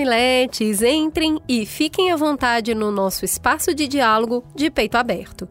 mamiletes, 0.00 0.80
entrem 0.80 1.38
e 1.46 1.66
fiquem 1.66 2.10
à 2.10 2.16
vontade 2.16 2.74
no 2.74 2.90
nosso 2.90 3.22
espaço 3.24 3.74
de 3.74 3.86
diálogo 3.86 4.42
de 4.54 4.70
peito 4.70 4.96
aberto. 4.96 5.46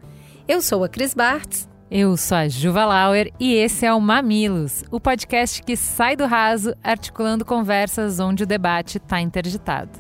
Eu 0.48 0.60
sou 0.60 0.84
a 0.84 0.90
Cris 0.90 1.14
Bartz. 1.14 1.70
Eu 1.92 2.18
sou 2.18 2.38
a 2.38 2.48
Juva 2.48 2.84
Lauer 2.84 3.32
e 3.40 3.54
esse 3.54 3.86
é 3.86 3.94
o 3.94 4.02
Mamilos, 4.02 4.84
o 4.90 5.00
podcast 5.00 5.62
que 5.62 5.76
sai 5.76 6.16
do 6.16 6.26
raso 6.26 6.74
articulando 6.84 7.46
conversas 7.46 8.20
onde 8.20 8.44
o 8.44 8.48
debate 8.48 8.98
está 8.98 9.22
interditado. 9.22 9.92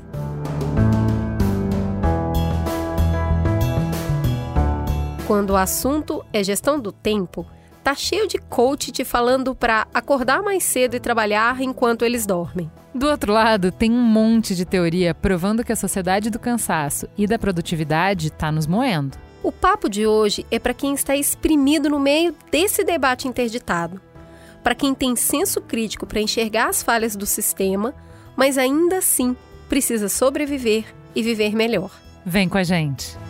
Quando 5.28 5.52
o 5.52 5.58
assunto 5.58 6.26
é 6.34 6.44
gestão 6.44 6.80
do 6.80 6.92
tempo, 6.92 7.46
tá 7.84 7.96
cheio 7.96 8.28
de 8.28 8.38
coach 8.38 8.92
te 8.92 9.04
falando 9.04 9.56
para 9.56 9.88
acordar 9.94 10.42
mais 10.42 10.64
cedo 10.64 10.96
e 10.96 11.00
trabalhar 11.00 11.62
enquanto 11.62 12.06
eles 12.06 12.26
dormem. 12.26 12.72
Do 12.94 13.08
outro 13.08 13.34
lado, 13.34 13.72
tem 13.72 13.92
um 13.92 14.02
monte 14.02 14.56
de 14.56 14.66
teoria 14.66 15.14
provando 15.14 15.64
que 15.64 15.72
a 15.72 15.76
sociedade 15.76 16.30
do 16.30 16.40
cansaço 16.40 17.08
e 17.18 17.28
da 17.28 17.38
produtividade 17.38 18.28
está 18.28 18.52
nos 18.52 18.66
moendo. 18.66 19.18
O 19.44 19.52
papo 19.52 19.90
de 19.90 20.06
hoje 20.06 20.46
é 20.52 20.60
para 20.60 20.74
quem 20.74 20.94
está 20.94 21.16
exprimido 21.16 21.90
no 21.90 22.00
meio 22.00 22.36
desse 22.52 22.84
debate 22.84 23.28
interditado. 23.28 24.02
Para 24.64 24.76
quem 24.76 24.94
tem 24.94 25.16
senso 25.16 25.62
crítico 25.62 26.06
para 26.06 26.20
enxergar 26.20 26.68
as 26.68 26.84
falhas 26.84 27.16
do 27.16 27.26
sistema, 27.26 27.94
mas 28.36 28.58
ainda 28.58 28.98
assim 28.98 29.36
precisa 29.70 30.10
sobreviver 30.10 30.86
e 31.16 31.24
viver 31.24 31.56
melhor. 31.56 31.92
Vem 32.26 32.50
com 32.50 32.58
a 32.58 32.64
gente! 32.64 33.29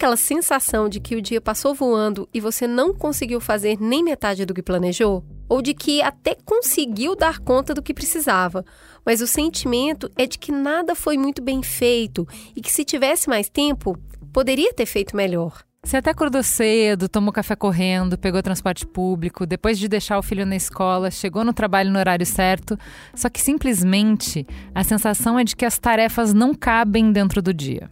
Aquela 0.00 0.16
sensação 0.16 0.88
de 0.88 0.98
que 0.98 1.14
o 1.14 1.20
dia 1.20 1.42
passou 1.42 1.74
voando 1.74 2.26
e 2.32 2.40
você 2.40 2.66
não 2.66 2.94
conseguiu 2.94 3.38
fazer 3.38 3.76
nem 3.78 4.02
metade 4.02 4.46
do 4.46 4.54
que 4.54 4.62
planejou? 4.62 5.22
Ou 5.46 5.60
de 5.60 5.74
que 5.74 6.00
até 6.00 6.34
conseguiu 6.42 7.14
dar 7.14 7.38
conta 7.38 7.74
do 7.74 7.82
que 7.82 7.92
precisava, 7.92 8.64
mas 9.04 9.20
o 9.20 9.26
sentimento 9.26 10.10
é 10.16 10.26
de 10.26 10.38
que 10.38 10.50
nada 10.50 10.94
foi 10.94 11.18
muito 11.18 11.42
bem 11.42 11.62
feito 11.62 12.26
e 12.56 12.62
que 12.62 12.72
se 12.72 12.82
tivesse 12.82 13.28
mais 13.28 13.50
tempo, 13.50 13.94
poderia 14.32 14.72
ter 14.72 14.86
feito 14.86 15.14
melhor. 15.14 15.62
Você 15.84 15.98
até 15.98 16.10
acordou 16.10 16.42
cedo, 16.42 17.06
tomou 17.06 17.30
café 17.30 17.54
correndo, 17.54 18.16
pegou 18.16 18.42
transporte 18.42 18.86
público, 18.86 19.44
depois 19.44 19.78
de 19.78 19.86
deixar 19.86 20.18
o 20.18 20.22
filho 20.22 20.46
na 20.46 20.56
escola, 20.56 21.10
chegou 21.10 21.44
no 21.44 21.52
trabalho 21.52 21.90
no 21.90 21.98
horário 21.98 22.24
certo, 22.24 22.78
só 23.14 23.28
que 23.28 23.40
simplesmente 23.40 24.46
a 24.74 24.82
sensação 24.82 25.38
é 25.38 25.44
de 25.44 25.54
que 25.54 25.66
as 25.66 25.78
tarefas 25.78 26.32
não 26.32 26.54
cabem 26.54 27.12
dentro 27.12 27.42
do 27.42 27.52
dia. 27.52 27.90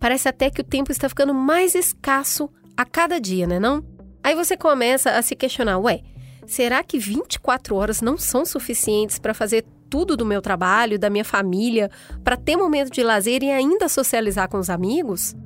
Parece 0.00 0.30
até 0.30 0.48
que 0.48 0.62
o 0.62 0.64
tempo 0.64 0.90
está 0.90 1.10
ficando 1.10 1.34
mais 1.34 1.74
escasso 1.74 2.48
a 2.74 2.86
cada 2.86 3.20
dia, 3.20 3.46
né 3.46 3.60
não? 3.60 3.84
Aí 4.24 4.34
você 4.34 4.56
começa 4.56 5.10
a 5.10 5.20
se 5.20 5.36
questionar, 5.36 5.78
ué, 5.78 6.00
será 6.46 6.82
que 6.82 6.98
24 6.98 7.76
horas 7.76 8.00
não 8.00 8.16
são 8.16 8.46
suficientes 8.46 9.18
para 9.18 9.34
fazer 9.34 9.62
tudo 9.90 10.16
do 10.16 10.24
meu 10.24 10.40
trabalho, 10.40 10.98
da 10.98 11.10
minha 11.10 11.24
família, 11.24 11.90
para 12.24 12.34
ter 12.34 12.56
momento 12.56 12.90
de 12.90 13.02
lazer 13.02 13.42
e 13.42 13.50
ainda 13.50 13.90
socializar 13.90 14.48
com 14.48 14.56
os 14.58 14.70
amigos? 14.70 15.36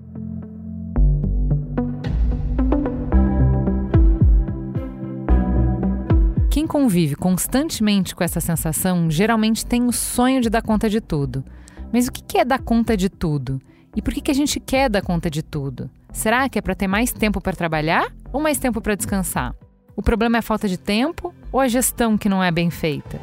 Quem 6.49 6.65
convive 6.65 7.17
constantemente 7.17 8.15
com 8.15 8.23
essa 8.23 8.41
sensação 8.41 9.11
geralmente 9.11 9.67
tem 9.67 9.85
o 9.85 9.93
sonho 9.93 10.41
de 10.41 10.49
dar 10.49 10.63
conta 10.63 10.89
de 10.89 11.01
tudo. 11.01 11.45
Mas 11.93 12.07
o 12.07 12.13
que 12.13 12.39
é 12.39 12.45
dar 12.45 12.61
conta 12.61 12.97
de 12.97 13.09
tudo? 13.09 13.61
E 13.97 14.03
por 14.03 14.13
que, 14.13 14.21
que 14.21 14.31
a 14.31 14.35
gente 14.35 14.59
quer 14.59 14.91
dar 14.91 15.03
conta 15.03 15.31
de 15.31 15.43
tudo? 15.43 15.89
Será 16.13 16.49
que 16.49 16.59
é 16.59 16.63
para 16.63 16.75
ter 16.75 16.89
mais 16.89 17.13
tempo 17.13 17.41
para 17.41 17.57
trabalhar 17.57 18.13
ou 18.33 18.41
mais 18.41 18.59
tempo 18.59 18.81
para 18.81 18.97
descansar? 18.97 19.55
O 19.97 20.03
problema 20.03 20.37
é 20.37 20.41
a 20.41 20.43
falta 20.43 20.69
de 20.69 20.77
tempo 20.77 21.33
ou 21.53 21.61
a 21.61 21.69
gestão 21.69 22.19
que 22.19 22.29
não 22.29 22.43
é 22.43 22.51
bem 22.51 22.71
feita? 22.71 23.21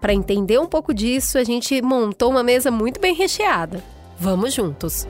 Para 0.00 0.12
entender 0.12 0.58
um 0.58 0.66
pouco 0.66 0.92
disso, 0.92 1.38
a 1.38 1.44
gente 1.44 1.80
montou 1.80 2.30
uma 2.30 2.42
mesa 2.42 2.70
muito 2.70 3.00
bem 3.00 3.14
recheada. 3.14 3.82
Vamos 4.18 4.52
juntos! 4.52 5.06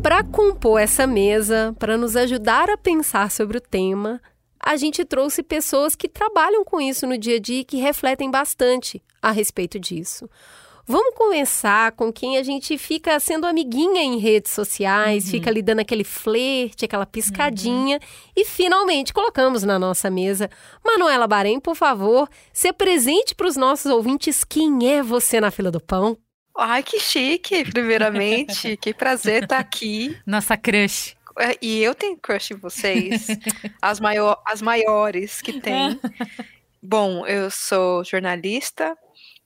Para 0.00 0.22
compor 0.22 0.80
essa 0.80 1.06
mesa, 1.06 1.74
para 1.78 1.96
nos 1.96 2.16
ajudar 2.16 2.70
a 2.70 2.76
pensar 2.76 3.30
sobre 3.30 3.58
o 3.58 3.60
tema, 3.60 4.20
a 4.58 4.76
gente 4.76 5.04
trouxe 5.04 5.42
pessoas 5.42 5.96
que 5.96 6.08
trabalham 6.08 6.64
com 6.64 6.80
isso 6.80 7.06
no 7.06 7.18
dia 7.18 7.36
a 7.36 7.40
dia 7.40 7.60
e 7.60 7.64
que 7.64 7.76
refletem 7.76 8.30
bastante 8.30 9.02
a 9.20 9.30
respeito 9.32 9.78
disso. 9.78 10.28
Vamos 10.86 11.14
começar 11.14 11.92
com 11.92 12.12
quem 12.12 12.36
a 12.36 12.42
gente 12.42 12.76
fica 12.76 13.18
sendo 13.20 13.46
amiguinha 13.46 14.02
em 14.02 14.18
redes 14.18 14.52
sociais, 14.52 15.24
uhum. 15.24 15.30
fica 15.30 15.48
ali 15.48 15.62
dando 15.62 15.78
aquele 15.78 16.02
flerte, 16.02 16.84
aquela 16.84 17.06
piscadinha 17.06 17.98
uhum. 17.98 18.32
e 18.36 18.44
finalmente 18.44 19.12
colocamos 19.12 19.62
na 19.62 19.78
nossa 19.78 20.10
mesa. 20.10 20.50
Manuela 20.84 21.28
Barém, 21.28 21.60
por 21.60 21.76
favor, 21.76 22.28
se 22.52 22.72
presente 22.72 23.34
para 23.34 23.46
os 23.46 23.56
nossos 23.56 23.90
ouvintes 23.92 24.42
quem 24.42 24.90
é 24.90 25.02
você 25.02 25.40
na 25.40 25.52
fila 25.52 25.70
do 25.70 25.80
pão. 25.80 26.18
Ai, 26.56 26.82
que 26.82 27.00
chique, 27.00 27.64
primeiramente. 27.70 28.76
que 28.80 28.92
prazer 28.92 29.44
estar 29.44 29.58
aqui. 29.58 30.16
Nossa 30.26 30.56
crush. 30.56 31.16
É, 31.38 31.56
e 31.62 31.82
eu 31.82 31.94
tenho 31.94 32.16
crush 32.18 32.52
em 32.52 32.56
vocês. 32.56 33.26
As, 33.80 33.98
maior, 34.00 34.40
as 34.46 34.60
maiores 34.60 35.40
que 35.40 35.60
tem. 35.60 35.98
Bom, 36.82 37.26
eu 37.26 37.50
sou 37.50 38.04
jornalista, 38.04 38.96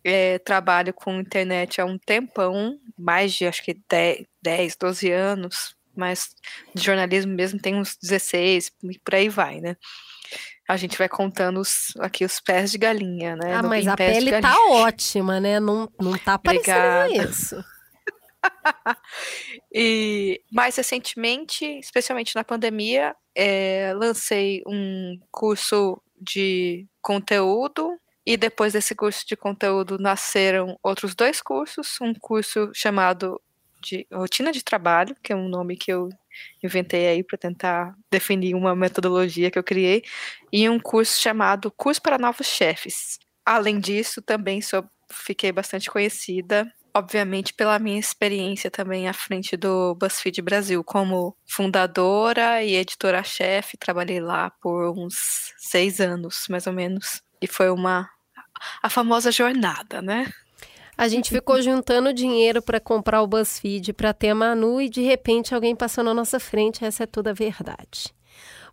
é, 0.03 0.39
trabalho 0.39 0.95
com 0.95 1.21
internet 1.21 1.81
há 1.81 1.85
um 1.85 1.99
tempão, 1.99 2.81
mais 2.99 3.35
de 3.35 3.47
acho 3.47 3.63
que 3.63 3.79
10, 3.89 4.25
10 4.41 4.77
12 4.77 5.13
anos, 5.13 5.77
mas 5.95 6.31
de 6.75 6.83
jornalismo 6.83 7.35
mesmo 7.35 7.61
tem 7.61 7.75
uns 7.75 7.97
16, 8.01 8.73
por 9.05 9.15
aí 9.15 9.29
vai, 9.29 9.61
né? 9.61 9.77
A 10.69 10.77
gente 10.77 10.99
vai 10.99 11.09
contando 11.09 11.61
os, 11.61 11.93
aqui 12.01 12.25
os 12.25 12.41
pés 12.41 12.73
de 12.73 12.79
galinha, 12.79 13.37
né? 13.37 13.55
Ah, 13.55 13.63
no, 13.63 13.69
mas 13.69 13.87
a 13.87 13.97
pele 13.97 14.41
tá 14.41 14.55
ótima, 14.71 15.41
né? 15.41 15.61
Não, 15.61 15.89
não 16.01 16.19
tá 16.19 16.39
parecendo 16.39 17.31
isso. 17.31 17.65
e 19.73 20.41
mais 20.51 20.77
recentemente, 20.77 21.65
especialmente 21.79 22.35
na 22.35 22.45
pandemia, 22.45 23.15
é, 23.35 23.93
lancei 23.95 24.63
um 24.67 25.19
curso 25.31 26.01
de 26.21 26.87
conteúdo 27.01 27.99
e 28.25 28.37
depois 28.37 28.73
desse 28.73 28.95
curso 28.95 29.25
de 29.27 29.37
conteúdo 29.37 29.99
nasceram 29.99 30.77
outros 30.83 31.15
dois 31.15 31.41
cursos, 31.41 31.97
um 32.01 32.13
curso 32.13 32.71
chamado 32.75 33.41
de 33.81 34.07
rotina 34.13 34.51
de 34.51 34.65
trabalho, 34.65 35.15
que 35.23 35.33
é 35.33 35.37
um 35.37 35.49
nome 35.49 35.77
que 35.77 35.93
eu 35.93 36.09
inventei 36.63 37.09
aí 37.09 37.25
para 37.25 37.39
tentar 37.39 37.95
definir 38.11 38.55
uma 38.55 38.75
metodologia 38.75 39.51
que 39.51 39.59
eu 39.59 39.65
criei, 39.65 40.03
e 40.53 40.69
um 40.69 40.79
curso 40.79 41.21
chamado 41.21 41.71
Curso 41.71 42.01
para 42.03 42.19
Novos 42.19 42.47
Chefes. 42.47 43.19
Além 43.45 43.79
disso, 43.79 44.21
também 44.23 44.61
sou, 44.61 44.85
fiquei 45.11 45.53
bastante 45.53 45.91
conhecida, 45.91 46.71
obviamente, 46.95 47.53
pela 47.53 47.79
minha 47.79 48.01
experiência 48.01 48.71
também 48.71 49.07
à 49.07 49.13
frente 49.13 49.57
do 49.57 49.95
BuzzFeed 49.95 50.41
Brasil, 50.41 50.83
como 50.83 51.37
fundadora 51.47 52.63
e 52.63 52.75
editora-chefe. 52.75 53.77
Trabalhei 53.77 54.21
lá 54.21 54.51
por 54.63 54.91
uns 54.99 55.53
seis 55.59 56.01
anos, 56.01 56.47
mais 56.49 56.67
ou 56.67 56.73
menos, 56.73 57.21
e 57.41 57.47
foi 57.47 57.71
uma 57.71 58.09
a 58.83 58.89
famosa 58.89 59.31
jornada, 59.31 60.01
né? 60.01 60.33
A 60.97 61.09
gente 61.09 61.31
ficou 61.31 61.61
juntando 61.61 62.13
dinheiro 62.13 62.63
para 62.63 62.81
comprar 62.81 63.23
o 63.23 63.27
BuzzFeed, 63.27 63.93
para 63.93 64.15
ter 64.15 64.31
a 64.31 64.35
Manu 64.35 64.81
e 64.81 64.89
de 64.89 65.03
repente 65.03 65.55
alguém 65.55 65.77
passou 65.77 66.03
na 66.03 66.15
nossa 66.15 66.41
frente. 66.41 66.85
Essa 66.85 67.03
é 67.03 67.07
toda 67.07 67.31
a 67.31 67.35
verdade. 67.35 68.15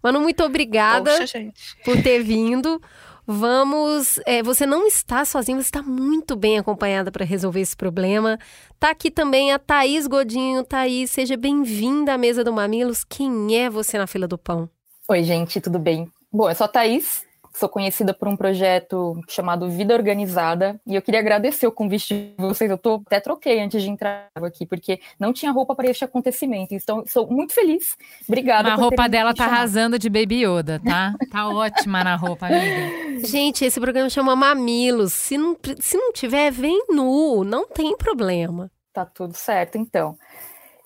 Manu, 0.01 0.21
muito 0.21 0.43
obrigada 0.43 1.17
Poxa, 1.17 1.51
por 1.83 2.01
ter 2.01 2.23
vindo. 2.23 2.81
Vamos. 3.25 4.19
É, 4.25 4.43
você 4.43 4.65
não 4.65 4.85
está 4.85 5.23
sozinha, 5.23 5.57
você 5.57 5.67
está 5.67 5.81
muito 5.81 6.35
bem 6.35 6.59
acompanhada 6.59 7.09
para 7.11 7.25
resolver 7.25 7.61
esse 7.61 7.75
problema. 7.75 8.37
Tá 8.79 8.89
aqui 8.89 9.09
também 9.09 9.53
a 9.53 9.59
Thaís 9.59 10.07
Godinho. 10.07 10.63
Thaís, 10.63 11.09
seja 11.11 11.37
bem-vinda 11.37 12.13
à 12.13 12.17
mesa 12.17 12.43
do 12.43 12.51
Mamilos. 12.51 13.03
Quem 13.03 13.57
é 13.57 13.69
você 13.69 13.97
na 13.97 14.07
fila 14.07 14.27
do 14.27 14.37
pão? 14.37 14.69
Oi, 15.09 15.23
gente, 15.23 15.61
tudo 15.61 15.79
bem? 15.79 16.11
Bom, 16.31 16.49
eu 16.49 16.55
sou 16.55 16.65
a 16.65 16.67
Thaís, 16.67 17.25
sou 17.53 17.69
conhecida 17.69 18.13
por 18.13 18.27
um 18.27 18.35
projeto 18.35 19.19
chamado 19.29 19.69
Vida 19.69 19.93
Organizada, 19.93 20.79
e 20.87 20.95
eu 20.95 21.01
queria 21.01 21.19
agradecer 21.19 21.67
o 21.67 21.71
convite 21.71 22.13
de 22.13 22.33
vocês. 22.37 22.69
Eu 22.69 22.77
tô, 22.77 22.95
até 23.05 23.19
troquei 23.19 23.61
antes 23.61 23.81
de 23.81 23.89
entrar 23.89 24.27
aqui, 24.35 24.65
porque 24.65 24.99
não 25.19 25.31
tinha 25.31 25.51
roupa 25.51 25.75
para 25.75 25.89
este 25.89 26.03
acontecimento. 26.03 26.73
Então, 26.73 27.03
sou 27.05 27.29
muito 27.29 27.53
feliz. 27.53 27.95
Obrigada. 28.27 28.73
A 28.73 28.75
roupa 28.75 29.07
dela 29.07 29.33
tá 29.33 29.45
arrasando 29.45 29.99
de 29.99 30.09
Baby 30.09 30.45
Yoda, 30.45 30.81
tá? 30.83 31.13
Tá 31.31 31.47
ótima 31.53 32.03
na 32.03 32.15
roupa, 32.15 32.47
amiga. 32.47 33.27
Gente, 33.27 33.63
esse 33.63 33.79
programa 33.79 34.09
chama 34.09 34.35
Mamilos. 34.35 35.13
Se 35.13 35.37
não, 35.37 35.55
se 35.79 35.95
não 35.95 36.11
tiver, 36.11 36.51
vem 36.51 36.85
nu, 36.89 37.43
não 37.43 37.67
tem 37.67 37.95
problema. 37.95 38.71
Tá 38.91 39.05
tudo 39.05 39.35
certo, 39.35 39.77
então. 39.77 40.17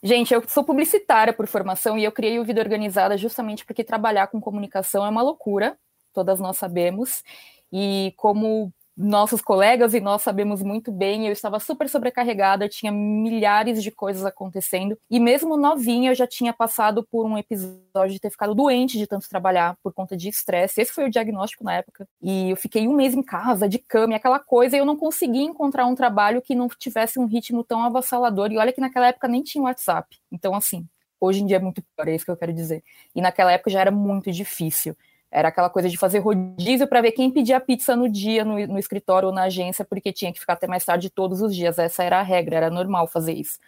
Gente, 0.03 0.33
eu 0.33 0.43
sou 0.47 0.63
publicitária 0.63 1.33
por 1.33 1.47
formação 1.47 1.97
e 1.97 2.03
eu 2.03 2.11
criei 2.11 2.39
o 2.39 2.43
Vida 2.43 2.61
Organizada 2.61 3.17
justamente 3.17 3.65
porque 3.65 3.83
trabalhar 3.83 4.27
com 4.27 4.39
comunicação 4.39 5.05
é 5.05 5.09
uma 5.09 5.21
loucura 5.21 5.77
todas 6.17 6.39
nós 6.39 6.57
sabemos. 6.57 7.23
E 7.71 8.11
como 8.17 8.73
nossos 8.97 9.39
colegas 9.39 9.93
e 9.93 9.99
nós 9.99 10.23
sabemos 10.23 10.63
muito 10.63 10.91
bem, 10.91 11.27
eu 11.27 11.31
estava 11.31 11.59
super 11.59 11.87
sobrecarregada, 11.87 12.67
tinha 12.67 12.91
milhares 12.91 13.83
de 13.83 13.91
coisas 13.91 14.25
acontecendo, 14.25 14.97
e 15.11 15.19
mesmo 15.19 15.55
novinha 15.55 16.09
eu 16.09 16.15
já 16.15 16.25
tinha 16.25 16.51
passado 16.51 17.05
por 17.11 17.23
um 17.23 17.37
episódio 17.37 18.13
de 18.13 18.19
ter 18.19 18.31
ficado 18.31 18.55
doente 18.55 18.97
de 18.97 19.05
tanto 19.05 19.29
trabalhar 19.29 19.77
por 19.83 19.93
conta 19.93 20.17
de 20.17 20.27
estresse. 20.27 20.81
Esse 20.81 20.91
foi 20.91 21.05
o 21.05 21.11
diagnóstico 21.11 21.63
na 21.63 21.75
época. 21.75 22.07
E 22.19 22.49
eu 22.49 22.55
fiquei 22.57 22.87
um 22.87 22.95
mês 22.95 23.13
em 23.13 23.21
casa, 23.21 23.69
de 23.69 23.77
cama, 23.77 24.13
e 24.13 24.15
aquela 24.15 24.39
coisa, 24.39 24.75
e 24.75 24.79
eu 24.79 24.85
não 24.85 24.97
conseguia 24.97 25.43
encontrar 25.43 25.85
um 25.85 25.93
trabalho 25.93 26.41
que 26.41 26.55
não 26.55 26.67
tivesse 26.67 27.19
um 27.19 27.27
ritmo 27.27 27.63
tão 27.63 27.83
avassalador. 27.83 28.51
E 28.51 28.57
olha 28.57 28.73
que 28.73 28.81
naquela 28.81 29.09
época 29.09 29.27
nem 29.27 29.43
tinha 29.43 29.63
WhatsApp. 29.63 30.17
Então, 30.31 30.55
assim, 30.55 30.87
hoje 31.21 31.43
em 31.43 31.45
dia 31.45 31.57
é 31.57 31.59
muito 31.59 31.83
pior, 31.83 32.07
é 32.07 32.15
isso 32.15 32.25
que 32.25 32.31
eu 32.31 32.37
quero 32.37 32.53
dizer. 32.53 32.83
E 33.13 33.21
naquela 33.21 33.51
época 33.51 33.69
já 33.69 33.81
era 33.81 33.91
muito 33.91 34.31
difícil. 34.31 34.95
Era 35.31 35.49
aquela 35.49 35.69
coisa 35.69 35.89
de 35.89 35.97
fazer 35.97 36.19
rodízio 36.19 36.87
para 36.87 37.01
ver 37.01 37.11
quem 37.11 37.29
pedia 37.29 37.59
pizza 37.59 37.95
no 37.95 38.07
dia, 38.07 38.45
no, 38.45 38.55
no, 38.67 38.79
escritório 38.79 39.27
ou 39.27 39.33
na 39.33 39.43
agência, 39.43 39.83
porque 39.83 40.13
tinha 40.13 40.31
que 40.31 40.39
ficar 40.39 40.53
até 40.53 40.67
mais 40.67 40.85
tarde 40.85 41.09
todos 41.09 41.41
os 41.41 41.55
dias. 41.55 41.77
Essa 41.77 42.03
era 42.03 42.19
a 42.19 42.23
regra, 42.23 42.55
era 42.55 42.69
normal 42.69 43.07
fazer 43.07 43.33
isso. 43.33 43.59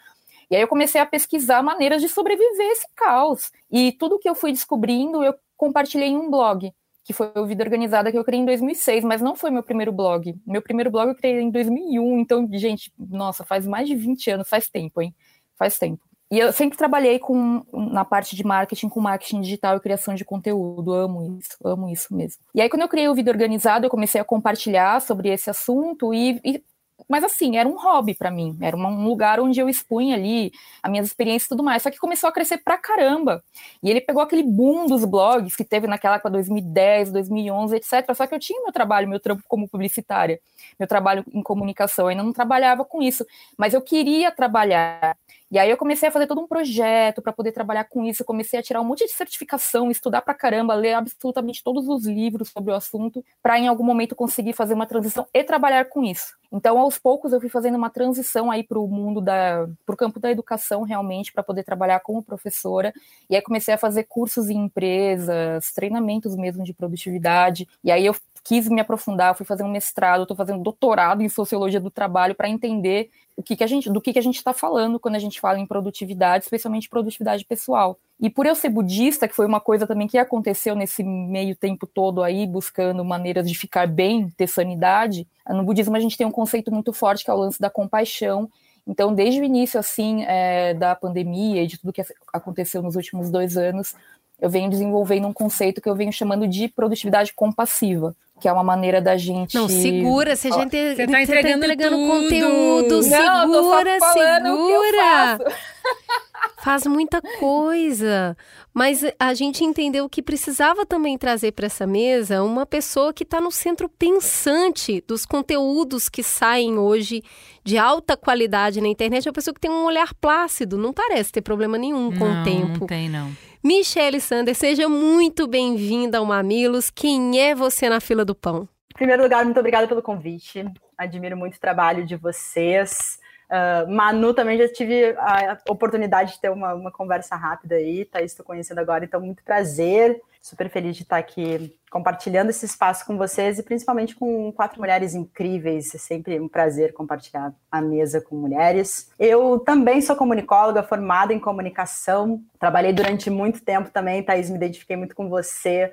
E 0.49 0.55
aí 0.55 0.61
eu 0.61 0.67
comecei 0.67 0.99
a 0.99 1.05
pesquisar 1.05 1.61
maneiras 1.61 2.01
de 2.01 2.07
sobreviver 2.07 2.67
a 2.67 2.71
esse 2.71 2.87
caos. 2.95 3.51
E 3.69 3.91
tudo 3.91 4.17
que 4.17 4.29
eu 4.29 4.33
fui 4.33 4.51
descobrindo, 4.51 5.23
eu 5.23 5.35
compartilhei 5.55 6.07
em 6.07 6.17
um 6.17 6.31
blog, 6.31 6.73
que 7.03 7.13
foi 7.13 7.31
o 7.35 7.45
Vida 7.45 7.63
Organizada, 7.63 8.11
que 8.11 8.17
eu 8.17 8.23
criei 8.23 8.41
em 8.41 8.45
2006, 8.45 9.03
mas 9.03 9.21
não 9.21 9.35
foi 9.35 9.51
meu 9.51 9.61
primeiro 9.61 9.91
blog. 9.91 10.35
Meu 10.47 10.61
primeiro 10.61 10.89
blog 10.89 11.09
eu 11.09 11.15
criei 11.15 11.39
em 11.41 11.51
2001, 11.51 12.19
então, 12.19 12.47
gente, 12.53 12.91
nossa, 12.97 13.43
faz 13.43 13.67
mais 13.67 13.87
de 13.87 13.95
20 13.95 14.31
anos, 14.31 14.49
faz 14.49 14.69
tempo, 14.69 15.01
hein? 15.01 15.13
Faz 15.57 15.77
tempo. 15.77 16.08
E 16.31 16.37
eu 16.37 16.53
sempre 16.53 16.77
trabalhei 16.77 17.17
com 17.17 17.63
na 17.73 18.05
parte 18.05 18.35
de 18.35 18.45
marketing, 18.45 18.87
com 18.87 19.01
marketing 19.01 19.41
digital 19.41 19.77
e 19.77 19.79
criação 19.79 20.13
de 20.13 20.23
conteúdo. 20.23 20.93
Amo 20.93 21.39
isso, 21.39 21.57
amo 21.63 21.89
isso 21.89 22.13
mesmo. 22.15 22.41
E 22.53 22.61
aí, 22.61 22.69
quando 22.69 22.83
eu 22.83 22.87
criei 22.87 23.09
o 23.09 23.15
Vida 23.15 23.31
Organizado, 23.31 23.85
eu 23.85 23.89
comecei 23.89 24.21
a 24.21 24.23
compartilhar 24.23 25.01
sobre 25.01 25.29
esse 25.29 25.49
assunto 25.49 26.13
e, 26.13 26.39
e 26.43 26.63
mas 27.07 27.23
assim, 27.23 27.57
era 27.57 27.67
um 27.67 27.77
hobby 27.77 28.13
para 28.13 28.29
mim, 28.29 28.57
era 28.61 28.75
um 28.75 29.03
lugar 29.03 29.39
onde 29.39 29.59
eu 29.59 29.69
expunha 29.69 30.15
ali 30.15 30.51
as 30.83 30.91
minhas 30.91 31.07
experiências 31.07 31.45
e 31.45 31.49
tudo 31.49 31.63
mais. 31.63 31.81
Só 31.81 31.89
que 31.89 31.97
começou 31.97 32.29
a 32.29 32.31
crescer 32.31 32.57
pra 32.59 32.77
caramba. 32.77 33.43
E 33.81 33.89
ele 33.89 34.01
pegou 34.01 34.21
aquele 34.21 34.43
boom 34.43 34.85
dos 34.85 35.05
blogs 35.05 35.55
que 35.55 35.63
teve 35.63 35.87
naquela 35.87 36.15
época 36.15 36.29
2010, 36.29 37.11
2011, 37.11 37.75
etc. 37.75 38.13
Só 38.13 38.27
que 38.27 38.35
eu 38.35 38.39
tinha 38.39 38.61
meu 38.61 38.71
trabalho, 38.73 39.07
meu 39.07 39.19
trampo 39.19 39.43
como 39.47 39.67
publicitária, 39.67 40.39
meu 40.77 40.87
trabalho 40.87 41.23
em 41.33 41.41
comunicação, 41.41 42.05
eu 42.05 42.09
ainda 42.09 42.23
não 42.23 42.33
trabalhava 42.33 42.83
com 42.85 43.01
isso, 43.01 43.25
mas 43.57 43.73
eu 43.73 43.81
queria 43.81 44.31
trabalhar. 44.31 45.17
E 45.51 45.57
aí 45.57 45.69
eu 45.69 45.77
comecei 45.77 46.07
a 46.09 46.11
fazer 46.11 46.27
todo 46.27 46.41
um 46.41 46.47
projeto 46.47 47.21
para 47.21 47.33
poder 47.33 47.51
trabalhar 47.51 47.85
com 47.85 48.03
isso, 48.05 48.21
eu 48.21 48.25
comecei 48.25 48.59
a 48.59 48.63
tirar 48.63 48.81
um 48.81 48.83
monte 48.85 49.05
de 49.05 49.11
certificação, 49.11 49.89
estudar 49.89 50.21
pra 50.21 50.33
caramba, 50.33 50.75
ler 50.75 50.93
absolutamente 50.93 51.63
todos 51.63 51.87
os 51.87 52.05
livros 52.05 52.49
sobre 52.49 52.71
o 52.71 52.75
assunto, 52.75 53.23
para 53.41 53.57
em 53.59 53.67
algum 53.67 53.83
momento 53.83 54.15
conseguir 54.15 54.53
fazer 54.53 54.73
uma 54.75 54.85
transição 54.85 55.27
e 55.33 55.43
trabalhar 55.43 55.85
com 55.85 56.03
isso. 56.03 56.37
Então, 56.51 56.79
aos 56.79 56.97
poucos 56.97 57.31
eu 57.31 57.39
fui 57.39 57.49
fazendo 57.49 57.77
uma 57.77 57.89
transição 57.89 58.49
aí 58.49 58.63
para 58.63 58.79
o 58.79 58.87
mundo 58.87 59.21
da 59.21 59.67
para 59.85 59.93
o 59.93 59.97
campo 59.97 60.19
da 60.19 60.31
educação 60.31 60.81
realmente 60.83 61.31
para 61.31 61.43
poder 61.43 61.63
trabalhar 61.63 61.99
como 61.99 62.23
professora. 62.23 62.91
E 63.29 63.35
aí 63.35 63.41
comecei 63.41 63.73
a 63.73 63.77
fazer 63.77 64.03
cursos 64.05 64.49
em 64.49 64.57
empresas, 64.65 65.71
treinamentos 65.73 66.35
mesmo 66.35 66.63
de 66.63 66.73
produtividade. 66.73 67.67
E 67.83 67.91
aí 67.91 68.05
eu 68.05 68.15
quis 68.43 68.67
me 68.67 68.81
aprofundar, 68.81 69.35
fui 69.35 69.45
fazer 69.45 69.63
um 69.63 69.71
mestrado, 69.71 70.23
estou 70.23 70.35
fazendo 70.37 70.61
doutorado 70.61 71.21
em 71.21 71.29
sociologia 71.29 71.79
do 71.79 71.91
trabalho 71.91 72.35
para 72.35 72.49
entender 72.49 73.09
o 73.35 73.43
que, 73.43 73.55
que 73.55 73.63
a 73.63 73.67
gente, 73.67 73.89
do 73.89 74.01
que, 74.01 74.11
que 74.13 74.19
a 74.19 74.21
gente 74.21 74.35
está 74.35 74.53
falando 74.53 74.99
quando 74.99 75.15
a 75.15 75.19
gente 75.19 75.39
fala 75.39 75.59
em 75.59 75.65
produtividade, 75.65 76.43
especialmente 76.43 76.89
produtividade 76.89 77.45
pessoal. 77.45 77.97
E 78.19 78.29
por 78.29 78.45
eu 78.45 78.53
ser 78.53 78.69
budista, 78.69 79.27
que 79.27 79.35
foi 79.35 79.45
uma 79.45 79.61
coisa 79.61 79.87
também 79.87 80.07
que 80.07 80.17
aconteceu 80.17 80.75
nesse 80.75 81.03
meio 81.03 81.55
tempo 81.55 81.87
todo 81.87 82.21
aí, 82.21 82.45
buscando 82.45 83.03
maneiras 83.05 83.49
de 83.49 83.57
ficar 83.57 83.87
bem, 83.87 84.29
ter 84.31 84.47
sanidade, 84.47 85.25
no 85.47 85.63
budismo 85.63 85.95
a 85.95 85.99
gente 85.99 86.17
tem 86.17 86.27
um 86.27 86.31
conceito 86.31 86.69
muito 86.71 86.91
forte 86.91 87.23
que 87.23 87.31
é 87.31 87.33
o 87.33 87.37
lance 87.37 87.59
da 87.59 87.69
compaixão. 87.69 88.49
Então, 88.85 89.13
desde 89.13 89.39
o 89.39 89.43
início, 89.43 89.79
assim, 89.79 90.23
é, 90.23 90.73
da 90.73 90.95
pandemia 90.95 91.63
e 91.63 91.67
de 91.67 91.77
tudo 91.77 91.93
que 91.93 92.03
aconteceu 92.33 92.81
nos 92.81 92.95
últimos 92.95 93.29
dois 93.29 93.55
anos, 93.55 93.95
eu 94.41 94.49
venho 94.49 94.69
desenvolvendo 94.69 95.27
um 95.27 95.33
conceito 95.33 95.81
que 95.81 95.89
eu 95.89 95.95
venho 95.95 96.11
chamando 96.11 96.47
de 96.47 96.67
produtividade 96.67 97.33
compassiva, 97.33 98.15
que 98.39 98.47
é 98.47 98.53
uma 98.53 98.63
maneira 98.63 99.01
da 99.01 99.17
gente. 99.17 99.55
Não, 99.55 99.67
segura, 99.67 100.35
se 100.35 100.47
a 100.47 100.51
gente 100.51 100.95
você 100.95 101.07
tá 101.07 101.21
entregando, 101.21 101.59
tá 101.59 101.73
entregando 101.73 101.97
conteúdo. 101.97 102.95
Não, 102.95 103.03
segura, 103.03 103.99
segura. 103.99 105.39
Faz 106.63 106.85
muita 106.85 107.21
coisa. 107.39 108.35
Mas 108.73 109.03
a 109.19 109.33
gente 109.33 109.63
entendeu 109.63 110.07
que 110.07 110.21
precisava 110.21 110.85
também 110.85 111.17
trazer 111.17 111.51
para 111.51 111.65
essa 111.65 111.87
mesa 111.87 112.43
uma 112.43 112.65
pessoa 112.65 113.13
que 113.13 113.23
está 113.23 113.41
no 113.41 113.51
centro 113.51 113.89
pensante 113.89 115.03
dos 115.07 115.25
conteúdos 115.25 116.07
que 116.07 116.21
saem 116.21 116.77
hoje 116.77 117.23
de 117.63 117.77
alta 117.77 118.15
qualidade 118.15 118.79
na 118.79 118.87
internet. 118.87 119.27
Uma 119.27 119.33
pessoa 119.33 119.53
que 119.53 119.59
tem 119.59 119.71
um 119.71 119.85
olhar 119.85 120.13
plácido, 120.13 120.77
não 120.77 120.93
parece 120.93 121.31
ter 121.31 121.41
problema 121.41 121.77
nenhum 121.77 122.11
com 122.17 122.25
não, 122.25 122.41
o 122.41 122.43
tempo. 122.43 122.79
Não 122.81 122.87
tem, 122.87 123.09
não. 123.09 123.31
Michele 123.61 124.21
Sander, 124.21 124.55
seja 124.55 124.87
muito 124.87 125.45
bem-vinda 125.45 126.17
ao 126.17 126.25
Mamilos. 126.25 126.89
Quem 126.89 127.41
é 127.41 127.53
você 127.53 127.89
na 127.89 127.99
fila 127.99 128.23
do 128.23 128.33
pão? 128.33 128.69
Em 128.91 128.97
primeiro 128.97 129.21
lugar, 129.21 129.43
muito 129.43 129.59
obrigada 129.59 129.85
pelo 129.85 130.01
convite. 130.01 130.65
Admiro 130.97 131.35
muito 131.35 131.57
o 131.57 131.59
trabalho 131.59 132.05
de 132.05 132.15
vocês. 132.15 133.19
Uh, 133.49 133.91
Manu 133.91 134.33
também 134.33 134.57
já 134.57 134.71
tive 134.71 135.13
a 135.17 135.57
oportunidade 135.67 136.33
de 136.33 136.39
ter 136.39 136.49
uma, 136.49 136.73
uma 136.73 136.91
conversa 136.91 137.35
rápida 137.35 137.75
aí, 137.75 138.05
Tá, 138.05 138.21
estou 138.21 138.45
conhecendo 138.45 138.79
agora, 138.79 139.03
então 139.03 139.19
muito 139.19 139.43
prazer. 139.43 140.21
Super 140.41 140.69
feliz 140.69 140.95
de 140.95 141.03
estar 141.03 141.17
aqui 141.17 141.77
compartilhando 141.91 142.49
esse 142.49 142.65
espaço 142.65 143.05
com 143.05 143.17
vocês 143.17 143.59
e 143.59 143.63
principalmente 143.63 144.15
com 144.15 144.51
quatro 144.53 144.79
mulheres 144.79 145.13
incríveis. 145.13 145.93
É 145.93 145.97
sempre 145.97 146.39
um 146.39 146.47
prazer 146.47 146.93
compartilhar 146.93 147.53
a 147.69 147.81
mesa 147.81 148.21
com 148.21 148.35
mulheres. 148.35 149.11
Eu 149.19 149.59
também 149.59 150.01
sou 150.01 150.15
comunicóloga, 150.15 150.81
formada 150.81 151.33
em 151.33 151.39
comunicação. 151.39 152.41
Trabalhei 152.57 152.93
durante 152.93 153.29
muito 153.29 153.61
tempo 153.61 153.89
também, 153.89 154.23
Thaís, 154.23 154.49
me 154.49 154.55
identifiquei 154.55 154.95
muito 154.95 155.15
com 155.15 155.27
você 155.27 155.91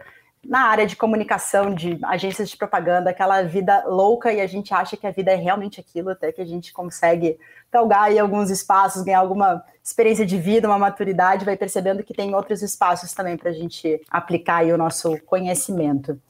na 0.49 0.61
área 0.61 0.87
de 0.87 0.97
comunicação, 0.97 1.75
de 1.75 1.99
agências 2.05 2.49
de 2.49 2.57
propaganda, 2.57 3.11
aquela 3.11 3.43
vida 3.43 3.85
louca 3.87 4.33
e 4.33 4.41
a 4.41 4.47
gente 4.47 4.73
acha 4.73 4.97
que 4.97 5.07
a 5.07 5.11
vida 5.11 5.33
é 5.33 5.35
realmente 5.35 5.81
aquilo, 5.81 6.11
até 6.11 6.31
que 6.31 6.41
a 6.41 6.45
gente 6.45 6.73
consegue 6.73 7.39
galgar 7.73 8.05
aí 8.05 8.19
alguns 8.19 8.51
espaços, 8.51 9.03
ganhar 9.03 9.21
alguma 9.21 9.65
experiência 9.83 10.27
de 10.27 10.39
vida, 10.39 10.69
uma 10.69 10.79
maturidade, 10.79 11.45
vai 11.45 11.57
percebendo 11.57 12.03
que 12.03 12.15
tem 12.15 12.35
outros 12.35 12.63
espaços 12.63 13.13
também 13.13 13.37
para 13.37 13.51
a 13.51 13.55
gente 13.55 14.01
aplicar 14.11 14.57
aí 14.57 14.73
o 14.73 14.79
nosso 14.79 15.19
conhecimento. 15.23 16.21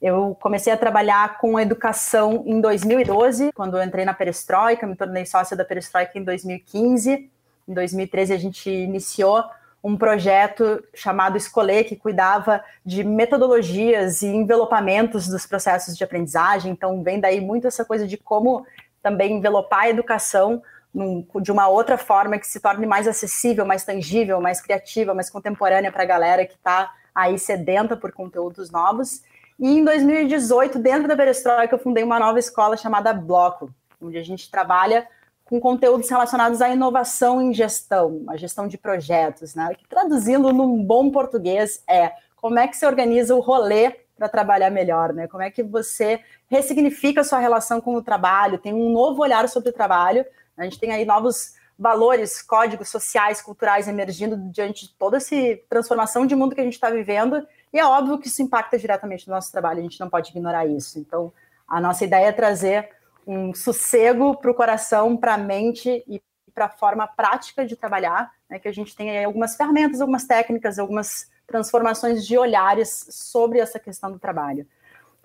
Eu 0.00 0.36
comecei 0.40 0.72
a 0.72 0.76
trabalhar 0.76 1.38
com 1.38 1.58
educação 1.58 2.42
em 2.46 2.60
2012, 2.60 3.52
quando 3.54 3.78
eu 3.78 3.82
entrei 3.82 4.04
na 4.04 4.12
Perestroika, 4.12 4.86
me 4.86 4.94
tornei 4.94 5.24
sócia 5.24 5.56
da 5.56 5.64
Perestroika 5.64 6.18
em 6.18 6.22
2015. 6.22 7.30
Em 7.66 7.74
2013 7.74 8.34
a 8.34 8.36
gente 8.36 8.70
iniciou 8.70 9.42
um 9.82 9.96
projeto 9.96 10.82
chamado 10.94 11.36
Escolher, 11.36 11.84
que 11.84 11.96
cuidava 11.96 12.62
de 12.84 13.04
metodologias 13.04 14.20
e 14.20 14.26
envelopamentos 14.26 15.28
dos 15.28 15.46
processos 15.46 15.96
de 15.96 16.02
aprendizagem. 16.02 16.72
Então, 16.72 17.02
vem 17.02 17.20
daí 17.20 17.40
muito 17.40 17.66
essa 17.66 17.84
coisa 17.84 18.06
de 18.06 18.16
como 18.16 18.66
também 19.00 19.36
envelopar 19.36 19.84
a 19.84 19.88
educação 19.88 20.60
num, 20.96 21.26
de 21.42 21.52
uma 21.52 21.68
outra 21.68 21.98
forma 21.98 22.38
que 22.38 22.46
se 22.46 22.58
torne 22.58 22.86
mais 22.86 23.06
acessível, 23.06 23.66
mais 23.66 23.84
tangível, 23.84 24.40
mais 24.40 24.62
criativa, 24.62 25.12
mais 25.12 25.28
contemporânea 25.28 25.92
para 25.92 26.04
a 26.04 26.06
galera 26.06 26.46
que 26.46 26.54
está 26.54 26.90
aí 27.14 27.38
sedenta 27.38 27.94
por 27.94 28.12
conteúdos 28.12 28.70
novos. 28.70 29.22
E 29.60 29.78
em 29.78 29.84
2018, 29.84 30.78
dentro 30.78 31.06
da 31.06 31.14
Perestroika, 31.14 31.74
eu 31.74 31.78
fundei 31.78 32.02
uma 32.02 32.18
nova 32.18 32.38
escola 32.38 32.78
chamada 32.78 33.12
Bloco, 33.12 33.70
onde 34.00 34.16
a 34.16 34.22
gente 34.22 34.50
trabalha 34.50 35.06
com 35.44 35.60
conteúdos 35.60 36.08
relacionados 36.08 36.62
à 36.62 36.70
inovação 36.70 37.42
em 37.42 37.52
gestão, 37.52 38.24
a 38.28 38.36
gestão 38.36 38.66
de 38.66 38.78
projetos, 38.78 39.54
né? 39.54 39.74
Que 39.74 39.86
traduzindo 39.86 40.50
num 40.50 40.82
bom 40.82 41.10
português 41.10 41.82
é 41.86 42.10
como 42.36 42.58
é 42.58 42.66
que 42.66 42.76
você 42.76 42.86
organiza 42.86 43.34
o 43.34 43.40
rolê 43.40 43.92
para 44.16 44.30
trabalhar 44.30 44.70
melhor, 44.70 45.12
né? 45.12 45.28
Como 45.28 45.42
é 45.42 45.50
que 45.50 45.62
você 45.62 46.20
ressignifica 46.48 47.20
a 47.20 47.24
sua 47.24 47.38
relação 47.38 47.82
com 47.82 47.94
o 47.94 48.02
trabalho, 48.02 48.58
tem 48.58 48.72
um 48.72 48.90
novo 48.90 49.20
olhar 49.20 49.46
sobre 49.48 49.68
o 49.68 49.72
trabalho. 49.72 50.24
A 50.56 50.64
gente 50.64 50.78
tem 50.78 50.92
aí 50.92 51.04
novos 51.04 51.54
valores, 51.78 52.40
códigos 52.40 52.88
sociais, 52.88 53.42
culturais 53.42 53.86
emergindo 53.86 54.36
diante 54.50 54.86
de 54.86 54.94
toda 54.94 55.18
essa 55.18 55.36
transformação 55.68 56.26
de 56.26 56.34
mundo 56.34 56.54
que 56.54 56.60
a 56.60 56.64
gente 56.64 56.74
está 56.74 56.88
vivendo 56.88 57.46
E 57.72 57.78
é 57.78 57.84
óbvio 57.84 58.18
que 58.18 58.28
isso 58.28 58.42
impacta 58.42 58.78
diretamente 58.78 59.28
no 59.28 59.34
nosso 59.34 59.52
trabalho, 59.52 59.80
a 59.80 59.82
gente 59.82 60.00
não 60.00 60.08
pode 60.08 60.30
ignorar 60.30 60.66
isso. 60.66 60.98
Então, 60.98 61.32
a 61.68 61.80
nossa 61.80 62.04
ideia 62.04 62.26
é 62.26 62.32
trazer 62.32 62.88
um 63.26 63.52
sossego 63.52 64.36
para 64.36 64.50
o 64.50 64.54
coração, 64.54 65.16
para 65.16 65.34
a 65.34 65.38
mente 65.38 66.02
e 66.08 66.22
para 66.54 66.66
a 66.66 66.70
forma 66.70 67.06
prática 67.06 67.66
de 67.66 67.76
trabalhar, 67.76 68.32
né, 68.48 68.58
que 68.58 68.68
a 68.68 68.72
gente 68.72 68.96
tem 68.96 69.22
algumas 69.24 69.56
ferramentas, 69.56 70.00
algumas 70.00 70.24
técnicas, 70.24 70.78
algumas 70.78 71.30
transformações 71.46 72.26
de 72.26 72.38
olhares 72.38 73.06
sobre 73.10 73.58
essa 73.58 73.78
questão 73.78 74.10
do 74.10 74.18
trabalho. 74.18 74.66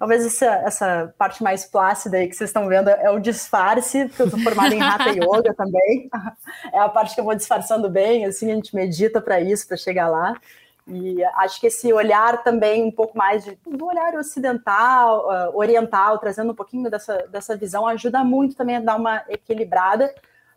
Talvez 0.01 0.25
essa, 0.25 0.47
essa 0.65 1.13
parte 1.15 1.43
mais 1.43 1.63
plácida 1.63 2.17
aí 2.17 2.27
que 2.27 2.35
vocês 2.35 2.49
estão 2.49 2.67
vendo 2.67 2.89
é 2.89 3.11
o 3.11 3.19
disfarce, 3.19 4.07
porque 4.07 4.23
eu 4.23 4.25
estou 4.25 4.39
formada 4.39 4.73
em 4.73 4.81
Hatha 4.81 5.11
Yoga 5.13 5.53
também. 5.53 6.09
É 6.73 6.79
a 6.79 6.89
parte 6.89 7.13
que 7.13 7.21
eu 7.21 7.23
vou 7.23 7.35
disfarçando 7.35 7.87
bem, 7.87 8.25
assim, 8.25 8.51
a 8.51 8.55
gente 8.55 8.75
medita 8.75 9.21
para 9.21 9.39
isso, 9.39 9.67
para 9.67 9.77
chegar 9.77 10.07
lá. 10.07 10.35
E 10.87 11.23
acho 11.23 11.61
que 11.61 11.67
esse 11.67 11.93
olhar 11.93 12.41
também 12.41 12.83
um 12.83 12.91
pouco 12.91 13.15
mais 13.15 13.43
de, 13.43 13.55
do 13.63 13.85
olhar 13.85 14.15
ocidental, 14.15 15.27
uh, 15.27 15.55
oriental, 15.55 16.17
trazendo 16.17 16.51
um 16.51 16.55
pouquinho 16.55 16.89
dessa, 16.89 17.27
dessa 17.27 17.55
visão, 17.55 17.85
ajuda 17.85 18.23
muito 18.23 18.55
também 18.55 18.77
a 18.77 18.79
dar 18.79 18.95
uma 18.95 19.23
equilibrada. 19.29 20.11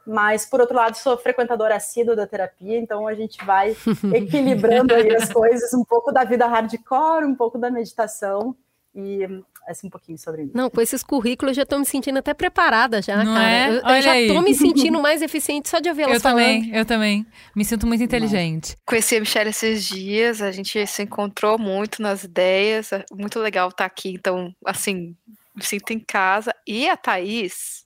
Mas, 0.07 0.47
por 0.47 0.59
outro 0.59 0.75
lado, 0.75 0.97
sou 0.97 1.19
frequentadora 1.19 1.77
assídua 1.77 2.17
da 2.17 2.27
terapia, 2.27 2.79
então 2.79 3.07
a 3.07 3.13
gente 3.13 3.45
vai 3.45 3.77
equilibrando 4.15 4.95
aí 4.95 5.15
as 5.15 5.31
coisas, 5.31 5.75
um 5.75 5.85
pouco 5.85 6.11
da 6.11 6.25
vida 6.25 6.47
hardcore, 6.47 7.27
um 7.27 7.35
pouco 7.35 7.59
da 7.59 7.71
meditação 7.71 8.57
e 8.95 9.21
assim, 9.67 9.87
um 9.87 9.91
pouquinho 9.91 10.19
sobre 10.19 10.43
isso. 10.45 10.53
Não, 10.55 10.69
com 10.71 10.81
esses 10.81 11.03
currículos 11.03 11.51
eu 11.53 11.55
já 11.57 11.63
estou 11.63 11.79
me 11.79 11.87
sentindo 11.87 12.19
até 12.19 12.35
preparada 12.35 13.01
já, 13.01 13.25
Não 13.25 13.35
cara. 13.35 13.51
é? 13.51 13.69
Eu, 13.69 13.75
eu 13.97 14.03
já 14.03 14.21
estou 14.21 14.43
me 14.43 14.55
sentindo 14.55 15.01
mais 15.03 15.23
eficiente 15.23 15.69
só 15.69 15.81
de 15.81 15.89
ouvir 15.89 16.03
elas 16.03 16.17
Eu 16.17 16.21
falando. 16.21 16.45
também, 16.45 16.77
eu 16.77 16.85
também. 16.85 17.27
Me 17.57 17.65
sinto 17.65 17.87
muito 17.87 18.03
inteligente. 18.03 18.77
Conheci 18.87 19.17
a 19.17 19.21
Michelle 19.21 19.51
esses 19.51 19.85
dias, 19.85 20.43
a 20.43 20.53
gente 20.53 20.87
se 20.87 21.03
encontrou 21.03 21.59
muito 21.59 22.03
nas 22.03 22.25
ideias, 22.25 22.93
é 22.93 23.05
muito 23.13 23.39
legal 23.41 23.69
estar 23.69 23.85
aqui, 23.87 24.11
então, 24.11 24.55
assim, 24.67 25.17
me 25.55 25.65
sinto 25.65 25.91
em 25.93 25.99
casa. 25.99 26.55
E 26.67 26.89
a 26.89 26.97
Thaís, 26.97 27.85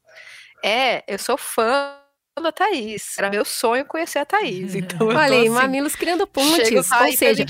é, 0.65 1.05
eu 1.07 1.19
sou 1.19 1.39
fã 1.39 1.95
da 2.43 2.53
Thaís, 2.53 3.17
era 3.19 3.31
meu 3.31 3.45
sonho 3.45 3.85
conhecer 3.85 4.19
a 4.19 4.25
Thaís, 4.25 4.75
então 4.77 5.07
Olha 5.09 5.21
aí, 5.21 5.41
assim, 5.41 5.49
Mamilos 5.51 5.95
criando 5.97 6.27
pontes, 6.27 6.71
lá 6.91 7.07
ou 7.07 7.13
seja, 7.13 7.45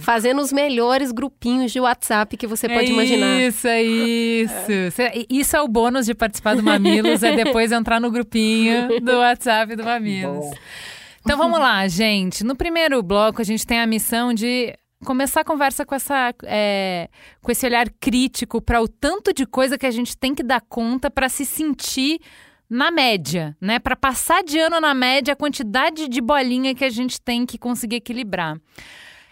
fazendo 0.00 0.40
os 0.40 0.52
melhores 0.52 1.12
grupinhos 1.12 1.72
de 1.72 1.80
WhatsApp 1.80 2.36
que 2.36 2.46
você 2.46 2.68
pode 2.68 2.86
é 2.90 2.92
imaginar. 2.94 3.40
Isso, 3.40 3.66
é 3.68 3.82
isso. 3.82 4.90
Cê- 4.92 5.26
Isso 5.28 5.56
é 5.56 5.60
o 5.60 5.68
bônus 5.68 6.06
de 6.06 6.14
participar 6.14 6.56
do 6.56 6.62
Mamilos, 6.62 7.22
é 7.22 7.34
depois 7.34 7.72
entrar 7.72 8.00
no 8.00 8.10
grupinho 8.10 9.00
do 9.00 9.18
WhatsApp 9.18 9.74
do 9.76 9.84
Mamilos. 9.84 10.38
Boa. 10.38 10.54
Então 11.20 11.36
vamos 11.36 11.58
lá, 11.58 11.86
gente. 11.88 12.42
No 12.44 12.56
primeiro 12.56 13.02
bloco, 13.02 13.42
a 13.42 13.44
gente 13.44 13.66
tem 13.66 13.80
a 13.80 13.86
missão 13.86 14.32
de 14.32 14.74
começar 15.04 15.42
a 15.42 15.44
conversa 15.44 15.84
com, 15.84 15.94
essa, 15.94 16.34
é, 16.44 17.08
com 17.42 17.52
esse 17.52 17.64
olhar 17.66 17.88
crítico 18.00 18.60
para 18.60 18.80
o 18.82 18.88
tanto 18.88 19.32
de 19.32 19.46
coisa 19.46 19.76
que 19.78 19.86
a 19.86 19.90
gente 19.90 20.16
tem 20.16 20.34
que 20.34 20.42
dar 20.42 20.60
conta 20.60 21.10
para 21.10 21.28
se 21.28 21.44
sentir 21.44 22.18
na 22.68 22.90
média, 22.90 23.56
né? 23.60 23.78
Para 23.78 23.96
passar 23.96 24.42
de 24.42 24.58
ano 24.58 24.80
na 24.80 24.94
média 24.94 25.32
a 25.32 25.36
quantidade 25.36 26.08
de 26.08 26.20
bolinha 26.20 26.74
que 26.74 26.84
a 26.84 26.90
gente 26.90 27.20
tem 27.20 27.46
que 27.46 27.58
conseguir 27.58 27.96
equilibrar. 27.96 28.58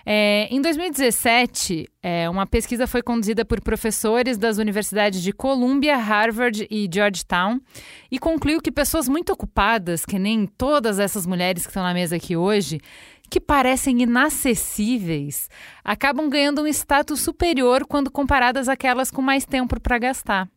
É, 0.09 0.47
em 0.52 0.61
2017, 0.61 1.88
é, 2.00 2.31
uma 2.31 2.47
pesquisa 2.47 2.87
foi 2.87 3.02
conduzida 3.02 3.45
por 3.45 3.61
professores 3.61 4.38
das 4.38 4.57
universidades 4.57 5.21
de 5.21 5.33
Columbia, 5.33 5.97
Harvard 5.97 6.64
e 6.71 6.88
Georgetown 6.88 7.61
e 8.09 8.16
concluiu 8.16 8.61
que 8.61 8.71
pessoas 8.71 9.09
muito 9.09 9.33
ocupadas, 9.33 10.07
que 10.07 10.16
nem 10.16 10.47
todas 10.47 11.00
essas 11.00 11.26
mulheres 11.26 11.64
que 11.64 11.71
estão 11.71 11.83
na 11.83 11.93
mesa 11.93 12.14
aqui 12.14 12.37
hoje, 12.37 12.81
que 13.28 13.40
parecem 13.40 14.00
inacessíveis, 14.00 15.50
acabam 15.83 16.31
ganhando 16.31 16.62
um 16.62 16.69
status 16.69 17.21
superior 17.21 17.85
quando 17.85 18.09
comparadas 18.09 18.69
àquelas 18.69 19.11
com 19.11 19.21
mais 19.21 19.45
tempo 19.45 19.81
para 19.81 19.99
gastar. 19.99 20.49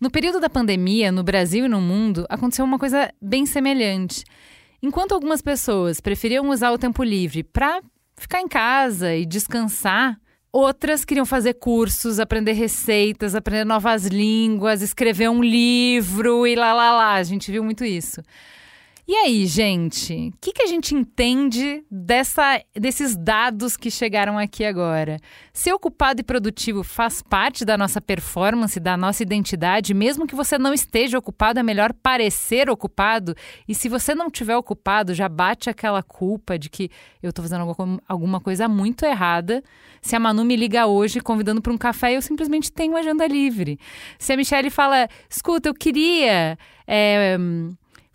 No 0.00 0.10
período 0.10 0.40
da 0.40 0.48
pandemia, 0.48 1.12
no 1.12 1.22
Brasil 1.22 1.66
e 1.66 1.68
no 1.68 1.78
mundo, 1.78 2.24
aconteceu 2.30 2.64
uma 2.64 2.78
coisa 2.78 3.12
bem 3.20 3.44
semelhante. 3.44 4.24
Enquanto 4.82 5.12
algumas 5.12 5.42
pessoas 5.42 6.00
preferiam 6.00 6.48
usar 6.48 6.70
o 6.70 6.78
tempo 6.78 7.04
livre 7.04 7.42
para 7.42 7.82
ficar 8.16 8.40
em 8.40 8.48
casa 8.48 9.14
e 9.14 9.26
descansar, 9.26 10.18
outras 10.50 11.04
queriam 11.04 11.26
fazer 11.26 11.52
cursos, 11.52 12.18
aprender 12.18 12.52
receitas, 12.52 13.34
aprender 13.34 13.66
novas 13.66 14.06
línguas, 14.06 14.80
escrever 14.80 15.28
um 15.28 15.42
livro 15.42 16.46
e 16.46 16.56
lá 16.56 16.72
lá 16.72 16.92
lá. 16.92 17.14
A 17.16 17.22
gente 17.22 17.52
viu 17.52 17.62
muito 17.62 17.84
isso. 17.84 18.22
E 19.12 19.16
aí, 19.16 19.44
gente, 19.44 20.28
o 20.32 20.38
que, 20.40 20.52
que 20.52 20.62
a 20.62 20.68
gente 20.68 20.94
entende 20.94 21.84
dessa, 21.90 22.62
desses 22.72 23.16
dados 23.16 23.76
que 23.76 23.90
chegaram 23.90 24.38
aqui 24.38 24.64
agora? 24.64 25.18
Ser 25.52 25.72
ocupado 25.72 26.20
e 26.20 26.22
produtivo 26.22 26.84
faz 26.84 27.20
parte 27.20 27.64
da 27.64 27.76
nossa 27.76 28.00
performance, 28.00 28.78
da 28.78 28.96
nossa 28.96 29.20
identidade, 29.24 29.92
mesmo 29.94 30.28
que 30.28 30.34
você 30.36 30.56
não 30.56 30.72
esteja 30.72 31.18
ocupado, 31.18 31.58
é 31.58 31.62
melhor 31.64 31.92
parecer 31.92 32.70
ocupado. 32.70 33.34
E 33.66 33.74
se 33.74 33.88
você 33.88 34.14
não 34.14 34.28
estiver 34.28 34.56
ocupado, 34.56 35.12
já 35.12 35.28
bate 35.28 35.68
aquela 35.68 36.04
culpa 36.04 36.56
de 36.56 36.70
que 36.70 36.88
eu 37.20 37.30
estou 37.30 37.42
fazendo 37.42 37.62
alguma- 38.06 38.40
coisa 38.40 38.68
muito 38.68 39.04
errada. 39.04 39.60
Se 40.00 40.14
a 40.14 40.20
Manu 40.20 40.44
me 40.44 40.54
liga 40.54 40.86
hoje 40.86 41.18
convidando 41.20 41.60
para 41.60 41.72
um 41.72 41.78
café, 41.78 42.14
eu 42.16 42.22
simplesmente 42.22 42.70
tenho 42.70 42.96
agenda 42.96 43.26
livre. 43.26 43.76
Se 44.20 44.32
a 44.32 44.36
Michelle 44.36 44.70
fala, 44.70 45.08
escuta, 45.28 45.68
eu 45.68 45.74
queria. 45.74 46.56
é, 46.86 47.36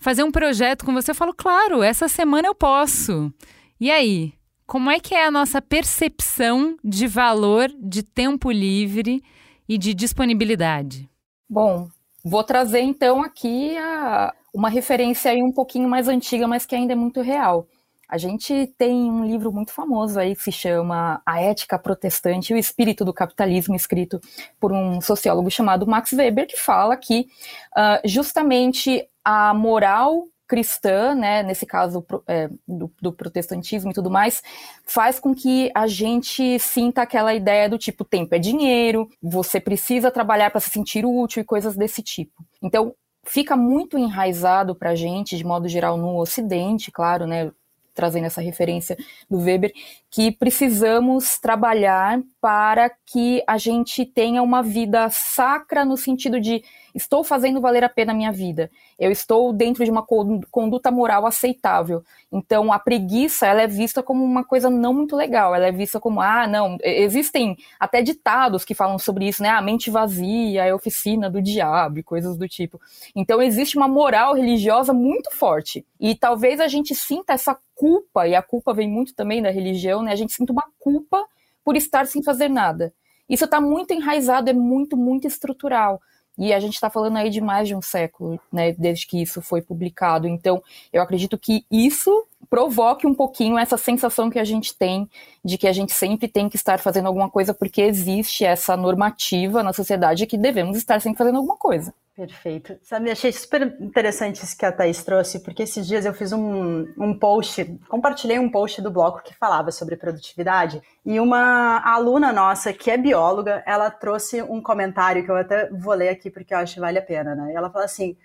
fazer 0.06 0.24
um 0.24 0.30
projeto 0.32 0.86
com 0.86 0.94
você, 0.94 1.10
eu 1.10 1.16
falo, 1.16 1.34
claro, 1.34 1.82
essa 1.82 2.08
semana 2.08 2.48
eu 2.48 2.54
posso. 2.54 3.34
E 3.82 3.90
aí, 3.90 4.34
como 4.68 4.92
é 4.92 5.00
que 5.00 5.16
é 5.16 5.26
a 5.26 5.32
nossa 5.32 5.60
percepção 5.60 6.78
de 6.84 7.08
valor 7.08 7.72
de 7.82 8.04
tempo 8.04 8.52
livre 8.52 9.24
e 9.68 9.80
de 9.80 9.96
disponibilidade? 9.96 11.10
Bom, 11.50 11.88
vou 12.24 12.44
trazer 12.44 12.82
então 12.82 13.24
aqui 13.24 13.76
a- 13.78 14.32
uma 14.54 14.70
referência 14.70 15.32
aí 15.32 15.42
um 15.42 15.52
pouquinho 15.52 15.90
mais 15.90 16.08
antiga, 16.08 16.48
mas 16.48 16.68
que 16.68 16.76
ainda 16.76 16.94
é 16.94 16.96
muito 16.96 17.22
real. 17.22 17.68
A 18.08 18.18
gente 18.18 18.68
tem 18.78 19.10
um 19.12 19.26
livro 19.26 19.52
muito 19.52 19.72
famoso 19.72 20.20
aí 20.20 20.36
que 20.36 20.44
se 20.44 20.52
chama 20.52 21.22
A 21.26 21.42
Ética 21.42 21.80
Protestante 21.80 22.52
e 22.52 22.56
o 22.56 22.60
Espírito 22.60 23.04
do 23.04 23.14
Capitalismo, 23.14 23.76
escrito 23.76 24.20
por 24.60 24.72
um 24.72 25.02
sociólogo 25.02 25.50
chamado 25.50 25.88
Max 25.88 26.12
Weber, 26.14 26.48
que 26.48 26.58
fala 26.58 26.96
que 26.96 27.28
ah, 27.76 28.02
justamente 28.06 29.08
a 29.24 29.54
moral 29.54 30.28
cristã, 30.48 31.16
né, 31.16 31.42
nesse 31.42 31.66
caso 31.66 32.06
é, 32.28 32.50
do, 32.68 32.92
do 33.02 33.12
protestantismo 33.12 33.92
e 33.92 33.94
tudo 33.94 34.12
mais, 34.12 34.44
faz 34.86 35.20
com 35.20 35.34
que 35.34 35.72
a 35.74 35.88
gente 35.88 36.60
sinta 36.60 37.02
aquela 37.02 37.34
ideia 37.34 37.68
do 37.68 37.78
tipo, 37.78 38.06
tempo 38.06 38.36
é 38.36 38.40
dinheiro, 38.40 39.10
você 39.22 39.60
precisa 39.60 40.12
trabalhar 40.12 40.52
para 40.52 40.60
se 40.60 40.70
sentir 40.70 41.06
útil 41.06 41.42
e 41.42 41.46
coisas 41.46 41.76
desse 41.76 42.04
tipo. 42.04 42.46
Então, 42.62 42.94
fica 43.24 43.56
muito 43.56 43.98
enraizado 43.98 44.76
para 44.76 44.92
a 44.92 44.96
gente, 44.96 45.36
de 45.36 45.44
modo 45.44 45.68
geral, 45.68 45.98
no 45.98 46.20
Ocidente, 46.20 46.92
claro, 46.92 47.26
né, 47.26 47.52
trazendo 47.96 48.26
essa 48.26 48.42
referência 48.42 48.96
do 49.30 49.40
Weber, 49.40 49.72
que 50.12 50.32
precisamos 50.32 51.40
trabalhar 51.40 52.22
para 52.46 52.92
que 53.08 53.44
a 53.48 53.58
gente 53.58 54.06
tenha 54.06 54.44
uma 54.44 54.62
vida 54.62 55.10
sacra 55.10 55.84
no 55.84 55.98
sentido 55.98 56.40
de 56.40 56.64
estou 56.94 57.24
fazendo 57.24 57.60
valer 57.60 57.84
a 57.84 57.90
pena 57.90 58.12
a 58.12 58.16
minha 58.16 58.32
vida, 58.32 58.70
eu 59.00 59.10
estou 59.10 59.52
dentro 59.52 59.84
de 59.84 59.90
uma 59.90 60.04
con- 60.04 60.42
conduta 60.52 60.92
moral 60.92 61.26
aceitável. 61.26 62.04
Então, 62.32 62.72
a 62.72 62.78
preguiça, 62.78 63.48
ela 63.48 63.64
é 63.64 63.68
vista 63.68 64.04
como 64.04 64.24
uma 64.24 64.44
coisa 64.44 64.70
não 64.70 64.94
muito 64.94 65.16
legal, 65.16 65.56
ela 65.56 65.66
é 65.66 65.72
vista 65.72 66.00
como, 66.00 66.22
ah, 66.22 66.46
não, 66.46 66.78
existem 66.84 67.58
até 67.80 68.04
ditados 68.04 68.64
que 68.64 68.76
falam 68.76 69.00
sobre 69.00 69.28
isso, 69.28 69.42
né, 69.42 69.50
a 69.50 69.62
mente 69.62 69.90
vazia 69.90 70.66
é 70.66 70.72
oficina 70.72 71.28
do 71.28 71.42
diabo 71.42 72.04
coisas 72.04 72.38
do 72.38 72.48
tipo. 72.48 72.80
Então, 73.16 73.42
existe 73.42 73.76
uma 73.76 73.88
moral 73.88 74.36
religiosa 74.36 74.94
muito 74.94 75.32
forte. 75.36 75.84
E 76.00 76.14
talvez 76.14 76.60
a 76.60 76.68
gente 76.68 76.94
sinta 76.94 77.34
essa 77.34 77.58
culpa, 77.74 78.28
e 78.28 78.36
a 78.36 78.44
culpa 78.44 78.72
vem 78.72 78.88
muito 78.88 79.16
também 79.16 79.42
da 79.42 79.50
religião, 79.50 80.04
né? 80.04 80.12
A 80.12 80.16
gente 80.16 80.32
sinta 80.32 80.54
uma 80.54 80.66
culpa 80.80 81.26
por 81.66 81.76
estar 81.76 82.06
sem 82.06 82.24
fazer 82.24 82.48
nada. 82.48 82.94
Isso 83.28 83.46
está 83.46 83.60
muito 83.60 83.92
enraizado, 83.92 84.50
é 84.50 84.54
muito, 84.54 84.96
muito 84.96 85.28
estrutural. 85.28 86.00
E 86.38 86.54
a 86.54 86.60
gente 86.60 86.74
está 86.74 86.90
falando 86.90 87.18
aí 87.18 87.30
de 87.30 87.42
mais 87.42 87.68
de 87.68 87.74
um 87.74 87.82
século, 87.82 88.40
né, 88.52 88.74
desde 88.74 89.08
que 89.08 89.22
isso 89.22 89.42
foi 89.42 89.62
publicado. 89.62 90.28
Então, 90.28 90.62
eu 90.92 91.02
acredito 91.02 91.38
que 91.38 91.66
isso 91.72 92.28
provoque 92.50 93.08
um 93.08 93.14
pouquinho 93.14 93.58
essa 93.58 93.78
sensação 93.78 94.30
que 94.30 94.38
a 94.38 94.44
gente 94.44 94.76
tem 94.76 95.10
de 95.44 95.58
que 95.58 95.68
a 95.68 95.74
gente 95.74 95.94
sempre 95.94 96.28
tem 96.28 96.48
que 96.48 96.58
estar 96.58 96.80
fazendo 96.80 97.08
alguma 97.08 97.30
coisa 97.30 97.54
porque 97.54 97.82
existe 97.82 98.46
essa 98.46 98.78
normativa 98.78 99.64
na 99.64 99.74
sociedade 99.74 100.28
que 100.28 100.38
devemos 100.38 100.78
estar 100.78 101.02
sempre 101.02 101.18
fazendo 101.18 101.38
alguma 101.38 101.58
coisa. 101.58 101.94
Perfeito. 102.16 102.80
Sabe, 102.82 103.12
achei 103.12 103.30
super 103.34 103.76
interessante 103.82 104.42
isso 104.42 104.58
que 104.58 104.66
a 104.66 104.72
Thaís 104.72 105.04
trouxe, 105.04 105.40
porque 105.44 105.64
esses 105.64 105.86
dias 105.86 106.06
eu 106.06 106.14
fiz 106.14 106.32
um, 106.32 106.88
um 106.98 107.18
post, 107.20 107.66
compartilhei 107.90 108.40
um 108.40 108.50
post 108.50 108.82
do 108.82 108.90
bloco 108.90 109.22
que 109.22 109.34
falava 109.36 109.70
sobre 109.70 109.98
produtividade, 109.98 110.82
e 111.06 111.20
uma 111.20 111.82
aluna 111.86 112.32
nossa, 112.32 112.72
que 112.72 112.90
é 112.90 112.98
bióloga, 112.98 113.62
ela 113.66 113.92
trouxe 113.92 114.42
um 114.42 114.62
comentário 114.62 115.26
que 115.26 115.30
eu 115.30 115.36
até 115.36 115.70
vou 115.70 115.94
ler 115.94 116.08
aqui 116.08 116.30
porque 116.30 116.54
eu 116.54 116.58
acho 116.60 116.76
que 116.76 116.80
vale 116.80 116.98
a 116.98 117.02
pena, 117.02 117.36
né? 117.36 117.52
Ela 117.54 117.70
fala 117.70 117.84
assim, 117.84 118.16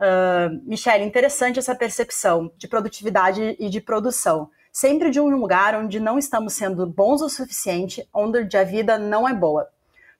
ah, 0.00 0.48
Michelle, 0.64 1.04
interessante 1.04 1.58
essa 1.58 1.74
percepção 1.74 2.52
de 2.56 2.68
produtividade 2.68 3.56
e 3.58 3.68
de 3.68 3.80
produção. 3.80 4.50
sempre 4.72 5.10
de 5.10 5.20
um 5.20 5.28
lugar 5.28 5.74
onde 5.74 5.98
não 5.98 6.18
estamos 6.18 6.54
sendo 6.54 6.86
bons 6.86 7.20
o 7.20 7.28
suficiente, 7.28 8.06
onde 8.12 8.56
a 8.56 8.64
vida 8.64 8.98
não 8.98 9.28
é 9.28 9.34
boa. 9.34 9.68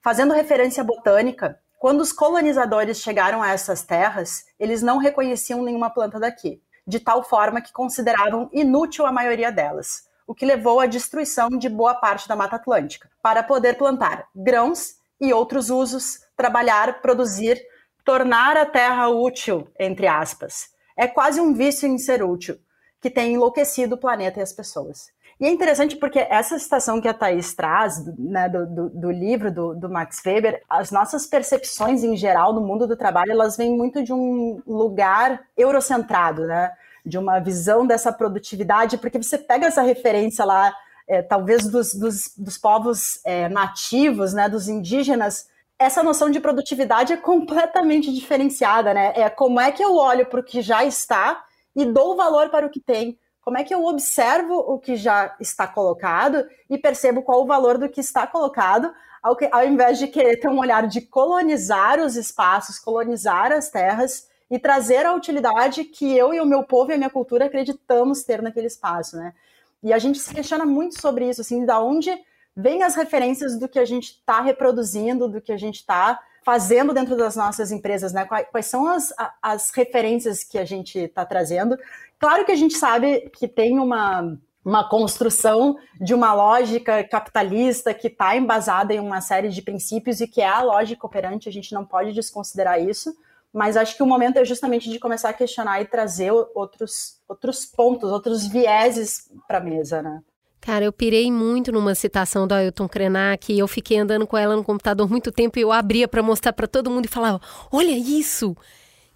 Fazendo 0.01 0.33
referência 0.33 0.83
botânica, 0.83 1.57
quando 1.79 2.01
os 2.01 2.11
colonizadores 2.11 2.99
chegaram 2.99 3.41
a 3.41 3.51
essas 3.51 3.81
terras, 3.83 4.43
eles 4.59 4.81
não 4.81 4.97
reconheciam 4.97 5.63
nenhuma 5.63 5.89
planta 5.89 6.19
daqui, 6.19 6.61
de 6.85 6.99
tal 6.99 7.23
forma 7.23 7.61
que 7.61 7.71
consideravam 7.71 8.49
inútil 8.51 9.05
a 9.05 9.13
maioria 9.13 9.49
delas, 9.49 10.03
o 10.27 10.35
que 10.35 10.45
levou 10.45 10.81
à 10.81 10.85
destruição 10.85 11.47
de 11.47 11.69
boa 11.69 11.95
parte 11.95 12.27
da 12.27 12.35
Mata 12.35 12.57
Atlântica, 12.57 13.09
para 13.23 13.41
poder 13.41 13.77
plantar 13.77 14.27
grãos 14.35 14.95
e 15.21 15.31
outros 15.31 15.69
usos, 15.69 16.19
trabalhar, 16.35 17.01
produzir, 17.01 17.57
tornar 18.03 18.57
a 18.57 18.65
terra 18.65 19.07
útil, 19.07 19.65
entre 19.79 20.05
aspas. 20.05 20.71
É 20.97 21.07
quase 21.07 21.39
um 21.39 21.53
vício 21.53 21.87
em 21.87 21.97
ser 21.97 22.21
útil, 22.21 22.59
que 22.99 23.09
tem 23.09 23.35
enlouquecido 23.35 23.95
o 23.95 23.97
planeta 23.97 24.39
e 24.39 24.43
as 24.43 24.51
pessoas. 24.51 25.11
E 25.39 25.45
é 25.45 25.49
interessante 25.49 25.95
porque 25.95 26.19
essa 26.19 26.59
citação 26.59 26.99
que 26.99 27.07
a 27.07 27.13
Thais 27.13 27.53
traz 27.53 28.05
né, 28.17 28.49
do, 28.49 28.67
do, 28.67 28.89
do, 28.89 29.11
livro 29.11 29.49
do, 29.49 29.73
do, 29.73 29.89
Max 29.89 30.21
Weber, 30.25 30.61
as 30.69 30.91
nossas 30.91 31.25
percepções 31.25 32.03
em 32.03 32.17
geral 32.17 32.51
no 32.53 32.59
mundo 32.59 32.85
do 32.85 32.97
trabalho, 32.97 33.31
elas 33.31 33.55
vêm 33.55 33.75
muito 33.75 34.03
de 34.03 34.11
um 34.11 34.61
lugar 34.67 35.41
eurocentrado, 35.55 36.45
né? 36.45 36.73
De 37.05 37.17
uma 37.17 37.39
visão 37.39 37.87
dessa 37.87 38.11
produtividade, 38.11 38.97
porque 38.97 39.17
você 39.17 39.37
pega 39.37 39.67
essa 39.67 39.81
referência 39.81 40.43
lá, 40.43 40.75
é, 41.07 41.21
talvez 41.21 41.65
dos, 41.69 41.93
dos, 41.93 42.33
dos 42.37 42.57
povos 42.57 43.21
é, 43.23 43.47
nativos, 43.47 44.33
né, 44.33 44.49
dos 44.49 44.67
indígenas, 44.67 45.47
essa 45.79 46.03
noção 46.03 46.29
de 46.29 46.41
produtividade 46.41 47.13
é 47.13 47.17
completamente 47.17 48.13
diferenciada, 48.13 48.93
né? 48.93 49.13
É 49.15 49.29
como 49.29 49.61
é 49.61 49.71
que 49.71 49.81
eu 49.81 49.95
olho 49.95 50.25
para 50.25 50.41
o 50.41 50.43
que 50.43 50.61
já 50.61 50.83
está 50.83 51.45
e 51.73 51.85
dou 51.85 52.17
valor 52.17 52.49
para 52.49 52.65
o 52.65 52.69
que 52.69 52.81
tem. 52.81 53.17
Como 53.49 53.57
é 53.57 53.63
que 53.63 53.73
eu 53.73 53.83
observo 53.83 54.59
o 54.59 54.77
que 54.77 54.95
já 54.95 55.35
está 55.39 55.65
colocado 55.65 56.47
e 56.69 56.77
percebo 56.77 57.23
qual 57.23 57.41
o 57.41 57.47
valor 57.47 57.79
do 57.79 57.89
que 57.89 57.99
está 57.99 58.27
colocado, 58.27 58.93
ao, 59.23 59.35
que, 59.35 59.49
ao 59.51 59.65
invés 59.65 59.97
de 59.97 60.05
querer 60.05 60.37
ter 60.37 60.47
um 60.47 60.59
olhar 60.59 60.85
de 60.85 61.01
colonizar 61.01 61.99
os 61.99 62.15
espaços, 62.15 62.77
colonizar 62.77 63.51
as 63.51 63.67
terras 63.71 64.29
e 64.51 64.59
trazer 64.59 65.03
a 65.03 65.15
utilidade 65.15 65.83
que 65.83 66.15
eu 66.15 66.31
e 66.31 66.39
o 66.39 66.45
meu 66.45 66.61
povo 66.61 66.91
e 66.91 66.93
a 66.93 66.97
minha 66.97 67.09
cultura 67.09 67.45
acreditamos 67.45 68.21
ter 68.21 68.39
naquele 68.39 68.67
espaço, 68.67 69.17
né? 69.17 69.33
E 69.81 69.91
a 69.91 69.97
gente 69.97 70.19
se 70.19 70.31
questiona 70.31 70.63
muito 70.63 71.01
sobre 71.01 71.27
isso, 71.27 71.41
assim, 71.41 71.65
da 71.65 71.79
onde 71.79 72.15
vêm 72.55 72.83
as 72.83 72.93
referências 72.93 73.57
do 73.57 73.67
que 73.67 73.79
a 73.79 73.85
gente 73.85 74.11
está 74.11 74.41
reproduzindo, 74.41 75.27
do 75.27 75.41
que 75.41 75.51
a 75.51 75.57
gente 75.57 75.77
está 75.77 76.19
fazendo 76.43 76.93
dentro 76.93 77.15
das 77.15 77.35
nossas 77.35 77.71
empresas, 77.71 78.13
né? 78.13 78.25
Quais, 78.25 78.65
são 78.65 78.87
as, 78.87 79.13
as 79.41 79.71
referências 79.71 80.43
que 80.43 80.57
a 80.57 80.65
gente 80.65 80.99
está 80.99 81.25
trazendo? 81.25 81.77
Claro 82.19 82.45
que 82.45 82.51
a 82.51 82.55
gente 82.55 82.75
sabe 82.75 83.29
que 83.31 83.47
tem 83.47 83.79
uma, 83.79 84.37
uma 84.63 84.87
construção 84.89 85.77
de 85.99 86.13
uma 86.13 86.33
lógica 86.33 87.03
capitalista 87.03 87.93
que 87.93 88.07
está 88.07 88.35
embasada 88.35 88.93
em 88.93 88.99
uma 88.99 89.21
série 89.21 89.49
de 89.49 89.61
princípios 89.61 90.21
e 90.21 90.27
que 90.27 90.41
é 90.41 90.47
a 90.47 90.61
lógica 90.61 91.05
operante, 91.05 91.49
a 91.49 91.51
gente 91.51 91.73
não 91.73 91.85
pode 91.85 92.13
desconsiderar 92.13 92.81
isso, 92.81 93.15
mas 93.53 93.77
acho 93.77 93.95
que 93.95 94.03
o 94.03 94.05
momento 94.05 94.37
é 94.37 94.45
justamente 94.45 94.89
de 94.89 94.99
começar 94.99 95.29
a 95.29 95.33
questionar 95.33 95.81
e 95.81 95.85
trazer 95.85 96.31
outros, 96.53 97.19
outros 97.27 97.65
pontos, 97.65 98.11
outros 98.11 98.45
vieses 98.45 99.29
para 99.47 99.57
a 99.57 99.61
mesa, 99.61 100.01
né? 100.01 100.21
Cara, 100.61 100.85
eu 100.85 100.91
pirei 100.91 101.31
muito 101.31 101.71
numa 101.71 101.95
citação 101.95 102.45
do 102.45 102.53
Ailton 102.53 102.87
Krenak 102.87 103.51
e 103.51 103.59
eu 103.59 103.67
fiquei 103.67 103.97
andando 103.97 104.27
com 104.27 104.37
ela 104.37 104.55
no 104.55 104.63
computador 104.63 105.07
muito 105.09 105.31
tempo 105.31 105.57
e 105.57 105.61
eu 105.61 105.71
abria 105.71 106.07
para 106.07 106.21
mostrar 106.21 106.53
para 106.53 106.67
todo 106.67 106.91
mundo 106.91 107.05
e 107.05 107.09
falava: 107.09 107.39
"Olha 107.71 107.97
isso!" 107.97 108.55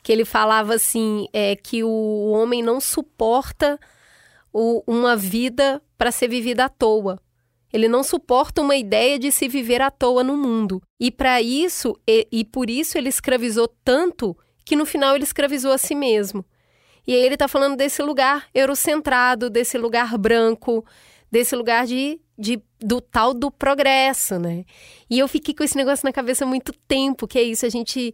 Que 0.01 0.11
ele 0.11 0.25
falava 0.25 0.73
assim, 0.73 1.27
é 1.31 1.55
que 1.55 1.81
o 1.83 2.31
homem 2.31 2.61
não 2.61 2.81
suporta 2.81 3.79
o, 4.51 4.83
uma 4.85 5.15
vida 5.15 5.81
para 5.97 6.11
ser 6.11 6.27
vivida 6.27 6.65
à 6.65 6.69
toa. 6.69 7.19
Ele 7.71 7.87
não 7.87 8.03
suporta 8.03 8.61
uma 8.61 8.75
ideia 8.75 9.17
de 9.17 9.31
se 9.31 9.47
viver 9.47 9.81
à 9.81 9.89
toa 9.89 10.23
no 10.23 10.37
mundo. 10.37 10.81
E 10.99 11.09
para 11.09 11.41
isso, 11.41 11.97
e, 12.05 12.27
e 12.31 12.45
por 12.45 12.69
isso 12.69 12.97
ele 12.97 13.09
escravizou 13.09 13.67
tanto 13.83 14.37
que 14.63 14.75
no 14.75 14.85
final 14.85 15.15
ele 15.15 15.23
escravizou 15.23 15.71
a 15.71 15.77
si 15.77 15.95
mesmo. 15.95 16.45
E 17.05 17.13
aí 17.13 17.21
ele 17.21 17.33
está 17.33 17.47
falando 17.47 17.75
desse 17.75 18.01
lugar 18.01 18.47
eurocentrado, 18.53 19.49
desse 19.49 19.77
lugar 19.77 20.17
branco, 20.17 20.85
desse 21.33 21.55
lugar 21.55 21.87
de, 21.87 22.21
de, 22.37 22.61
do 22.79 23.01
tal 23.01 23.33
do 23.33 23.49
progresso, 23.49 24.37
né? 24.37 24.65
E 25.09 25.17
eu 25.17 25.27
fiquei 25.27 25.51
com 25.51 25.63
esse 25.63 25.75
negócio 25.75 26.05
na 26.05 26.13
cabeça 26.13 26.45
há 26.45 26.47
muito 26.47 26.71
tempo, 26.87 27.27
que 27.27 27.39
é 27.39 27.41
isso, 27.41 27.65
a 27.65 27.69
gente, 27.69 28.13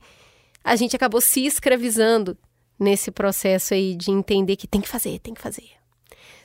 a 0.64 0.74
gente 0.78 0.96
acabou 0.96 1.20
se 1.20 1.46
escravizando 1.46 2.38
nesse 2.80 3.12
processo 3.12 3.74
aí 3.74 3.94
de 3.94 4.10
entender 4.10 4.56
que 4.56 4.70
tem 4.70 4.80
que 4.80 4.88
fazer, 4.88 5.20
tem 5.20 5.34
que 5.34 5.42
fazer. 5.42 5.70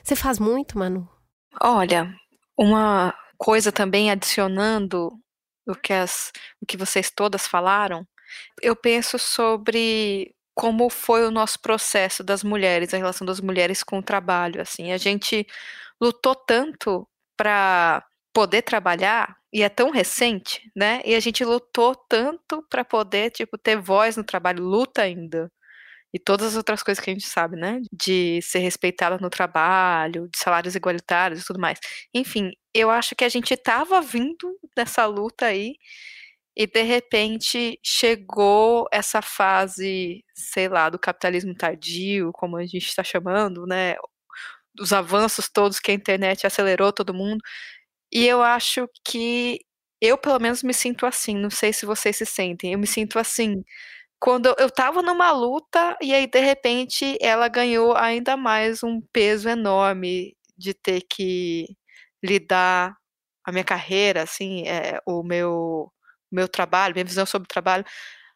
Você 0.03 0.17
faz 0.17 0.37
muito, 0.37 0.77
Manu? 0.77 1.07
Olha, 1.61 2.13
uma 2.59 3.13
coisa 3.37 3.71
também 3.71 4.11
adicionando 4.11 5.13
o 5.65 5.75
que, 5.75 5.93
as, 5.93 6.33
o 6.61 6.65
que 6.65 6.75
vocês 6.75 7.09
todas 7.09 7.47
falaram, 7.47 8.05
eu 8.61 8.75
penso 8.75 9.17
sobre 9.17 10.35
como 10.53 10.89
foi 10.89 11.25
o 11.25 11.31
nosso 11.31 11.57
processo 11.61 12.21
das 12.21 12.43
mulheres, 12.43 12.93
a 12.93 12.97
relação 12.97 13.25
das 13.25 13.39
mulheres 13.39 13.81
com 13.81 13.99
o 13.99 14.03
trabalho, 14.03 14.61
assim, 14.61 14.91
a 14.91 14.97
gente 14.97 15.47
lutou 16.01 16.35
tanto 16.35 17.07
para 17.37 18.03
poder 18.33 18.61
trabalhar 18.63 19.35
e 19.53 19.63
é 19.63 19.69
tão 19.69 19.89
recente, 19.91 20.61
né? 20.75 21.01
E 21.05 21.15
a 21.15 21.19
gente 21.19 21.43
lutou 21.45 21.95
tanto 22.09 22.63
para 22.69 22.83
poder, 22.85 23.31
tipo, 23.31 23.57
ter 23.57 23.77
voz 23.79 24.17
no 24.17 24.23
trabalho, 24.23 24.63
luta 24.63 25.01
ainda. 25.03 25.49
E 26.13 26.19
todas 26.19 26.47
as 26.49 26.55
outras 26.57 26.81
coisas 26.83 27.03
que 27.03 27.09
a 27.11 27.13
gente 27.13 27.27
sabe, 27.27 27.57
né? 27.57 27.81
De 27.91 28.41
ser 28.41 28.59
respeitada 28.59 29.17
no 29.19 29.29
trabalho, 29.29 30.29
de 30.31 30.39
salários 30.39 30.75
igualitários 30.75 31.41
e 31.41 31.45
tudo 31.45 31.59
mais. 31.59 31.79
Enfim, 32.13 32.51
eu 32.73 32.89
acho 32.89 33.15
que 33.15 33.25
a 33.25 33.29
gente 33.29 33.53
estava 33.53 34.01
vindo 34.01 34.57
dessa 34.75 35.05
luta 35.05 35.47
aí 35.47 35.75
e 36.57 36.65
de 36.67 36.81
repente 36.83 37.79
chegou 37.83 38.87
essa 38.91 39.21
fase, 39.21 40.23
sei 40.35 40.69
lá, 40.69 40.89
do 40.89 40.97
capitalismo 40.99 41.53
tardio, 41.55 42.31
como 42.33 42.57
a 42.57 42.63
gente 42.63 42.87
está 42.87 43.03
chamando, 43.03 43.65
né? 43.67 43.95
Dos 44.75 44.93
avanços 44.93 45.49
todos 45.49 45.79
que 45.79 45.91
a 45.91 45.93
internet 45.95 46.45
acelerou 46.47 46.93
todo 46.93 47.13
mundo. 47.13 47.41
E 48.11 48.25
eu 48.27 48.41
acho 48.43 48.87
que 49.05 49.59
eu, 50.01 50.17
pelo 50.17 50.39
menos, 50.39 50.63
me 50.63 50.73
sinto 50.73 51.05
assim. 51.05 51.35
Não 51.35 51.49
sei 51.49 51.73
se 51.73 51.85
vocês 51.85 52.17
se 52.17 52.25
sentem. 52.25 52.73
Eu 52.73 52.79
me 52.79 52.87
sinto 52.87 53.19
assim. 53.19 53.63
Quando 54.19 54.55
eu 54.59 54.69
tava 54.71 55.01
numa 55.03 55.31
luta 55.31 55.97
e 56.01 56.13
aí, 56.15 56.27
de 56.27 56.39
repente, 56.39 57.17
ela 57.21 57.47
ganhou 57.49 57.95
ainda 57.97 58.37
mais 58.37 58.83
um 58.83 59.01
peso 59.13 59.49
enorme 59.49 60.35
de 60.57 60.73
ter 60.73 61.01
que 61.09 61.67
lidar 62.23 62.95
a 63.45 63.51
minha 63.51 63.63
carreira, 63.63 64.23
assim, 64.23 64.67
é, 64.67 64.99
o 65.07 65.23
meu, 65.23 65.91
meu 66.31 66.47
trabalho, 66.49 66.95
minha 66.95 67.05
visão 67.05 67.25
sobre 67.25 67.45
o 67.45 67.49
trabalho, 67.49 67.85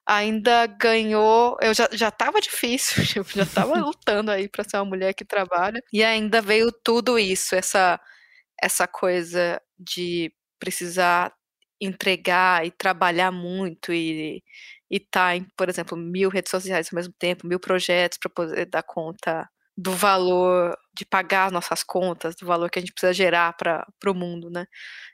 ainda 0.06 0.66
ganhou. 0.68 1.58
Eu 1.62 1.74
já, 1.74 1.90
já 1.92 2.12
tava 2.12 2.42
difícil, 2.42 3.04
eu 3.16 3.24
já 3.46 3.46
tava 3.46 3.78
lutando 3.80 4.32
aí 4.32 4.48
para 4.50 4.64
ser 4.64 4.78
uma 4.78 4.86
mulher 4.86 5.14
que 5.14 5.26
trabalha. 5.26 5.82
E 5.94 6.04
ainda 6.04 6.42
veio 6.42 6.72
tudo 6.84 7.18
isso, 7.20 7.56
essa, 7.56 8.00
essa 8.62 8.88
coisa 8.88 9.62
de 9.78 10.34
precisar 10.60 11.34
entregar 11.82 12.66
e 12.66 12.72
trabalhar 12.72 13.32
muito 13.32 13.94
e 13.94 14.44
estar 14.90 15.30
tá 15.30 15.36
em, 15.36 15.46
por 15.56 15.70
exemplo, 15.70 15.98
mil 15.98 16.30
redes 16.30 16.52
sociais 16.52 16.90
ao 16.92 16.96
mesmo 16.98 17.14
tempo, 17.18 17.48
mil 17.48 17.60
projetos 17.60 18.18
para 18.18 18.30
poder 18.30 18.66
dar 18.66 18.84
conta 18.84 19.50
do 19.78 19.92
valor 19.94 20.78
de 20.94 21.06
pagar 21.06 21.52
nossas 21.52 21.84
contas, 21.84 22.36
do 22.36 22.46
valor 22.46 22.70
que 22.70 22.80
a 22.80 22.82
gente 22.82 22.92
precisa 22.92 23.14
gerar 23.14 23.54
para 23.54 23.86
o 24.08 24.14
mundo, 24.14 24.50
né? 24.50 24.66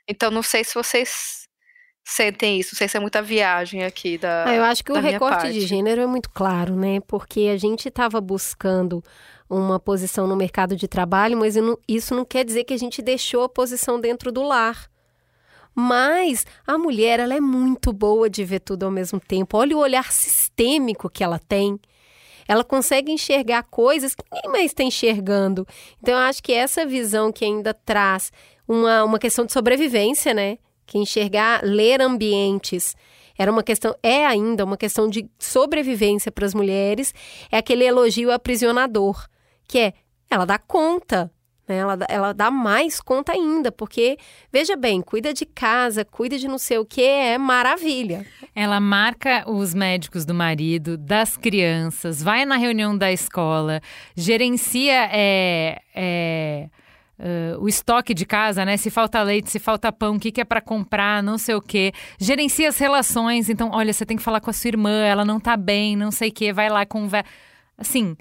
Então, 0.08 0.30
não 0.30 0.42
sei 0.42 0.64
se 0.64 0.74
vocês 0.74 1.45
sentem 2.06 2.60
isso. 2.60 2.70
Não 2.72 2.78
sei 2.78 2.88
se 2.88 2.96
é 2.96 3.00
muita 3.00 3.20
viagem 3.20 3.82
aqui 3.82 4.16
da. 4.16 4.44
Ah, 4.46 4.54
eu 4.54 4.62
acho 4.62 4.84
que 4.84 4.92
o 4.92 5.00
recorte 5.00 5.52
de 5.52 5.60
gênero 5.60 6.00
é 6.00 6.06
muito 6.06 6.30
claro, 6.30 6.76
né? 6.76 7.00
Porque 7.00 7.50
a 7.52 7.56
gente 7.56 7.88
estava 7.88 8.20
buscando 8.20 9.02
uma 9.50 9.80
posição 9.80 10.26
no 10.26 10.36
mercado 10.36 10.76
de 10.76 10.86
trabalho, 10.86 11.36
mas 11.36 11.56
isso 11.86 12.14
não 12.14 12.24
quer 12.24 12.44
dizer 12.44 12.64
que 12.64 12.72
a 12.72 12.78
gente 12.78 13.02
deixou 13.02 13.42
a 13.42 13.48
posição 13.48 14.00
dentro 14.00 14.30
do 14.30 14.42
lar. 14.42 14.88
Mas 15.74 16.46
a 16.66 16.78
mulher, 16.78 17.20
ela 17.20 17.34
é 17.34 17.40
muito 17.40 17.92
boa 17.92 18.30
de 18.30 18.44
ver 18.44 18.60
tudo 18.60 18.84
ao 18.84 18.90
mesmo 18.90 19.20
tempo. 19.20 19.58
Olha 19.58 19.76
o 19.76 19.80
olhar 19.80 20.10
sistêmico 20.10 21.10
que 21.10 21.22
ela 21.22 21.38
tem. 21.38 21.78
Ela 22.48 22.64
consegue 22.64 23.10
enxergar 23.12 23.64
coisas 23.64 24.14
que 24.14 24.22
ninguém 24.32 24.50
mais 24.50 24.66
está 24.66 24.84
enxergando. 24.84 25.66
Então, 26.00 26.14
eu 26.14 26.20
acho 26.20 26.42
que 26.42 26.52
essa 26.52 26.86
visão 26.86 27.32
que 27.32 27.44
ainda 27.44 27.74
traz 27.74 28.32
uma, 28.66 29.04
uma 29.04 29.18
questão 29.18 29.44
de 29.44 29.52
sobrevivência, 29.52 30.32
né? 30.32 30.58
Que 30.86 30.98
enxergar, 30.98 31.60
ler 31.62 32.00
ambientes 32.00 32.94
era 33.38 33.52
uma 33.52 33.62
questão, 33.62 33.94
é 34.02 34.24
ainda 34.24 34.64
uma 34.64 34.76
questão 34.76 35.08
de 35.08 35.28
sobrevivência 35.38 36.32
para 36.32 36.46
as 36.46 36.54
mulheres, 36.54 37.12
é 37.50 37.58
aquele 37.58 37.84
elogio 37.84 38.32
aprisionador, 38.32 39.26
que 39.68 39.78
é 39.78 39.92
ela 40.30 40.44
dá 40.44 40.58
conta, 40.58 41.30
né? 41.68 41.76
Ela, 41.76 41.98
ela 42.08 42.32
dá 42.32 42.50
mais 42.50 43.00
conta 43.00 43.32
ainda, 43.32 43.70
porque, 43.70 44.16
veja 44.52 44.76
bem, 44.76 45.00
cuida 45.00 45.32
de 45.32 45.44
casa, 45.44 46.04
cuida 46.04 46.38
de 46.38 46.48
não 46.48 46.58
sei 46.58 46.78
o 46.78 46.84
que, 46.84 47.02
é 47.02 47.38
maravilha. 47.38 48.26
Ela 48.54 48.80
marca 48.80 49.48
os 49.48 49.74
médicos 49.74 50.24
do 50.24 50.34
marido, 50.34 50.96
das 50.96 51.36
crianças, 51.36 52.22
vai 52.22 52.44
na 52.44 52.56
reunião 52.56 52.96
da 52.96 53.12
escola, 53.12 53.80
gerencia 54.16 55.08
é, 55.12 55.80
é, 55.94 56.68
o 57.58 57.68
estoque 57.68 58.12
de 58.12 58.26
casa, 58.26 58.64
né? 58.64 58.76
Se 58.76 58.90
falta 58.90 59.22
leite, 59.22 59.50
se 59.50 59.58
falta 59.58 59.90
pão, 59.92 60.16
o 60.16 60.20
que, 60.20 60.30
que 60.30 60.40
é 60.40 60.44
para 60.44 60.60
comprar, 60.60 61.22
não 61.22 61.38
sei 61.38 61.54
o 61.54 61.62
quê. 61.62 61.92
Gerencia 62.18 62.68
as 62.68 62.78
relações. 62.78 63.48
Então, 63.48 63.70
olha, 63.72 63.92
você 63.92 64.04
tem 64.04 64.16
que 64.16 64.22
falar 64.22 64.40
com 64.40 64.50
a 64.50 64.52
sua 64.52 64.68
irmã, 64.68 65.04
ela 65.04 65.24
não 65.24 65.40
tá 65.40 65.56
bem, 65.56 65.96
não 65.96 66.10
sei 66.10 66.28
o 66.28 66.32
quê, 66.32 66.52
vai 66.52 66.68
lá, 66.68 66.84
conversa. 66.84 67.28
Assim, 67.78 68.16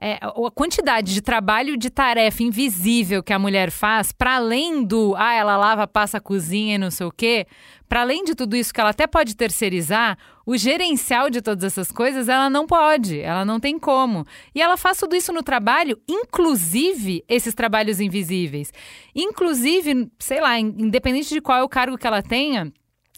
é, 0.00 0.18
a 0.22 0.50
quantidade 0.50 1.12
de 1.12 1.20
trabalho 1.20 1.76
de 1.76 1.90
tarefa 1.90 2.42
invisível 2.42 3.22
que 3.22 3.32
a 3.32 3.38
mulher 3.38 3.70
faz, 3.70 4.12
para 4.12 4.36
além 4.36 4.82
do, 4.82 5.14
ah, 5.16 5.34
ela 5.34 5.56
lava, 5.58 5.86
passa 5.86 6.16
a 6.16 6.20
cozinha 6.20 6.76
e 6.76 6.78
não 6.78 6.90
sei 6.90 7.06
o 7.06 7.12
quê, 7.12 7.46
para 7.86 8.00
além 8.00 8.24
de 8.24 8.34
tudo 8.34 8.56
isso 8.56 8.72
que 8.72 8.80
ela 8.80 8.90
até 8.90 9.06
pode 9.06 9.36
terceirizar, 9.36 10.16
o 10.46 10.56
gerencial 10.56 11.28
de 11.28 11.42
todas 11.42 11.64
essas 11.64 11.92
coisas 11.92 12.28
ela 12.28 12.48
não 12.48 12.66
pode, 12.66 13.20
ela 13.20 13.44
não 13.44 13.60
tem 13.60 13.78
como. 13.78 14.26
E 14.54 14.62
ela 14.62 14.76
faz 14.76 14.98
tudo 14.98 15.14
isso 15.14 15.32
no 15.32 15.42
trabalho, 15.42 16.00
inclusive 16.08 17.22
esses 17.28 17.52
trabalhos 17.52 18.00
invisíveis. 18.00 18.72
Inclusive, 19.14 20.10
sei 20.18 20.40
lá, 20.40 20.58
independente 20.58 21.28
de 21.28 21.40
qual 21.40 21.58
é 21.58 21.62
o 21.62 21.68
cargo 21.68 21.98
que 21.98 22.06
ela 22.06 22.22
tenha, 22.22 22.72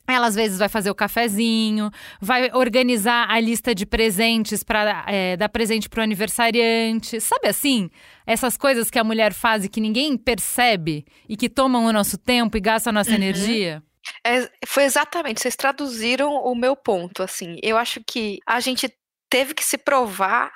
ela 0.06 0.26
às 0.26 0.34
vezes 0.34 0.58
vai 0.58 0.68
fazer 0.68 0.90
o 0.90 0.94
cafezinho, 0.94 1.90
vai 2.20 2.50
organizar 2.52 3.30
a 3.30 3.38
lista 3.40 3.74
de 3.74 3.86
presentes 3.86 4.62
para 4.62 5.04
é, 5.06 5.36
dar 5.36 5.48
presente 5.48 5.88
para 5.88 6.00
o 6.00 6.02
aniversariante. 6.02 7.20
Sabe 7.20 7.48
assim? 7.48 7.90
Essas 8.26 8.56
coisas 8.56 8.90
que 8.90 8.98
a 8.98 9.04
mulher 9.04 9.32
faz 9.32 9.64
e 9.64 9.68
que 9.68 9.80
ninguém 9.80 10.16
percebe 10.16 11.04
e 11.28 11.36
que 11.36 11.48
tomam 11.48 11.84
o 11.84 11.92
nosso 11.92 12.18
tempo 12.18 12.56
e 12.56 12.60
gastam 12.60 12.90
a 12.90 12.94
nossa 12.94 13.10
uhum. 13.10 13.16
energia. 13.16 13.82
É, 14.26 14.48
foi 14.66 14.84
exatamente, 14.84 15.40
vocês 15.40 15.54
traduziram 15.54 16.34
o 16.34 16.54
meu 16.54 16.74
ponto, 16.74 17.22
assim. 17.22 17.56
Eu 17.62 17.76
acho 17.76 18.00
que 18.04 18.38
a 18.46 18.58
gente 18.58 18.92
teve 19.30 19.54
que 19.54 19.64
se 19.64 19.78
provar 19.78 20.52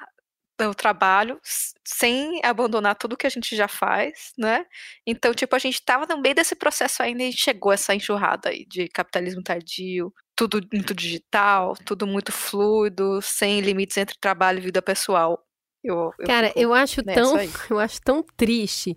o 0.64 0.74
trabalho 0.74 1.38
sem 1.84 2.40
abandonar 2.42 2.94
tudo 2.94 3.16
que 3.16 3.26
a 3.26 3.30
gente 3.30 3.54
já 3.54 3.68
faz, 3.68 4.32
né? 4.38 4.64
Então, 5.06 5.34
tipo, 5.34 5.54
a 5.54 5.58
gente 5.58 5.74
estava 5.74 6.06
no 6.06 6.20
meio 6.20 6.34
desse 6.34 6.54
processo 6.54 7.02
ainda 7.02 7.22
e 7.22 7.32
chegou 7.32 7.72
essa 7.72 7.94
enxurrada 7.94 8.48
aí 8.48 8.64
de 8.64 8.88
capitalismo 8.88 9.42
tardio, 9.42 10.12
tudo 10.34 10.60
muito 10.72 10.94
digital, 10.94 11.74
tudo 11.84 12.06
muito 12.06 12.32
fluido, 12.32 13.20
sem 13.20 13.60
limites 13.60 13.96
entre 13.96 14.16
trabalho 14.18 14.58
e 14.58 14.62
vida 14.62 14.80
pessoal. 14.80 15.42
Eu, 15.84 16.12
eu 16.18 16.26
Cara, 16.26 16.52
eu 16.56 16.72
acho 16.72 17.02
tão, 17.02 17.36
aí. 17.36 17.50
eu 17.70 17.78
acho 17.78 18.00
tão 18.00 18.22
triste 18.36 18.96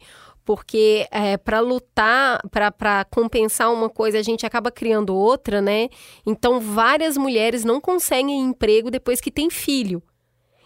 porque 0.50 1.08
é, 1.12 1.38
para 1.38 1.60
lutar, 1.60 2.42
para 2.50 3.06
compensar 3.06 3.72
uma 3.72 3.88
coisa, 3.88 4.18
a 4.18 4.24
gente 4.24 4.48
acaba 4.48 4.72
criando 4.72 5.16
outra, 5.16 5.62
né? 5.62 5.90
Então, 6.26 6.60
várias 6.60 7.18
mulheres 7.18 7.64
não 7.64 7.80
conseguem 7.80 8.42
emprego 8.42 8.90
depois 8.90 9.22
que 9.22 9.30
tem 9.30 9.52
filho. 9.52 10.02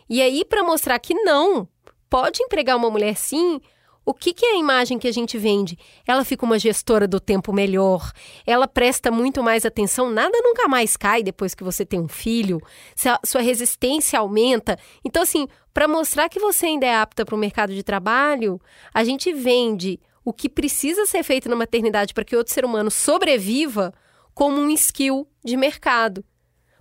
E 0.10 0.22
aí, 0.22 0.44
para 0.46 0.64
mostrar 0.64 1.00
que 1.00 1.14
não, 1.14 1.68
pode 2.10 2.44
empregar 2.44 2.78
uma 2.78 2.90
mulher 2.90 3.16
sim, 3.16 3.60
o 4.06 4.14
que, 4.14 4.34
que, 4.34 4.46
é 4.46 4.52
a 4.52 4.58
imagem 4.58 5.00
que 5.00 5.08
a 5.08 5.12
gente 5.14 5.38
vende? 5.38 5.78
Ela 6.06 6.26
fica 6.26 6.46
uma 6.46 6.60
gestora 6.60 7.08
do 7.08 7.22
tempo 7.22 7.54
melhor, 7.54 8.12
ela 8.46 8.68
presta 8.68 9.10
muito 9.10 9.42
mais 9.42 9.66
atenção, 9.66 10.10
nada 10.10 10.38
nunca 10.44 10.68
mais 10.68 10.98
cai 10.98 11.24
depois 11.24 11.56
que 11.56 11.64
você 11.64 11.86
tem 11.86 12.02
um 12.02 12.08
filho, 12.08 12.62
sua 13.26 13.42
resistência 13.42 14.20
aumenta. 14.20 14.78
Então, 15.06 15.24
assim, 15.24 15.48
para 15.74 15.88
mostrar 15.88 16.28
que 16.28 16.40
você 16.40 16.66
ainda 16.66 16.86
é 16.86 16.96
apta 16.96 17.26
para 17.26 17.36
o 17.36 17.38
mercado 17.38 17.74
de 17.74 17.82
trabalho, 17.82 18.60
a 18.94 19.06
gente 19.06 19.32
vende 19.32 20.00
o 20.26 20.34
que 20.34 20.50
precisa 20.50 21.06
ser 21.06 21.24
feito 21.24 21.48
na 21.48 21.56
maternidade 21.56 22.14
para 22.14 22.26
que 22.26 22.36
outro 22.36 22.54
ser 22.54 22.66
humano 22.66 22.92
sobreviva 22.92 23.94
como 24.34 24.60
um 24.60 24.70
skill 24.70 25.28
de 25.44 25.56
mercado. 25.56 26.24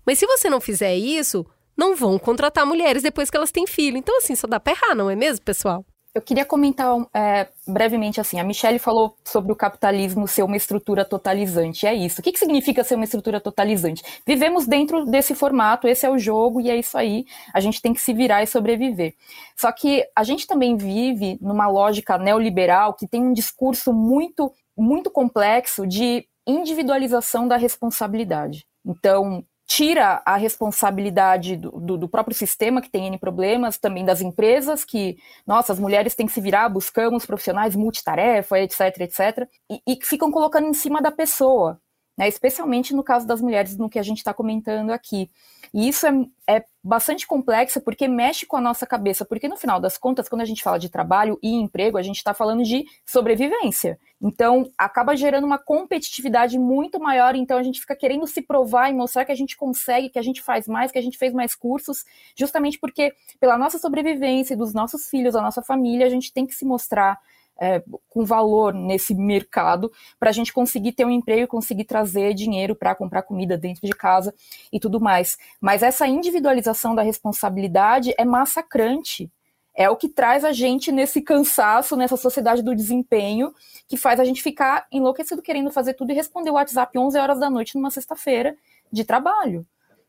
Mas 0.04 0.18
se 0.18 0.26
você 0.26 0.50
não 0.50 0.60
fizer 0.60 0.96
isso, 0.96 1.46
não 1.76 1.96
vão 1.96 2.18
contratar 2.18 2.66
mulheres 2.66 3.02
depois 3.02 3.30
que 3.30 3.36
elas 3.36 3.50
têm 3.52 3.66
filho. 3.66 3.96
Então, 3.96 4.16
assim, 4.18 4.34
só 4.34 4.46
dá 4.46 4.60
pra 4.60 4.72
errar, 4.72 4.94
não 4.94 5.10
é 5.10 5.16
mesmo, 5.16 5.44
pessoal? 5.44 5.84
Eu 6.14 6.20
queria 6.20 6.44
comentar 6.44 6.94
é, 7.14 7.48
brevemente 7.66 8.20
assim. 8.20 8.38
A 8.38 8.44
Michelle 8.44 8.78
falou 8.78 9.16
sobre 9.24 9.50
o 9.50 9.56
capitalismo 9.56 10.28
ser 10.28 10.42
uma 10.42 10.58
estrutura 10.58 11.06
totalizante. 11.06 11.86
É 11.86 11.94
isso. 11.94 12.20
O 12.20 12.22
que, 12.22 12.32
que 12.32 12.38
significa 12.38 12.84
ser 12.84 12.96
uma 12.96 13.04
estrutura 13.04 13.40
totalizante? 13.40 14.02
Vivemos 14.26 14.66
dentro 14.66 15.06
desse 15.06 15.34
formato, 15.34 15.88
esse 15.88 16.04
é 16.04 16.10
o 16.10 16.18
jogo 16.18 16.60
e 16.60 16.68
é 16.68 16.76
isso 16.76 16.98
aí. 16.98 17.24
A 17.54 17.60
gente 17.60 17.80
tem 17.80 17.94
que 17.94 18.00
se 18.00 18.12
virar 18.12 18.42
e 18.42 18.46
sobreviver. 18.46 19.14
Só 19.56 19.72
que 19.72 20.04
a 20.14 20.22
gente 20.22 20.46
também 20.46 20.76
vive 20.76 21.38
numa 21.40 21.66
lógica 21.66 22.18
neoliberal 22.18 22.92
que 22.92 23.08
tem 23.08 23.22
um 23.22 23.32
discurso 23.32 23.90
muito, 23.90 24.52
muito 24.76 25.10
complexo 25.10 25.86
de 25.86 26.26
individualização 26.46 27.48
da 27.48 27.56
responsabilidade. 27.56 28.66
Então, 28.84 29.42
tira 29.74 30.20
a 30.26 30.36
responsabilidade 30.36 31.56
do, 31.56 31.96
do, 31.96 32.06
próprio 32.06 32.36
sistema, 32.36 32.82
que 32.82 32.90
tem 32.90 33.06
N 33.06 33.16
problemas, 33.16 33.78
também 33.78 34.04
das 34.04 34.20
empresas, 34.20 34.84
que, 34.84 35.16
nossa, 35.46 35.72
as 35.72 35.78
mulheres 35.78 36.14
têm 36.14 36.26
que 36.26 36.32
se 36.32 36.42
virar, 36.42 36.68
buscamos 36.68 37.24
profissionais 37.24 37.74
multitarefa, 37.74 38.60
etc, 38.60 38.80
etc, 39.00 39.48
e, 39.70 39.80
e 39.86 39.98
ficam 40.04 40.30
colocando 40.30 40.66
em 40.66 40.74
cima 40.74 41.00
da 41.00 41.10
pessoa, 41.10 41.80
né, 42.18 42.28
especialmente 42.28 42.94
no 42.94 43.02
caso 43.02 43.26
das 43.26 43.40
mulheres, 43.40 43.78
no 43.78 43.88
que 43.88 43.98
a 43.98 44.02
gente 44.02 44.18
está 44.18 44.34
comentando 44.34 44.90
aqui. 44.90 45.30
E 45.72 45.88
isso 45.88 46.06
é, 46.06 46.12
é 46.46 46.64
bastante 46.82 47.26
complexo 47.26 47.80
porque 47.80 48.08
mexe 48.08 48.44
com 48.44 48.56
a 48.56 48.60
nossa 48.60 48.86
cabeça, 48.86 49.24
porque 49.24 49.46
no 49.46 49.56
final 49.56 49.78
das 49.78 49.96
contas, 49.96 50.28
quando 50.28 50.40
a 50.40 50.44
gente 50.44 50.62
fala 50.62 50.78
de 50.78 50.88
trabalho 50.88 51.38
e 51.42 51.54
emprego, 51.54 51.96
a 51.96 52.02
gente 52.02 52.16
está 52.16 52.34
falando 52.34 52.64
de 52.64 52.84
sobrevivência. 53.06 53.98
Então, 54.20 54.70
acaba 54.76 55.16
gerando 55.16 55.44
uma 55.44 55.58
competitividade 55.58 56.58
muito 56.58 56.98
maior, 56.98 57.34
então 57.34 57.58
a 57.58 57.62
gente 57.62 57.80
fica 57.80 57.94
querendo 57.94 58.26
se 58.26 58.42
provar 58.42 58.90
e 58.90 58.94
mostrar 58.94 59.24
que 59.24 59.32
a 59.32 59.36
gente 59.36 59.56
consegue, 59.56 60.08
que 60.08 60.18
a 60.18 60.22
gente 60.22 60.42
faz 60.42 60.66
mais, 60.66 60.90
que 60.90 60.98
a 60.98 61.02
gente 61.02 61.18
fez 61.18 61.32
mais 61.32 61.54
cursos, 61.54 62.04
justamente 62.36 62.78
porque 62.78 63.12
pela 63.38 63.56
nossa 63.56 63.78
sobrevivência, 63.78 64.56
dos 64.56 64.74
nossos 64.74 65.08
filhos, 65.08 65.34
da 65.34 65.42
nossa 65.42 65.62
família, 65.62 66.06
a 66.06 66.10
gente 66.10 66.32
tem 66.32 66.46
que 66.46 66.54
se 66.54 66.64
mostrar 66.64 67.18
é, 67.62 67.80
com 68.08 68.24
valor 68.24 68.74
nesse 68.74 69.14
mercado 69.14 69.92
para 70.18 70.30
a 70.30 70.32
gente 70.32 70.52
conseguir 70.52 70.90
ter 70.90 71.04
um 71.04 71.10
emprego 71.10 71.42
e 71.42 71.46
conseguir 71.46 71.84
trazer 71.84 72.34
dinheiro 72.34 72.74
para 72.74 72.92
comprar 72.92 73.22
comida 73.22 73.56
dentro 73.56 73.86
de 73.86 73.92
casa 73.92 74.34
e 74.72 74.80
tudo 74.80 75.00
mais. 75.00 75.38
Mas 75.60 75.80
essa 75.80 76.04
individualização 76.08 76.92
da 76.92 77.02
responsabilidade 77.02 78.12
é 78.18 78.24
massacrante. 78.24 79.30
É 79.74 79.88
o 79.88 79.96
que 79.96 80.08
traz 80.08 80.44
a 80.44 80.50
gente 80.50 80.90
nesse 80.90 81.22
cansaço, 81.22 81.96
nessa 81.96 82.16
sociedade 82.16 82.62
do 82.62 82.74
desempenho, 82.74 83.54
que 83.86 83.96
faz 83.96 84.18
a 84.18 84.24
gente 84.24 84.42
ficar 84.42 84.84
enlouquecido 84.90 85.40
querendo 85.40 85.70
fazer 85.70 85.94
tudo 85.94 86.10
e 86.10 86.14
responder 86.14 86.50
o 86.50 86.54
WhatsApp 86.54 86.98
11 86.98 87.16
horas 87.16 87.38
da 87.38 87.48
noite 87.48 87.76
numa 87.76 87.92
sexta-feira 87.92 88.56
de 88.90 89.04
trabalho. 89.04 89.64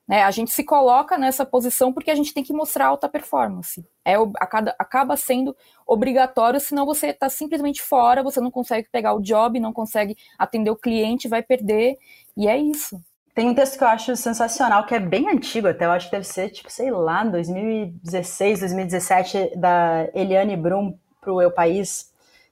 Né? 0.07 0.23
A 0.23 0.31
gente 0.31 0.51
se 0.51 0.63
coloca 0.63 1.17
nessa 1.17 1.45
posição 1.45 1.93
porque 1.93 2.11
a 2.11 2.15
gente 2.15 2.33
tem 2.33 2.43
que 2.43 2.53
mostrar 2.53 2.87
alta 2.87 3.07
performance. 3.07 3.85
É, 4.03 4.15
acaba, 4.77 5.15
sendo 5.15 5.55
obrigatório, 5.87 6.59
senão 6.59 6.85
você 6.85 7.07
está 7.07 7.29
simplesmente 7.29 7.81
fora, 7.81 8.23
você 8.23 8.41
não 8.41 8.51
consegue 8.51 8.87
pegar 8.91 9.13
o 9.13 9.21
job, 9.21 9.59
não 9.59 9.71
consegue 9.71 10.17
atender 10.37 10.69
o 10.69 10.75
cliente, 10.75 11.27
vai 11.27 11.41
perder, 11.41 11.97
e 12.35 12.47
é 12.47 12.57
isso. 12.57 13.01
Tem 13.33 13.49
um 13.49 13.55
texto 13.55 13.77
que 13.77 13.83
eu 13.83 13.87
acho 13.87 14.15
sensacional, 14.15 14.85
que 14.85 14.93
é 14.93 14.99
bem 14.99 15.29
antigo 15.29 15.67
até, 15.67 15.85
eu 15.85 15.91
acho 15.91 16.07
que 16.07 16.11
deve 16.11 16.27
ser, 16.27 16.49
tipo, 16.49 16.69
sei 16.69 16.91
lá, 16.91 17.23
2016, 17.23 18.59
2017, 18.59 19.57
da 19.57 20.07
Eliane 20.13 20.55
Brum 20.55 20.95
para 21.19 21.33
o 21.33 21.41
Eu 21.41 21.49
País, 21.49 22.11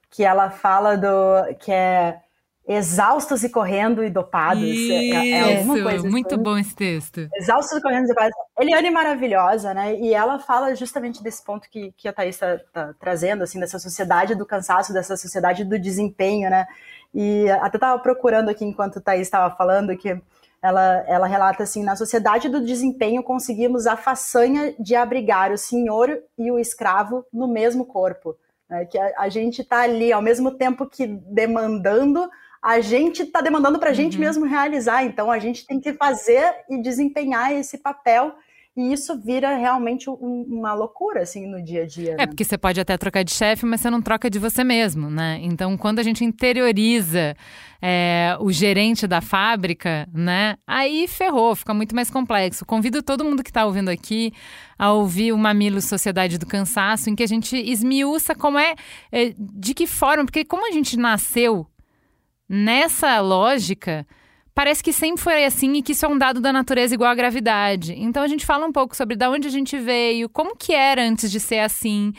que 0.10 0.24
ela 0.24 0.50
fala 0.50 0.98
do 0.98 1.54
que 1.60 1.72
é 1.72 2.20
exaustos 2.68 3.44
e 3.44 3.50
correndo 3.50 4.04
e 4.04 4.10
dopados. 4.10 4.64
Isso, 4.64 4.94
é, 4.94 5.30
é 5.30 5.58
alguma 5.58 5.84
coisa 5.84 6.10
muito 6.10 6.36
assim. 6.36 6.44
bom 6.44 6.58
esse 6.58 6.76
texto. 6.76 7.28
Exaustos 7.36 7.78
e 7.78 7.82
correndo 7.82 8.06
e 8.06 8.08
dopados. 8.08 8.34
Eliane 8.60 8.88
é 8.88 8.92
maravilhosa, 8.92 9.74
né? 9.74 9.96
E 9.96 10.14
ela 10.14 10.40
fala 10.40 10.76
justamente 10.76 11.24
desse 11.24 11.44
ponto 11.44 11.70
que, 11.70 11.92
que 11.98 12.08
a 12.08 12.14
Thaís 12.14 12.36
está 12.36 12.60
tá 12.72 12.94
trazendo, 13.00 13.44
assim, 13.44 13.60
dessa 13.60 13.80
sociedade 13.80 14.36
do 14.36 14.46
cansaço, 14.46 14.94
dessa 14.94 15.18
sociedade 15.18 15.64
do 15.64 15.80
desempenho, 15.80 16.50
né? 16.50 16.68
E 17.14 17.50
até 17.50 17.78
estava 17.78 18.00
procurando 18.00 18.50
aqui 18.50 18.64
enquanto 18.64 19.00
a 19.00 19.02
Thaís 19.02 19.24
estava 19.28 19.54
falando 19.56 19.96
que 19.98 20.22
ela, 20.62 21.04
ela 21.08 21.28
relata 21.28 21.64
assim: 21.64 21.84
na 21.84 21.96
sociedade 21.96 22.48
do 22.48 22.64
desempenho 22.64 23.24
conseguimos 23.24 23.88
a 23.88 23.98
façanha 23.98 24.76
de 24.80 24.96
abrigar 24.96 25.52
o 25.52 25.58
senhor 25.58 26.22
e 26.38 26.52
o 26.52 26.60
escravo 26.60 27.26
no 27.34 27.48
mesmo 27.48 27.86
corpo. 27.86 28.38
Né? 28.70 28.86
Que 28.86 28.98
a, 28.98 29.14
a 29.18 29.30
gente 29.30 29.62
está 29.62 29.82
ali 29.82 30.14
ao 30.14 30.22
mesmo 30.22 30.52
tempo 30.52 30.88
que 30.88 31.08
demandando 31.08 32.30
a 32.62 32.80
gente 32.80 33.24
está 33.24 33.42
demandando 33.42 33.80
para 33.80 33.90
a 33.90 33.94
gente 33.94 34.16
uhum. 34.16 34.22
mesmo 34.22 34.46
realizar. 34.46 35.04
Então 35.04 35.32
a 35.32 35.40
gente 35.40 35.66
tem 35.66 35.80
que 35.80 35.94
fazer 35.94 36.54
e 36.70 36.82
desempenhar 36.82 37.52
esse 37.54 37.78
papel. 37.78 38.34
E 38.76 38.94
isso 38.94 39.20
vira 39.20 39.54
realmente 39.58 40.10
um, 40.10 40.46
uma 40.48 40.74
loucura, 40.74 41.24
assim, 41.24 41.46
no 41.46 41.62
dia 41.62 41.84
a 41.84 41.86
dia. 41.86 42.14
É, 42.14 42.18
né? 42.20 42.26
porque 42.26 42.46
você 42.46 42.58
pode 42.58 42.80
até 42.80 42.98
trocar 42.98 43.22
de 43.22 43.34
chefe, 43.34 43.66
mas 43.66 43.82
você 43.82 43.90
não 43.90 44.02
troca 44.02 44.30
de 44.30 44.40
você 44.40 44.64
mesmo, 44.64 45.10
né? 45.10 45.40
Então, 45.42 45.76
quando 45.76 46.00
a 46.00 46.04
gente 46.04 46.24
interioriza 46.24 47.36
é, 47.82 48.38
o 48.40 48.50
gerente 48.50 49.06
da 49.08 49.20
fábrica, 49.20 50.08
né? 50.14 50.56
Aí 50.66 51.06
ferrou, 51.06 51.54
fica 51.54 51.74
muito 51.74 51.94
mais 51.94 52.10
complexo. 52.10 52.66
Convido 52.66 53.04
todo 53.04 53.26
mundo 53.26 53.44
que 53.44 53.50
está 53.50 53.66
ouvindo 53.66 53.90
aqui 53.90 54.32
a 54.80 54.94
ouvir 54.94 55.34
o 55.34 55.38
Mamilo 55.38 55.82
Sociedade 55.82 56.38
do 56.38 56.46
Cansaço, 56.46 57.10
em 57.10 57.16
que 57.16 57.24
a 57.24 57.28
gente 57.28 57.58
esmiuça 57.58 58.34
como 58.34 58.58
é, 58.58 58.74
é 59.12 59.34
de 59.38 59.74
que 59.74 59.86
forma, 59.86 60.24
porque 60.24 60.46
como 60.46 60.66
a 60.66 60.72
gente 60.72 60.98
nasceu 60.98 61.68
nessa 62.52 63.18
lógica, 63.22 64.06
parece 64.54 64.84
que 64.84 64.92
sempre 64.92 65.22
foi 65.22 65.46
assim 65.46 65.76
e 65.76 65.82
que 65.82 65.94
isso 65.94 66.06
é 66.06 66.10
um 66.10 66.18
dado 66.18 66.42
da 66.42 66.52
natureza 66.52 66.94
igual 66.94 67.10
à 67.10 67.16
gravidade. 67.16 67.94
Então 67.98 68.22
a 68.22 68.28
gente 68.28 68.46
fala 68.46 68.66
um 68.66 68.74
pouco 68.74 68.94
sobre 68.94 69.16
de 69.16 69.26
onde 69.26 69.48
a 69.48 69.52
gente 69.52 69.78
veio, 69.78 70.28
como 70.28 70.58
que 70.58 70.74
era 70.74 71.02
antes 71.02 71.32
de 71.32 71.40
ser 71.40 71.60
assim, 71.60 72.12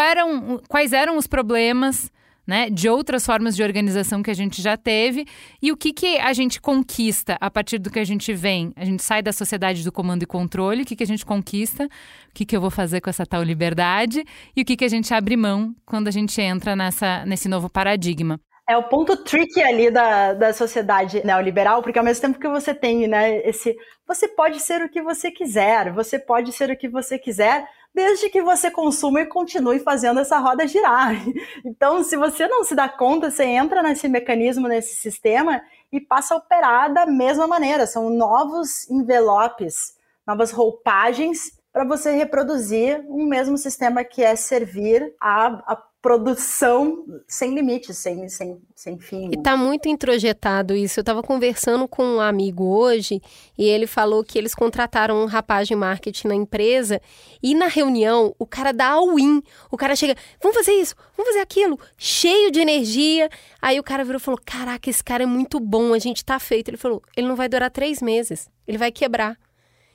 eram, 0.00 0.58
quais 0.68 0.94
eram 0.94 1.18
os 1.18 1.26
problemas 1.26 2.10
né, 2.46 2.68
de 2.70 2.88
outras 2.88 3.24
formas 3.24 3.54
de 3.56 3.62
organização 3.62 4.22
que 4.22 4.30
a 4.30 4.34
gente 4.34 4.60
já 4.60 4.76
teve 4.76 5.26
e 5.60 5.70
o 5.70 5.76
que, 5.76 5.92
que 5.92 6.18
a 6.18 6.32
gente 6.32 6.60
conquista 6.60 7.36
a 7.38 7.50
partir 7.50 7.78
do 7.78 7.90
que 7.90 7.98
a 7.98 8.04
gente 8.04 8.32
vem. 8.32 8.72
A 8.76 8.84
gente 8.86 9.02
sai 9.02 9.22
da 9.22 9.32
sociedade 9.32 9.84
do 9.84 9.92
comando 9.92 10.22
e 10.22 10.26
controle, 10.26 10.82
o 10.82 10.84
que, 10.84 10.96
que 10.96 11.02
a 11.02 11.06
gente 11.06 11.24
conquista, 11.26 11.84
o 11.84 12.34
que, 12.34 12.44
que 12.46 12.56
eu 12.56 12.60
vou 12.60 12.70
fazer 12.70 13.02
com 13.02 13.10
essa 13.10 13.26
tal 13.26 13.42
liberdade 13.42 14.24
e 14.56 14.62
o 14.62 14.64
que, 14.64 14.76
que 14.76 14.84
a 14.84 14.88
gente 14.88 15.12
abre 15.12 15.36
mão 15.36 15.74
quando 15.84 16.08
a 16.08 16.10
gente 16.10 16.40
entra 16.40 16.74
nessa, 16.74 17.24
nesse 17.26 17.48
novo 17.48 17.68
paradigma. 17.68 18.40
É 18.66 18.76
o 18.76 18.88
ponto 18.88 19.16
tricky 19.16 19.62
ali 19.62 19.90
da, 19.90 20.32
da 20.32 20.52
sociedade 20.52 21.24
neoliberal, 21.24 21.82
porque 21.82 21.98
ao 21.98 22.04
mesmo 22.04 22.22
tempo 22.22 22.38
que 22.38 22.48
você 22.48 22.74
tem 22.74 23.06
né, 23.06 23.46
esse. 23.46 23.76
Você 24.06 24.26
pode 24.26 24.58
ser 24.60 24.82
o 24.82 24.88
que 24.88 25.02
você 25.02 25.30
quiser, 25.30 25.92
você 25.92 26.18
pode 26.18 26.50
ser 26.52 26.70
o 26.70 26.76
que 26.76 26.88
você 26.88 27.18
quiser, 27.18 27.66
desde 27.94 28.30
que 28.30 28.42
você 28.42 28.70
consuma 28.70 29.20
e 29.20 29.26
continue 29.26 29.78
fazendo 29.80 30.20
essa 30.20 30.38
roda 30.38 30.66
girar. 30.66 31.14
Então, 31.64 32.02
se 32.02 32.16
você 32.16 32.46
não 32.46 32.64
se 32.64 32.74
dá 32.74 32.88
conta, 32.88 33.30
você 33.30 33.44
entra 33.44 33.82
nesse 33.82 34.08
mecanismo, 34.08 34.66
nesse 34.66 34.94
sistema 34.94 35.62
e 35.92 36.00
passa 36.00 36.34
a 36.34 36.38
operar 36.38 36.92
da 36.92 37.06
mesma 37.06 37.46
maneira. 37.46 37.86
São 37.86 38.10
novos 38.10 38.88
envelopes, 38.90 39.96
novas 40.26 40.50
roupagens 40.50 41.52
para 41.74 41.84
você 41.84 42.12
reproduzir 42.12 43.04
um 43.08 43.26
mesmo 43.26 43.58
sistema 43.58 44.04
que 44.04 44.22
é 44.22 44.36
servir 44.36 45.12
a, 45.20 45.46
a 45.66 45.76
produção 46.00 47.04
sem 47.26 47.52
limites, 47.52 47.98
sem, 47.98 48.28
sem, 48.28 48.62
sem 48.76 48.96
fim. 49.00 49.30
E 49.32 49.42
tá 49.42 49.56
muito 49.56 49.88
introjetado 49.88 50.76
isso. 50.76 51.00
Eu 51.00 51.02
estava 51.02 51.20
conversando 51.20 51.88
com 51.88 52.04
um 52.04 52.20
amigo 52.20 52.62
hoje 52.64 53.20
e 53.58 53.64
ele 53.64 53.88
falou 53.88 54.22
que 54.22 54.38
eles 54.38 54.54
contrataram 54.54 55.20
um 55.20 55.26
rapaz 55.26 55.66
de 55.66 55.74
marketing 55.74 56.28
na 56.28 56.34
empresa 56.36 57.00
e 57.42 57.56
na 57.56 57.66
reunião 57.66 58.32
o 58.38 58.46
cara 58.46 58.70
dá 58.70 58.90
all-in. 58.90 59.42
O 59.68 59.76
cara 59.76 59.96
chega, 59.96 60.14
vamos 60.40 60.56
fazer 60.56 60.74
isso, 60.74 60.94
vamos 61.16 61.32
fazer 61.32 61.42
aquilo, 61.42 61.76
cheio 61.98 62.52
de 62.52 62.60
energia. 62.60 63.28
Aí 63.60 63.80
o 63.80 63.84
cara 63.84 64.04
virou 64.04 64.20
e 64.20 64.22
falou, 64.22 64.38
caraca, 64.46 64.88
esse 64.88 65.02
cara 65.02 65.24
é 65.24 65.26
muito 65.26 65.58
bom, 65.58 65.92
a 65.92 65.98
gente 65.98 66.24
tá 66.24 66.38
feito. 66.38 66.68
Ele 66.68 66.76
falou, 66.76 67.02
ele 67.16 67.26
não 67.26 67.34
vai 67.34 67.48
durar 67.48 67.68
três 67.68 68.00
meses, 68.00 68.48
ele 68.64 68.78
vai 68.78 68.92
quebrar. 68.92 69.36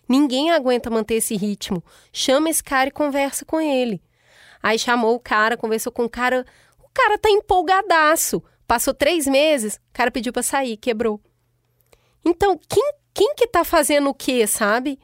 Ninguém 0.10 0.50
aguenta 0.50 0.90
manter 0.90 1.16
esse 1.16 1.38
ritmo. 1.38 1.84
Chama 2.12 2.50
esse 2.50 2.64
cara 2.64 2.90
e 2.90 2.92
conversa 2.92 3.46
com 3.46 3.62
ele. 3.62 4.02
Aí 4.62 4.80
chamou 4.80 5.14
o 5.14 5.20
cara, 5.20 5.56
conversou 5.56 5.92
com 5.92 6.06
o 6.06 6.10
cara. 6.10 6.44
O 6.84 6.90
cara 6.92 7.18
tá 7.20 7.30
empolgadaço. 7.30 8.44
Passou 8.68 8.94
três 8.94 9.28
meses, 9.28 9.76
o 9.76 9.94
cara 9.94 10.12
pediu 10.12 10.34
para 10.34 10.44
sair, 10.44 10.78
quebrou. 10.78 11.22
Então, 12.26 12.60
quem, 12.68 12.94
quem 13.14 13.34
que 13.36 13.48
tá 13.48 13.64
fazendo 13.64 14.10
o 14.10 14.14
quê, 14.14 14.46
sabe? 14.46 15.00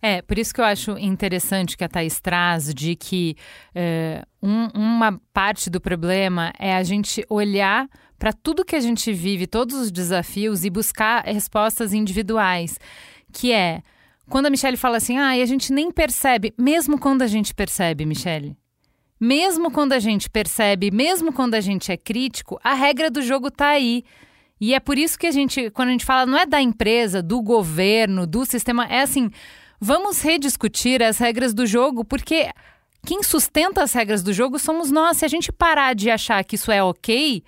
É, 0.00 0.22
por 0.22 0.38
isso 0.38 0.54
que 0.54 0.60
eu 0.60 0.64
acho 0.64 0.92
interessante 0.98 1.76
que 1.76 1.84
a 1.84 1.88
Thaís 1.88 2.20
traz 2.20 2.72
de 2.72 2.94
que 2.94 3.36
é, 3.74 4.24
um, 4.42 4.68
uma 4.74 5.20
parte 5.32 5.68
do 5.68 5.80
problema 5.80 6.52
é 6.58 6.74
a 6.74 6.82
gente 6.82 7.24
olhar 7.28 7.88
para 8.18 8.32
tudo 8.32 8.64
que 8.64 8.76
a 8.76 8.80
gente 8.80 9.12
vive, 9.12 9.46
todos 9.46 9.76
os 9.76 9.90
desafios 9.90 10.64
e 10.64 10.70
buscar 10.70 11.24
respostas 11.24 11.92
individuais, 11.92 12.78
que 13.32 13.52
é 13.52 13.82
quando 14.28 14.46
a 14.46 14.50
Michelle 14.50 14.76
fala 14.76 14.96
assim, 14.96 15.18
ah, 15.18 15.36
e 15.36 15.42
a 15.42 15.46
gente 15.46 15.72
nem 15.72 15.90
percebe, 15.90 16.52
mesmo 16.58 16.98
quando 16.98 17.22
a 17.22 17.26
gente 17.26 17.54
percebe, 17.54 18.04
Michelle, 18.04 18.56
mesmo 19.20 19.70
quando 19.70 19.92
a 19.92 19.98
gente 19.98 20.28
percebe, 20.28 20.90
mesmo 20.90 21.32
quando 21.32 21.54
a 21.54 21.60
gente 21.60 21.90
é 21.90 21.96
crítico, 21.96 22.58
a 22.62 22.74
regra 22.74 23.10
do 23.10 23.22
jogo 23.22 23.48
está 23.48 23.68
aí. 23.68 24.04
E 24.60 24.74
é 24.74 24.80
por 24.80 24.98
isso 24.98 25.18
que 25.18 25.26
a 25.26 25.30
gente, 25.30 25.70
quando 25.70 25.88
a 25.88 25.92
gente 25.92 26.04
fala, 26.04 26.26
não 26.26 26.38
é 26.38 26.46
da 26.46 26.60
empresa, 26.60 27.22
do 27.22 27.40
governo, 27.42 28.26
do 28.26 28.44
sistema, 28.44 28.86
é 28.86 29.00
assim, 29.00 29.30
vamos 29.80 30.20
rediscutir 30.22 31.02
as 31.02 31.18
regras 31.18 31.54
do 31.54 31.66
jogo, 31.66 32.04
porque 32.04 32.50
quem 33.06 33.22
sustenta 33.22 33.82
as 33.82 33.92
regras 33.92 34.22
do 34.22 34.32
jogo 34.32 34.58
somos 34.58 34.90
nós. 34.90 35.18
Se 35.18 35.24
a 35.24 35.28
gente 35.28 35.52
parar 35.52 35.94
de 35.94 36.10
achar 36.10 36.42
que 36.44 36.56
isso 36.56 36.72
é 36.72 36.82
ok, 36.82 37.42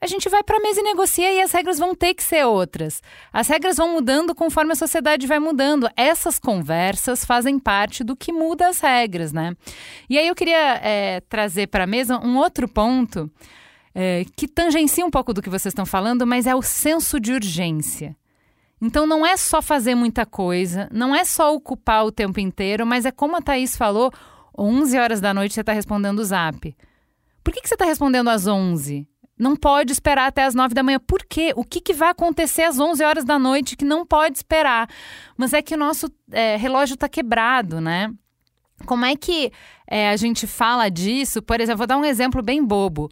a 0.00 0.06
gente 0.06 0.28
vai 0.28 0.42
para 0.42 0.58
a 0.58 0.60
mesa 0.60 0.80
e 0.80 0.84
negocia 0.84 1.32
e 1.32 1.40
as 1.40 1.50
regras 1.52 1.78
vão 1.78 1.94
ter 1.94 2.14
que 2.14 2.22
ser 2.22 2.44
outras. 2.44 3.02
As 3.32 3.48
regras 3.48 3.76
vão 3.76 3.92
mudando 3.92 4.34
conforme 4.34 4.72
a 4.72 4.76
sociedade 4.76 5.26
vai 5.26 5.38
mudando. 5.38 5.88
Essas 5.96 6.38
conversas 6.38 7.24
fazem 7.24 7.58
parte 7.58 8.04
do 8.04 8.14
que 8.14 8.32
muda 8.32 8.68
as 8.68 8.80
regras, 8.80 9.32
né? 9.32 9.56
E 10.08 10.18
aí 10.18 10.28
eu 10.28 10.34
queria 10.34 10.74
é, 10.82 11.20
trazer 11.28 11.68
para 11.68 11.84
a 11.84 11.86
mesa 11.86 12.18
um 12.18 12.36
outro 12.36 12.68
ponto 12.68 13.30
é, 13.94 14.24
que 14.36 14.46
tangencia 14.46 15.04
um 15.04 15.10
pouco 15.10 15.32
do 15.32 15.42
que 15.42 15.50
vocês 15.50 15.72
estão 15.72 15.86
falando, 15.86 16.26
mas 16.26 16.46
é 16.46 16.54
o 16.54 16.62
senso 16.62 17.18
de 17.18 17.32
urgência. 17.32 18.16
Então 18.80 19.06
não 19.06 19.26
é 19.26 19.36
só 19.36 19.60
fazer 19.60 19.94
muita 19.94 20.24
coisa, 20.24 20.88
não 20.92 21.14
é 21.14 21.24
só 21.24 21.54
ocupar 21.54 22.06
o 22.06 22.12
tempo 22.12 22.40
inteiro, 22.40 22.86
mas 22.86 23.04
é 23.04 23.10
como 23.10 23.36
a 23.36 23.42
Thaís 23.42 23.76
falou, 23.76 24.10
11 24.56 24.98
horas 24.98 25.20
da 25.20 25.34
noite 25.34 25.54
você 25.54 25.60
está 25.60 25.72
respondendo 25.72 26.20
o 26.20 26.24
zap. 26.24 26.74
Por 27.42 27.52
que, 27.52 27.60
que 27.60 27.68
você 27.68 27.74
está 27.74 27.84
respondendo 27.84 28.28
às 28.28 28.46
11? 28.46 29.06
Não 29.40 29.56
pode 29.56 29.90
esperar 29.90 30.26
até 30.26 30.44
as 30.44 30.54
nove 30.54 30.74
da 30.74 30.82
manhã. 30.82 31.00
Por 31.00 31.24
quê? 31.24 31.52
O 31.56 31.64
que, 31.64 31.80
que 31.80 31.94
vai 31.94 32.10
acontecer 32.10 32.62
às 32.62 32.78
onze 32.78 33.02
horas 33.02 33.24
da 33.24 33.38
noite 33.38 33.74
que 33.74 33.86
não 33.86 34.04
pode 34.04 34.36
esperar? 34.36 34.86
Mas 35.34 35.54
é 35.54 35.62
que 35.62 35.74
o 35.74 35.78
nosso 35.78 36.12
é, 36.30 36.56
relógio 36.56 36.92
está 36.92 37.08
quebrado, 37.08 37.80
né? 37.80 38.12
Como 38.84 39.04
é 39.04 39.16
que 39.16 39.50
é, 39.86 40.10
a 40.10 40.16
gente 40.16 40.46
fala 40.46 40.90
disso? 40.90 41.40
Por 41.40 41.58
exemplo, 41.58 41.78
vou 41.78 41.86
dar 41.86 41.96
um 41.96 42.04
exemplo 42.04 42.42
bem 42.42 42.62
bobo. 42.62 43.08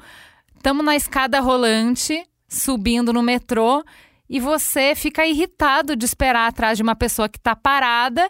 Estamos 0.54 0.84
na 0.84 0.94
escada 0.94 1.40
rolante, 1.40 2.22
subindo 2.46 3.10
no 3.10 3.22
metrô, 3.22 3.82
e 4.28 4.38
você 4.38 4.94
fica 4.94 5.26
irritado 5.26 5.96
de 5.96 6.04
esperar 6.04 6.46
atrás 6.46 6.76
de 6.76 6.82
uma 6.82 6.94
pessoa 6.94 7.28
que 7.28 7.38
está 7.38 7.56
parada 7.56 8.28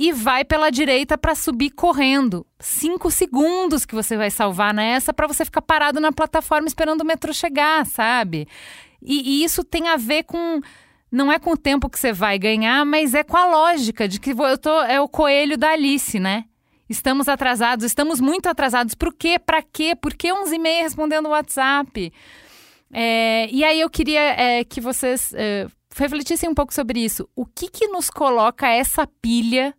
e 0.00 0.12
vai 0.12 0.46
pela 0.46 0.70
direita 0.70 1.18
para 1.18 1.34
subir 1.34 1.68
correndo. 1.72 2.46
Cinco 2.58 3.10
segundos 3.10 3.84
que 3.84 3.94
você 3.94 4.16
vai 4.16 4.30
salvar 4.30 4.72
nessa 4.72 5.12
para 5.12 5.26
você 5.26 5.44
ficar 5.44 5.60
parado 5.60 6.00
na 6.00 6.10
plataforma 6.10 6.66
esperando 6.66 7.02
o 7.02 7.04
metrô 7.04 7.34
chegar, 7.34 7.84
sabe? 7.84 8.48
E, 9.02 9.42
e, 9.42 9.44
isso 9.44 9.62
tem 9.62 9.88
a 9.88 9.98
ver 9.98 10.22
com. 10.22 10.62
Não 11.12 11.30
é 11.30 11.38
com 11.38 11.52
o 11.52 11.56
tempo 11.56 11.90
que 11.90 11.98
você 11.98 12.14
vai 12.14 12.38
ganhar, 12.38 12.82
mas 12.86 13.12
é 13.12 13.22
com 13.22 13.36
a 13.36 13.44
lógica 13.44 14.08
de 14.08 14.18
que 14.18 14.30
eu 14.30 14.56
tô. 14.56 14.80
É 14.84 14.98
o 14.98 15.06
coelho 15.06 15.58
da 15.58 15.72
Alice, 15.72 16.18
né? 16.18 16.46
Estamos 16.88 17.28
atrasados, 17.28 17.84
estamos 17.84 18.22
muito 18.22 18.48
atrasados. 18.48 18.94
Por 18.94 19.12
quê? 19.12 19.38
Para 19.38 19.60
quê? 19.60 19.94
Por 19.94 20.14
que 20.14 20.32
11 20.32 20.54
e 20.54 20.58
meia 20.58 20.82
respondendo 20.82 21.26
o 21.26 21.32
WhatsApp? 21.32 22.10
É, 22.90 23.48
e 23.52 23.62
aí 23.62 23.78
eu 23.78 23.90
queria 23.90 24.20
é, 24.20 24.64
que 24.64 24.80
vocês 24.80 25.34
é, 25.34 25.66
refletissem 25.94 26.48
um 26.48 26.54
pouco 26.54 26.72
sobre 26.72 27.04
isso. 27.04 27.28
O 27.36 27.44
que, 27.44 27.68
que 27.68 27.86
nos 27.88 28.08
coloca 28.08 28.66
essa 28.66 29.06
pilha 29.06 29.74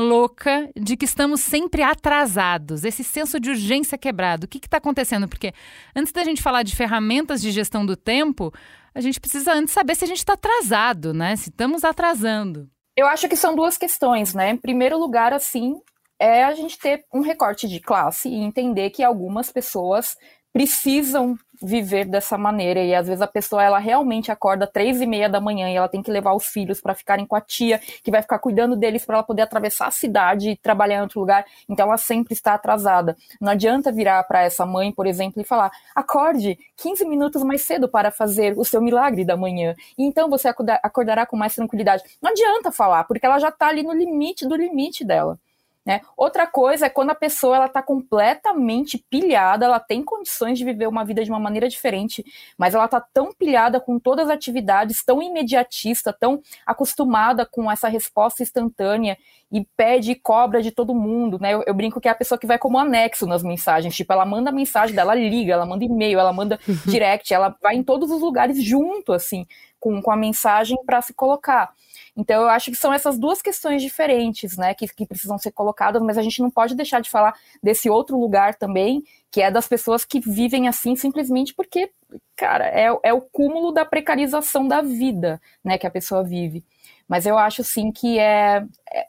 louca 0.00 0.68
de 0.74 0.96
que 0.96 1.04
estamos 1.04 1.40
sempre 1.40 1.82
atrasados, 1.82 2.84
esse 2.84 3.04
senso 3.04 3.38
de 3.38 3.50
urgência 3.50 3.96
quebrado. 3.96 4.44
O 4.44 4.48
que 4.48 4.58
está 4.58 4.78
acontecendo? 4.78 5.28
Porque 5.28 5.52
antes 5.94 6.12
da 6.12 6.24
gente 6.24 6.42
falar 6.42 6.62
de 6.62 6.74
ferramentas 6.74 7.40
de 7.40 7.50
gestão 7.50 7.84
do 7.84 7.96
tempo, 7.96 8.52
a 8.94 9.00
gente 9.00 9.20
precisa 9.20 9.52
antes 9.52 9.72
saber 9.72 9.94
se 9.94 10.04
a 10.04 10.08
gente 10.08 10.18
está 10.18 10.32
atrasado, 10.32 11.14
né? 11.14 11.36
Se 11.36 11.50
estamos 11.50 11.84
atrasando. 11.84 12.68
Eu 12.96 13.06
acho 13.06 13.28
que 13.28 13.36
são 13.36 13.54
duas 13.54 13.78
questões, 13.78 14.34
né? 14.34 14.50
Em 14.50 14.56
primeiro 14.56 14.98
lugar, 14.98 15.32
assim, 15.32 15.80
é 16.18 16.44
a 16.44 16.54
gente 16.54 16.78
ter 16.78 17.04
um 17.12 17.20
recorte 17.20 17.68
de 17.68 17.80
classe 17.80 18.28
e 18.28 18.34
entender 18.34 18.90
que 18.90 19.02
algumas 19.02 19.50
pessoas 19.50 20.16
precisam 20.52 21.38
viver 21.62 22.04
dessa 22.04 22.38
maneira. 22.38 22.80
E 22.80 22.94
às 22.94 23.06
vezes 23.06 23.22
a 23.22 23.26
pessoa 23.26 23.62
ela 23.62 23.78
realmente 23.78 24.30
acorda 24.30 24.66
três 24.66 25.00
e 25.00 25.06
meia 25.06 25.28
da 25.28 25.40
manhã 25.40 25.68
e 25.70 25.76
ela 25.76 25.88
tem 25.88 26.02
que 26.02 26.10
levar 26.10 26.34
os 26.34 26.46
filhos 26.46 26.80
para 26.80 26.94
ficarem 26.94 27.26
com 27.26 27.36
a 27.36 27.40
tia 27.40 27.78
que 28.02 28.10
vai 28.10 28.22
ficar 28.22 28.38
cuidando 28.38 28.76
deles 28.76 29.04
para 29.04 29.16
ela 29.16 29.24
poder 29.24 29.42
atravessar 29.42 29.86
a 29.86 29.90
cidade 29.90 30.50
e 30.50 30.56
trabalhar 30.56 30.98
em 30.98 31.02
outro 31.02 31.20
lugar. 31.20 31.44
Então 31.68 31.86
ela 31.86 31.96
sempre 31.96 32.32
está 32.32 32.54
atrasada. 32.54 33.16
Não 33.40 33.52
adianta 33.52 33.92
virar 33.92 34.22
para 34.24 34.42
essa 34.42 34.64
mãe 34.64 34.92
por 34.92 35.06
exemplo 35.06 35.40
e 35.40 35.44
falar 35.44 35.70
acorde 35.94 36.58
15 36.76 37.04
minutos 37.04 37.42
mais 37.42 37.62
cedo 37.62 37.88
para 37.88 38.10
fazer 38.10 38.58
o 38.58 38.64
seu 38.64 38.80
milagre 38.80 39.24
da 39.24 39.36
manhã. 39.36 39.74
E 39.98 40.04
então 40.04 40.28
você 40.28 40.48
acordará 40.82 41.26
com 41.26 41.36
mais 41.36 41.54
tranquilidade. 41.54 42.02
Não 42.22 42.30
adianta 42.30 42.72
falar 42.72 43.04
porque 43.04 43.26
ela 43.26 43.38
já 43.38 43.48
está 43.48 43.68
ali 43.68 43.82
no 43.82 43.92
limite 43.92 44.46
do 44.46 44.56
limite 44.56 45.04
dela 45.04 45.38
né? 45.84 46.02
Outra 46.16 46.46
coisa 46.46 46.86
é 46.86 46.90
quando 46.90 47.10
a 47.10 47.14
pessoa 47.14 47.56
ela 47.56 47.66
está 47.66 47.82
completamente 47.82 49.02
pilhada, 49.08 49.64
ela 49.64 49.80
tem 49.80 50.02
condições 50.02 50.58
de 50.58 50.64
viver 50.64 50.86
uma 50.86 51.04
vida 51.04 51.24
de 51.24 51.30
uma 51.30 51.40
maneira 51.40 51.68
diferente, 51.68 52.24
mas 52.58 52.74
ela 52.74 52.84
está 52.84 53.00
tão 53.00 53.32
pilhada 53.32 53.80
com 53.80 53.98
todas 53.98 54.26
as 54.28 54.34
atividades, 54.34 55.02
tão 55.02 55.22
imediatista, 55.22 56.12
tão 56.12 56.42
acostumada 56.66 57.46
com 57.46 57.70
essa 57.70 57.88
resposta 57.88 58.42
instantânea 58.42 59.16
e 59.50 59.64
pede 59.76 60.12
e 60.12 60.14
cobra 60.14 60.62
de 60.62 60.70
todo 60.70 60.94
mundo, 60.94 61.38
né? 61.40 61.54
Eu, 61.54 61.64
eu, 61.66 61.74
brinco 61.74 62.00
que 62.00 62.08
é 62.08 62.10
a 62.10 62.14
pessoa 62.14 62.38
que 62.38 62.46
vai 62.46 62.58
como 62.58 62.78
anexo 62.78 63.26
nas 63.26 63.42
mensagens, 63.42 63.96
tipo, 63.96 64.12
ela 64.12 64.24
manda 64.24 64.52
mensagem 64.52 64.94
dela, 64.94 65.12
ela 65.12 65.28
liga, 65.28 65.54
ela 65.54 65.66
manda 65.66 65.84
e-mail, 65.84 66.20
ela 66.20 66.32
manda 66.32 66.60
direct, 66.86 67.32
ela 67.32 67.56
vai 67.60 67.74
em 67.74 67.82
todos 67.82 68.10
os 68.10 68.20
lugares 68.20 68.62
junto, 68.62 69.12
assim, 69.12 69.46
com, 69.78 70.00
com 70.00 70.10
a 70.10 70.16
mensagem 70.16 70.76
para 70.84 71.02
se 71.02 71.12
colocar. 71.14 71.72
Então, 72.16 72.42
eu 72.42 72.48
acho 72.48 72.70
que 72.70 72.76
são 72.76 72.92
essas 72.92 73.18
duas 73.18 73.40
questões 73.40 73.82
diferentes, 73.82 74.56
né, 74.56 74.74
que, 74.74 74.86
que 74.88 75.06
precisam 75.06 75.38
ser 75.38 75.52
colocadas, 75.52 76.02
mas 76.02 76.18
a 76.18 76.22
gente 76.22 76.40
não 76.40 76.50
pode 76.50 76.74
deixar 76.74 77.00
de 77.00 77.10
falar 77.10 77.34
desse 77.62 77.88
outro 77.88 78.18
lugar 78.18 78.54
também, 78.54 79.02
que 79.30 79.40
é 79.40 79.50
das 79.50 79.68
pessoas 79.68 80.04
que 80.04 80.20
vivem 80.20 80.68
assim 80.68 80.96
simplesmente 80.96 81.54
porque, 81.54 81.90
cara, 82.36 82.66
é, 82.66 82.88
é 83.02 83.12
o 83.12 83.20
cúmulo 83.20 83.72
da 83.72 83.84
precarização 83.84 84.66
da 84.66 84.82
vida, 84.82 85.40
né, 85.64 85.78
que 85.78 85.86
a 85.86 85.90
pessoa 85.90 86.24
vive. 86.24 86.64
Mas 87.08 87.26
eu 87.26 87.36
acho 87.36 87.64
sim 87.64 87.90
que 87.90 88.18
é, 88.18 88.64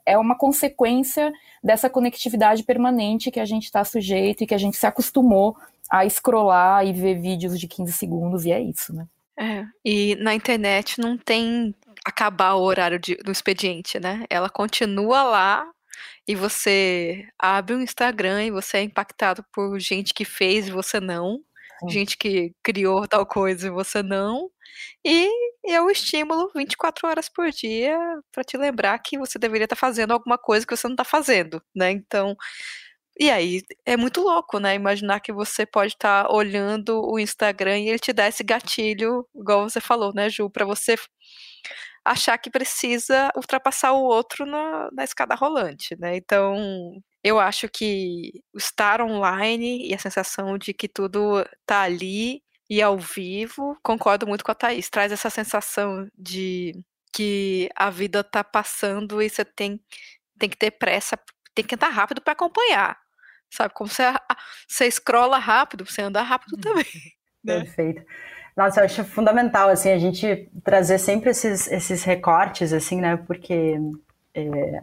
é 0.05 0.17
uma 0.17 0.35
consequência 0.35 1.31
dessa 1.63 1.89
conectividade 1.89 2.63
permanente 2.63 3.29
que 3.29 3.39
a 3.39 3.45
gente 3.45 3.65
está 3.65 3.83
sujeito 3.83 4.43
e 4.43 4.47
que 4.47 4.55
a 4.55 4.57
gente 4.57 4.75
se 4.75 4.87
acostumou 4.87 5.55
a 5.89 6.07
scrollar 6.09 6.85
e 6.85 6.93
ver 6.93 7.19
vídeos 7.19 7.59
de 7.59 7.67
15 7.67 7.93
segundos, 7.93 8.45
e 8.45 8.51
é 8.51 8.59
isso, 8.59 8.93
né? 8.95 9.05
É, 9.39 9.65
e 9.83 10.15
na 10.15 10.35
internet 10.35 10.99
não 10.99 11.17
tem 11.17 11.75
acabar 12.05 12.53
o 12.53 12.61
horário 12.61 12.99
de, 12.99 13.15
do 13.15 13.31
expediente, 13.31 13.99
né? 13.99 14.25
Ela 14.29 14.49
continua 14.49 15.23
lá 15.23 15.71
e 16.27 16.35
você 16.35 17.27
abre 17.37 17.75
um 17.75 17.81
Instagram 17.81 18.43
e 18.45 18.51
você 18.51 18.77
é 18.77 18.83
impactado 18.83 19.43
por 19.53 19.79
gente 19.79 20.13
que 20.13 20.25
fez 20.25 20.67
e 20.67 20.71
você 20.71 20.99
não, 20.99 21.39
Sim. 21.81 21.89
gente 21.89 22.17
que 22.17 22.53
criou 22.63 23.07
tal 23.07 23.25
coisa 23.25 23.67
e 23.67 23.71
você 23.71 24.03
não. 24.03 24.49
E 25.05 25.29
é 25.65 25.81
o 25.81 25.89
estímulo 25.89 26.51
24 26.55 27.07
horas 27.07 27.29
por 27.29 27.49
dia 27.51 27.97
para 28.31 28.43
te 28.43 28.57
lembrar 28.57 28.97
que 28.99 29.17
você 29.17 29.37
deveria 29.37 29.65
estar 29.65 29.75
tá 29.75 29.79
fazendo 29.79 30.11
alguma 30.11 30.37
coisa 30.37 30.65
que 30.65 30.75
você 30.75 30.87
não 30.87 30.93
está 30.93 31.03
fazendo, 31.03 31.61
né? 31.75 31.91
Então, 31.91 32.35
e 33.21 33.29
aí 33.29 33.61
é 33.85 33.95
muito 33.95 34.19
louco, 34.21 34.57
né? 34.59 34.73
Imaginar 34.73 35.19
que 35.19 35.31
você 35.31 35.63
pode 35.63 35.93
estar 35.93 36.23
tá 36.25 36.33
olhando 36.33 37.01
o 37.05 37.19
Instagram 37.19 37.77
e 37.79 37.89
ele 37.89 37.99
te 37.99 38.11
dá 38.11 38.27
esse 38.27 38.43
gatilho, 38.43 39.27
igual 39.35 39.69
você 39.69 39.79
falou, 39.79 40.11
né, 40.11 40.27
Ju, 40.27 40.49
para 40.49 40.65
você 40.65 40.95
achar 42.03 42.35
que 42.39 42.49
precisa 42.49 43.31
ultrapassar 43.35 43.91
o 43.93 44.03
outro 44.03 44.43
na, 44.45 44.89
na 44.91 45.03
escada 45.03 45.35
rolante, 45.35 45.95
né? 45.99 46.15
Então, 46.17 46.99
eu 47.23 47.39
acho 47.39 47.69
que 47.69 48.41
estar 48.55 49.01
online 49.01 49.87
e 49.87 49.93
a 49.93 49.99
sensação 49.99 50.57
de 50.57 50.73
que 50.73 50.87
tudo 50.87 51.45
tá 51.63 51.81
ali 51.83 52.41
e 52.67 52.81
ao 52.81 52.97
vivo, 52.97 53.77
concordo 53.83 54.25
muito 54.25 54.43
com 54.43 54.51
a 54.51 54.55
Thaís, 54.55 54.89
traz 54.89 55.11
essa 55.11 55.29
sensação 55.29 56.07
de 56.17 56.73
que 57.13 57.69
a 57.75 57.91
vida 57.91 58.23
tá 58.23 58.43
passando 58.43 59.21
e 59.21 59.29
você 59.29 59.45
tem, 59.45 59.79
tem 60.39 60.49
que 60.49 60.57
ter 60.57 60.71
pressa, 60.71 61.19
tem 61.53 61.65
que 61.65 61.75
andar 61.75 61.89
rápido 61.89 62.21
para 62.21 62.33
acompanhar. 62.33 63.00
Sabe? 63.51 63.73
Como 63.73 63.89
você, 63.89 64.03
você 64.67 64.85
escrola 64.85 65.37
rápido, 65.37 65.85
você 65.85 66.01
anda 66.01 66.21
rápido 66.21 66.53
uhum. 66.55 66.61
também. 66.61 66.85
Né? 67.43 67.61
Perfeito. 67.61 68.03
Nossa, 68.55 68.81
eu 68.81 68.85
acho 68.85 69.03
fundamental, 69.03 69.69
assim, 69.69 69.89
a 69.89 69.97
gente 69.97 70.47
trazer 70.63 70.99
sempre 70.99 71.31
esses, 71.31 71.67
esses 71.71 72.03
recortes, 72.03 72.71
assim, 72.71 73.01
né, 73.01 73.17
porque 73.17 73.79
é, 74.35 74.81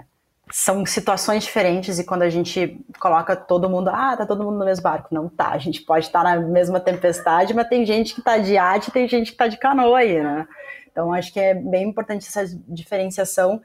são 0.51 0.85
situações 0.85 1.45
diferentes 1.45 1.99
e 1.99 2.05
quando 2.05 2.23
a 2.23 2.29
gente 2.29 2.85
coloca 2.99 3.37
todo 3.37 3.71
mundo, 3.71 3.91
ah, 3.91 4.17
tá 4.17 4.27
todo 4.27 4.43
mundo 4.43 4.59
no 4.59 4.65
mesmo 4.65 4.83
barco. 4.83 5.15
Não 5.15 5.29
tá, 5.29 5.51
a 5.51 5.59
gente 5.59 5.83
pode 5.83 6.07
estar 6.07 6.25
na 6.25 6.37
mesma 6.37 6.81
tempestade, 6.81 7.55
mas 7.55 7.69
tem 7.69 7.85
gente 7.87 8.15
que 8.15 8.23
tá 8.23 8.39
de 8.39 8.57
arte 8.57 8.89
e 8.89 8.93
tem 8.93 9.07
gente 9.07 9.31
que 9.31 9.37
tá 9.37 9.47
de 9.47 9.57
canoa 9.57 9.99
aí, 9.99 10.21
né? 10.21 10.47
Então, 10.91 11.13
acho 11.13 11.33
que 11.33 11.39
é 11.39 11.55
bem 11.55 11.89
importante 11.89 12.27
essa 12.27 12.45
diferenciação 12.67 13.61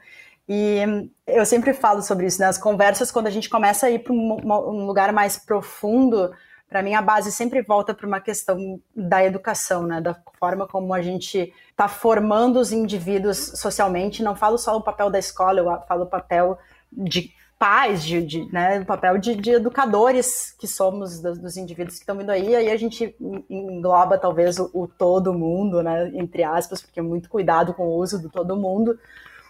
e 0.48 1.10
eu 1.26 1.46
sempre 1.46 1.72
falo 1.72 2.02
sobre 2.02 2.26
isso, 2.26 2.40
né? 2.40 2.46
As 2.46 2.58
conversas, 2.58 3.10
quando 3.10 3.26
a 3.26 3.30
gente 3.30 3.48
começa 3.48 3.86
a 3.86 3.90
ir 3.90 4.00
para 4.00 4.12
um 4.12 4.86
lugar 4.86 5.12
mais 5.12 5.38
profundo, 5.38 6.30
para 6.68 6.82
mim 6.82 6.94
a 6.94 7.00
base 7.00 7.32
sempre 7.32 7.62
volta 7.62 7.94
para 7.94 8.06
uma 8.06 8.20
questão 8.20 8.80
da 8.94 9.24
educação, 9.24 9.86
né? 9.86 10.00
Da 10.00 10.14
forma 10.38 10.66
como 10.66 10.92
a 10.92 11.00
gente 11.00 11.52
está 11.70 11.88
formando 11.88 12.58
os 12.58 12.72
indivíduos 12.72 13.38
socialmente. 13.56 14.22
Não 14.22 14.36
falo 14.36 14.58
só 14.58 14.76
o 14.76 14.82
papel 14.82 15.10
da 15.10 15.18
escola, 15.18 15.60
eu 15.60 15.86
falo 15.86 16.04
o 16.04 16.10
papel 16.10 16.58
de 16.92 17.32
pais, 17.58 18.04
de, 18.04 18.20
de 18.22 18.52
né, 18.52 18.80
o 18.80 18.84
papel 18.84 19.16
de, 19.16 19.34
de, 19.36 19.52
educadores 19.52 20.54
que 20.58 20.66
somos 20.66 21.20
dos, 21.20 21.38
dos 21.38 21.56
indivíduos 21.56 21.96
que 21.96 22.02
estão 22.02 22.18
vindo 22.18 22.30
aí, 22.30 22.54
aí 22.54 22.70
a 22.70 22.76
gente 22.76 23.16
engloba 23.48 24.18
talvez 24.18 24.58
o, 24.58 24.70
o, 24.74 24.86
todo 24.86 25.32
mundo, 25.32 25.82
né, 25.82 26.10
entre 26.14 26.42
aspas, 26.42 26.82
porque 26.82 27.00
é 27.00 27.02
muito 27.02 27.28
cuidado 27.28 27.72
com 27.72 27.84
o 27.84 27.96
uso 27.96 28.20
do 28.20 28.28
todo 28.28 28.56
mundo, 28.56 28.98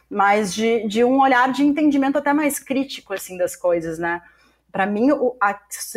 mas 0.09 0.55
de, 0.55 0.87
de 0.87 1.05
um 1.05 1.21
olhar 1.21 1.51
de 1.53 1.65
entendimento 1.65 2.19
até 2.19 2.33
mais 2.33 2.59
crítico, 2.59 3.13
assim, 3.13 3.37
das 3.37 3.57
coisas, 3.57 3.99
né, 3.99 4.23
para 4.75 4.87
mim, 4.87 5.13
o, 5.13 5.37
a, 5.41 5.57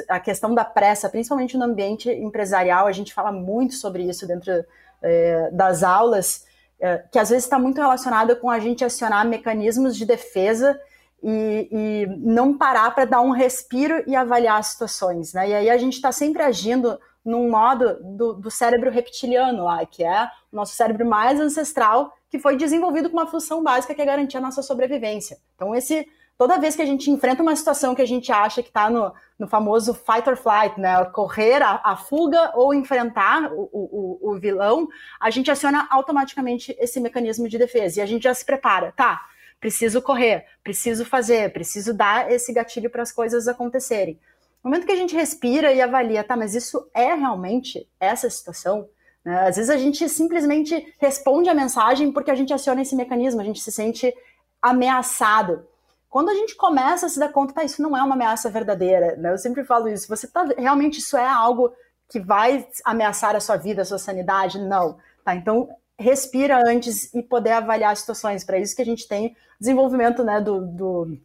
a, 0.10 0.20
questão 0.20 0.54
da 0.54 0.63
pressa, 0.63 1.10
principalmente 1.10 1.58
no 1.58 1.65
ambiente 1.65 2.12
empresarial, 2.12 2.86
a 2.86 2.91
gente 2.91 3.12
fala 3.12 3.32
muito 3.32 3.74
sobre 3.74 4.04
isso 4.04 4.28
dentro 4.28 4.54
é, 5.02 5.50
das 5.52 5.82
aulas, 5.82 6.46
é, 6.80 7.04
que 7.12 7.17
às 7.17 7.30
vezes 7.30 7.46
está 7.46 7.58
muito 7.58 7.82
relacionada 7.82 8.36
com 8.36 8.52
a 8.52 8.60
gente 8.60 8.86
acionar 8.86 9.26
mecanismos 9.26 9.98
de 9.98 10.06
defesa 10.06 10.80
e, 11.24 11.67
e 11.72 12.08
não 12.20 12.56
parar 12.56 12.93
para 12.93 13.06
dar 13.06 13.22
um 13.22 13.32
respiro 13.32 14.04
e 14.06 14.15
avaliar 14.15 14.60
as 14.60 14.67
situações. 14.67 15.34
Né? 15.34 15.50
E 15.50 15.54
aí 15.56 15.70
a 15.72 15.78
gente 15.78 15.93
está 15.93 16.12
sempre 16.12 16.43
agindo 16.43 17.00
num 17.26 17.50
modo 17.50 17.98
do, 18.02 18.34
do 18.34 18.52
cérebro 18.52 18.91
reptiliano 18.91 19.65
lá, 19.65 19.86
que 19.88 20.04
é 20.04 20.30
o 20.52 20.56
nosso 20.56 20.76
cérebro 20.76 21.04
mais 21.04 21.39
ancestral, 21.39 22.13
que 22.30 22.40
foi 22.40 22.58
desenvolvido 22.58 23.10
com 23.10 23.18
uma 23.18 23.28
função 23.28 23.63
básica 23.63 23.96
que 23.96 24.02
é 24.02 24.06
garantir 24.06 24.38
a 24.38 24.42
nossa 24.42 24.62
sobrevivência. 24.62 25.38
Então, 25.56 25.74
esse 25.74 26.06
toda 26.38 26.60
vez 26.60 26.76
que 26.76 26.82
a 26.82 26.86
gente 26.86 27.10
enfrenta 27.10 27.42
uma 27.42 27.56
situação 27.56 27.96
que 27.96 28.02
a 28.02 28.08
gente 28.08 28.32
acha 28.32 28.62
que 28.62 28.70
está 28.70 28.90
no, 28.90 29.12
no 29.40 29.48
famoso 29.48 29.94
fight 29.94 30.30
or 30.30 30.38
flight, 30.38 30.80
né, 30.80 31.04
correr 31.06 31.62
a, 31.63 31.82
a 31.84 31.96
fuga 31.96 32.52
ou 32.56 32.74
enfrentar 32.74 33.52
o, 33.52 33.70
o, 33.74 34.20
o, 34.22 34.40
vilão, 34.40 34.88
a 35.20 35.32
gente 35.32 35.50
aciona 35.50 35.88
automaticamente 35.90 36.76
esse 36.80 37.00
mecanismo 37.00 37.50
de 37.50 37.58
defesa 37.58 38.00
e 38.00 38.04
a 38.04 38.06
gente 38.06 38.24
já 38.24 38.34
se 38.34 38.46
prepara, 38.46 38.94
tá? 38.96 39.26
Preciso 39.60 40.02
correr, 40.02 40.46
preciso 40.63 41.04
fazer, 41.04 41.52
preciso 41.52 41.92
dar 41.92 42.32
esse 42.32 42.54
gatilho 42.54 42.92
para 42.92 43.02
as 43.02 43.12
coisas 43.12 43.48
acontecerem. 43.48 44.20
No 44.63 44.70
momento 44.70 44.86
que 44.86 44.92
a 44.92 44.98
gente 44.98 45.16
respira 45.16 45.74
e 45.74 45.82
avalia, 45.82 46.24
tá, 46.24 46.38
mas 46.38 46.54
isso 46.54 46.88
é 46.94 47.16
realmente 47.16 47.90
essa 48.00 48.30
situação? 48.30 48.88
Né? 49.28 49.46
Às 49.46 49.58
vezes 49.58 49.70
a 49.70 49.76
gente 49.76 50.08
simplesmente 50.08 50.96
responde 50.98 51.50
a 51.50 51.54
mensagem 51.54 52.13
porque 52.13 52.32
a 52.32 52.36
gente 52.36 52.54
aciona 52.54 52.82
esse 52.82 52.96
mecanismo, 52.96 53.42
a 53.42 53.44
gente 53.44 53.60
se 53.60 53.74
sente 53.74 54.16
ameaçado. 54.62 55.68
Quando 56.10 56.30
a 56.30 56.34
gente 56.34 56.56
começa 56.56 57.08
a 57.08 57.10
se 57.10 57.20
dar 57.20 57.28
conta, 57.28 57.54
tá, 57.54 57.62
isso 57.66 57.82
não 57.82 57.96
é 57.98 58.02
uma 58.02 58.16
ameaça 58.16 58.50
verdadeira, 58.50 59.18
né? 59.18 59.34
Eu 59.34 59.38
sempre 59.38 59.66
falo 59.66 59.90
isso. 59.90 60.08
Você 60.08 60.28
tá 60.28 60.48
realmente 60.58 61.00
isso 61.00 61.18
é 61.18 61.28
algo 61.28 61.74
que 62.08 62.22
vai 62.22 62.66
ameaçar 62.86 63.36
a 63.36 63.42
sua 63.42 63.58
vida, 63.58 63.82
a 63.82 63.86
sua 63.86 64.00
sanidade? 64.00 64.62
Não, 64.62 64.98
tá? 65.26 65.36
Então 65.36 65.68
respira 66.00 66.62
antes 66.66 67.13
e 67.13 67.22
poder 67.22 67.52
avaliar 67.52 67.92
as 67.92 68.00
situações. 68.00 68.46
Para 68.46 68.60
isso 68.60 68.78
que 68.78 68.82
a 68.82 68.86
gente 68.86 69.10
tem 69.10 69.36
desenvolvimento, 69.60 70.24
né, 70.24 70.40
do, 70.40 70.66
do 70.66 71.18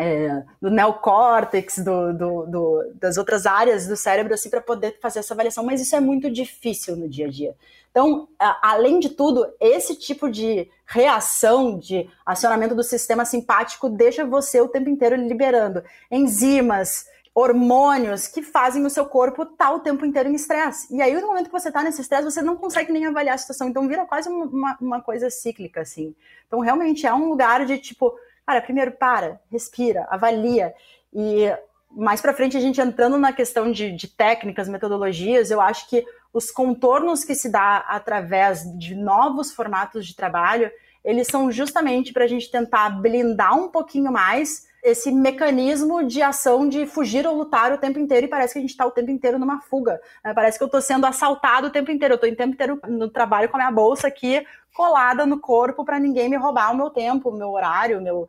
é, 0.00 0.42
do 0.60 0.70
neocórtex, 0.70 1.78
do, 1.78 2.12
do, 2.12 2.46
do, 2.46 2.92
das 2.94 3.16
outras 3.18 3.44
áreas 3.44 3.86
do 3.86 3.96
cérebro, 3.96 4.32
assim, 4.32 4.48
para 4.48 4.60
poder 4.60 4.98
fazer 5.00 5.18
essa 5.18 5.34
avaliação, 5.34 5.62
mas 5.62 5.80
isso 5.80 5.94
é 5.94 6.00
muito 6.00 6.30
difícil 6.30 6.96
no 6.96 7.08
dia 7.08 7.26
a 7.26 7.30
dia. 7.30 7.54
Então, 7.90 8.28
além 8.62 9.00
de 9.00 9.10
tudo, 9.10 9.46
esse 9.60 9.96
tipo 9.96 10.30
de 10.30 10.68
reação, 10.86 11.76
de 11.78 12.08
acionamento 12.24 12.74
do 12.74 12.84
sistema 12.84 13.24
simpático, 13.24 13.90
deixa 13.90 14.24
você 14.24 14.60
o 14.60 14.68
tempo 14.68 14.88
inteiro 14.88 15.16
liberando 15.16 15.82
enzimas, 16.10 17.06
hormônios 17.34 18.26
que 18.26 18.42
fazem 18.42 18.84
o 18.84 18.90
seu 18.90 19.06
corpo 19.06 19.42
estar 19.42 19.56
tá 19.56 19.72
o 19.72 19.80
tempo 19.80 20.04
inteiro 20.04 20.28
em 20.28 20.34
estresse. 20.34 20.94
E 20.94 21.00
aí, 21.00 21.14
no 21.20 21.28
momento 21.28 21.46
que 21.46 21.52
você 21.52 21.68
está 21.68 21.82
nesse 21.82 22.00
estresse, 22.00 22.24
você 22.24 22.42
não 22.42 22.56
consegue 22.56 22.92
nem 22.92 23.06
avaliar 23.06 23.34
a 23.34 23.38
situação. 23.38 23.68
Então, 23.68 23.86
vira 23.88 24.06
quase 24.06 24.28
uma, 24.28 24.76
uma 24.80 25.00
coisa 25.00 25.30
cíclica, 25.30 25.80
assim. 25.80 26.14
Então, 26.46 26.60
realmente 26.60 27.06
é 27.06 27.14
um 27.14 27.28
lugar 27.28 27.64
de 27.66 27.78
tipo, 27.78 28.14
cara, 28.50 28.60
primeiro 28.60 28.92
para, 28.92 29.40
respira, 29.50 30.06
avalia. 30.10 30.74
E 31.14 31.52
mais 31.90 32.20
para 32.20 32.34
frente, 32.34 32.56
a 32.56 32.60
gente 32.60 32.80
entrando 32.80 33.16
na 33.16 33.32
questão 33.32 33.70
de, 33.70 33.92
de 33.92 34.08
técnicas, 34.08 34.68
metodologias, 34.68 35.50
eu 35.50 35.60
acho 35.60 35.88
que 35.88 36.04
os 36.32 36.50
contornos 36.50 37.24
que 37.24 37.34
se 37.34 37.48
dá 37.48 37.78
através 37.88 38.64
de 38.76 38.94
novos 38.94 39.52
formatos 39.52 40.04
de 40.04 40.16
trabalho, 40.16 40.70
eles 41.04 41.28
são 41.28 41.50
justamente 41.50 42.12
para 42.12 42.24
a 42.24 42.28
gente 42.28 42.50
tentar 42.50 42.90
blindar 42.90 43.56
um 43.56 43.68
pouquinho 43.68 44.10
mais 44.10 44.68
esse 44.82 45.12
mecanismo 45.12 46.02
de 46.04 46.22
ação 46.22 46.66
de 46.66 46.86
fugir 46.86 47.26
ou 47.26 47.36
lutar 47.36 47.70
o 47.70 47.78
tempo 47.78 47.98
inteiro 47.98 48.26
e 48.26 48.30
parece 48.30 48.54
que 48.54 48.58
a 48.58 48.62
gente 48.62 48.70
está 48.70 48.86
o 48.86 48.90
tempo 48.90 49.10
inteiro 49.10 49.38
numa 49.38 49.60
fuga. 49.60 50.00
Né? 50.24 50.32
Parece 50.32 50.56
que 50.56 50.64
eu 50.64 50.66
estou 50.66 50.80
sendo 50.80 51.04
assaltado 51.04 51.66
o 51.66 51.70
tempo 51.70 51.90
inteiro. 51.90 52.14
Eu 52.14 52.16
estou 52.16 52.30
o 52.30 52.36
tempo 52.36 52.54
inteiro 52.54 52.80
no 52.88 53.10
trabalho 53.10 53.48
com 53.48 53.56
a 53.56 53.60
minha 53.60 53.70
bolsa 53.70 54.08
aqui 54.08 54.42
colada 54.74 55.26
no 55.26 55.38
corpo 55.38 55.84
para 55.84 55.98
ninguém 55.98 56.28
me 56.28 56.36
roubar 56.36 56.72
o 56.72 56.76
meu 56.76 56.90
tempo, 56.90 57.30
o 57.30 57.36
meu 57.36 57.50
horário, 57.50 57.98
o 57.98 58.02
meu. 58.02 58.28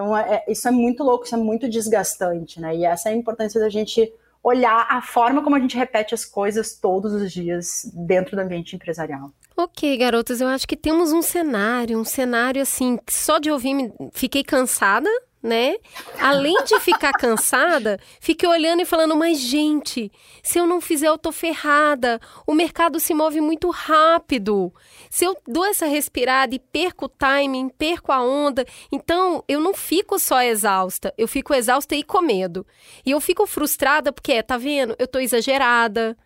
Então, 0.00 0.16
é, 0.16 0.42
isso 0.48 0.66
é 0.66 0.70
muito 0.70 1.04
louco, 1.04 1.26
isso 1.26 1.34
é 1.34 1.38
muito 1.38 1.68
desgastante, 1.68 2.58
né? 2.58 2.74
E 2.74 2.86
essa 2.86 3.10
é 3.10 3.12
a 3.12 3.14
importância 3.14 3.60
da 3.60 3.68
gente 3.68 4.10
olhar 4.42 4.86
a 4.88 5.02
forma 5.02 5.44
como 5.44 5.54
a 5.54 5.60
gente 5.60 5.76
repete 5.76 6.14
as 6.14 6.24
coisas 6.24 6.74
todos 6.74 7.12
os 7.12 7.30
dias 7.30 7.90
dentro 7.92 8.34
do 8.34 8.40
ambiente 8.40 8.74
empresarial. 8.74 9.30
Ok, 9.54 9.94
garotas, 9.98 10.40
eu 10.40 10.48
acho 10.48 10.66
que 10.66 10.74
temos 10.74 11.12
um 11.12 11.20
cenário, 11.20 11.98
um 11.98 12.04
cenário 12.04 12.62
assim, 12.62 12.98
só 13.06 13.38
de 13.38 13.50
ouvir 13.50 13.74
me 13.74 13.92
fiquei 14.12 14.42
cansada, 14.42 15.10
né? 15.42 15.76
Além 16.18 16.54
de 16.64 16.78
ficar 16.80 17.12
cansada, 17.12 17.98
fiquei 18.20 18.48
olhando 18.48 18.82
e 18.82 18.84
falando, 18.84 19.16
mas 19.16 19.38
gente, 19.38 20.12
se 20.42 20.58
eu 20.58 20.66
não 20.66 20.80
fizer, 20.80 21.08
eu 21.08 21.18
tô 21.18 21.32
ferrada. 21.32 22.20
O 22.46 22.54
mercado 22.54 23.00
se 23.00 23.14
move 23.14 23.40
muito 23.40 23.70
rápido. 23.70 24.72
Se 25.08 25.24
eu 25.24 25.36
dou 25.46 25.64
essa 25.64 25.86
respirada 25.86 26.54
e 26.54 26.58
perco 26.58 27.06
o 27.06 27.08
timing, 27.08 27.68
perco 27.70 28.12
a 28.12 28.22
onda, 28.22 28.66
então 28.92 29.42
eu 29.48 29.60
não 29.60 29.72
fico 29.72 30.18
só 30.18 30.42
exausta, 30.42 31.12
eu 31.16 31.26
fico 31.26 31.54
exausta 31.54 31.94
e 31.94 32.02
com 32.02 32.20
medo. 32.20 32.66
E 33.04 33.10
eu 33.10 33.20
fico 33.20 33.46
frustrada 33.46 34.12
porque, 34.12 34.42
tá 34.42 34.58
vendo? 34.58 34.94
Eu 34.98 35.08
tô 35.08 35.18
exagerada. 35.18 36.16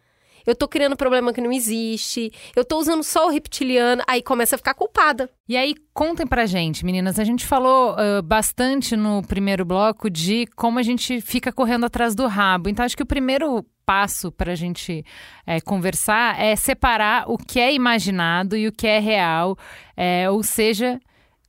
Eu 0.46 0.54
tô 0.54 0.68
criando 0.68 0.96
problema 0.96 1.32
que 1.32 1.40
não 1.40 1.52
existe, 1.52 2.32
eu 2.54 2.64
tô 2.64 2.78
usando 2.78 3.02
só 3.02 3.26
o 3.26 3.30
reptiliano, 3.30 4.02
aí 4.06 4.22
começa 4.22 4.54
a 4.54 4.58
ficar 4.58 4.74
culpada. 4.74 5.30
E 5.48 5.56
aí, 5.56 5.74
contem 5.92 6.26
pra 6.26 6.46
gente, 6.46 6.84
meninas. 6.84 7.18
A 7.18 7.24
gente 7.24 7.46
falou 7.46 7.92
uh, 7.94 8.22
bastante 8.22 8.96
no 8.96 9.22
primeiro 9.22 9.64
bloco 9.64 10.08
de 10.08 10.46
como 10.56 10.78
a 10.78 10.82
gente 10.82 11.20
fica 11.20 11.52
correndo 11.52 11.84
atrás 11.84 12.14
do 12.14 12.26
rabo. 12.26 12.68
Então, 12.68 12.84
acho 12.84 12.96
que 12.96 13.02
o 13.02 13.06
primeiro 13.06 13.64
passo 13.84 14.32
para 14.32 14.52
a 14.52 14.54
gente 14.54 15.04
é, 15.46 15.60
conversar 15.60 16.40
é 16.40 16.56
separar 16.56 17.30
o 17.30 17.36
que 17.36 17.60
é 17.60 17.74
imaginado 17.74 18.56
e 18.56 18.66
o 18.66 18.72
que 18.72 18.86
é 18.86 18.98
real, 18.98 19.56
é, 19.94 20.30
ou 20.30 20.42
seja, 20.42 20.98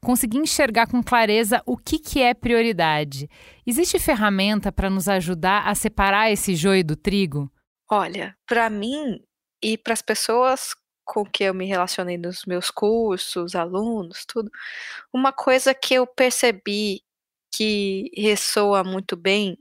conseguir 0.02 0.38
enxergar 0.38 0.88
com 0.88 1.02
clareza 1.02 1.62
o 1.66 1.76
que, 1.76 1.98
que 1.98 2.22
é 2.22 2.34
prioridade. 2.34 3.30
Existe 3.66 3.98
ferramenta 3.98 4.72
para 4.72 4.90
nos 4.90 5.08
ajudar 5.08 5.68
a 5.68 5.74
separar 5.74 6.32
esse 6.32 6.56
joio 6.56 6.84
do 6.84 6.96
trigo? 6.96 7.50
Olha, 7.90 8.36
para 8.48 8.70
mim 8.70 9.24
e 9.62 9.78
para 9.78 9.94
as 9.94 10.02
pessoas 10.02 10.76
com 11.06 11.24
que 11.26 11.44
eu 11.44 11.54
me 11.54 11.66
relacionei 11.68 12.18
nos 12.18 12.46
meus 12.46 12.72
cursos, 12.72 13.56
alunos, 13.56 14.26
tudo, 14.26 14.50
uma 15.14 15.32
coisa 15.32 15.74
que 15.74 15.94
eu 15.96 16.08
percebi 16.08 17.04
que 17.54 18.12
ressoa 18.18 18.84
muito 18.84 19.16
bem 19.16 19.58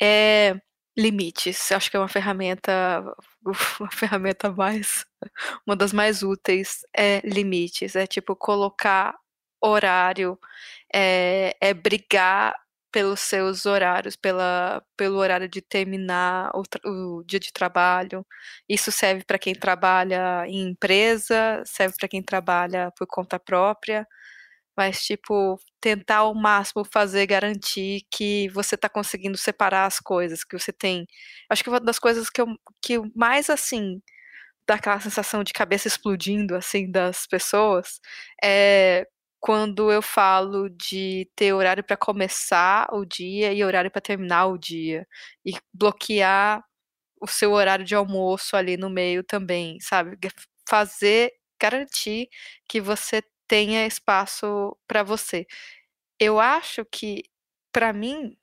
é 0.00 0.56
limites. 0.98 1.72
Acho 1.72 1.90
que 1.90 1.96
é 1.96 2.00
uma 2.00 2.08
ferramenta, 2.08 2.72
uma 3.80 3.90
ferramenta 3.92 4.52
mais, 4.52 5.06
uma 5.66 5.76
das 5.76 5.92
mais 5.92 6.22
úteis 6.22 6.80
é 6.96 7.20
limites. 7.24 7.96
É 7.96 8.06
tipo 8.06 8.36
colocar 8.36 9.16
horário, 9.62 10.38
é, 10.94 11.56
é 11.60 11.74
brigar 11.74 12.54
pelos 12.92 13.20
seus 13.20 13.66
horários, 13.66 14.16
pela, 14.16 14.82
pelo 14.96 15.18
horário 15.18 15.48
de 15.48 15.60
terminar 15.62 16.50
o, 16.54 16.62
o 17.18 17.24
dia 17.24 17.40
de 17.40 17.52
trabalho. 17.52 18.26
Isso 18.68 18.90
serve 18.92 19.24
para 19.24 19.38
quem 19.38 19.54
trabalha 19.54 20.44
em 20.46 20.70
empresa, 20.70 21.62
serve 21.66 21.94
para 21.98 22.08
quem 22.08 22.22
trabalha 22.22 22.92
por 22.96 23.06
conta 23.06 23.38
própria 23.38 24.06
mas 24.78 25.02
tipo 25.04 25.58
tentar 25.80 26.18
ao 26.18 26.34
máximo 26.34 26.84
fazer 26.84 27.26
garantir 27.26 28.02
que 28.12 28.48
você 28.50 28.76
está 28.76 28.88
conseguindo 28.88 29.36
separar 29.36 29.86
as 29.86 29.98
coisas 29.98 30.44
que 30.44 30.56
você 30.56 30.72
tem. 30.72 31.04
Acho 31.50 31.64
que 31.64 31.68
uma 31.70 31.80
das 31.80 31.98
coisas 31.98 32.30
que 32.30 32.40
eu 32.40 32.46
que 32.80 32.96
mais 33.16 33.50
assim 33.50 34.00
dá 34.68 34.76
aquela 34.76 35.00
sensação 35.00 35.44
de 35.44 35.52
cabeça 35.52 35.88
explodindo 35.88 36.54
assim 36.56 36.90
das 36.90 37.26
pessoas 37.26 38.00
é 38.44 39.06
quando 39.40 39.92
eu 39.92 40.02
falo 40.02 40.68
de 40.70 41.30
ter 41.36 41.52
horário 41.54 41.84
para 41.84 41.96
começar 41.96 42.88
o 42.92 43.04
dia 43.04 43.52
e 43.52 43.64
horário 43.64 43.90
para 43.90 44.00
terminar 44.00 44.46
o 44.48 44.58
dia 44.58 45.06
e 45.46 45.52
bloquear 45.72 46.62
o 47.20 47.26
seu 47.28 47.52
horário 47.52 47.84
de 47.84 47.94
almoço 47.94 48.56
ali 48.56 48.76
no 48.76 48.90
meio 48.90 49.24
também, 49.24 49.78
sabe? 49.80 50.18
Fazer 50.68 51.32
garantir 51.60 52.28
que 52.68 52.80
você 52.80 53.22
tenha 53.48 53.86
espaço 53.86 54.76
para 54.88 55.02
você. 55.02 55.46
Eu 56.20 56.40
acho 56.40 56.84
que, 56.86 57.22
para 57.72 57.92
mim, 57.92 58.36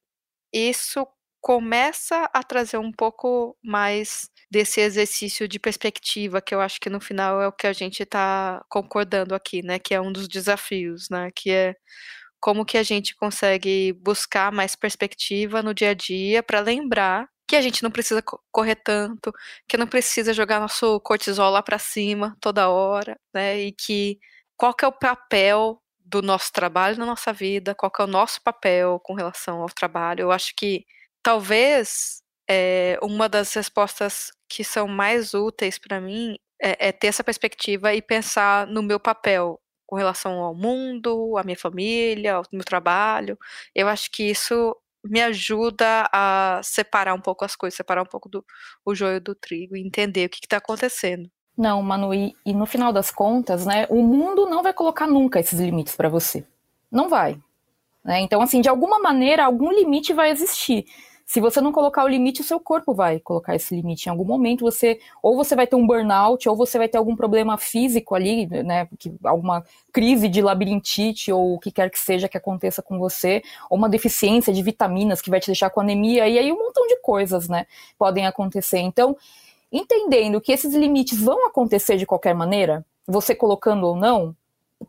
isso 0.53 1.07
começa 1.45 2.27
a 2.33 2.41
trazer 2.41 2.79
um 2.79 2.91
pouco 2.91 3.55
mais 3.63 4.31
desse 4.49 4.81
exercício 4.81 5.47
de 5.47 5.59
perspectiva, 5.59 6.41
que 6.41 6.55
eu 6.55 6.59
acho 6.59 6.79
que 6.79 6.89
no 6.89 6.99
final 6.99 7.39
é 7.39 7.47
o 7.47 7.51
que 7.51 7.67
a 7.67 7.73
gente 7.73 8.01
está 8.01 8.65
concordando 8.67 9.35
aqui, 9.35 9.61
né? 9.61 9.77
Que 9.77 9.93
é 9.93 10.01
um 10.01 10.11
dos 10.11 10.27
desafios, 10.27 11.07
né? 11.07 11.29
Que 11.35 11.51
é 11.51 11.75
como 12.39 12.65
que 12.65 12.79
a 12.79 12.83
gente 12.83 13.15
consegue 13.15 13.93
buscar 13.93 14.51
mais 14.51 14.75
perspectiva 14.75 15.61
no 15.61 15.71
dia 15.71 15.91
a 15.91 15.93
dia 15.93 16.41
para 16.41 16.61
lembrar 16.61 17.29
que 17.47 17.55
a 17.55 17.61
gente 17.61 17.83
não 17.83 17.91
precisa 17.91 18.23
correr 18.51 18.77
tanto, 18.77 19.31
que 19.67 19.77
não 19.77 19.85
precisa 19.87 20.33
jogar 20.33 20.59
nosso 20.59 20.99
cortisol 21.01 21.51
lá 21.51 21.61
para 21.61 21.77
cima 21.77 22.35
toda 22.41 22.69
hora, 22.69 23.19
né? 23.31 23.59
E 23.59 23.71
que 23.71 24.19
qual 24.57 24.73
que 24.73 24.83
é 24.83 24.87
o 24.87 24.91
papel 24.91 25.79
do 25.99 26.23
nosso 26.23 26.51
trabalho 26.51 26.97
na 26.97 27.05
nossa 27.05 27.31
vida, 27.31 27.75
qual 27.75 27.91
que 27.91 28.01
é 28.01 28.05
o 28.05 28.07
nosso 28.07 28.41
papel 28.43 28.99
com 29.03 29.13
relação 29.13 29.61
ao 29.61 29.69
trabalho. 29.69 30.21
Eu 30.23 30.31
acho 30.31 30.53
que 30.57 30.85
talvez 31.25 32.21
é, 32.47 32.99
uma 33.01 33.27
das 33.27 33.51
respostas 33.51 34.31
que 34.47 34.63
são 34.63 34.87
mais 34.87 35.33
úteis 35.33 35.79
para 35.79 35.99
mim 35.99 36.37
é, 36.61 36.89
é, 36.89 36.91
ter 36.91 37.07
essa 37.07 37.23
perspectiva 37.23 37.95
e 37.95 38.01
pensar 38.01 38.67
no 38.67 38.83
meu 38.83 38.99
papel 38.99 39.59
com 39.87 39.95
relação 39.95 40.33
ao 40.43 40.53
mundo, 40.53 41.35
à 41.35 41.43
minha 41.43 41.57
família, 41.57 42.35
ao 42.35 42.43
meu 42.51 42.63
trabalho. 42.63 43.39
Eu 43.73 43.87
acho 43.87 44.11
que 44.11 44.21
isso 44.29 44.77
me 45.03 45.19
ajuda 45.19 46.07
a 46.13 46.61
separar 46.63 47.15
um 47.15 47.21
pouco 47.21 47.43
as 47.43 47.55
coisas, 47.55 47.75
separar 47.75 48.03
um 48.03 48.07
pouco 48.07 48.29
do 48.29 48.45
o 48.85 48.93
joio 48.93 49.19
do 49.19 49.33
trigo 49.33 49.75
e 49.75 49.81
entender 49.81 50.27
o 50.27 50.29
que 50.29 50.39
está 50.43 50.57
acontecendo. 50.57 51.27
Não, 51.57 51.81
Manu, 51.81 52.13
e, 52.13 52.35
e, 52.45 52.53
no 52.53 52.67
final 52.67 52.93
das 52.93 53.09
contas, 53.09 53.65
né, 53.65 53.87
o 53.89 54.03
mundo 54.03 54.47
não 54.47 54.61
vai 54.61 54.73
colocar 54.73 55.07
nunca 55.07 55.39
esses 55.39 55.59
limites 55.59 55.95
para 55.95 56.09
você. 56.09 56.45
Não 56.91 57.09
vai. 57.09 57.39
Né? 58.03 58.19
Então, 58.19 58.41
assim, 58.41 58.61
de 58.61 58.69
alguma 58.69 58.99
maneira, 58.99 59.43
algum 59.43 59.71
limite 59.71 60.13
vai 60.13 60.29
existir. 60.29 60.85
Se 61.25 61.41
você 61.41 61.59
não 61.59 61.71
colocar 61.71 62.03
o 62.03 62.07
limite, 62.07 62.41
o 62.41 62.43
seu 62.43 62.59
corpo 62.59 62.93
vai 62.93 63.19
colocar 63.19 63.55
esse 63.55 63.75
limite. 63.75 64.07
Em 64.07 64.11
algum 64.11 64.23
momento, 64.23 64.63
você 64.63 64.99
ou 65.23 65.35
você 65.35 65.55
vai 65.55 65.65
ter 65.65 65.75
um 65.75 65.85
burnout, 65.85 66.47
ou 66.47 66.55
você 66.55 66.77
vai 66.77 66.87
ter 66.87 66.99
algum 66.99 67.15
problema 67.15 67.57
físico 67.57 68.13
ali, 68.13 68.45
né? 68.45 68.87
Alguma 69.23 69.63
crise 69.91 70.27
de 70.27 70.39
labirintite, 70.41 71.31
ou 71.31 71.55
o 71.55 71.59
que 71.59 71.71
quer 71.71 71.89
que 71.89 71.97
seja 71.99 72.29
que 72.29 72.37
aconteça 72.37 72.81
com 72.81 72.99
você, 72.99 73.41
ou 73.69 73.77
uma 73.77 73.89
deficiência 73.89 74.53
de 74.53 74.61
vitaminas 74.61 75.19
que 75.19 75.31
vai 75.31 75.39
te 75.39 75.47
deixar 75.47 75.71
com 75.71 75.81
anemia, 75.81 76.27
e 76.27 76.37
aí 76.37 76.51
um 76.51 76.59
montão 76.59 76.85
de 76.87 76.97
coisas, 76.97 77.49
né? 77.49 77.65
Podem 77.97 78.27
acontecer. 78.27 78.79
Então, 78.79 79.17
entendendo 79.71 80.39
que 80.39 80.51
esses 80.51 80.75
limites 80.75 81.19
vão 81.19 81.47
acontecer 81.47 81.97
de 81.97 82.05
qualquer 82.05 82.35
maneira, 82.35 82.85
você 83.07 83.33
colocando 83.33 83.87
ou 83.87 83.95
não, 83.95 84.35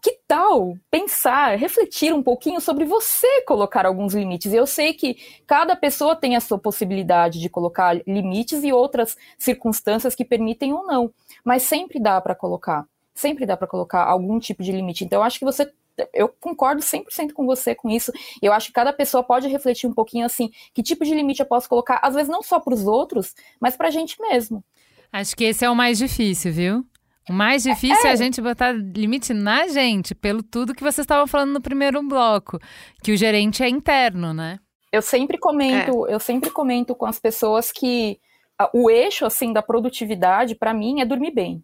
que 0.02 0.18
tal 0.26 0.76
pensar, 0.90 1.56
refletir 1.56 2.12
um 2.12 2.22
pouquinho 2.22 2.60
sobre 2.60 2.84
você 2.84 3.42
colocar 3.42 3.86
alguns 3.86 4.14
limites? 4.14 4.52
Eu 4.52 4.66
sei 4.66 4.92
que 4.92 5.16
cada 5.46 5.76
pessoa 5.76 6.16
tem 6.16 6.36
a 6.36 6.40
sua 6.40 6.58
possibilidade 6.58 7.40
de 7.40 7.48
colocar 7.48 8.00
limites 8.06 8.64
e 8.64 8.72
outras 8.72 9.16
circunstâncias 9.38 10.14
que 10.14 10.24
permitem 10.24 10.72
ou 10.72 10.86
não, 10.86 11.12
mas 11.44 11.62
sempre 11.62 12.00
dá 12.00 12.20
para 12.20 12.34
colocar, 12.34 12.86
sempre 13.14 13.46
dá 13.46 13.56
para 13.56 13.68
colocar 13.68 14.04
algum 14.04 14.38
tipo 14.38 14.62
de 14.62 14.72
limite. 14.72 15.04
Então, 15.04 15.20
eu 15.20 15.24
acho 15.24 15.38
que 15.38 15.44
você 15.44 15.70
eu 16.12 16.28
concordo 16.28 16.82
100% 16.82 17.32
com 17.32 17.46
você 17.46 17.74
com 17.74 17.88
isso. 17.88 18.12
Eu 18.42 18.52
acho 18.52 18.66
que 18.66 18.72
cada 18.74 18.92
pessoa 18.92 19.22
pode 19.22 19.48
refletir 19.48 19.86
um 19.86 19.94
pouquinho 19.94 20.26
assim, 20.26 20.50
que 20.74 20.82
tipo 20.82 21.04
de 21.06 21.14
limite 21.14 21.40
eu 21.40 21.46
posso 21.46 21.68
colocar, 21.68 22.00
às 22.02 22.14
vezes 22.14 22.28
não 22.28 22.42
só 22.42 22.60
para 22.60 22.74
os 22.74 22.86
outros, 22.86 23.34
mas 23.58 23.76
para 23.76 23.88
a 23.88 23.90
gente 23.90 24.20
mesmo. 24.20 24.62
Acho 25.10 25.34
que 25.34 25.44
esse 25.44 25.64
é 25.64 25.70
o 25.70 25.74
mais 25.74 25.96
difícil, 25.96 26.52
viu? 26.52 26.86
O 27.28 27.32
mais 27.32 27.64
difícil 27.64 28.06
é. 28.06 28.10
é. 28.10 28.12
a 28.12 28.16
gente 28.16 28.40
botar 28.40 28.72
limite 28.72 29.34
na 29.34 29.66
gente, 29.66 30.14
pelo 30.14 30.42
tudo 30.42 30.74
que 30.74 30.82
você 30.82 31.00
estava 31.00 31.26
falando 31.26 31.52
no 31.52 31.60
primeiro 31.60 32.02
bloco, 32.02 32.58
que 33.02 33.12
o 33.12 33.16
gerente 33.16 33.62
é 33.62 33.68
interno, 33.68 34.32
né? 34.32 34.58
Eu 34.92 35.02
sempre 35.02 35.36
comento, 35.36 36.06
é. 36.06 36.14
eu 36.14 36.20
sempre 36.20 36.50
comento 36.50 36.94
com 36.94 37.06
as 37.06 37.18
pessoas 37.18 37.72
que 37.72 38.18
o 38.72 38.88
eixo 38.88 39.26
assim 39.26 39.52
da 39.52 39.60
produtividade 39.60 40.54
para 40.54 40.72
mim 40.72 41.00
é 41.00 41.04
dormir 41.04 41.32
bem. 41.32 41.62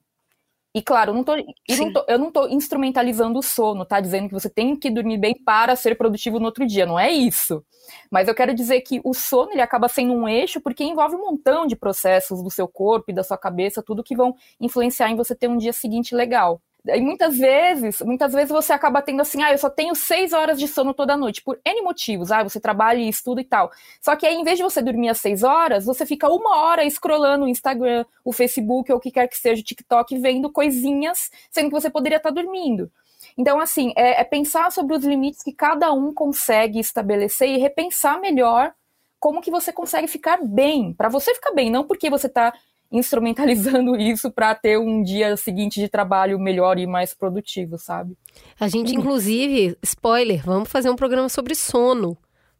E 0.75 0.81
claro, 0.81 1.11
eu 1.11 1.15
não, 1.15 1.23
tô, 1.23 1.37
eu, 1.37 1.77
não 1.77 1.93
tô, 1.93 2.05
eu 2.09 2.19
não 2.19 2.33
tô 2.33 2.49
instrumentalizando 2.49 3.39
o 3.39 3.43
sono, 3.43 3.85
tá? 3.85 4.01
Dizendo 4.01 4.29
que 4.29 4.35
você 4.35 4.49
tem 4.49 4.75
que 4.75 4.91
dormir 4.91 5.19
bem 5.19 5.35
para 5.35 5.77
ser 5.77 5.97
produtivo 5.97 6.39
no 6.39 6.47
outro 6.47 6.67
dia. 6.67 6.87
Não 6.87 6.99
é 6.99 7.11
isso. 7.11 7.63
Mas 8.11 8.27
eu 8.27 8.35
quero 8.35 8.55
dizer 8.55 8.81
que 8.81 8.99
o 9.05 9.13
sono 9.13 9.53
ele 9.53 9.61
acaba 9.61 9.87
sendo 9.87 10.15
um 10.15 10.27
eixo 10.27 10.63
porque 10.63 10.83
envolve 10.83 11.15
um 11.17 11.21
montão 11.21 11.67
de 11.67 11.77
processos 11.77 12.43
do 12.43 12.51
seu 12.51 12.67
corpo 12.67 13.11
e 13.11 13.15
da 13.15 13.23
sua 13.23 13.37
cabeça, 13.37 13.83
tudo 13.83 14.03
que 14.03 14.17
vão 14.17 14.35
influenciar 14.59 15.11
em 15.11 15.17
você 15.17 15.35
ter 15.35 15.49
um 15.49 15.59
dia 15.59 15.75
seguinte 15.75 16.15
legal. 16.15 16.61
E 16.85 17.01
muitas 17.01 17.39
vezes, 17.39 18.01
muitas 18.01 18.33
vezes 18.33 18.51
você 18.51 18.73
acaba 18.73 19.01
tendo 19.01 19.23
assim, 19.23 19.41
ah, 19.41 19.53
eu 19.53 19.59
só 19.59 19.71
tenho 19.71 19.95
seis 19.95 20.33
horas 20.33 20.59
de 20.59 20.67
sono 20.67 20.93
toda 20.93 21.17
noite, 21.17 21.41
por 21.41 21.61
N 21.65 21.81
motivos, 21.83 22.33
ah, 22.33 22.43
você 22.43 22.59
trabalha 22.59 22.99
e 22.99 23.09
estuda 23.09 23.41
e 23.41 23.45
tal. 23.45 23.71
Só 24.01 24.17
que 24.17 24.27
aí, 24.27 24.35
em 24.35 24.43
vez 24.43 24.57
de 24.57 24.65
você 24.65 24.83
dormir 24.83 25.09
às 25.09 25.21
seis 25.21 25.45
horas, 25.45 25.85
você 25.85 26.05
fica 26.05 26.29
uma 26.29 26.57
hora 26.57 26.85
scrollando 26.91 27.45
o 27.45 27.49
Instagram, 27.49 28.05
o 28.25 28.33
Facebook 28.33 28.91
ou 28.91 28.99
o 28.99 29.01
que 29.01 29.13
quer 29.13 29.29
que 29.29 29.37
seja, 29.39 29.63
o 29.63 29.65
TikTok, 29.65 30.19
vendo 30.19 30.51
coisinhas, 30.51 31.31
sendo 31.53 31.69
que 31.69 31.81
você 31.81 31.89
poderia 31.89 32.17
estar 32.17 32.31
dormindo. 32.31 32.91
Então, 33.39 33.61
assim, 33.61 33.93
é, 33.97 34.21
é 34.21 34.25
pensar 34.25 34.73
sobre 34.73 34.97
os 34.97 35.05
limites 35.05 35.43
que 35.43 35.53
cada 35.53 35.93
um 35.93 36.13
consegue 36.13 36.81
estabelecer 36.81 37.49
e 37.49 37.59
repensar 37.59 38.21
melhor 38.21 38.75
como 39.21 39.41
que 39.41 39.53
você 39.53 39.73
consegue 39.73 40.09
ficar 40.09 40.43
bem, 40.43 40.93
para 40.93 41.09
você 41.09 41.33
ficar 41.33 41.53
bem, 41.53 41.71
não 41.71 41.85
porque 41.85 42.11
você 42.11 42.27
está 42.27 42.53
instrumentalizando 42.93 43.97
isso 43.99 44.31
para 44.31 44.55
ter 44.55 44.79
um 44.79 45.03
dia 45.03 45.37
seguinte 45.37 45.81
de 45.81 45.89
trabalho 45.89 46.39
melhor 46.39 46.79
e 46.79 46.87
mais 46.87 47.15
produtivo, 47.15 47.79
sabe? 47.79 48.17
A 48.61 48.69
gente, 48.69 48.95
inclusive, 48.95 49.77
spoiler, 49.83 50.45
vamos 50.45 50.71
fazer 50.71 50.91
um 50.91 50.97
programa 50.97 51.29
sobre 51.29 51.55
sono. 51.55 52.17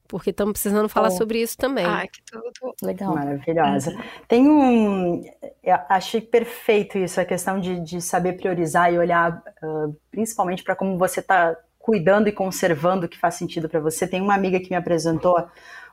Porque 0.09 0.29
estamos 0.29 0.53
precisando 0.53 0.91
falar 0.91 1.09
oh. 1.09 1.13
sobre 1.13 1.41
isso 1.41 1.57
também. 1.57 1.87
Ai, 1.87 2.07
que 2.07 2.21
tudo. 2.31 2.75
Legal. 2.83 3.15
Maravilhosa. 3.15 3.97
Tem 4.29 4.47
um. 4.47 5.25
Eu 5.65 5.79
achei 5.89 6.21
perfeito 6.21 6.99
isso, 6.99 7.19
a 7.19 7.25
questão 7.25 7.59
de, 7.59 7.81
de 7.81 7.99
saber 8.03 8.35
priorizar 8.35 8.93
e 8.93 8.99
olhar 8.99 9.43
uh, 9.63 9.97
principalmente 10.11 10.63
para 10.63 10.77
como 10.77 10.99
você 10.99 11.21
está 11.21 11.57
cuidando 11.79 12.29
e 12.29 12.33
conservando 12.33 13.07
o 13.07 13.09
que 13.09 13.19
faz 13.19 13.37
sentido 13.37 13.71
para 13.71 13.81
você. 13.81 14.07
Tem 14.07 14.21
uma 14.21 14.35
amiga 14.35 14.61
que 14.61 14.69
me 14.69 14.77
apresentou 14.77 15.47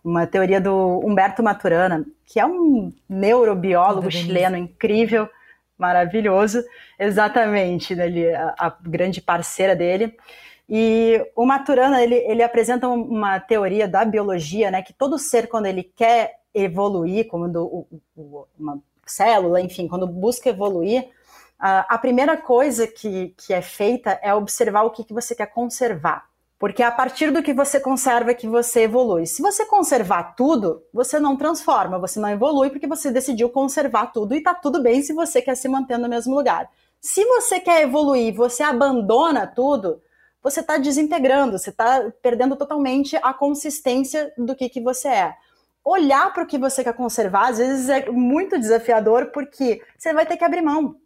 uma 0.04 0.26
teoria 0.26 0.62
do 0.62 1.00
Humberto 1.06 1.44
Maturana, 1.44 2.06
que 2.26 2.40
é 2.40 2.46
um 2.46 2.94
neurobiólogo 3.08 4.10
chileno 4.12 4.58
incrível, 4.58 5.30
maravilhoso, 5.78 6.64
exatamente, 6.98 7.96
né, 7.96 8.08
ele, 8.08 8.34
a, 8.34 8.56
a, 8.58 8.78
grande 8.82 9.22
parceira 9.22 9.76
dele. 9.76 10.16
E 10.68 11.26
o 11.36 11.46
Maturana, 11.46 12.04
ele, 12.04 12.16
ele 12.16 12.44
apresenta 12.44 12.88
uma 12.88 13.40
teoria 13.40 13.88
da 13.88 14.06
biologia, 14.06 14.70
né, 14.70 14.82
que 14.82 14.94
todo 14.94 15.18
ser, 15.18 15.48
quando 15.48 15.66
ele 15.66 15.84
quer 15.84 16.40
evoluir, 16.54 17.28
quando 17.28 17.64
o, 17.64 17.88
o, 18.16 18.48
uma 18.60 18.80
célula, 19.06 19.62
enfim, 19.62 19.88
quando 19.88 20.06
busca 20.06 20.50
evoluir, 20.50 21.08
a, 21.58 21.96
a 21.96 21.98
primeira 21.98 22.38
coisa 22.38 22.88
que, 22.88 23.34
que 23.38 23.54
é 23.54 23.62
feita 23.62 24.20
é 24.22 24.34
observar 24.34 24.84
o 24.84 24.92
que, 24.92 25.04
que 25.04 25.14
você 25.14 25.36
quer 25.36 25.48
conservar. 25.48 26.30
Porque 26.60 26.84
é 26.84 26.86
a 26.86 26.92
partir 26.92 27.32
do 27.32 27.42
que 27.42 27.54
você 27.54 27.80
conserva 27.80 28.34
que 28.34 28.46
você 28.46 28.82
evolui. 28.82 29.26
Se 29.26 29.42
você 29.42 29.66
conservar 29.66 30.36
tudo, 30.36 30.84
você 30.94 31.18
não 31.18 31.38
transforma, 31.38 31.98
você 31.98 32.20
não 32.20 32.30
evolui 32.30 32.70
porque 32.70 32.86
você 32.86 33.10
decidiu 33.10 33.50
conservar 33.50 34.08
tudo 34.08 34.36
e 34.36 34.44
tá 34.44 34.54
tudo 34.54 34.84
bem 34.84 35.02
se 35.02 35.14
você 35.14 35.42
quer 35.42 35.56
se 35.56 35.70
manter 35.70 35.98
no 35.98 36.10
mesmo 36.10 36.36
lugar. 36.36 36.70
Se 37.00 37.24
você 37.24 37.62
quer 37.62 37.84
evoluir, 37.84 38.36
você 38.36 38.62
abandona 38.62 39.48
tudo, 39.48 40.02
você 40.44 40.60
está 40.60 40.78
desintegrando, 40.78 41.58
você 41.58 41.70
está 41.70 42.12
perdendo 42.22 42.58
totalmente 42.58 43.16
a 43.18 43.34
consistência 43.34 44.34
do 44.38 44.54
que, 44.54 44.68
que 44.68 44.82
você 44.82 45.08
é. 45.08 45.36
Olhar 45.84 46.34
para 46.34 46.44
o 46.44 46.46
que 46.46 46.58
você 46.58 46.84
quer 46.84 46.94
conservar, 46.94 47.50
às 47.50 47.58
vezes 47.58 47.88
é 47.88 48.10
muito 48.10 48.60
desafiador, 48.60 49.28
porque 49.28 49.82
você 49.98 50.14
vai 50.14 50.26
ter 50.26 50.36
que 50.36 50.44
abrir 50.44 50.62
mão. 50.62 50.98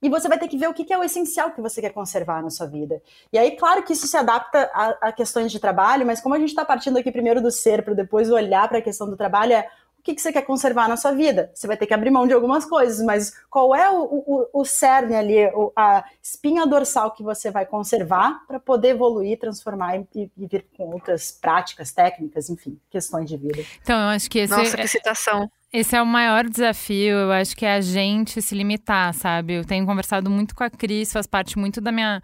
E 0.00 0.08
você 0.08 0.28
vai 0.28 0.38
ter 0.38 0.48
que 0.48 0.56
ver 0.56 0.68
o 0.68 0.74
que 0.74 0.92
é 0.92 0.98
o 0.98 1.02
essencial 1.02 1.50
que 1.50 1.60
você 1.60 1.80
quer 1.80 1.92
conservar 1.92 2.42
na 2.42 2.50
sua 2.50 2.66
vida. 2.66 3.02
E 3.32 3.38
aí, 3.38 3.56
claro 3.56 3.82
que 3.82 3.92
isso 3.92 4.06
se 4.06 4.16
adapta 4.16 4.70
a, 4.72 5.08
a 5.08 5.12
questões 5.12 5.50
de 5.50 5.58
trabalho, 5.58 6.06
mas 6.06 6.20
como 6.20 6.34
a 6.34 6.38
gente 6.38 6.50
está 6.50 6.64
partindo 6.64 6.98
aqui 6.98 7.10
primeiro 7.10 7.42
do 7.42 7.50
ser, 7.50 7.82
para 7.84 7.94
depois 7.94 8.30
olhar 8.30 8.68
para 8.68 8.78
a 8.78 8.82
questão 8.82 9.08
do 9.08 9.16
trabalho, 9.16 9.54
é 9.54 9.68
o 9.98 10.02
que, 10.02 10.14
que 10.14 10.22
você 10.22 10.32
quer 10.32 10.42
conservar 10.42 10.88
na 10.88 10.96
sua 10.96 11.10
vida. 11.10 11.50
Você 11.52 11.66
vai 11.66 11.76
ter 11.76 11.86
que 11.86 11.92
abrir 11.92 12.10
mão 12.10 12.26
de 12.26 12.32
algumas 12.32 12.64
coisas, 12.64 13.04
mas 13.04 13.32
qual 13.50 13.74
é 13.74 13.90
o, 13.90 14.04
o, 14.04 14.60
o 14.60 14.64
cerne 14.64 15.16
ali, 15.16 15.36
a 15.76 16.04
espinha 16.22 16.64
dorsal 16.64 17.10
que 17.10 17.22
você 17.22 17.50
vai 17.50 17.66
conservar 17.66 18.46
para 18.46 18.60
poder 18.60 18.90
evoluir, 18.90 19.38
transformar 19.38 19.96
e, 19.96 20.06
e, 20.14 20.46
vir 20.46 20.64
com 20.76 20.92
outras 20.92 21.32
práticas, 21.32 21.92
técnicas, 21.92 22.48
enfim, 22.48 22.78
questões 22.88 23.28
de 23.28 23.36
vida. 23.36 23.64
Então, 23.82 24.00
eu 24.00 24.08
acho 24.08 24.30
que 24.30 24.38
esse 24.38 24.56
Nossa, 24.56 24.76
é... 24.76 24.82
que 24.82 24.88
citação. 24.88 25.50
Esse 25.70 25.94
é 25.94 26.00
o 26.00 26.06
maior 26.06 26.48
desafio, 26.48 27.14
eu 27.14 27.32
acho 27.32 27.54
que 27.54 27.66
é 27.66 27.74
a 27.74 27.80
gente 27.82 28.40
se 28.40 28.54
limitar, 28.54 29.12
sabe? 29.12 29.52
Eu 29.52 29.64
tenho 29.66 29.84
conversado 29.84 30.30
muito 30.30 30.54
com 30.54 30.64
a 30.64 30.70
Cris, 30.70 31.12
faz 31.12 31.26
parte 31.26 31.58
muito 31.58 31.78
da 31.78 31.92
minha 31.92 32.22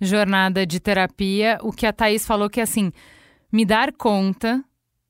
jornada 0.00 0.66
de 0.66 0.80
terapia. 0.80 1.56
O 1.62 1.70
que 1.70 1.86
a 1.86 1.92
Thaís 1.92 2.26
falou 2.26 2.50
que 2.50 2.58
é 2.58 2.64
assim, 2.64 2.90
me 3.52 3.64
dar 3.64 3.92
conta, 3.92 4.64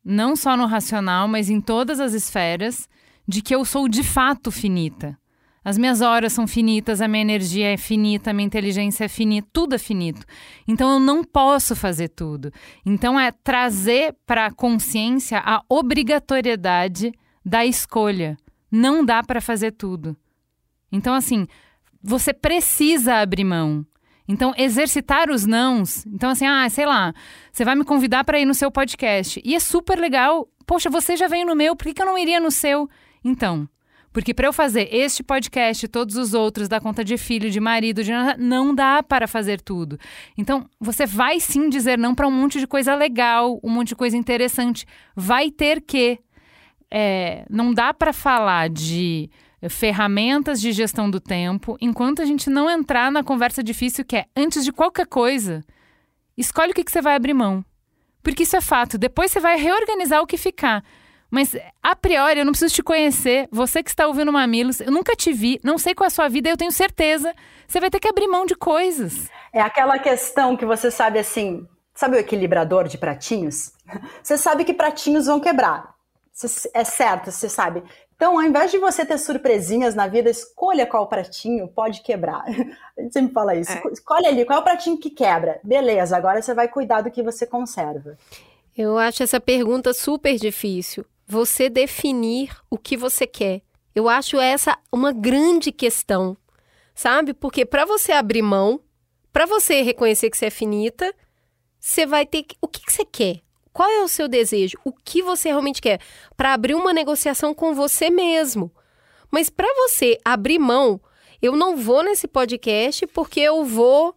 não 0.05 0.37
só 0.37 0.59
no 0.59 0.67
racional, 0.67 1.27
mas 1.27 1.49
em 1.49 1.59
todas 1.59 2.01
as 2.01 2.13
esferas, 2.13 2.87
de 3.27 3.41
que 3.41 3.55
eu 3.55 3.65
sou 3.65 3.89
de 3.89 4.03
fato 4.03 4.51
finita. 4.51 5.19
As 5.65 5.79
minhas 5.79 6.03
horas 6.03 6.35
são 6.35 6.47
finitas, 6.47 7.01
a 7.01 7.09
minha 7.09 7.23
energia 7.23 7.73
é 7.73 7.79
finita, 7.79 8.31
a 8.31 8.35
minha 8.35 8.47
inteligência 8.47 9.05
é 9.05 9.09
finita, 9.09 9.49
tudo 9.55 9.75
é 9.75 9.79
finito. 9.79 10.27
Então 10.69 10.91
eu 10.91 11.01
não 11.01 11.25
posso 11.25 11.75
fazer 11.75 12.09
tudo. 12.09 12.53
Então 12.85 13.19
é 13.19 13.33
trazer 13.33 14.15
para 14.27 14.47
a 14.47 14.53
consciência 14.53 15.39
a 15.39 15.63
obrigatoriedade 15.67 17.13
da 17.45 17.65
escolha. 17.65 18.37
Não 18.71 19.05
dá 19.05 19.23
para 19.23 19.41
fazer 19.41 19.73
tudo. 19.73 20.17
Então, 20.93 21.15
assim, 21.15 21.47
você 22.03 22.33
precisa 22.33 23.17
abrir 23.17 23.45
mão. 23.45 23.85
Então, 24.27 24.55
exercitar 24.57 25.29
os 25.29 25.45
nãos. 25.45 26.07
Então, 26.07 26.31
assim, 26.31 26.47
ah, 26.47 26.69
sei 26.69 26.87
lá, 26.87 27.13
você 27.53 27.65
vai 27.65 27.75
me 27.75 27.85
convidar 27.85 28.23
para 28.23 28.39
ir 28.39 28.45
no 28.45 28.55
seu 28.55 28.71
podcast. 28.71 29.41
E 29.45 29.57
é 29.57 29.61
super 29.61 29.99
legal. 29.99 30.49
Poxa, 30.65 30.89
você 30.89 31.17
já 31.17 31.27
veio 31.27 31.45
no 31.45 31.57
meu, 31.57 31.75
por 31.75 31.93
que, 31.93 32.01
eu 32.01 32.07
não 32.07 32.17
iria 32.17 32.39
no 32.39 32.51
seu? 32.51 32.89
Então, 33.25 33.69
porque 34.13 34.33
para 34.33 34.47
eu 34.47 34.53
fazer 34.53 34.89
este 34.95 35.23
podcast 35.23 35.85
e 35.85 35.89
todos 35.89 36.15
os 36.15 36.33
outros, 36.33 36.69
da 36.69 36.81
conta 36.81 37.05
de 37.05 37.19
filho, 37.19 37.51
de 37.51 37.59
marido, 37.59 38.05
de 38.05 38.13
não 38.39 38.73
dá 38.73 39.03
para 39.03 39.27
fazer 39.27 39.61
tudo. 39.61 39.99
Então, 40.39 40.69
você 40.81 41.07
vai 41.07 41.41
sim 41.41 41.69
dizer 41.69 41.99
não 41.99 42.15
para 42.15 42.29
um 42.29 42.31
monte 42.31 42.61
de 42.61 42.69
coisa 42.69 42.95
legal, 42.95 43.59
um 43.65 43.71
monte 43.71 43.89
de 43.89 43.97
coisa 43.97 44.17
interessante. 44.17 44.87
Vai 45.17 45.51
ter 45.51 45.81
que 45.81 46.21
é, 46.91 47.45
não 47.49 47.73
dá 47.73 47.95
para 47.95 48.13
falar 48.13 48.69
de 48.69 49.31
ferramentas 49.69 50.61
de 50.61 50.73
gestão 50.73 51.11
do 51.11 51.21
tempo 51.21 51.77
enquanto 51.81 52.23
a 52.23 52.25
gente 52.25 52.49
não 52.49 52.71
entrar 52.71 53.13
na 53.13 53.23
conversa 53.23 53.63
difícil 53.63 54.05
que 54.05 54.17
é, 54.17 54.27
antes 54.35 54.65
de 54.65 54.73
qualquer 54.73 55.07
coisa, 55.07 55.63
escolhe 56.37 56.73
o 56.73 56.75
que, 56.75 56.83
que 56.83 56.91
você 56.91 57.03
vai 57.03 57.15
abrir 57.15 57.35
mão. 57.35 57.65
Porque 58.23 58.43
isso 58.43 58.57
é 58.57 58.61
fato. 58.61 58.99
Depois 58.99 59.31
você 59.31 59.41
vai 59.41 59.57
reorganizar 59.57 60.21
o 60.21 60.27
que 60.27 60.37
ficar. 60.37 60.83
Mas, 61.31 61.57
a 61.83 61.95
priori, 61.95 62.41
eu 62.41 62.45
não 62.45 62.53
preciso 62.53 62.75
te 62.75 62.83
conhecer. 62.83 63.49
Você 63.53 63.83
que 63.83 63.91
está 63.91 64.07
ouvindo 64.07 64.33
Mamilos, 64.33 64.81
eu 64.81 64.91
nunca 64.91 65.15
te 65.15 65.33
vi, 65.33 65.61
não 65.63 65.79
sei 65.79 65.95
qual 65.95 66.07
é 66.07 66.09
a 66.09 66.11
sua 66.11 66.29
vida, 66.29 66.49
eu 66.49 66.57
tenho 66.57 66.73
certeza. 66.73 67.33
Você 67.67 67.79
vai 67.81 67.89
ter 67.89 68.01
que 68.01 68.09
abrir 68.09 68.27
mão 68.27 68.45
de 68.45 68.57
coisas. 68.57 69.31
É 69.53 69.61
aquela 69.61 69.99
questão 69.99 70.57
que 70.57 70.67
você 70.67 70.91
sabe 70.91 71.19
assim. 71.19 71.67
Sabe 71.95 72.17
o 72.17 72.19
equilibrador 72.19 72.89
de 72.89 72.99
pratinhos? 72.99 73.73
Você 74.23 74.39
sabe 74.39 74.65
que 74.65 74.73
pratinhos 74.73 75.27
vão 75.27 75.39
quebrar 75.39 75.95
é 76.75 76.85
certo, 76.85 77.31
você 77.31 77.49
sabe. 77.49 77.83
Então, 78.15 78.39
ao 78.39 78.45
invés 78.45 78.71
de 78.71 78.79
você 78.79 79.05
ter 79.05 79.17
surpresinhas 79.17 79.95
na 79.95 80.07
vida, 80.07 80.29
escolha 80.29 80.87
qual 80.87 81.09
pratinho 81.09 81.67
pode 81.69 82.03
quebrar. 82.03 82.45
A 82.99 83.01
gente 83.01 83.15
sempre 83.15 83.33
fala 83.33 83.55
isso. 83.55 83.73
É. 83.73 83.83
Escolhe 83.91 84.27
ali 84.27 84.45
qual 84.45 84.59
é 84.59 84.61
o 84.61 84.65
pratinho 84.65 84.99
que 84.99 85.09
quebra. 85.09 85.59
Beleza, 85.65 86.17
agora 86.17 86.43
você 86.43 86.53
vai 86.53 86.69
cuidar 86.69 87.01
do 87.01 87.11
que 87.11 87.23
você 87.23 87.47
conserva. 87.47 88.19
Eu 88.77 88.99
acho 88.99 89.23
essa 89.23 89.41
pergunta 89.41 89.95
super 89.95 90.37
difícil. 90.37 91.05
Você 91.27 91.71
definir 91.71 92.55
o 92.69 92.77
que 92.77 92.97
você 92.97 93.27
quer. 93.27 93.63
Eu 93.95 94.09
acho 94.09 94.39
essa 94.39 94.79
uma 94.93 95.13
grande 95.13 95.73
questão, 95.73 96.37
sabe? 96.95 97.33
Porque 97.33 97.65
para 97.65 97.85
você 97.85 98.13
abrir 98.13 98.43
mão, 98.43 98.81
para 99.33 99.47
você 99.47 99.81
reconhecer 99.83 100.29
que 100.29 100.37
você 100.37 100.47
é 100.47 100.51
finita, 100.51 101.15
você 101.79 102.05
vai 102.07 102.27
ter 102.27 102.43
que... 102.43 102.57
o 102.61 102.69
que, 102.69 102.85
que 102.85 102.93
você 102.93 103.05
quer? 103.05 103.41
Qual 103.73 103.89
é 103.89 104.03
o 104.03 104.09
seu 104.09 104.27
desejo? 104.27 104.79
O 104.85 104.93
que 104.93 105.23
você 105.23 105.49
realmente 105.49 105.81
quer? 105.81 106.01
Para 106.37 106.53
abrir 106.53 106.75
uma 106.75 106.93
negociação 106.93 107.55
com 107.55 107.75
você 107.75 108.11
mesmo. 108.11 108.71
Mas 109.31 109.49
para 109.49 109.73
você 109.75 110.19
abrir 110.25 110.59
mão, 110.59 111.01
eu 111.41 111.57
não 111.57 111.77
vou 111.77 112.03
nesse 112.03 112.27
podcast 112.27 113.07
porque 113.07 113.41
eu 113.41 113.65
vou, 113.65 114.15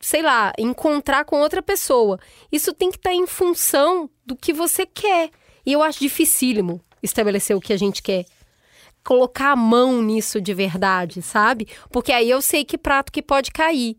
sei 0.00 0.22
lá, 0.22 0.52
encontrar 0.58 1.24
com 1.24 1.40
outra 1.40 1.62
pessoa. 1.62 2.18
Isso 2.50 2.74
tem 2.74 2.90
que 2.90 2.96
estar 2.96 3.10
tá 3.10 3.16
em 3.16 3.26
função 3.26 4.10
do 4.26 4.34
que 4.34 4.52
você 4.52 4.84
quer. 4.84 5.30
E 5.64 5.72
eu 5.72 5.82
acho 5.82 6.00
dificílimo 6.00 6.80
estabelecer 7.02 7.56
o 7.56 7.60
que 7.60 7.72
a 7.72 7.76
gente 7.76 8.02
quer. 8.02 8.24
Colocar 9.04 9.52
a 9.52 9.56
mão 9.56 10.02
nisso 10.02 10.40
de 10.40 10.52
verdade, 10.52 11.22
sabe? 11.22 11.68
Porque 11.90 12.10
aí 12.10 12.28
eu 12.28 12.42
sei 12.42 12.64
que 12.64 12.76
prato 12.76 13.12
que 13.12 13.22
pode 13.22 13.50
cair. 13.50 13.96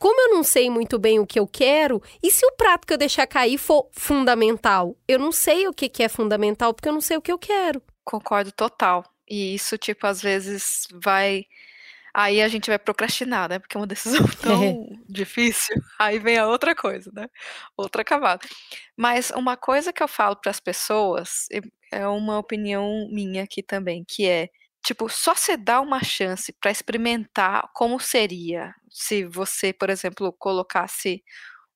Como 0.00 0.18
eu 0.18 0.34
não 0.34 0.42
sei 0.42 0.70
muito 0.70 0.98
bem 0.98 1.18
o 1.18 1.26
que 1.26 1.38
eu 1.38 1.46
quero, 1.46 2.02
e 2.22 2.30
se 2.30 2.46
o 2.46 2.52
prato 2.52 2.86
que 2.86 2.94
eu 2.94 2.96
deixar 2.96 3.26
cair 3.26 3.58
for 3.58 3.86
fundamental? 3.92 4.96
Eu 5.06 5.18
não 5.18 5.30
sei 5.30 5.68
o 5.68 5.74
que, 5.74 5.90
que 5.90 6.02
é 6.02 6.08
fundamental 6.08 6.72
porque 6.72 6.88
eu 6.88 6.92
não 6.94 7.02
sei 7.02 7.18
o 7.18 7.20
que 7.22 7.30
eu 7.30 7.38
quero. 7.38 7.82
Concordo 8.02 8.50
total. 8.50 9.04
E 9.28 9.54
isso, 9.54 9.76
tipo, 9.76 10.06
às 10.06 10.22
vezes 10.22 10.88
vai. 11.04 11.44
Aí 12.14 12.40
a 12.40 12.48
gente 12.48 12.70
vai 12.70 12.78
procrastinar, 12.78 13.50
né? 13.50 13.58
Porque 13.58 13.76
é 13.76 13.80
uma 13.80 13.86
decisão 13.86 14.24
tão 14.40 14.86
difícil. 15.06 15.76
Aí 15.98 16.18
vem 16.18 16.38
a 16.38 16.48
outra 16.48 16.74
coisa, 16.74 17.10
né? 17.14 17.28
Outra 17.76 18.02
camada. 18.02 18.40
Mas 18.96 19.30
uma 19.32 19.54
coisa 19.54 19.92
que 19.92 20.02
eu 20.02 20.08
falo 20.08 20.34
para 20.36 20.50
as 20.50 20.60
pessoas, 20.60 21.46
é 21.92 22.08
uma 22.08 22.38
opinião 22.38 23.06
minha 23.12 23.42
aqui 23.44 23.62
também, 23.62 24.02
que 24.08 24.26
é 24.26 24.48
tipo, 24.84 25.08
só 25.08 25.34
você 25.34 25.56
dá 25.56 25.80
uma 25.80 26.02
chance 26.02 26.52
para 26.60 26.70
experimentar 26.70 27.70
como 27.74 28.00
seria 28.00 28.74
se 28.90 29.24
você, 29.24 29.72
por 29.72 29.90
exemplo, 29.90 30.32
colocasse 30.32 31.22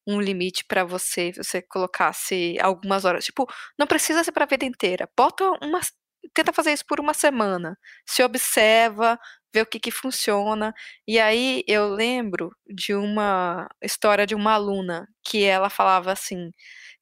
um 0.06 0.20
limite 0.20 0.64
para 0.66 0.84
você, 0.84 1.32
você 1.36 1.62
colocasse 1.62 2.56
algumas 2.60 3.04
horas. 3.04 3.24
Tipo, 3.24 3.46
não 3.78 3.86
precisa 3.86 4.22
ser 4.24 4.32
para 4.32 4.44
a 4.44 4.48
vida 4.48 4.64
inteira. 4.64 5.08
Bota 5.16 5.44
uma 5.62 5.80
tenta 6.34 6.52
fazer 6.52 6.72
isso 6.72 6.84
por 6.86 7.00
uma 7.00 7.14
semana. 7.14 7.78
Se 8.06 8.22
observa, 8.22 9.18
vê 9.52 9.60
o 9.62 9.66
que 9.66 9.78
que 9.80 9.90
funciona. 9.90 10.74
E 11.06 11.18
aí 11.20 11.64
eu 11.68 11.88
lembro 11.88 12.50
de 12.66 12.94
uma 12.94 13.68
história 13.82 14.26
de 14.26 14.34
uma 14.34 14.52
aluna 14.54 15.08
que 15.24 15.44
ela 15.44 15.70
falava 15.70 16.12
assim: 16.12 16.50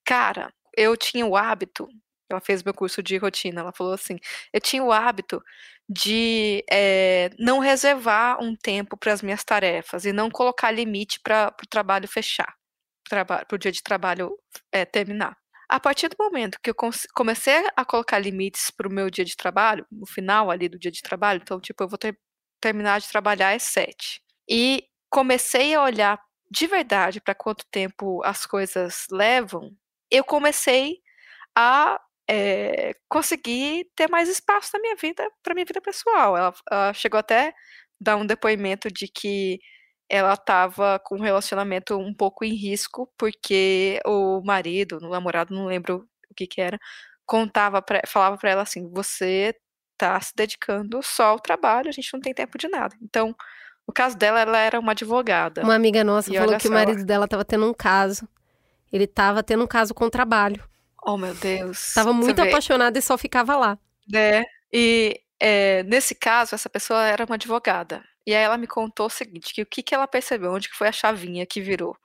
"Cara, 0.05 0.53
eu 0.76 0.96
tinha 0.96 1.26
o 1.26 1.36
hábito 1.36 1.88
ela 2.30 2.40
fez 2.40 2.62
meu 2.62 2.74
curso 2.74 3.03
de 3.03 3.16
rotina. 3.18 3.61
Ela 3.61 3.72
falou 3.72 3.92
assim: 3.92 4.16
eu 4.53 4.61
tinha 4.61 4.82
o 4.82 4.92
hábito 4.92 5.42
de 5.89 6.64
é, 6.70 7.30
não 7.39 7.59
reservar 7.59 8.43
um 8.43 8.57
tempo 8.57 8.97
para 8.97 9.12
as 9.12 9.22
minhas 9.22 9.45
tarefas 9.45 10.05
e 10.05 10.12
não 10.12 10.30
colocar 10.30 10.70
limite 10.70 11.20
para 11.22 11.55
o 11.62 11.66
trabalho 11.68 12.09
fechar, 12.09 12.55
para 13.09 13.47
o 13.53 13.59
dia 13.59 13.72
de 13.72 13.83
trabalho 13.83 14.30
é, 14.72 14.85
terminar. 14.85 15.37
A 15.68 15.80
partir 15.80 16.09
do 16.09 16.16
momento 16.18 16.59
que 16.62 16.70
eu 16.70 16.74
comecei 17.14 17.64
a 17.74 17.85
colocar 17.85 18.18
limites 18.18 18.70
para 18.70 18.87
o 18.89 18.93
meu 18.93 19.09
dia 19.09 19.24
de 19.24 19.37
trabalho, 19.37 19.87
no 19.91 20.07
final 20.07 20.51
ali 20.51 20.68
do 20.68 20.78
dia 20.78 20.91
de 20.91 21.01
trabalho, 21.01 21.41
então, 21.43 21.61
tipo, 21.61 21.83
eu 21.83 21.89
vou 21.89 21.99
ter, 21.99 22.18
terminar 22.61 23.01
de 23.01 23.09
trabalhar 23.09 23.55
às 23.55 23.62
sete. 23.62 24.20
E 24.49 24.85
comecei 25.11 25.74
a 25.74 25.83
olhar 25.83 26.20
de 26.51 26.66
verdade 26.66 27.20
para 27.20 27.35
quanto 27.35 27.64
tempo 27.70 28.22
as 28.22 28.45
coisas 28.45 29.07
levam, 29.11 29.70
eu 30.11 30.22
comecei 30.22 30.99
a 31.57 31.99
é, 32.29 32.95
conseguir 33.09 33.87
ter 33.95 34.09
mais 34.11 34.29
espaço 34.29 34.70
na 34.75 34.81
minha 34.81 34.97
vida, 34.97 35.29
para 35.43 35.55
minha 35.55 35.66
vida 35.66 35.81
pessoal. 35.81 36.37
Ela, 36.37 36.55
ela 36.70 36.93
chegou 36.93 37.18
até 37.18 37.49
a 37.49 37.55
dar 38.01 38.16
um 38.16 38.27
depoimento 38.27 38.91
de 38.91 39.09
que 39.09 39.61
ela 40.09 40.35
estava 40.35 40.99
com 41.05 41.16
um 41.16 41.23
relacionamento 41.23 41.97
um 41.97 42.14
pouco 42.14 42.45
em 42.45 42.55
risco, 42.55 43.11
porque 43.16 44.01
o 44.05 44.43
marido, 44.45 44.99
o 44.99 45.09
namorado, 45.09 45.55
não 45.55 45.66
lembro 45.66 46.07
o 46.31 46.35
que 46.35 46.47
que 46.47 46.61
era, 46.61 46.79
contava 47.25 47.81
pra, 47.81 48.03
falava 48.07 48.37
para 48.37 48.51
ela 48.51 48.62
assim: 48.62 48.91
você 48.93 49.55
está 49.93 50.20
se 50.20 50.33
dedicando 50.37 51.03
só 51.03 51.29
ao 51.29 51.41
trabalho, 51.41 51.89
a 51.89 51.93
gente 51.93 52.12
não 52.12 52.20
tem 52.20 52.35
tempo 52.35 52.59
de 52.59 52.68
nada. 52.68 52.95
Então, 53.01 53.35
no 53.87 53.95
caso 53.95 54.16
dela, 54.16 54.41
ela 54.41 54.59
era 54.59 54.79
uma 54.79 54.93
advogada. 54.93 55.62
Uma 55.62 55.75
amiga 55.75 56.05
nossa 56.05 56.33
E 56.33 56.37
falou 56.37 56.59
que 56.59 56.68
o 56.68 56.73
marido 56.73 57.05
dela 57.05 57.25
estava 57.25 57.45
tendo 57.45 57.68
um 57.68 57.75
caso. 57.75 58.29
Ele 58.93 59.05
estava 59.05 59.43
tendo 59.43 59.64
um 59.64 59.66
caso 59.66 59.95
com 59.95 60.11
trabalho. 60.11 60.62
Oh, 61.05 61.16
meu 61.16 61.34
Deus. 61.34 61.78
Estava 61.78 62.12
Você 62.20 62.32
muito 62.32 62.40
vê, 62.40 62.42
apaixonado 62.42 62.96
e 62.96 63.03
só 63.03 63.16
ficava 63.18 63.57
lá. 63.57 63.78
né? 64.09 64.44
E 64.72 65.20
é, 65.40 65.82
nesse 65.84 66.14
caso, 66.14 66.55
essa 66.55 66.70
pessoa 66.70 67.05
era 67.07 67.24
uma 67.24 67.34
advogada. 67.34 68.05
E 68.26 68.34
aí 68.34 68.42
ela 68.42 68.57
me 68.57 68.66
contou 68.66 69.07
o 69.07 69.11
seguinte, 69.11 69.53
que 69.53 69.62
o 69.62 69.66
que, 69.66 69.82
que 69.82 69.94
ela 69.94 70.07
percebeu, 70.07 70.53
onde 70.53 70.68
que 70.68 70.76
foi 70.76 70.88
a 70.88 70.92
chavinha 70.92 71.44
que 71.46 71.61
virou. 71.61 71.96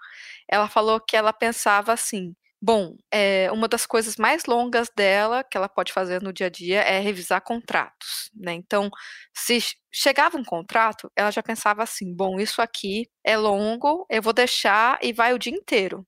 Ela 0.50 0.68
falou 0.70 1.00
que 1.02 1.18
ela 1.18 1.34
pensava 1.34 1.94
assim, 1.94 2.36
bom, 2.62 2.96
é, 3.12 3.52
uma 3.52 3.68
das 3.68 3.86
coisas 3.86 4.18
mais 4.18 4.46
longas 4.46 4.90
dela, 4.96 5.44
que 5.44 5.58
ela 5.58 5.70
pode 5.70 5.94
fazer 5.94 6.22
no 6.22 6.34
dia 6.34 6.48
a 6.48 6.50
dia, 6.50 6.82
é 6.82 7.00
revisar 7.00 7.42
contratos, 7.42 8.32
né? 8.36 8.54
Então, 8.54 8.90
se 9.34 9.62
ch- 9.62 9.78
chegava 9.92 10.38
um 10.38 10.44
contrato, 10.46 11.12
ela 11.16 11.32
já 11.32 11.44
pensava 11.44 11.84
assim, 11.84 12.16
bom, 12.16 12.40
isso 12.40 12.62
aqui 12.62 13.10
é 13.24 13.38
longo, 13.38 14.06
eu 14.10 14.22
vou 14.22 14.34
deixar 14.34 15.00
e 15.04 15.14
vai 15.14 15.34
o 15.34 15.40
dia 15.40 15.54
inteiro. 15.54 16.06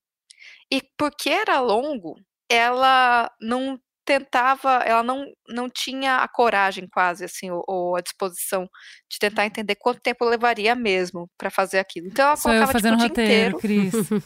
E 0.71 0.81
porque 0.97 1.29
era 1.29 1.59
longo, 1.59 2.15
ela 2.49 3.29
não 3.39 3.79
tentava, 4.05 4.77
ela 4.85 5.03
não, 5.03 5.23
não 5.47 5.69
tinha 5.69 6.17
a 6.17 6.27
coragem 6.27 6.87
quase, 6.91 7.23
assim, 7.23 7.51
ou, 7.51 7.63
ou 7.67 7.95
a 7.95 8.01
disposição 8.01 8.67
de 9.07 9.19
tentar 9.19 9.45
entender 9.45 9.75
quanto 9.75 10.01
tempo 10.01 10.25
levaria 10.25 10.73
mesmo 10.73 11.29
para 11.37 11.51
fazer 11.51 11.77
aquilo. 11.77 12.07
Então 12.07 12.25
ela 12.25 12.35
Sou 12.35 12.51
eu 12.51 12.65
colocava 12.65 12.79
tipo, 12.79 12.81
fazendo 12.81 12.95
o 12.95 12.97
dia 12.97 13.07
roteiro, 13.09 13.57
inteiro. 13.57 13.91
Cris. 13.91 14.09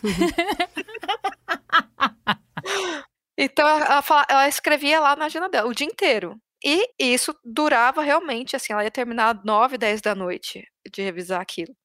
Então 3.38 3.68
ela, 3.68 3.86
ela 3.86 4.02
fala- 4.02 4.26
ela 4.30 4.48
escrevia 4.48 5.00
lá 5.00 5.16
na 5.16 5.26
agenda 5.26 5.50
dela 5.50 5.68
o 5.68 5.74
dia 5.74 5.88
inteiro. 5.88 6.38
E 6.64 6.88
isso 6.98 7.36
durava 7.44 8.02
realmente, 8.02 8.56
assim, 8.56 8.72
ela 8.72 8.84
ia 8.84 8.92
terminar 8.92 9.42
9, 9.44 9.78
10 9.78 10.02
da 10.02 10.16
noite 10.16 10.66
de 10.92 11.02
revisar 11.02 11.42
aquilo. 11.42 11.76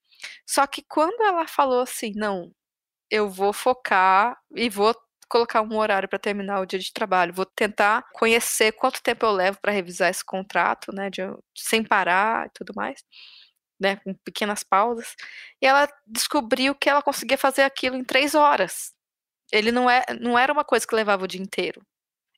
Só 0.47 0.66
que 0.66 0.82
quando 0.89 1.20
ela 1.22 1.47
falou 1.49 1.80
assim, 1.80 2.12
não, 2.14 2.53
eu 3.11 3.28
vou 3.28 3.53
focar 3.53 4.36
e 4.55 4.68
vou 4.68 4.95
colocar 5.29 5.62
um 5.62 5.76
horário 5.76 6.09
para 6.09 6.18
terminar 6.18 6.61
o 6.61 6.66
dia 6.66 6.79
de 6.79 6.93
trabalho, 6.93 7.35
vou 7.35 7.47
tentar 7.47 8.05
conhecer 8.12 8.72
quanto 8.72 9.03
tempo 9.03 9.26
eu 9.26 9.33
levo 9.33 9.59
para 9.61 9.72
revisar 9.72 10.11
esse 10.11 10.24
contrato, 10.24 10.93
né, 10.93 11.11
de, 11.11 11.22
sem 11.57 11.85
parar 11.85 12.47
e 12.47 12.51
tudo 12.55 12.72
mais, 12.74 13.03
né, 13.81 13.97
com 13.97 14.14
pequenas 14.24 14.62
pausas. 14.64 15.14
E 15.62 15.66
ela 15.66 15.89
descobriu 16.07 16.74
que 16.74 16.89
ela 16.89 17.03
conseguia 17.03 17.39
fazer 17.39 17.62
aquilo 17.62 17.97
em 17.97 18.05
três 18.05 18.35
horas. 18.35 18.93
Ele 19.53 19.72
não, 19.72 19.89
é, 19.91 20.05
não 20.20 20.39
era 20.39 20.53
uma 20.53 20.64
coisa 20.64 20.87
que 20.87 20.95
levava 20.95 21.24
o 21.24 21.29
dia 21.29 21.41
inteiro. 21.41 21.83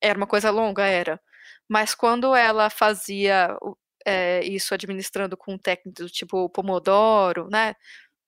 Era 0.02 0.16
uma 0.18 0.26
coisa 0.26 0.50
longa, 0.50 0.86
era. 0.86 1.20
Mas 1.68 1.94
quando 1.94 2.34
ela 2.34 2.70
fazia 2.70 3.56
é, 4.06 4.44
isso 4.44 4.74
administrando 4.74 5.36
com 5.36 5.58
técnicas 5.58 6.06
do 6.06 6.12
tipo 6.12 6.48
Pomodoro, 6.50 7.48
né? 7.50 7.74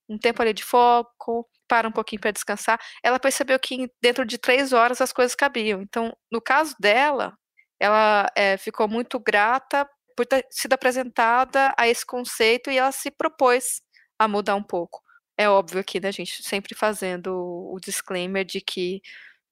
Um 0.09 0.17
tempo 0.17 0.41
ali 0.41 0.53
de 0.53 0.63
foco, 0.63 1.47
para 1.73 1.87
um 1.87 1.91
pouquinho 1.91 2.21
para 2.21 2.29
descansar, 2.29 2.79
ela 3.01 3.19
percebeu 3.19 3.57
que 3.59 3.89
dentro 3.99 4.23
de 4.27 4.37
três 4.37 4.73
horas 4.73 5.01
as 5.01 5.11
coisas 5.11 5.33
cabiam. 5.33 5.81
Então, 5.81 6.15
no 6.31 6.39
caso 6.39 6.75
dela, 6.79 7.33
ela 7.79 8.27
é, 8.35 8.57
ficou 8.57 8.87
muito 8.87 9.19
grata 9.19 9.89
por 10.15 10.23
ter 10.23 10.45
sido 10.51 10.73
apresentada 10.73 11.73
a 11.75 11.87
esse 11.87 12.05
conceito 12.05 12.69
e 12.69 12.77
ela 12.77 12.91
se 12.91 13.09
propôs 13.09 13.81
a 14.19 14.27
mudar 14.27 14.53
um 14.53 14.61
pouco. 14.61 15.01
É 15.35 15.49
óbvio 15.49 15.79
aqui, 15.79 15.99
né, 15.99 16.11
gente, 16.11 16.43
sempre 16.43 16.75
fazendo 16.75 17.33
o 17.33 17.79
disclaimer 17.81 18.45
de 18.45 18.61
que 18.61 19.01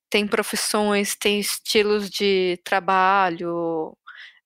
tem 0.08 0.28
profissões, 0.28 1.16
tem 1.16 1.40
estilos 1.40 2.08
de 2.08 2.60
trabalho, 2.64 3.98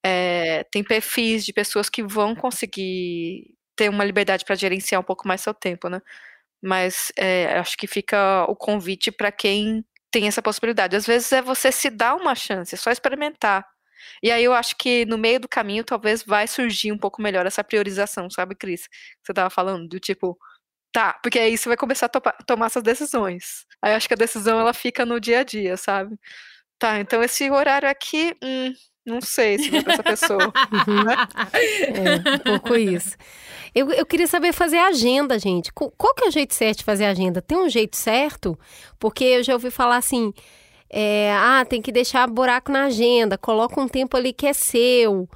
é, 0.02 0.64
tem 0.72 0.82
perfis 0.82 1.44
de 1.44 1.52
pessoas 1.52 1.90
que 1.90 2.02
vão 2.02 2.36
conseguir 2.36 3.54
ter 3.76 3.90
uma 3.90 4.06
liberdade 4.06 4.46
para 4.46 4.56
gerenciar 4.56 5.02
um 5.02 5.04
pouco 5.04 5.28
mais 5.28 5.42
seu 5.42 5.54
tempo, 5.54 5.90
né? 5.90 6.02
Mas 6.66 7.12
é, 7.18 7.60
acho 7.60 7.78
que 7.78 7.88
fica 7.88 8.46
o 8.50 8.56
convite 8.56 9.12
para 9.12 9.32
quem 9.32 9.86
tem 10.12 10.28
essa 10.28 10.42
possibilidade. 10.42 10.96
Às 10.96 11.06
vezes 11.06 11.32
é 11.32 11.42
você 11.42 11.72
se 11.72 11.90
dar 11.90 12.16
uma 12.16 12.36
chance, 12.36 12.74
é 12.76 12.78
só 12.78 12.92
experimentar. 12.92 13.66
E 14.24 14.32
aí 14.32 14.44
eu 14.44 14.54
acho 14.54 14.76
que 14.78 15.06
no 15.06 15.18
meio 15.18 15.40
do 15.40 15.48
caminho 15.48 15.84
talvez 15.84 16.24
vai 16.24 16.48
surgir 16.48 16.92
um 16.92 16.98
pouco 16.98 17.22
melhor 17.22 17.46
essa 17.46 17.64
priorização, 17.64 18.30
sabe, 18.30 18.56
Cris? 18.56 18.88
Você 19.24 19.34
tava 19.34 19.50
falando 19.50 19.88
do 19.88 20.00
tipo, 20.00 20.38
tá, 20.94 21.14
porque 21.24 21.40
aí 21.40 21.58
você 21.58 21.70
vai 21.70 21.78
começar 21.78 22.08
a 22.08 22.44
tomar 22.46 22.68
essas 22.68 22.84
decisões. 22.84 23.66
Aí 23.82 23.94
eu 23.94 23.98
acho 23.98 24.08
que 24.08 24.14
a 24.16 24.18
decisão 24.18 24.60
ela 24.60 24.74
fica 24.74 25.06
no 25.06 25.20
dia 25.20 25.42
a 25.42 25.44
dia, 25.44 25.78
sabe? 25.78 26.18
Tá, 26.80 27.00
então 27.00 27.24
esse 27.24 27.50
horário 27.52 27.90
aqui, 27.90 28.36
hum, 28.44 28.74
não 29.06 29.22
sei 29.22 29.58
se 29.60 29.70
vai 29.70 29.84
pra 29.84 29.94
essa 29.94 30.04
pessoa. 30.04 30.54
É, 31.54 32.16
um 32.40 32.60
pouco 32.60 32.76
isso. 32.76 33.16
Eu, 33.74 33.92
eu 33.92 34.06
queria 34.06 34.28
saber 34.28 34.54
fazer 34.54 34.78
agenda, 34.78 35.38
gente. 35.38 35.72
Qual 35.74 36.14
que 36.16 36.26
é 36.26 36.28
o 36.28 36.32
jeito 36.32 36.54
certo 36.54 36.80
de 36.80 36.84
fazer 36.84 37.06
agenda? 37.06 37.42
Tem 37.42 37.58
um 37.58 37.70
jeito 37.70 37.96
certo? 37.96 38.58
Porque 39.00 39.24
eu 39.24 39.44
já 39.44 39.54
ouvi 39.54 39.70
falar 39.70 39.98
assim, 39.98 40.34
é, 40.90 41.34
ah, 41.34 41.66
tem 41.68 41.82
que 41.82 41.92
deixar 41.92 42.28
buraco 42.28 42.72
na 42.72 42.86
agenda, 42.86 43.38
coloca 43.38 43.80
um 43.80 43.88
tempo 43.88 44.16
ali 44.16 44.32
que 44.34 44.48
é 44.48 44.54
seu. 44.54 45.30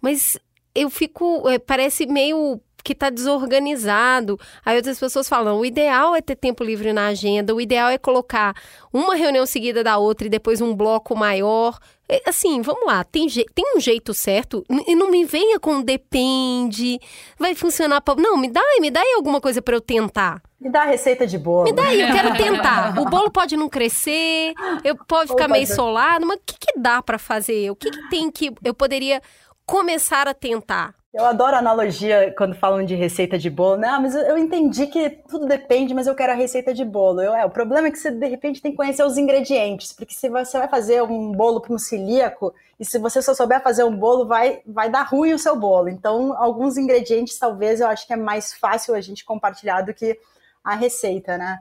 Mas 0.00 0.38
eu 0.74 0.88
fico, 0.90 1.48
é, 1.48 1.58
parece 1.58 2.06
meio 2.06 2.60
que 2.82 2.94
tá 2.94 3.10
desorganizado. 3.10 4.38
Aí 4.64 4.76
outras 4.76 4.98
pessoas 4.98 5.28
falam, 5.28 5.58
o 5.58 5.64
ideal 5.64 6.16
é 6.16 6.20
ter 6.20 6.36
tempo 6.36 6.64
livre 6.64 6.92
na 6.92 7.08
agenda, 7.08 7.54
o 7.54 7.60
ideal 7.60 7.90
é 7.90 7.98
colocar 7.98 8.54
uma 8.92 9.14
reunião 9.14 9.46
seguida 9.46 9.84
da 9.84 9.98
outra 9.98 10.26
e 10.26 10.30
depois 10.30 10.60
um 10.60 10.74
bloco 10.74 11.14
maior. 11.16 11.78
É, 12.08 12.20
Assim, 12.28 12.60
vamos 12.62 12.84
lá, 12.86 13.04
tem, 13.04 13.28
je- 13.28 13.46
tem 13.54 13.76
um 13.76 13.80
jeito 13.80 14.12
certo? 14.12 14.64
E 14.86 14.94
não 14.94 15.10
me 15.10 15.24
venha 15.24 15.58
com 15.58 15.80
depende, 15.80 16.98
vai 17.38 17.54
funcionar 17.54 18.00
pra... 18.00 18.14
Não, 18.16 18.36
me 18.36 18.50
dá, 18.50 18.60
me 18.80 18.90
dá 18.90 19.00
aí 19.00 19.14
alguma 19.14 19.40
coisa 19.40 19.62
pra 19.62 19.74
eu 19.76 19.80
tentar. 19.80 20.42
Me 20.60 20.70
dá 20.70 20.82
a 20.82 20.86
receita 20.86 21.26
de 21.26 21.38
bolo. 21.38 21.64
Me 21.64 21.72
dá 21.72 21.84
aí, 21.86 22.00
eu 22.00 22.12
quero 22.12 22.32
tentar. 22.36 22.98
O 23.00 23.04
bolo 23.06 23.30
pode 23.30 23.56
não 23.56 23.68
crescer, 23.68 24.52
eu 24.84 24.96
pode 25.06 25.30
ficar 25.30 25.48
meio 25.48 25.66
solado, 25.66 26.26
mas 26.26 26.36
o 26.36 26.40
que, 26.44 26.54
que 26.58 26.78
dá 26.78 27.00
pra 27.02 27.18
fazer? 27.18 27.70
O 27.70 27.76
que, 27.76 27.90
que 27.90 28.08
tem 28.10 28.30
que 28.30 28.52
eu 28.64 28.74
poderia 28.74 29.20
começar 29.66 30.28
a 30.28 30.34
tentar? 30.34 30.94
Eu 31.12 31.26
adoro 31.26 31.54
analogia 31.56 32.34
quando 32.38 32.54
falam 32.54 32.84
de 32.86 32.94
receita 32.94 33.38
de 33.38 33.50
bolo. 33.50 33.76
Não, 33.76 34.00
mas 34.00 34.14
eu- 34.14 34.22
eu 34.22 34.38
entendi 34.38 34.86
que 34.86 35.10
tudo 35.10 35.46
depende, 35.46 35.92
mas 35.92 36.06
eu 36.06 36.14
quero 36.14 36.32
a 36.32 36.34
receita 36.34 36.72
de 36.72 36.84
bolo. 36.86 37.20
Eu, 37.20 37.34
é, 37.34 37.44
o 37.44 37.50
problema 37.50 37.88
é 37.88 37.90
que 37.90 37.98
você, 37.98 38.10
de 38.10 38.26
repente, 38.26 38.62
tem 38.62 38.70
que 38.70 38.78
conhecer 38.78 39.04
os 39.04 39.18
ingredientes, 39.18 39.92
porque 39.92 40.14
se 40.14 40.30
você 40.30 40.58
vai 40.58 40.68
fazer 40.68 41.02
um 41.02 41.30
bolo 41.32 41.60
para 41.60 41.74
um 41.74 41.78
celíaco, 41.78 42.54
e 42.80 42.84
se 42.84 42.98
você 42.98 43.20
só 43.20 43.34
souber 43.34 43.62
fazer 43.62 43.84
um 43.84 43.94
bolo, 43.94 44.26
vai, 44.26 44.62
vai 44.66 44.90
dar 44.90 45.02
ruim 45.02 45.34
o 45.34 45.38
seu 45.38 45.54
bolo. 45.54 45.90
Então, 45.90 46.34
alguns 46.42 46.78
ingredientes, 46.78 47.38
talvez, 47.38 47.80
eu 47.80 47.88
acho 47.88 48.06
que 48.06 48.14
é 48.14 48.16
mais 48.16 48.54
fácil 48.54 48.94
a 48.94 49.00
gente 49.02 49.22
compartilhar 49.22 49.82
do 49.82 49.92
que 49.92 50.18
a 50.64 50.74
receita, 50.74 51.36
né? 51.36 51.58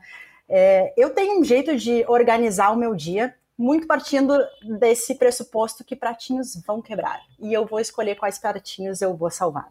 É, 0.47 0.93
eu 0.97 1.10
tenho 1.12 1.39
um 1.39 1.43
jeito 1.43 1.76
de 1.76 2.06
organizar 2.08 2.72
o 2.72 2.78
meu 2.78 2.95
dia, 2.95 3.36
muito 3.58 3.88
partindo 3.88 4.38
desse 4.80 5.16
pressuposto 5.16 5.84
que 5.84 5.95
pratinhos 5.95 6.62
vão 6.66 6.82
quebrar. 6.82 7.22
E 7.39 7.54
eu 7.54 7.66
vou 7.66 7.80
escolher 7.80 8.16
quais 8.16 8.39
pratinhos 8.39 9.02
eu 9.02 9.16
vou 9.16 9.30
salvar. 9.30 9.70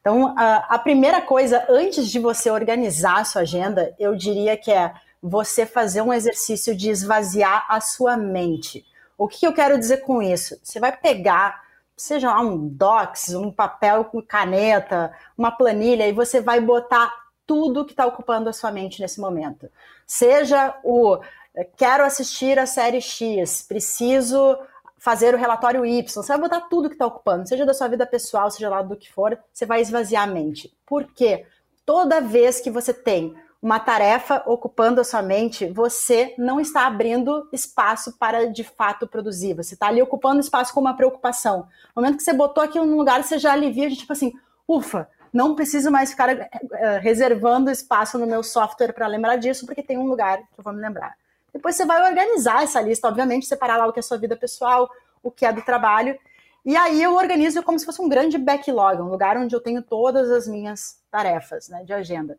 Então, 0.00 0.34
a, 0.38 0.74
a 0.74 0.78
primeira 0.78 1.20
coisa, 1.20 1.66
antes 1.68 2.08
de 2.08 2.18
você 2.18 2.50
organizar 2.50 3.18
a 3.18 3.24
sua 3.24 3.42
agenda, 3.42 3.94
eu 3.98 4.14
diria 4.16 4.56
que 4.56 4.70
é 4.70 4.94
você 5.22 5.66
fazer 5.66 6.00
um 6.00 6.12
exercício 6.12 6.74
de 6.74 6.90
esvaziar 6.90 7.66
a 7.68 7.80
sua 7.80 8.16
mente. 8.16 8.84
O 9.16 9.26
que 9.26 9.46
eu 9.46 9.52
quero 9.52 9.78
dizer 9.78 9.98
com 9.98 10.22
isso? 10.22 10.58
Você 10.62 10.78
vai 10.78 10.96
pegar, 10.96 11.62
seja 11.96 12.30
lá 12.30 12.40
um 12.40 12.68
docs, 12.68 13.34
um 13.34 13.50
papel 13.50 14.04
com 14.04 14.22
caneta, 14.22 15.12
uma 15.36 15.50
planilha, 15.50 16.06
e 16.08 16.12
você 16.12 16.40
vai 16.40 16.60
botar 16.60 17.12
tudo 17.44 17.84
que 17.84 17.92
está 17.92 18.06
ocupando 18.06 18.48
a 18.48 18.52
sua 18.52 18.70
mente 18.70 19.00
nesse 19.00 19.20
momento. 19.20 19.68
Seja 20.06 20.78
o 20.84 21.18
quero 21.76 22.04
assistir 22.04 22.58
a 22.58 22.66
série 22.66 23.00
X, 23.00 23.62
preciso 23.62 24.58
fazer 24.98 25.34
o 25.34 25.38
relatório 25.38 25.86
Y, 25.86 26.02
você 26.06 26.32
vai 26.32 26.40
botar 26.40 26.62
tudo 26.62 26.88
que 26.88 26.94
está 26.94 27.06
ocupando, 27.06 27.48
seja 27.48 27.64
da 27.64 27.72
sua 27.72 27.88
vida 27.88 28.04
pessoal, 28.06 28.50
seja 28.50 28.68
lá 28.68 28.82
do 28.82 28.96
que 28.96 29.10
for, 29.12 29.38
você 29.52 29.64
vai 29.64 29.80
esvaziar 29.80 30.24
a 30.24 30.26
mente. 30.26 30.72
Por 30.84 31.04
quê? 31.04 31.46
Toda 31.86 32.20
vez 32.20 32.60
que 32.60 32.70
você 32.70 32.92
tem 32.92 33.34
uma 33.60 33.80
tarefa 33.80 34.42
ocupando 34.46 35.00
a 35.00 35.04
sua 35.04 35.20
mente, 35.20 35.66
você 35.66 36.34
não 36.38 36.60
está 36.60 36.86
abrindo 36.86 37.48
espaço 37.52 38.16
para 38.18 38.50
de 38.50 38.62
fato 38.62 39.06
produzir. 39.06 39.54
Você 39.54 39.74
está 39.74 39.88
ali 39.88 40.00
ocupando 40.00 40.40
espaço 40.40 40.72
com 40.72 40.80
uma 40.80 40.96
preocupação. 40.96 41.66
No 41.94 42.02
momento 42.02 42.18
que 42.18 42.22
você 42.22 42.32
botou 42.32 42.62
aquilo 42.62 42.86
num 42.86 42.96
lugar, 42.96 43.22
você 43.22 43.38
já 43.38 43.52
alivia, 43.52 43.90
tipo 43.90 44.12
assim, 44.12 44.32
ufa, 44.66 45.08
não 45.32 45.54
preciso 45.54 45.90
mais 45.90 46.10
ficar 46.10 46.34
uh, 46.34 46.38
reservando 47.00 47.70
espaço 47.70 48.16
no 48.16 48.26
meu 48.26 48.42
software 48.42 48.92
para 48.92 49.06
lembrar 49.06 49.36
disso, 49.36 49.66
porque 49.66 49.82
tem 49.82 49.98
um 49.98 50.06
lugar 50.06 50.38
que 50.38 50.58
eu 50.58 50.64
vou 50.64 50.72
me 50.72 50.80
lembrar. 50.80 51.16
Depois 51.58 51.74
você 51.74 51.84
vai 51.84 52.08
organizar 52.08 52.62
essa 52.62 52.80
lista, 52.80 53.08
obviamente, 53.08 53.44
separar 53.44 53.76
lá 53.78 53.88
o 53.88 53.92
que 53.92 53.98
é 53.98 54.02
sua 54.02 54.16
vida 54.16 54.36
pessoal, 54.36 54.88
o 55.20 55.28
que 55.28 55.44
é 55.44 55.52
do 55.52 55.60
trabalho. 55.60 56.16
E 56.64 56.76
aí 56.76 57.02
eu 57.02 57.16
organizo 57.16 57.64
como 57.64 57.76
se 57.76 57.84
fosse 57.84 58.00
um 58.00 58.08
grande 58.08 58.38
backlog, 58.38 59.02
um 59.02 59.08
lugar 59.08 59.36
onde 59.36 59.56
eu 59.56 59.60
tenho 59.60 59.82
todas 59.82 60.30
as 60.30 60.46
minhas 60.46 61.02
tarefas 61.10 61.68
né, 61.68 61.82
de 61.82 61.92
agenda. 61.92 62.38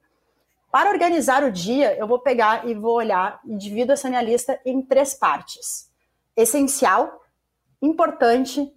Para 0.72 0.90
organizar 0.90 1.44
o 1.44 1.52
dia, 1.52 1.98
eu 1.98 2.08
vou 2.08 2.20
pegar 2.20 2.66
e 2.66 2.74
vou 2.74 2.94
olhar 2.94 3.42
e 3.46 3.58
divido 3.58 3.92
essa 3.92 4.08
minha 4.08 4.22
lista 4.22 4.58
em 4.66 4.82
três 4.82 5.14
partes: 5.14 5.92
essencial, 6.34 7.22
importante 7.82 8.74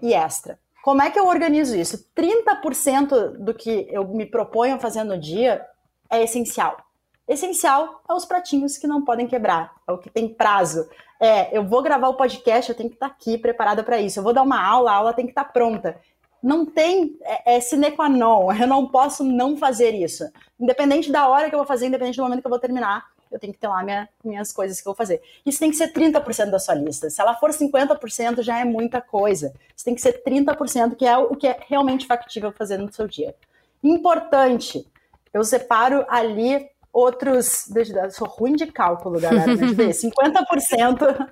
e 0.00 0.14
extra. 0.14 0.58
Como 0.82 1.02
é 1.02 1.10
que 1.10 1.18
eu 1.18 1.26
organizo 1.26 1.76
isso? 1.76 2.02
30% 2.16 3.36
do 3.36 3.52
que 3.52 3.86
eu 3.90 4.08
me 4.08 4.24
proponho 4.24 4.80
fazer 4.80 5.04
no 5.04 5.20
dia 5.20 5.62
é 6.08 6.22
essencial. 6.22 6.78
Essencial 7.26 8.02
é 8.08 8.12
os 8.12 8.24
pratinhos 8.24 8.76
que 8.76 8.86
não 8.86 9.04
podem 9.04 9.26
quebrar, 9.26 9.72
é 9.86 9.92
o 9.92 9.98
que 9.98 10.10
tem 10.10 10.28
prazo. 10.28 10.88
É, 11.20 11.56
eu 11.56 11.64
vou 11.64 11.82
gravar 11.82 12.08
o 12.08 12.16
podcast, 12.16 12.70
eu 12.70 12.76
tenho 12.76 12.88
que 12.88 12.96
estar 12.96 13.06
aqui 13.06 13.38
preparada 13.38 13.84
para 13.84 14.00
isso. 14.00 14.18
Eu 14.18 14.24
vou 14.24 14.32
dar 14.32 14.42
uma 14.42 14.60
aula, 14.60 14.90
a 14.90 14.94
aula 14.96 15.12
tem 15.12 15.24
que 15.24 15.30
estar 15.30 15.44
pronta. 15.44 15.98
Não 16.42 16.66
tem, 16.66 17.16
é, 17.22 17.56
é 17.56 17.60
sine 17.60 17.92
qua 17.92 18.08
non, 18.08 18.50
eu 18.60 18.66
não 18.66 18.88
posso 18.88 19.22
não 19.22 19.56
fazer 19.56 19.94
isso. 19.94 20.24
Independente 20.58 21.12
da 21.12 21.28
hora 21.28 21.48
que 21.48 21.54
eu 21.54 21.60
vou 21.60 21.66
fazer, 21.66 21.86
independente 21.86 22.16
do 22.16 22.24
momento 22.24 22.40
que 22.40 22.46
eu 22.46 22.50
vou 22.50 22.58
terminar, 22.58 23.06
eu 23.30 23.38
tenho 23.38 23.52
que 23.52 23.58
ter 23.58 23.68
lá 23.68 23.82
minha, 23.82 24.08
minhas 24.22 24.52
coisas 24.52 24.80
que 24.80 24.86
eu 24.86 24.90
vou 24.90 24.96
fazer. 24.96 25.22
Isso 25.46 25.58
tem 25.58 25.70
que 25.70 25.76
ser 25.76 25.92
30% 25.92 26.50
da 26.50 26.58
sua 26.58 26.74
lista. 26.74 27.08
Se 27.08 27.20
ela 27.20 27.34
for 27.34 27.50
50%, 27.50 28.42
já 28.42 28.58
é 28.58 28.64
muita 28.64 29.00
coisa. 29.00 29.54
Isso 29.74 29.84
tem 29.84 29.94
que 29.94 30.02
ser 30.02 30.22
30%, 30.22 30.96
que 30.96 31.06
é 31.06 31.16
o 31.16 31.34
que 31.34 31.46
é 31.46 31.58
realmente 31.68 32.06
factível 32.06 32.52
fazer 32.52 32.76
no 32.76 32.92
seu 32.92 33.06
dia. 33.08 33.34
Importante, 33.82 34.86
eu 35.32 35.42
separo 35.44 36.04
ali 36.08 36.68
outros. 36.92 37.64
Deixa 37.68 37.92
eu 37.98 38.10
sou 38.10 38.28
ruim 38.28 38.54
de 38.54 38.66
cálculo, 38.66 39.18
galera. 39.18 39.46
Deixa 39.56 39.64
eu 39.64 39.74
ver, 39.74 39.90
50% 39.90 41.30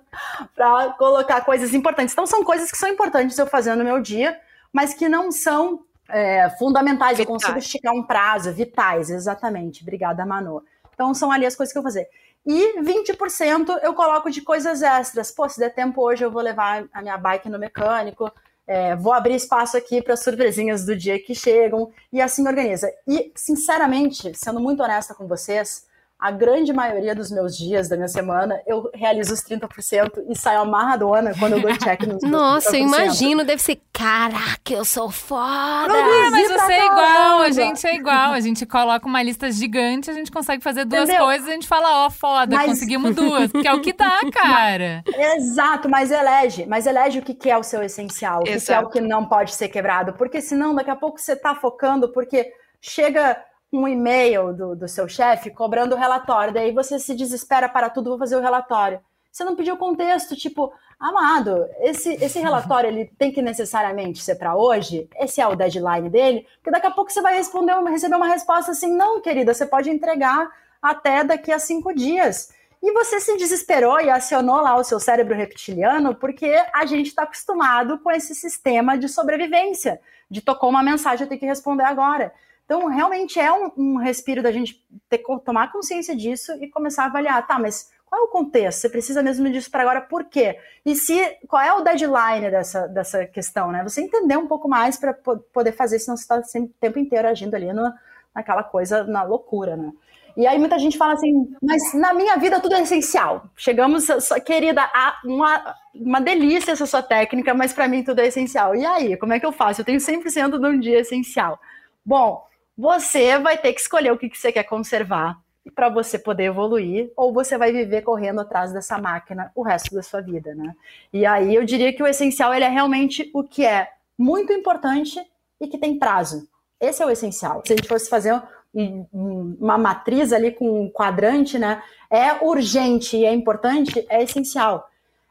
para 0.55 0.91
colocar 0.99 1.43
coisas 1.43 1.75
importantes. 1.75 2.13
Então, 2.13 2.27
são 2.27 2.43
coisas 2.43 2.71
que 2.71 2.79
são 2.79 2.89
importantes 2.89 3.37
eu 3.39 3.47
fazer 3.47 3.75
no 3.75 3.85
meu 3.85 4.01
dia, 4.01 4.39
mas 4.73 4.95
que 4.95 5.09
não 5.09 5.31
são 5.31 5.85
é, 6.09 6.49
fundamentais. 6.59 7.19
Vitais. 7.19 7.29
Eu 7.29 7.33
consigo 7.35 7.59
esticar 7.59 7.93
um 7.93 8.03
prazo, 8.03 8.53
vitais, 8.53 9.11
exatamente. 9.11 9.83
Obrigada, 9.83 10.25
Manu. 10.25 10.63
Então, 10.95 11.13
são 11.13 11.31
ali 11.31 11.45
as 11.45 11.55
coisas 11.55 11.73
que 11.73 11.79
eu 11.79 11.83
vou 11.83 11.91
fazer. 11.91 12.09
E 12.47 12.81
20% 12.81 13.81
eu 13.83 13.93
coloco 13.93 14.31
de 14.31 14.41
coisas 14.41 14.83
extras. 14.83 15.31
Pô, 15.31 15.49
se 15.49 15.59
der 15.59 15.75
tempo 15.75 16.01
hoje, 16.03 16.25
eu 16.25 16.31
vou 16.31 16.41
levar 16.41 16.85
a 16.93 17.03
minha 17.03 17.19
bike 17.19 17.51
no 17.51 17.59
mecânico, 17.59 18.33
é, 18.67 18.95
vou 18.95 19.13
abrir 19.13 19.35
espaço 19.35 19.77
aqui 19.77 20.01
para 20.01 20.17
surpresinhas 20.17 20.85
do 20.85 20.95
dia 20.97 21.21
que 21.21 21.35
chegam 21.35 21.91
e 22.13 22.21
assim 22.21 22.47
organiza. 22.47 22.93
E, 23.07 23.33
sinceramente, 23.35 24.33
sendo 24.35 24.61
muito 24.61 24.83
honesta 24.83 25.15
com 25.15 25.27
vocês, 25.27 25.87
a 26.21 26.31
grande 26.31 26.71
maioria 26.71 27.15
dos 27.15 27.31
meus 27.31 27.57
dias, 27.57 27.89
da 27.89 27.97
minha 27.97 28.09
semana, 28.09 28.61
eu 28.67 28.91
realizo 28.93 29.33
os 29.33 29.41
30% 29.43 30.25
e 30.29 30.37
saio 30.37 30.61
amarradona 30.61 31.33
quando 31.39 31.55
eu 31.55 31.63
dou 31.63 31.77
check 31.79 32.03
nos 32.03 32.23
Nossa, 32.29 32.77
eu 32.77 32.83
imagino, 32.83 33.43
deve 33.43 33.63
ser, 33.63 33.81
caraca, 33.91 34.71
eu 34.71 34.85
sou 34.85 35.11
foda! 35.11 35.97
É, 35.97 36.31
mas 36.31 36.49
você 36.49 36.73
é 36.73 36.87
igual, 36.87 37.41
a 37.41 37.51
gente 37.51 37.87
é 37.87 37.95
igual. 37.95 38.33
A 38.33 38.41
gente 38.41 38.67
coloca 38.67 39.07
uma 39.07 39.23
lista 39.23 39.51
gigante, 39.51 40.11
a 40.11 40.13
gente 40.13 40.31
consegue 40.31 40.63
fazer 40.63 40.85
duas 40.85 41.09
Entendeu? 41.09 41.25
coisas, 41.25 41.49
a 41.49 41.53
gente 41.53 41.67
fala, 41.67 42.05
ó, 42.05 42.07
oh, 42.07 42.11
foda, 42.11 42.55
mas... 42.55 42.67
conseguimos 42.67 43.15
duas, 43.17 43.51
porque 43.51 43.67
é 43.67 43.73
o 43.73 43.81
que 43.81 43.95
dá, 43.95 44.21
cara. 44.31 45.03
Exato, 45.07 45.89
mas 45.89 46.11
elege, 46.11 46.67
mas 46.67 46.87
elege 46.87 47.21
o 47.21 47.23
que 47.23 47.51
é 47.51 47.57
o 47.57 47.63
seu 47.63 47.83
essencial, 47.83 48.41
o 48.41 48.45
que 48.45 48.73
é 48.73 48.81
o 48.81 48.91
que 48.91 49.01
não 49.01 49.25
pode 49.25 49.55
ser 49.55 49.69
quebrado, 49.69 50.13
porque 50.13 50.43
senão 50.43 50.75
daqui 50.75 50.91
a 50.91 50.97
pouco 50.97 51.19
você 51.19 51.35
tá 51.35 51.55
focando, 51.55 52.13
porque 52.13 52.53
chega 52.79 53.43
um 53.73 53.87
e-mail 53.87 54.53
do, 54.53 54.75
do 54.75 54.89
seu 54.89 55.09
chefe 55.09 55.51
cobrando 55.51 55.95
o 55.95 55.99
relatório, 55.99 56.53
daí 56.53 56.73
você 56.73 56.99
se 56.99 57.15
desespera 57.15 57.69
para 57.69 57.89
tudo, 57.89 58.11
vou 58.11 58.19
fazer 58.19 58.37
o 58.37 58.41
relatório. 58.41 59.01
Você 59.31 59.45
não 59.45 59.55
pediu 59.55 59.77
contexto, 59.77 60.35
tipo, 60.35 60.73
amado, 60.99 61.69
esse, 61.79 62.15
esse 62.15 62.39
relatório 62.41 62.89
ele 62.89 63.07
tem 63.17 63.31
que 63.31 63.41
necessariamente 63.41 64.23
ser 64.23 64.35
para 64.35 64.57
hoje? 64.57 65.09
Esse 65.17 65.41
é 65.41 65.47
o 65.47 65.55
deadline 65.55 66.11
dele? 66.11 66.47
Porque 66.57 66.73
daqui 66.73 66.87
a 66.87 66.91
pouco 66.91 67.13
você 67.13 67.23
vai 67.23 67.37
responder, 67.37 67.75
receber 67.89 68.17
uma 68.17 68.27
resposta 68.27 68.73
assim, 68.73 68.93
não, 68.93 69.21
querida, 69.21 69.55
você 69.55 69.65
pode 69.65 69.89
entregar 69.89 70.51
até 70.83 71.23
daqui 71.23 71.53
a 71.53 71.59
cinco 71.59 71.95
dias. 71.95 72.53
E 72.83 72.93
você 72.93 73.21
se 73.21 73.37
desesperou 73.37 74.01
e 74.01 74.09
acionou 74.09 74.57
lá 74.57 74.75
o 74.75 74.83
seu 74.83 74.99
cérebro 74.99 75.35
reptiliano 75.35 76.15
porque 76.15 76.51
a 76.73 76.87
gente 76.87 77.09
está 77.09 77.25
acostumado 77.25 77.99
com 77.99 78.11
esse 78.11 78.35
sistema 78.35 78.97
de 78.97 79.07
sobrevivência, 79.07 80.01
de 80.31 80.41
tocou 80.41 80.71
uma 80.71 80.83
mensagem, 80.83 81.25
eu 81.25 81.29
tenho 81.29 81.41
que 81.41 81.47
responder 81.47 81.85
agora. 81.85 82.33
Então, 82.71 82.87
realmente 82.87 83.41
é 83.41 83.53
um, 83.53 83.73
um 83.77 83.97
respiro 83.97 84.45
da 84.45 84.53
gente 84.53 84.81
ter, 85.09 85.19
tomar 85.45 85.73
consciência 85.73 86.15
disso 86.15 86.53
e 86.63 86.69
começar 86.69 87.03
a 87.03 87.07
avaliar, 87.07 87.45
tá, 87.45 87.59
mas 87.59 87.91
qual 88.07 88.21
é 88.21 88.25
o 88.25 88.29
contexto? 88.29 88.79
Você 88.79 88.89
precisa 88.89 89.25
mesmo 89.25 89.51
disso 89.51 89.69
para 89.69 89.83
agora, 89.83 90.01
por 90.01 90.27
quê? 90.27 90.57
E 90.87 90.95
se 90.95 91.19
qual 91.49 91.61
é 91.61 91.73
o 91.73 91.81
deadline 91.81 92.49
dessa, 92.49 92.87
dessa 92.87 93.27
questão, 93.27 93.73
né? 93.73 93.83
Você 93.83 94.01
entender 94.01 94.37
um 94.37 94.47
pouco 94.47 94.69
mais 94.69 94.97
para 94.97 95.13
poder 95.13 95.73
fazer, 95.73 95.99
senão 95.99 96.17
você 96.17 96.23
está 96.23 96.37
o 96.37 96.69
tempo 96.81 97.01
inteiro 97.01 97.27
agindo 97.27 97.57
ali 97.57 97.73
no, 97.73 97.93
naquela 98.33 98.63
coisa, 98.63 99.03
na 99.03 99.25
loucura, 99.25 99.77
né? 99.77 99.91
E 100.37 100.47
aí 100.47 100.57
muita 100.57 100.79
gente 100.79 100.97
fala 100.97 101.15
assim, 101.15 101.53
mas 101.61 101.93
na 101.95 102.15
minha 102.15 102.37
vida 102.37 102.61
tudo 102.61 102.77
é 102.77 102.83
essencial. 102.83 103.47
Chegamos, 103.57 104.07
querida, 104.47 104.89
uma, 105.25 105.75
uma 105.93 106.21
delícia 106.21 106.71
essa 106.71 106.87
sua 106.87 107.03
técnica, 107.03 107.53
mas 107.53 107.73
para 107.73 107.89
mim 107.89 108.05
tudo 108.05 108.21
é 108.21 108.29
essencial. 108.29 108.77
E 108.77 108.87
aí, 108.87 109.17
como 109.17 109.33
é 109.33 109.41
que 109.41 109.47
eu 109.47 109.51
faço? 109.51 109.81
Eu 109.81 109.85
tenho 109.85 109.99
100% 109.99 110.57
de 110.57 110.67
um 110.69 110.79
dia 110.79 111.01
essencial. 111.01 111.59
Bom, 112.07 112.49
você 112.81 113.39
vai 113.39 113.59
ter 113.59 113.75
que 113.75 113.81
escolher 113.81 114.11
o 114.11 114.17
que, 114.17 114.31
que 114.31 114.39
você 114.39 114.51
quer 114.51 114.65
conservar 114.65 115.39
para 115.75 115.91
você 115.91 116.19
poder 116.19 116.45
evoluir, 116.45 117.13
ou 117.15 117.31
você 117.33 117.59
vai 117.59 117.71
viver 117.71 118.01
correndo 118.01 118.41
atrás 118.41 118.73
dessa 118.73 118.97
máquina 118.97 119.53
o 119.55 119.63
resto 119.63 119.95
da 119.95 120.03
sua 120.03 120.23
vida, 120.23 120.55
né? 120.55 120.75
E 121.13 121.27
aí 121.27 121.55
eu 121.55 121.63
diria 121.63 121.93
que 121.93 122.03
o 122.03 122.07
essencial 122.07 122.55
ele 122.55 122.65
é 122.65 122.69
realmente 122.69 123.31
o 123.35 123.45
que 123.45 123.67
é 123.67 123.91
muito 124.19 124.51
importante 124.53 125.21
e 125.61 125.69
que 125.69 125.77
tem 125.77 125.99
prazo. 125.99 126.49
Esse 126.81 127.03
é 127.03 127.07
o 127.07 127.11
essencial. 127.11 127.63
Se 127.67 127.75
a 127.75 127.77
gente 127.77 127.87
fosse 127.87 128.09
fazer 128.09 128.43
uma 128.73 129.77
matriz 129.77 130.33
ali 130.33 130.51
com 130.51 130.85
um 130.85 130.91
quadrante, 130.91 131.59
né? 131.59 131.83
É 132.09 132.43
urgente 132.43 133.19
e 133.19 133.27
é 133.27 133.33
importante, 133.33 134.07
é 134.09 134.23
essencial. 134.23 134.89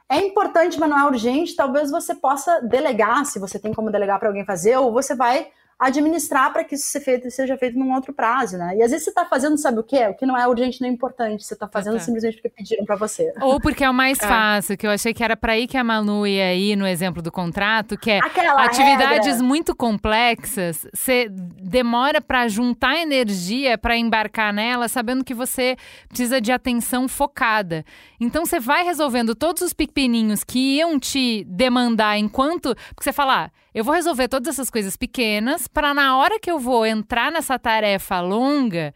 É 0.08 0.18
importante, 0.18 0.80
mas 0.80 0.90
não 0.90 1.00
é 1.00 1.06
urgente. 1.06 1.56
Talvez 1.56 1.90
você 1.90 2.14
possa 2.14 2.62
delegar, 2.62 3.26
se 3.26 3.40
você 3.40 3.58
tem 3.58 3.74
como 3.74 3.92
delegar 3.92 4.20
para 4.20 4.30
alguém 4.30 4.46
fazer, 4.46 4.78
ou 4.78 4.92
você 4.92 5.16
vai 5.16 5.48
administrar 5.80 6.52
para 6.52 6.64
que 6.66 6.76
isso 6.76 6.88
seja 6.88 7.06
feito, 7.06 7.32
seja 7.32 7.58
feito 7.58 7.80
num 7.80 7.94
outro 7.94 8.12
prazo, 8.14 8.58
né? 8.58 8.76
E 8.76 8.84
às 8.84 8.92
vezes 8.92 9.06
você 9.06 9.12
está 9.12 9.26
fazendo, 9.26 9.58
sabe 9.58 9.80
o 9.80 9.84
quê? 9.84 10.08
O 10.08 10.14
que 10.14 10.26
não 10.26 10.38
é 10.38 10.46
urgente 10.46 10.82
nem 10.82 10.92
importante, 10.92 11.46
você 11.46 11.54
está 11.54 11.70
fazendo 11.70 11.98
simplesmente 12.02 12.36
porque 12.36 12.50
pediram 12.50 12.84
para 12.84 12.98
você. 12.98 13.32
Ou 13.42 13.62
porque 13.62 13.86
é 13.86 13.90
o 13.90 13.94
mais 13.94 14.20
é. 14.22 14.28
fácil, 14.28 14.78
que 14.78 14.86
eu 14.86 14.92
achei 14.92 15.14
que 15.14 15.24
era 15.24 15.38
para 15.38 15.54
aí 15.54 15.68
que 15.68 15.78
a 15.78 15.84
Manu 15.84 16.28
ia 16.28 16.54
ir 16.54 16.76
no 16.76 16.86
exemplo 16.86 17.22
do 17.22 17.32
contrato, 17.32 17.98
que 17.98 18.12
é 18.12 18.18
Aquela 18.20 18.66
atividades 18.66 19.28
regra. 19.28 19.44
muito 19.44 19.74
complexas, 19.74 20.86
você 20.94 21.30
demora 21.30 22.20
para 22.20 22.48
juntar 22.50 22.98
energia 22.98 23.78
para 23.78 23.96
embarcar 23.96 24.54
nela, 24.54 24.90
sabendo 24.90 25.24
que 25.24 25.34
você 25.34 25.78
precisa 26.10 26.42
de 26.42 26.52
atenção 26.52 27.08
focada. 27.08 27.86
Então 28.20 28.46
você 28.46 28.60
vai 28.60 28.84
resolvendo 28.84 29.34
todos 29.34 29.62
os 29.62 29.72
pequenininhos 29.72 30.44
que 30.44 30.78
iam 30.78 31.00
te 31.00 31.46
demandar 31.46 32.18
enquanto, 32.18 32.76
porque 32.94 33.04
você 33.04 33.14
fala, 33.14 33.46
ah, 33.46 33.52
eu 33.74 33.84
vou 33.84 33.94
resolver 33.94 34.28
todas 34.28 34.48
essas 34.48 34.70
coisas 34.70 34.98
pequenas 34.98 35.68
para 35.68 35.94
na 35.94 36.18
hora 36.18 36.40
que 36.40 36.50
eu 36.50 36.60
vou 36.60 36.86
entrar 36.86 37.32
nessa 37.32 37.60
tarefa 37.60 38.20
longa, 38.20 38.94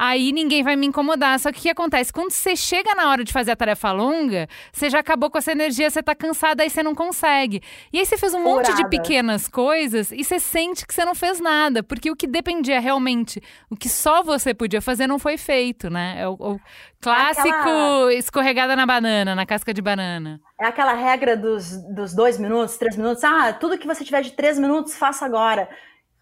aí 0.00 0.32
ninguém 0.32 0.62
vai 0.62 0.76
me 0.76 0.86
incomodar. 0.86 1.38
Só 1.38 1.52
que 1.52 1.58
o 1.58 1.62
que 1.62 1.68
acontece? 1.68 2.10
Quando 2.10 2.30
você 2.30 2.56
chega 2.56 2.94
na 2.94 3.10
hora 3.10 3.22
de 3.22 3.30
fazer 3.30 3.50
a 3.50 3.56
tarefa 3.56 3.92
longa, 3.92 4.48
você 4.72 4.88
já 4.88 4.98
acabou 4.98 5.30
com 5.30 5.36
essa 5.36 5.52
energia, 5.52 5.90
você 5.90 6.02
tá 6.02 6.14
cansada, 6.14 6.62
aí 6.62 6.70
você 6.70 6.82
não 6.82 6.94
consegue. 6.94 7.62
E 7.92 7.98
aí 7.98 8.06
você 8.06 8.16
fez 8.16 8.32
um 8.32 8.42
Furada. 8.42 8.70
monte 8.70 8.82
de 8.82 8.88
pequenas 8.88 9.46
coisas 9.46 10.10
e 10.10 10.24
você 10.24 10.40
sente 10.40 10.86
que 10.86 10.94
você 10.94 11.04
não 11.04 11.14
fez 11.14 11.38
nada, 11.38 11.82
porque 11.82 12.10
o 12.10 12.16
que 12.16 12.26
dependia 12.26 12.80
realmente, 12.80 13.42
o 13.68 13.76
que 13.76 13.90
só 13.90 14.22
você 14.22 14.54
podia 14.54 14.80
fazer 14.80 15.06
não 15.06 15.18
foi 15.18 15.36
feito, 15.36 15.90
né? 15.90 16.16
É 16.18 16.26
o, 16.26 16.32
o 16.32 16.60
clássico 16.98 17.48
aquela... 17.48 18.14
escorregada 18.14 18.74
na 18.74 18.86
banana, 18.86 19.34
na 19.34 19.44
casca 19.44 19.74
de 19.74 19.82
banana. 19.82 20.40
É 20.58 20.64
aquela 20.64 20.94
regra 20.94 21.36
dos, 21.36 21.76
dos 21.94 22.14
dois 22.14 22.38
minutos, 22.38 22.78
três 22.78 22.96
minutos. 22.96 23.22
Ah, 23.22 23.52
tudo 23.52 23.76
que 23.76 23.86
você 23.86 24.02
tiver 24.02 24.22
de 24.22 24.32
três 24.32 24.58
minutos, 24.58 24.96
faça 24.96 25.26
agora. 25.26 25.68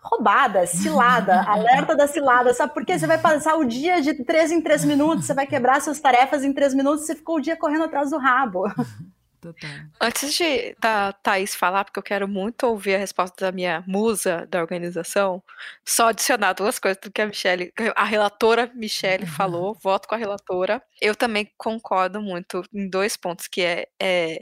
Roubada, 0.00 0.66
cilada, 0.66 1.42
alerta 1.48 1.96
da 1.96 2.06
cilada. 2.06 2.54
Sabe 2.54 2.72
por 2.72 2.84
quê? 2.84 2.98
Você 2.98 3.06
vai 3.06 3.18
passar 3.18 3.56
o 3.56 3.64
dia 3.64 4.00
de 4.00 4.14
três 4.24 4.50
em 4.50 4.60
três 4.60 4.84
minutos, 4.84 5.26
você 5.26 5.34
vai 5.34 5.46
quebrar 5.46 5.80
suas 5.80 6.00
tarefas 6.00 6.44
em 6.44 6.52
três 6.52 6.74
minutos, 6.74 7.06
você 7.06 7.14
ficou 7.14 7.36
o 7.36 7.40
dia 7.40 7.56
correndo 7.56 7.84
atrás 7.84 8.10
do 8.10 8.18
rabo. 8.18 8.64
Total. 9.40 9.70
Antes 10.00 10.34
de 10.34 10.74
da 10.80 11.12
Thaís 11.12 11.54
falar, 11.54 11.84
porque 11.84 11.98
eu 11.98 12.02
quero 12.02 12.26
muito 12.26 12.66
ouvir 12.66 12.96
a 12.96 12.98
resposta 12.98 13.46
da 13.46 13.52
minha 13.52 13.84
musa 13.86 14.46
da 14.50 14.60
organização, 14.60 15.42
só 15.84 16.08
adicionar 16.08 16.54
duas 16.54 16.78
coisas 16.78 17.00
do 17.00 17.10
que 17.10 17.22
a 17.22 17.26
Michelle, 17.26 17.72
a 17.94 18.04
relatora 18.04 18.70
Michelle 18.74 19.24
uhum. 19.24 19.30
falou, 19.30 19.78
voto 19.80 20.08
com 20.08 20.14
a 20.16 20.18
relatora. 20.18 20.82
Eu 21.00 21.14
também 21.14 21.48
concordo 21.56 22.20
muito 22.20 22.62
em 22.72 22.88
dois 22.88 23.16
pontos, 23.16 23.46
que 23.46 23.62
é, 23.62 23.86
é 24.00 24.40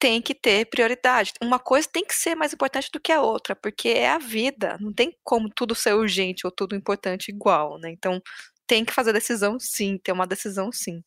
tem 0.00 0.22
que 0.22 0.34
ter 0.34 0.66
prioridade. 0.66 1.32
Uma 1.42 1.58
coisa 1.58 1.88
tem 1.92 2.04
que 2.04 2.14
ser 2.14 2.34
mais 2.34 2.54
importante 2.54 2.90
do 2.92 2.98
que 2.98 3.12
a 3.12 3.20
outra, 3.22 3.54
porque 3.54 3.90
é 3.90 4.08
a 4.10 4.18
vida. 4.18 4.78
Não 4.80 4.92
tem 4.92 5.14
como 5.22 5.50
tudo 5.50 5.74
ser 5.74 5.94
urgente 5.94 6.46
ou 6.46 6.50
tudo 6.52 6.74
importante 6.74 7.28
igual, 7.30 7.78
né? 7.78 7.90
Então, 7.90 8.20
tem 8.66 8.84
que 8.84 8.92
fazer 8.94 9.12
decisão 9.12 9.58
sim, 9.60 9.98
ter 9.98 10.12
uma 10.12 10.26
decisão 10.26 10.72
sim. 10.72 11.02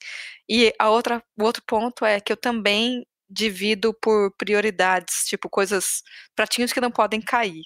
E 0.50 0.74
a 0.80 0.90
outra, 0.92 1.24
o 1.38 1.44
outro 1.44 1.64
ponto 1.66 2.06
é 2.06 2.20
que 2.22 2.32
eu 2.32 2.38
também 2.38 3.06
divido 3.30 3.94
por 3.96 4.32
prioridades, 4.38 5.26
tipo 5.26 5.50
coisas, 5.50 6.04
pratinhos 6.36 6.74
que 6.74 6.82
não 6.82 6.92
podem 6.92 7.22
cair. 7.22 7.64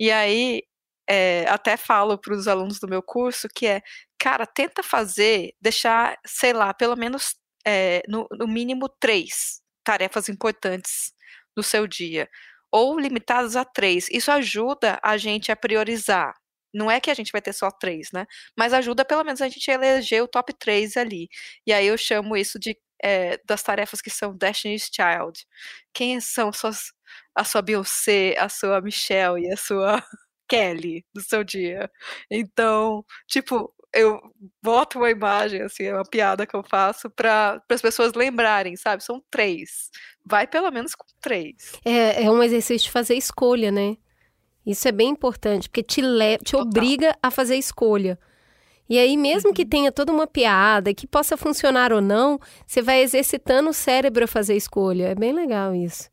E 0.00 0.10
aí, 0.12 0.62
é, 1.08 1.46
até 1.48 1.76
falo 1.76 2.18
para 2.18 2.34
os 2.34 2.48
alunos 2.48 2.80
do 2.80 2.88
meu 2.88 3.02
curso 3.02 3.48
que 3.54 3.66
é, 3.66 3.82
cara, 4.18 4.46
tenta 4.46 4.82
fazer, 4.82 5.54
deixar, 5.60 6.18
sei 6.26 6.52
lá, 6.52 6.74
pelo 6.74 6.96
menos 6.96 7.36
é, 7.66 8.02
no, 8.08 8.26
no 8.32 8.48
mínimo 8.48 8.88
três 9.00 9.62
tarefas 9.88 10.28
importantes 10.28 11.14
no 11.56 11.62
seu 11.62 11.86
dia, 11.86 12.28
ou 12.70 12.98
limitadas 13.00 13.56
a 13.56 13.64
três. 13.64 14.06
Isso 14.10 14.30
ajuda 14.30 15.00
a 15.02 15.16
gente 15.16 15.50
a 15.50 15.56
priorizar. 15.56 16.34
Não 16.74 16.90
é 16.90 17.00
que 17.00 17.10
a 17.10 17.14
gente 17.14 17.32
vai 17.32 17.40
ter 17.40 17.54
só 17.54 17.70
três, 17.70 18.12
né? 18.12 18.26
Mas 18.56 18.74
ajuda 18.74 19.02
pelo 19.02 19.24
menos 19.24 19.40
a 19.40 19.48
gente 19.48 19.70
a 19.70 19.74
eleger 19.74 20.22
o 20.22 20.28
top 20.28 20.52
três 20.58 20.94
ali. 20.98 21.28
E 21.66 21.72
aí 21.72 21.86
eu 21.86 21.96
chamo 21.96 22.36
isso 22.36 22.58
de 22.58 22.76
é, 23.02 23.38
das 23.46 23.62
tarefas 23.62 24.02
que 24.02 24.10
são 24.10 24.36
Destiny's 24.36 24.90
Child. 24.92 25.46
Quem 25.94 26.20
são 26.20 26.52
suas, 26.52 26.92
a 27.34 27.44
sua 27.44 27.62
Beyoncé, 27.62 28.34
a 28.38 28.48
sua 28.50 28.80
Michelle 28.82 29.40
e 29.46 29.50
a 29.52 29.56
sua 29.56 30.04
Kelly 30.48 31.06
do 31.14 31.22
seu 31.22 31.42
dia? 31.44 31.90
Então, 32.30 33.04
tipo, 33.26 33.72
eu 33.98 34.20
boto 34.62 34.98
uma 34.98 35.10
imagem, 35.10 35.62
assim, 35.62 35.84
é 35.84 35.94
uma 35.94 36.04
piada 36.04 36.46
que 36.46 36.54
eu 36.54 36.62
faço 36.62 37.10
para 37.10 37.62
as 37.68 37.82
pessoas 37.82 38.12
lembrarem, 38.14 38.76
sabe? 38.76 39.02
São 39.02 39.22
três. 39.30 39.90
Vai 40.24 40.46
pelo 40.46 40.70
menos 40.70 40.94
com 40.94 41.06
três. 41.20 41.72
É, 41.84 42.24
é 42.24 42.30
um 42.30 42.42
exercício 42.42 42.86
de 42.86 42.92
fazer 42.92 43.14
escolha, 43.14 43.72
né? 43.72 43.96
Isso 44.64 44.86
é 44.86 44.92
bem 44.92 45.08
importante, 45.08 45.68
porque 45.68 45.82
te, 45.82 46.00
le 46.00 46.38
te 46.38 46.54
obriga 46.54 47.16
a 47.22 47.30
fazer 47.30 47.56
escolha. 47.56 48.18
E 48.88 48.98
aí, 48.98 49.16
mesmo 49.16 49.50
uhum. 49.50 49.54
que 49.54 49.66
tenha 49.66 49.92
toda 49.92 50.12
uma 50.12 50.26
piada, 50.26 50.94
que 50.94 51.06
possa 51.06 51.36
funcionar 51.36 51.92
ou 51.92 52.00
não, 52.00 52.38
você 52.66 52.80
vai 52.80 53.02
exercitando 53.02 53.70
o 53.70 53.74
cérebro 53.74 54.24
a 54.24 54.28
fazer 54.28 54.56
escolha. 54.56 55.08
É 55.08 55.14
bem 55.14 55.32
legal 55.32 55.74
isso. 55.74 56.10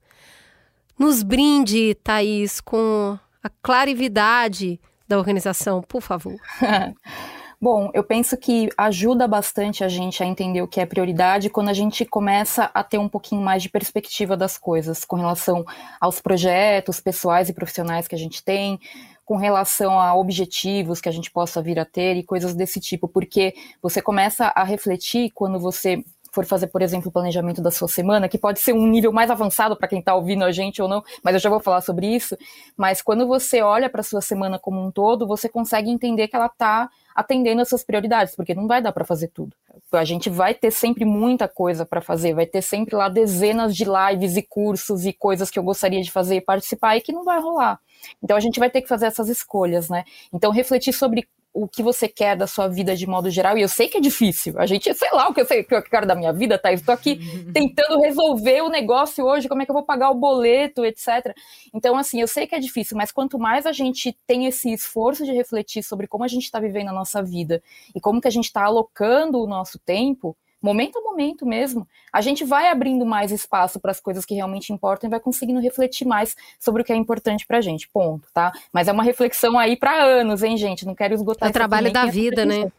Nos 0.97 1.23
brinde, 1.23 1.95
Thaís, 1.95 2.59
com 2.59 3.17
a 3.43 3.49
clarividade 3.61 4.79
da 5.07 5.17
organização, 5.17 5.81
por 5.81 6.01
favor. 6.01 6.35
Bom, 7.59 7.89
eu 7.93 8.03
penso 8.03 8.35
que 8.37 8.69
ajuda 8.77 9.27
bastante 9.27 9.83
a 9.83 9.87
gente 9.87 10.21
a 10.21 10.25
entender 10.25 10.61
o 10.61 10.67
que 10.67 10.81
é 10.81 10.85
prioridade 10.85 11.49
quando 11.49 11.69
a 11.69 11.73
gente 11.73 12.03
começa 12.05 12.69
a 12.73 12.83
ter 12.83 12.97
um 12.97 13.07
pouquinho 13.07 13.41
mais 13.41 13.63
de 13.63 13.69
perspectiva 13.69 14.35
das 14.35 14.57
coisas 14.57 15.05
com 15.05 15.15
relação 15.15 15.65
aos 15.99 16.19
projetos 16.19 16.99
pessoais 16.99 17.47
e 17.47 17.53
profissionais 17.53 18.07
que 18.07 18.15
a 18.15 18.17
gente 18.17 18.43
tem, 18.43 18.79
com 19.23 19.37
relação 19.37 19.99
a 19.99 20.15
objetivos 20.15 21.01
que 21.01 21.09
a 21.09 21.11
gente 21.11 21.31
possa 21.31 21.61
vir 21.61 21.79
a 21.79 21.85
ter 21.85 22.15
e 22.15 22.23
coisas 22.23 22.53
desse 22.53 22.79
tipo, 22.79 23.07
porque 23.07 23.55
você 23.81 24.01
começa 24.01 24.51
a 24.55 24.63
refletir 24.63 25.31
quando 25.33 25.59
você 25.59 26.03
for 26.35 26.45
fazer, 26.45 26.67
por 26.67 26.81
exemplo, 26.81 27.09
o 27.09 27.11
planejamento 27.11 27.61
da 27.61 27.71
sua 27.71 27.87
semana, 27.87 28.27
que 28.27 28.37
pode 28.37 28.59
ser 28.59 28.73
um 28.73 28.85
nível 28.85 29.11
mais 29.11 29.31
avançado 29.31 29.75
para 29.75 29.87
quem 29.87 29.99
está 29.99 30.13
ouvindo 30.13 30.43
a 30.43 30.51
gente 30.51 30.81
ou 30.81 30.87
não, 30.87 31.01
mas 31.23 31.33
eu 31.33 31.39
já 31.39 31.49
vou 31.49 31.61
falar 31.61 31.81
sobre 31.81 32.13
isso. 32.13 32.37
Mas 32.75 33.01
quando 33.01 33.25
você 33.25 33.61
olha 33.61 33.89
para 33.89 34.01
a 34.01 34.03
sua 34.03 34.21
semana 34.21 34.59
como 34.59 34.85
um 34.85 34.91
todo, 34.91 35.25
você 35.25 35.47
consegue 35.47 35.89
entender 35.89 36.27
que 36.27 36.35
ela 36.35 36.47
está 36.47 36.89
atendendo 37.15 37.61
as 37.61 37.69
suas 37.69 37.83
prioridades, 37.83 38.35
porque 38.35 38.53
não 38.53 38.67
vai 38.67 38.81
dar 38.81 38.91
para 38.91 39.05
fazer 39.05 39.29
tudo. 39.29 39.55
A 39.93 40.03
gente 40.03 40.29
vai 40.29 40.53
ter 40.53 40.71
sempre 40.71 41.05
muita 41.05 41.47
coisa 41.47 41.85
para 41.85 42.01
fazer, 42.01 42.33
vai 42.33 42.45
ter 42.45 42.61
sempre 42.61 42.95
lá 42.95 43.07
dezenas 43.07 43.73
de 43.75 43.85
lives 43.85 44.35
e 44.35 44.41
cursos 44.41 45.05
e 45.05 45.13
coisas 45.13 45.49
que 45.49 45.57
eu 45.57 45.63
gostaria 45.63 46.01
de 46.01 46.11
fazer 46.11 46.35
e 46.35 46.41
participar 46.41 46.97
e 46.97 47.01
que 47.01 47.13
não 47.13 47.23
vai 47.23 47.39
rolar. 47.39 47.79
Então 48.21 48.35
a 48.35 48.39
gente 48.39 48.59
vai 48.59 48.69
ter 48.69 48.81
que 48.81 48.89
fazer 48.89 49.05
essas 49.05 49.29
escolhas, 49.29 49.89
né? 49.89 50.03
Então 50.33 50.51
refletir 50.51 50.91
sobre 50.91 51.25
o 51.55 51.69
que 51.69 51.81
você 51.81 52.09
quer 52.09 52.35
da 52.35 52.47
sua 52.47 52.67
vida 52.67 52.93
de 52.97 53.07
modo 53.07 53.29
geral, 53.29 53.57
e 53.57 53.61
eu 53.61 53.69
sei 53.69 53.87
que 53.87 53.97
é 53.97 54.01
difícil. 54.01 54.59
A 54.59 54.65
gente, 54.65 54.93
sei 54.93 55.09
lá 55.13 55.29
o 55.29 55.33
que 55.33 55.39
eu 55.39 55.45
sei 55.45 55.63
que 55.63 55.73
eu 55.73 55.81
quero 55.81 56.05
da 56.05 56.13
minha 56.13 56.33
vida, 56.33 56.59
tá? 56.59 56.69
Estou 56.73 56.93
aqui 56.93 57.17
tentando 57.53 57.97
resolver 58.01 58.61
o 58.61 58.69
negócio 58.69 59.23
hoje, 59.23 59.47
como 59.47 59.61
é 59.61 59.65
que 59.65 59.71
eu 59.71 59.75
vou 59.75 59.85
pagar 59.85 60.11
o 60.11 60.15
boleto, 60.15 60.83
etc. 60.83 61.33
Então, 61.73 61.97
assim, 61.97 62.19
eu 62.19 62.27
sei 62.27 62.45
que 62.45 62.53
é 62.53 62.59
difícil, 62.59 62.97
mas 62.97 63.09
quanto 63.09 63.39
mais 63.39 63.65
a 63.65 63.71
gente 63.71 64.11
tem 64.27 64.45
esse 64.47 64.69
esforço 64.73 65.23
de 65.23 65.31
refletir 65.31 65.81
sobre 65.81 66.07
como 66.07 66.25
a 66.25 66.27
gente 66.27 66.43
está 66.43 66.59
vivendo 66.59 66.89
a 66.89 66.93
nossa 66.93 67.23
vida 67.23 67.63
e 67.95 68.01
como 68.01 68.19
que 68.19 68.27
a 68.27 68.31
gente 68.31 68.45
está 68.45 68.65
alocando 68.65 69.41
o 69.41 69.47
nosso 69.47 69.79
tempo, 69.79 70.35
momento 70.61 70.97
a 70.97 71.01
momento 71.01 71.45
mesmo, 71.45 71.87
a 72.11 72.21
gente 72.21 72.43
vai 72.43 72.69
abrindo 72.69 73.05
mais 73.05 73.31
espaço 73.31 73.79
para 73.79 73.91
as 73.91 73.99
coisas 73.99 74.25
que 74.25 74.33
realmente 74.33 74.73
importam 74.73 75.07
e 75.07 75.11
vai 75.11 75.19
conseguindo 75.19 75.59
refletir 75.59 76.05
mais 76.05 76.35
sobre 76.59 76.81
o 76.81 76.85
que 76.85 76.91
é 76.91 76.95
importante 76.95 77.45
para 77.45 77.57
a 77.57 77.61
gente, 77.61 77.87
ponto, 77.89 78.27
tá? 78.33 78.51
Mas 78.73 78.87
é 78.87 78.91
uma 78.91 79.03
reflexão 79.03 79.57
aí 79.57 79.77
para 79.77 80.03
anos, 80.03 80.43
hein, 80.43 80.57
gente? 80.57 80.85
Não 80.85 80.95
quero 80.95 81.13
esgotar. 81.13 81.47
É 81.47 81.49
o 81.49 81.53
trabalho 81.53 81.91
da 81.91 82.05
vida, 82.05 82.45
né? 82.45 82.71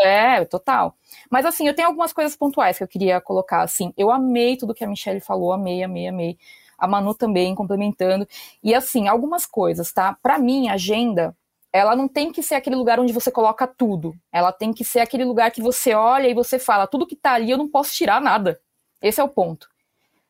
É, 0.00 0.44
total. 0.44 0.94
Mas 1.30 1.46
assim, 1.46 1.66
eu 1.66 1.74
tenho 1.74 1.88
algumas 1.88 2.12
coisas 2.12 2.36
pontuais 2.36 2.76
que 2.76 2.84
eu 2.84 2.88
queria 2.88 3.20
colocar, 3.20 3.62
assim, 3.62 3.92
eu 3.96 4.10
amei 4.10 4.56
tudo 4.56 4.74
que 4.74 4.84
a 4.84 4.88
Michelle 4.88 5.20
falou, 5.20 5.52
amei, 5.52 5.82
amei, 5.82 6.08
amei. 6.08 6.38
A 6.78 6.86
Manu 6.86 7.14
também, 7.14 7.54
complementando. 7.54 8.28
E 8.62 8.74
assim, 8.74 9.08
algumas 9.08 9.46
coisas, 9.46 9.92
tá? 9.92 10.16
Para 10.22 10.38
mim, 10.38 10.68
agenda 10.68 11.34
ela 11.76 11.96
não 11.96 12.08
tem 12.08 12.32
que 12.32 12.42
ser 12.42 12.54
aquele 12.54 12.76
lugar 12.76 12.98
onde 12.98 13.12
você 13.12 13.30
coloca 13.30 13.66
tudo. 13.66 14.14
Ela 14.32 14.52
tem 14.52 14.72
que 14.72 14.84
ser 14.84 15.00
aquele 15.00 15.24
lugar 15.24 15.50
que 15.50 15.60
você 15.60 15.94
olha 15.94 16.28
e 16.28 16.34
você 16.34 16.58
fala, 16.58 16.86
tudo 16.86 17.06
que 17.06 17.16
tá 17.16 17.32
ali 17.32 17.50
eu 17.50 17.58
não 17.58 17.68
posso 17.68 17.92
tirar 17.92 18.20
nada. 18.20 18.60
Esse 19.02 19.20
é 19.20 19.24
o 19.24 19.28
ponto. 19.28 19.68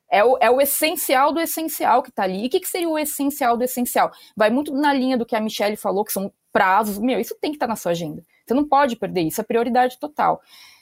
É 0.09 0.25
o, 0.25 0.39
é 0.41 0.51
o 0.51 0.61
essencial 0.61 1.33
do 1.33 1.41
essencial 1.41 2.03
que 2.03 2.11
tá 2.11 2.23
ali. 2.23 2.43
E 2.43 2.47
o 2.47 2.51
que, 2.51 2.61
que 2.61 2.69
seria 2.69 2.89
o 2.89 2.99
essencial 2.99 3.57
do 3.57 3.65
essencial? 3.65 4.11
Vai 4.37 4.51
muito 4.51 4.73
na 4.73 4.93
linha 4.93 5.17
do 5.17 5.27
que 5.27 5.37
a 5.37 5.41
Michelle 5.41 5.77
falou, 5.77 6.05
que 6.05 6.13
são 6.13 6.33
prazos. 6.53 6.99
Meu, 6.99 7.21
isso 7.21 7.37
tem 7.41 7.51
que 7.51 7.57
estar 7.57 7.67
tá 7.67 7.71
na 7.71 7.77
sua 7.77 7.93
agenda. 7.93 8.23
Você 8.47 8.55
não 8.55 8.65
pode 8.65 8.97
perder 8.97 9.23
isso, 9.23 9.41
é 9.41 9.45
prioridade 9.45 9.99
total. 9.99 10.41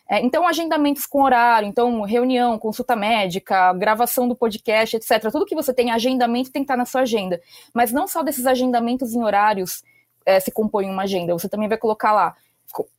É, 0.09 0.21
então, 0.21 0.47
agendamentos 0.47 1.07
com 1.07 1.23
horário, 1.23 1.67
então, 1.67 2.03
reunião, 2.03 2.59
consulta 2.59 2.95
médica, 2.95 3.73
gravação 3.73 4.29
do 4.29 4.37
podcast, 4.37 4.97
etc. 4.97 5.31
Tudo 5.33 5.47
que 5.47 5.55
você 5.55 5.73
tem 5.73 5.91
agendamento 5.91 6.53
tem 6.53 6.61
que 6.63 6.65
estar 6.65 6.75
tá 6.75 6.79
na 6.79 6.85
sua 6.85 7.03
agenda. 7.03 7.41
Mas 7.73 7.91
não 7.91 8.07
só 8.07 8.23
desses 8.23 8.47
agendamentos 8.47 9.15
em 9.15 9.23
horários 9.23 9.83
é, 10.25 10.41
se 10.41 10.51
compõe 10.51 10.89
uma 10.89 11.03
agenda. 11.03 11.33
Você 11.33 11.49
também 11.49 11.69
vai 11.69 11.79
colocar 11.79 12.13
lá, 12.13 12.35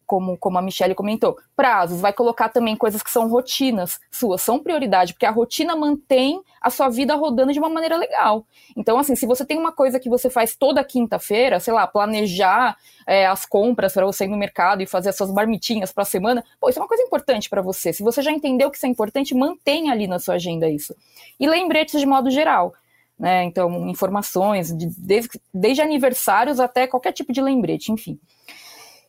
como, 0.06 0.38
como 0.38 0.58
a 0.58 0.62
Michelle 0.62 0.96
comentou, 0.96 1.38
prazos, 1.56 2.00
vai 2.00 2.14
colocar 2.14 2.50
também 2.50 2.76
coisas 2.76 3.02
que 3.02 3.10
são 3.10 3.28
rotinas 3.28 4.00
suas, 4.12 4.42
são 4.42 4.60
prioridade, 4.60 5.14
porque 5.14 5.26
a 5.26 5.32
rotina 5.32 5.76
mantém 5.76 6.42
a 6.62 6.70
sua 6.70 6.90
vida 6.90 7.16
rodando 7.16 7.52
de 7.52 7.60
uma 7.60 7.70
maneira 7.70 7.98
legal. 7.98 8.46
Então, 8.76 8.98
assim, 8.98 9.16
se 9.16 9.26
você 9.26 9.44
tem 9.46 9.58
uma 9.58 9.72
coisa 9.72 10.00
que 10.00 10.10
você 10.10 10.30
faz 10.30 10.56
toda 10.56 10.84
quinta-feira, 10.84 11.60
sei 11.60 11.74
lá, 11.74 11.88
planejar 11.88 12.78
é, 13.08 13.26
as 13.26 13.46
compras 13.46 13.94
para 13.94 14.06
você 14.06 14.26
ir 14.26 14.30
no 14.30 14.38
mercado 14.38 14.82
e 14.82 14.86
fazer 14.86 15.10
as 15.10 15.18
suas 15.18 15.32
marmitinhas 15.32 15.92
para 15.92 16.04
a 16.04 16.06
semana, 16.06 16.44
pô, 16.60 16.70
isso 16.70 16.80
é 16.80 16.82
uma 16.82 16.88
coisa 16.88 17.04
importante 17.04 17.50
para 17.50 17.62
você. 17.62 17.92
Se 17.92 18.04
você 18.04 18.22
já 18.22 18.32
entendeu 18.32 18.70
que 18.70 18.78
isso 18.78 18.86
é 18.86 18.90
importante, 18.90 19.36
mantenha 19.36 19.92
ali 19.92 20.08
na 20.08 20.20
sua 20.20 20.36
agenda 20.36 20.70
isso. 20.70 20.96
E 21.40 21.48
lembretes 21.48 22.00
de 22.00 22.06
modo 22.06 22.30
geral 22.30 22.74
né? 23.18 23.44
Então, 23.44 23.88
informações, 23.88 24.76
de, 24.76 24.88
desde, 24.98 25.42
desde 25.54 25.82
aniversários 25.82 26.60
até 26.60 26.88
qualquer 26.88 27.14
tipo 27.14 27.32
de 27.32 27.42
lembrete, 27.42 27.92
enfim. 27.92 28.20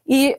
E 0.06 0.38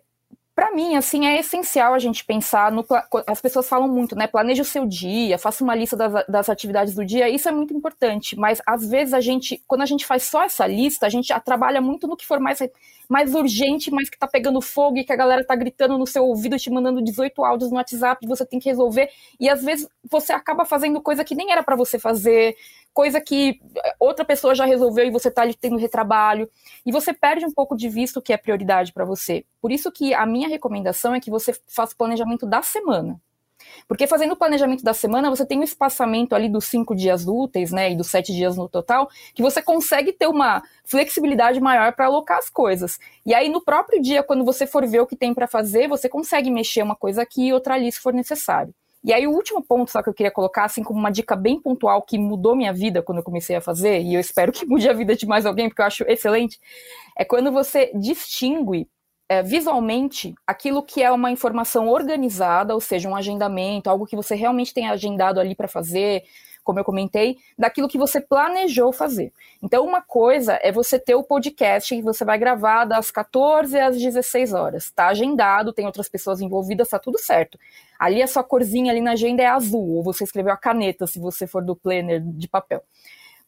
para 0.57 0.71
mim, 0.71 0.95
assim, 0.95 1.27
é 1.27 1.39
essencial 1.39 1.93
a 1.93 1.99
gente 1.99 2.25
pensar 2.25 2.71
no. 2.71 2.83
As 3.27 3.39
pessoas 3.39 3.69
falam 3.69 3.87
muito, 3.87 4.15
né? 4.15 4.25
Planeje 4.25 4.61
o 4.61 4.65
seu 4.65 4.87
dia, 4.87 5.37
faça 5.37 5.63
uma 5.63 5.75
lista 5.75 5.95
das, 5.95 6.25
das, 6.27 6.49
atividades 6.49 6.95
do 6.95 7.05
dia, 7.05 7.29
isso 7.29 7.47
é 7.47 7.51
muito 7.51 7.75
importante. 7.75 8.35
Mas 8.35 8.59
às 8.65 8.89
vezes 8.89 9.13
a 9.13 9.21
gente, 9.21 9.63
quando 9.67 9.81
a 9.81 9.85
gente 9.85 10.03
faz 10.03 10.23
só 10.23 10.43
essa 10.43 10.65
lista, 10.65 11.05
a 11.05 11.09
gente 11.09 11.31
trabalha 11.41 11.79
muito 11.79 12.07
no 12.07 12.17
que 12.17 12.25
for 12.25 12.39
mais, 12.39 12.59
mais 13.07 13.33
urgente, 13.33 13.89
mas 13.91 14.09
que 14.09 14.17
tá 14.17 14.27
pegando 14.27 14.61
fogo 14.61 14.97
e 14.97 15.03
que 15.03 15.13
a 15.13 15.15
galera 15.15 15.43
tá 15.45 15.55
gritando 15.55 15.97
no 15.97 16.05
seu 16.05 16.25
ouvido, 16.25 16.57
te 16.57 16.69
mandando 16.69 17.01
18 17.01 17.43
áudios 17.43 17.69
no 17.69 17.77
WhatsApp, 17.77 18.25
você 18.27 18.45
tem 18.45 18.59
que 18.59 18.69
resolver. 18.69 19.09
E 19.39 19.49
às 19.49 19.63
vezes 19.63 19.87
você 20.09 20.33
acaba 20.33 20.65
fazendo 20.65 21.01
coisa 21.01 21.23
que 21.23 21.35
nem 21.35 21.51
era 21.51 21.63
para 21.63 21.75
você 21.75 21.97
fazer, 21.97 22.55
coisa 22.93 23.21
que 23.21 23.59
outra 23.99 24.25
pessoa 24.25 24.55
já 24.55 24.65
resolveu 24.65 25.05
e 25.05 25.11
você 25.11 25.27
está 25.29 25.43
ali 25.43 25.53
tendo 25.53 25.77
retrabalho, 25.77 26.49
e 26.85 26.91
você 26.91 27.13
perde 27.13 27.45
um 27.45 27.51
pouco 27.51 27.75
de 27.77 27.87
vista 27.89 28.19
o 28.19 28.21
que 28.21 28.33
é 28.33 28.37
prioridade 28.37 28.91
para 28.91 29.05
você. 29.05 29.45
Por 29.61 29.71
isso 29.71 29.91
que 29.91 30.13
a 30.13 30.25
minha 30.25 30.49
recomendação 30.49 31.13
é 31.13 31.19
que 31.19 31.29
você 31.29 31.53
faça 31.67 31.93
o 31.93 31.97
planejamento 31.97 32.45
da 32.45 32.61
semana. 32.63 33.21
Porque 33.87 34.05
fazendo 34.05 34.33
o 34.33 34.35
planejamento 34.35 34.83
da 34.83 34.93
semana, 34.93 35.29
você 35.29 35.45
tem 35.45 35.59
um 35.59 35.63
espaçamento 35.63 36.35
ali 36.35 36.49
dos 36.49 36.65
cinco 36.65 36.93
dias 36.93 37.25
úteis, 37.25 37.71
né, 37.71 37.91
e 37.91 37.95
dos 37.95 38.07
sete 38.07 38.33
dias 38.33 38.57
no 38.57 38.67
total, 38.67 39.09
que 39.33 39.41
você 39.41 39.61
consegue 39.61 40.11
ter 40.11 40.27
uma 40.27 40.61
flexibilidade 40.83 41.59
maior 41.59 41.93
para 41.93 42.05
alocar 42.05 42.37
as 42.37 42.49
coisas. 42.49 42.99
E 43.25 43.33
aí, 43.33 43.49
no 43.49 43.61
próprio 43.63 44.01
dia, 44.01 44.21
quando 44.23 44.43
você 44.43 44.67
for 44.67 44.85
ver 44.85 44.99
o 44.99 45.07
que 45.07 45.15
tem 45.15 45.33
para 45.33 45.47
fazer, 45.47 45.87
você 45.87 46.09
consegue 46.09 46.51
mexer 46.51 46.83
uma 46.83 46.95
coisa 46.95 47.21
aqui 47.21 47.47
e 47.47 47.53
outra 47.53 47.75
ali, 47.75 47.91
se 47.91 47.99
for 47.99 48.13
necessário. 48.13 48.73
E 49.03 49.13
aí, 49.13 49.25
o 49.25 49.31
último 49.31 49.63
ponto 49.63 49.89
só 49.89 50.03
que 50.03 50.09
eu 50.09 50.13
queria 50.13 50.31
colocar, 50.31 50.65
assim, 50.65 50.83
como 50.83 50.99
uma 50.99 51.11
dica 51.11 51.35
bem 51.35 51.61
pontual 51.61 52.01
que 52.01 52.17
mudou 52.17 52.55
minha 52.55 52.73
vida 52.73 53.01
quando 53.01 53.19
eu 53.19 53.23
comecei 53.23 53.55
a 53.55 53.61
fazer, 53.61 54.01
e 54.01 54.15
eu 54.15 54.19
espero 54.19 54.51
que 54.51 54.65
mude 54.65 54.89
a 54.89 54.93
vida 54.93 55.15
de 55.15 55.25
mais 55.25 55.45
alguém, 55.45 55.69
porque 55.69 55.81
eu 55.81 55.85
acho 55.85 56.03
excelente, 56.09 56.59
é 57.17 57.23
quando 57.23 57.51
você 57.51 57.89
distingue 57.95 58.87
é, 59.29 59.43
visualmente 59.43 60.33
aquilo 60.45 60.81
que 60.81 61.03
é 61.03 61.11
uma 61.11 61.31
informação 61.31 61.89
organizada, 61.89 62.73
ou 62.73 62.81
seja, 62.81 63.09
um 63.09 63.15
agendamento, 63.15 63.89
algo 63.89 64.05
que 64.05 64.15
você 64.15 64.35
realmente 64.35 64.73
tem 64.73 64.87
agendado 64.87 65.39
ali 65.39 65.53
para 65.53 65.67
fazer, 65.67 66.23
como 66.63 66.79
eu 66.79 66.83
comentei, 66.83 67.37
daquilo 67.57 67.87
que 67.87 67.97
você 67.97 68.21
planejou 68.21 68.91
fazer. 68.91 69.33
Então, 69.61 69.85
uma 69.85 70.01
coisa 70.01 70.59
é 70.61 70.71
você 70.71 70.99
ter 70.99 71.15
o 71.15 71.23
podcast 71.23 71.95
que 71.95 72.01
você 72.01 72.25
vai 72.25 72.37
gravar 72.37 72.85
das 72.85 73.09
14 73.11 73.77
às 73.79 73.97
16 73.97 74.53
horas. 74.53 74.85
Está 74.85 75.07
agendado, 75.07 75.73
tem 75.73 75.85
outras 75.85 76.09
pessoas 76.09 76.41
envolvidas, 76.41 76.87
está 76.87 76.99
tudo 76.99 77.17
certo. 77.19 77.57
Ali 77.99 78.21
a 78.21 78.27
sua 78.27 78.43
corzinha 78.43 78.91
ali 78.91 79.01
na 79.01 79.11
agenda 79.11 79.43
é 79.43 79.47
azul, 79.47 79.95
ou 79.95 80.03
você 80.03 80.23
escreveu 80.23 80.53
a 80.53 80.57
caneta 80.57 81.07
se 81.07 81.19
você 81.19 81.47
for 81.47 81.63
do 81.63 81.75
planner 81.75 82.21
de 82.21 82.47
papel. 82.47 82.83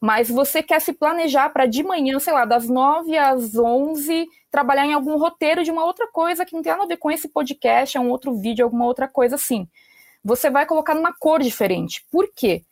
Mas 0.00 0.30
você 0.30 0.62
quer 0.62 0.80
se 0.80 0.94
planejar 0.94 1.50
para 1.50 1.66
de 1.66 1.82
manhã, 1.82 2.18
sei 2.18 2.32
lá, 2.32 2.46
das 2.46 2.66
9 2.68 3.18
às 3.18 3.54
11, 3.54 4.26
trabalhar 4.50 4.86
em 4.86 4.92
algum 4.92 5.16
roteiro 5.16 5.62
de 5.62 5.70
uma 5.70 5.84
outra 5.84 6.08
coisa 6.08 6.44
que 6.44 6.54
não 6.54 6.62
tem 6.62 6.72
nada 6.72 6.84
a 6.84 6.88
ver 6.88 6.96
com 6.96 7.10
esse 7.10 7.28
podcast, 7.28 7.96
é 7.96 8.00
um 8.00 8.10
outro 8.10 8.34
vídeo, 8.34 8.64
alguma 8.64 8.86
outra 8.86 9.06
coisa 9.06 9.36
assim. 9.36 9.68
Você 10.24 10.50
vai 10.50 10.66
colocar 10.66 10.94
numa 10.94 11.12
cor 11.12 11.40
diferente. 11.40 12.04
Por 12.10 12.30
quê? 12.34 12.64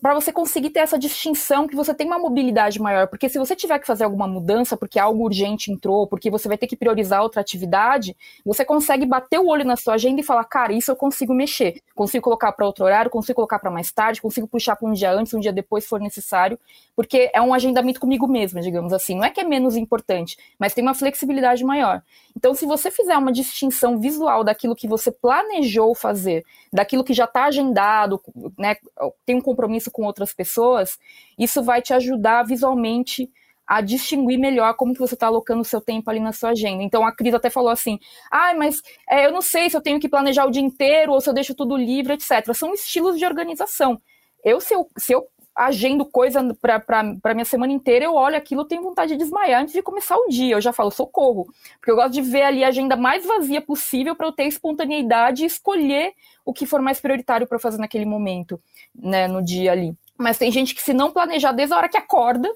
Para 0.00 0.14
você 0.14 0.32
conseguir 0.32 0.70
ter 0.70 0.80
essa 0.80 0.98
distinção 0.98 1.66
que 1.66 1.76
você 1.76 1.94
tem 1.94 2.06
uma 2.06 2.18
mobilidade 2.18 2.80
maior, 2.80 3.06
porque 3.06 3.28
se 3.28 3.38
você 3.38 3.54
tiver 3.54 3.78
que 3.78 3.86
fazer 3.86 4.04
alguma 4.04 4.26
mudança, 4.26 4.76
porque 4.76 4.98
algo 4.98 5.24
urgente 5.24 5.70
entrou, 5.70 6.06
porque 6.06 6.30
você 6.30 6.48
vai 6.48 6.58
ter 6.58 6.66
que 6.66 6.76
priorizar 6.76 7.22
outra 7.22 7.40
atividade, 7.40 8.16
você 8.44 8.64
consegue 8.64 9.06
bater 9.06 9.38
o 9.38 9.46
olho 9.46 9.64
na 9.64 9.76
sua 9.76 9.94
agenda 9.94 10.20
e 10.20 10.24
falar, 10.24 10.44
cara, 10.44 10.72
isso 10.72 10.90
eu 10.90 10.96
consigo 10.96 11.34
mexer, 11.34 11.80
consigo 11.94 12.24
colocar 12.24 12.52
para 12.52 12.66
outro 12.66 12.84
horário, 12.84 13.10
consigo 13.10 13.36
colocar 13.36 13.58
para 13.58 13.70
mais 13.70 13.92
tarde, 13.92 14.20
consigo 14.20 14.48
puxar 14.48 14.76
para 14.76 14.88
um 14.88 14.92
dia 14.92 15.12
antes, 15.12 15.32
um 15.34 15.40
dia 15.40 15.52
depois, 15.52 15.84
se 15.84 15.90
for 15.90 16.00
necessário, 16.00 16.58
porque 16.94 17.30
é 17.32 17.40
um 17.40 17.52
agendamento 17.52 18.00
comigo 18.00 18.26
mesma, 18.26 18.60
digamos 18.60 18.92
assim. 18.92 19.14
Não 19.14 19.24
é 19.24 19.30
que 19.30 19.40
é 19.40 19.44
menos 19.44 19.76
importante, 19.76 20.36
mas 20.58 20.74
tem 20.74 20.82
uma 20.82 20.94
flexibilidade 20.94 21.62
maior. 21.64 22.02
Então, 22.36 22.54
se 22.54 22.66
você 22.66 22.90
fizer 22.90 23.16
uma 23.16 23.32
distinção 23.32 23.98
visual 23.98 24.42
daquilo 24.42 24.74
que 24.74 24.88
você 24.88 25.10
planejou 25.10 25.94
fazer, 25.94 26.44
daquilo 26.72 27.04
que 27.04 27.14
já 27.14 27.24
está 27.24 27.44
agendado, 27.44 28.20
né, 28.58 28.76
tem 29.24 29.36
um 29.36 29.40
compromisso 29.40 29.75
compromisso 29.76 29.90
com 29.90 30.02
outras 30.04 30.32
pessoas, 30.32 30.98
isso 31.38 31.62
vai 31.62 31.82
te 31.82 31.92
ajudar 31.92 32.44
visualmente 32.44 33.30
a 33.66 33.80
distinguir 33.80 34.38
melhor 34.38 34.74
como 34.74 34.94
que 34.94 35.00
você 35.00 35.14
está 35.14 35.26
alocando 35.26 35.60
o 35.60 35.64
seu 35.64 35.80
tempo 35.80 36.08
ali 36.08 36.20
na 36.20 36.32
sua 36.32 36.50
agenda. 36.50 36.82
Então 36.82 37.04
a 37.04 37.12
Cris 37.12 37.34
até 37.34 37.50
falou 37.50 37.70
assim: 37.70 37.98
ah, 38.30 38.54
mas 38.54 38.80
é, 39.08 39.26
eu 39.26 39.32
não 39.32 39.42
sei 39.42 39.68
se 39.68 39.76
eu 39.76 39.82
tenho 39.82 40.00
que 40.00 40.08
planejar 40.08 40.46
o 40.46 40.50
dia 40.50 40.62
inteiro 40.62 41.12
ou 41.12 41.20
se 41.20 41.28
eu 41.28 41.34
deixo 41.34 41.54
tudo 41.54 41.76
livre, 41.76 42.14
etc. 42.14 42.54
São 42.54 42.72
estilos 42.72 43.18
de 43.18 43.26
organização. 43.26 44.00
Eu, 44.44 44.60
se 44.60 44.72
eu, 44.74 44.88
se 44.96 45.12
eu 45.12 45.26
agendo 45.56 46.04
coisa 46.04 46.40
para 46.60 47.34
minha 47.34 47.44
semana 47.46 47.72
inteira, 47.72 48.04
eu 48.04 48.14
olho 48.14 48.36
aquilo, 48.36 48.66
tenho 48.66 48.82
vontade 48.82 49.12
de 49.12 49.18
desmaiar 49.18 49.62
antes 49.62 49.72
de 49.72 49.80
começar 49.80 50.16
o 50.16 50.28
dia. 50.28 50.54
Eu 50.54 50.60
já 50.60 50.72
falo, 50.72 50.90
socorro. 50.90 51.46
Porque 51.78 51.90
eu 51.90 51.96
gosto 51.96 52.12
de 52.12 52.20
ver 52.20 52.42
ali 52.42 52.62
a 52.62 52.68
agenda 52.68 52.94
mais 52.94 53.24
vazia 53.24 53.62
possível 53.62 54.14
para 54.14 54.26
eu 54.26 54.32
ter 54.32 54.44
espontaneidade 54.44 55.42
e 55.42 55.46
escolher 55.46 56.12
o 56.44 56.52
que 56.52 56.66
for 56.66 56.82
mais 56.82 57.00
prioritário 57.00 57.46
para 57.46 57.58
fazer 57.58 57.78
naquele 57.78 58.04
momento, 58.04 58.60
né, 58.94 59.26
no 59.26 59.42
dia 59.42 59.72
ali. 59.72 59.96
Mas 60.18 60.36
tem 60.38 60.52
gente 60.52 60.74
que, 60.74 60.82
se 60.82 60.92
não 60.92 61.10
planejar 61.10 61.52
desde 61.52 61.74
a 61.74 61.78
hora 61.78 61.88
que 61.88 61.96
acorda, 61.96 62.50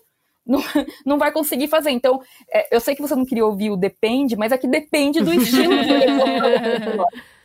não, 0.47 0.61
não 1.05 1.19
vai 1.19 1.33
conseguir 1.33 1.69
fazer. 1.69 1.91
Então, 1.91 2.21
é, 2.51 2.75
eu 2.75 2.81
sei 2.81 2.95
que 2.95 3.03
você 3.03 3.15
não 3.15 3.25
queria 3.25 3.45
ouvir 3.45 3.71
o 3.71 3.77
depende, 3.77 4.37
mas 4.37 4.53
é 4.53 4.59
que 4.59 4.67
depende 4.67 5.21
do 5.21 5.33
estilo 5.33 5.73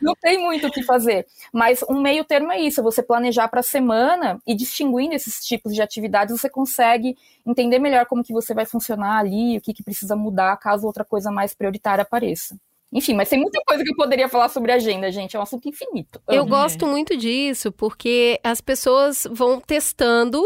Não 0.00 0.14
tem 0.20 0.38
muito 0.38 0.66
o 0.66 0.70
que 0.70 0.82
fazer. 0.82 1.26
Mas 1.52 1.82
um 1.88 2.00
meio 2.00 2.24
termo 2.24 2.52
é 2.52 2.60
isso: 2.60 2.82
você 2.82 3.02
planejar 3.02 3.48
para 3.48 3.60
a 3.60 3.62
semana 3.62 4.38
e 4.46 4.54
distinguindo 4.54 5.14
esses 5.14 5.44
tipos 5.44 5.74
de 5.74 5.82
atividades, 5.82 6.38
você 6.38 6.48
consegue 6.48 7.16
entender 7.46 7.78
melhor 7.78 8.06
como 8.06 8.24
que 8.24 8.32
você 8.32 8.52
vai 8.54 8.66
funcionar 8.66 9.18
ali, 9.18 9.56
o 9.56 9.60
que, 9.60 9.72
que 9.72 9.82
precisa 9.82 10.14
mudar 10.14 10.56
caso 10.58 10.86
outra 10.86 11.04
coisa 11.04 11.30
mais 11.30 11.54
prioritária 11.54 12.02
apareça. 12.02 12.56
Enfim, 12.92 13.14
mas 13.14 13.28
tem 13.28 13.38
muita 13.38 13.60
coisa 13.66 13.82
que 13.82 13.90
eu 13.90 13.96
poderia 13.96 14.28
falar 14.28 14.48
sobre 14.48 14.72
agenda, 14.72 15.10
gente. 15.10 15.36
É 15.36 15.38
um 15.38 15.42
assunto 15.42 15.68
infinito. 15.68 16.20
Eu 16.28 16.46
gosto 16.46 16.86
muito 16.86 17.16
disso, 17.16 17.72
porque 17.72 18.40
as 18.44 18.60
pessoas 18.60 19.26
vão 19.30 19.60
testando 19.60 20.42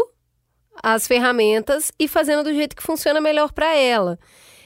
as 0.81 1.07
ferramentas 1.07 1.91
e 1.99 2.07
fazendo 2.07 2.43
do 2.43 2.53
jeito 2.53 2.75
que 2.75 2.83
funciona 2.83 3.21
melhor 3.21 3.51
para 3.51 3.75
ela. 3.75 4.17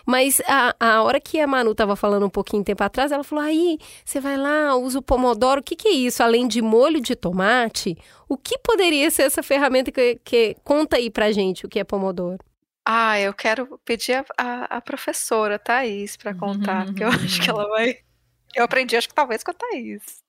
Mas 0.06 0.40
a, 0.48 0.76
a 0.80 1.02
hora 1.02 1.20
que 1.20 1.40
a 1.40 1.48
Manu 1.48 1.72
estava 1.72 1.96
falando 1.96 2.28
um 2.28 2.30
pouquinho 2.30 2.64
tempo 2.64 2.84
atrás, 2.84 3.12
ela 3.12 3.24
falou: 3.24 3.44
aí, 3.44 3.80
você 4.06 4.20
vai 4.20 4.38
lá, 4.38 4.76
usa 4.76 5.00
o 5.00 5.02
Pomodoro. 5.02 5.62
O 5.62 5.64
que, 5.64 5.76
que 5.76 5.88
é 5.88 5.92
isso? 5.92 6.22
Além 6.22 6.48
de 6.48 6.62
molho 6.62 7.02
de 7.02 7.16
tomate, 7.16 7.98
o 8.30 8.38
que 8.38 8.58
poderia 8.60 9.10
ser 9.10 9.24
essa 9.24 9.42
ferramenta 9.42 9.92
que, 9.92 10.20
que 10.24 10.56
conta 10.64 10.98
aí 10.98 11.10
pra 11.10 11.32
gente 11.32 11.66
o 11.66 11.70
que 11.70 11.80
é 11.80 11.84
Pomodoro? 11.84 12.40
Ah, 12.88 13.20
eu 13.20 13.34
quero 13.34 13.80
pedir 13.84 14.14
a, 14.14 14.26
a, 14.38 14.78
a 14.78 14.82
professora 14.82 15.58
Thaís 15.58 16.16
para 16.16 16.36
contar, 16.36 16.86
porque 16.94 17.04
eu 17.04 17.08
acho 17.08 17.42
que 17.42 17.50
ela 17.50 17.68
vai. 17.68 17.98
Eu 18.56 18.64
aprendi, 18.64 18.96
acho 18.96 19.10
que 19.10 19.16
talvez 19.16 19.44
com 19.44 19.52
a 19.52 19.56
Thaís. 19.56 20.24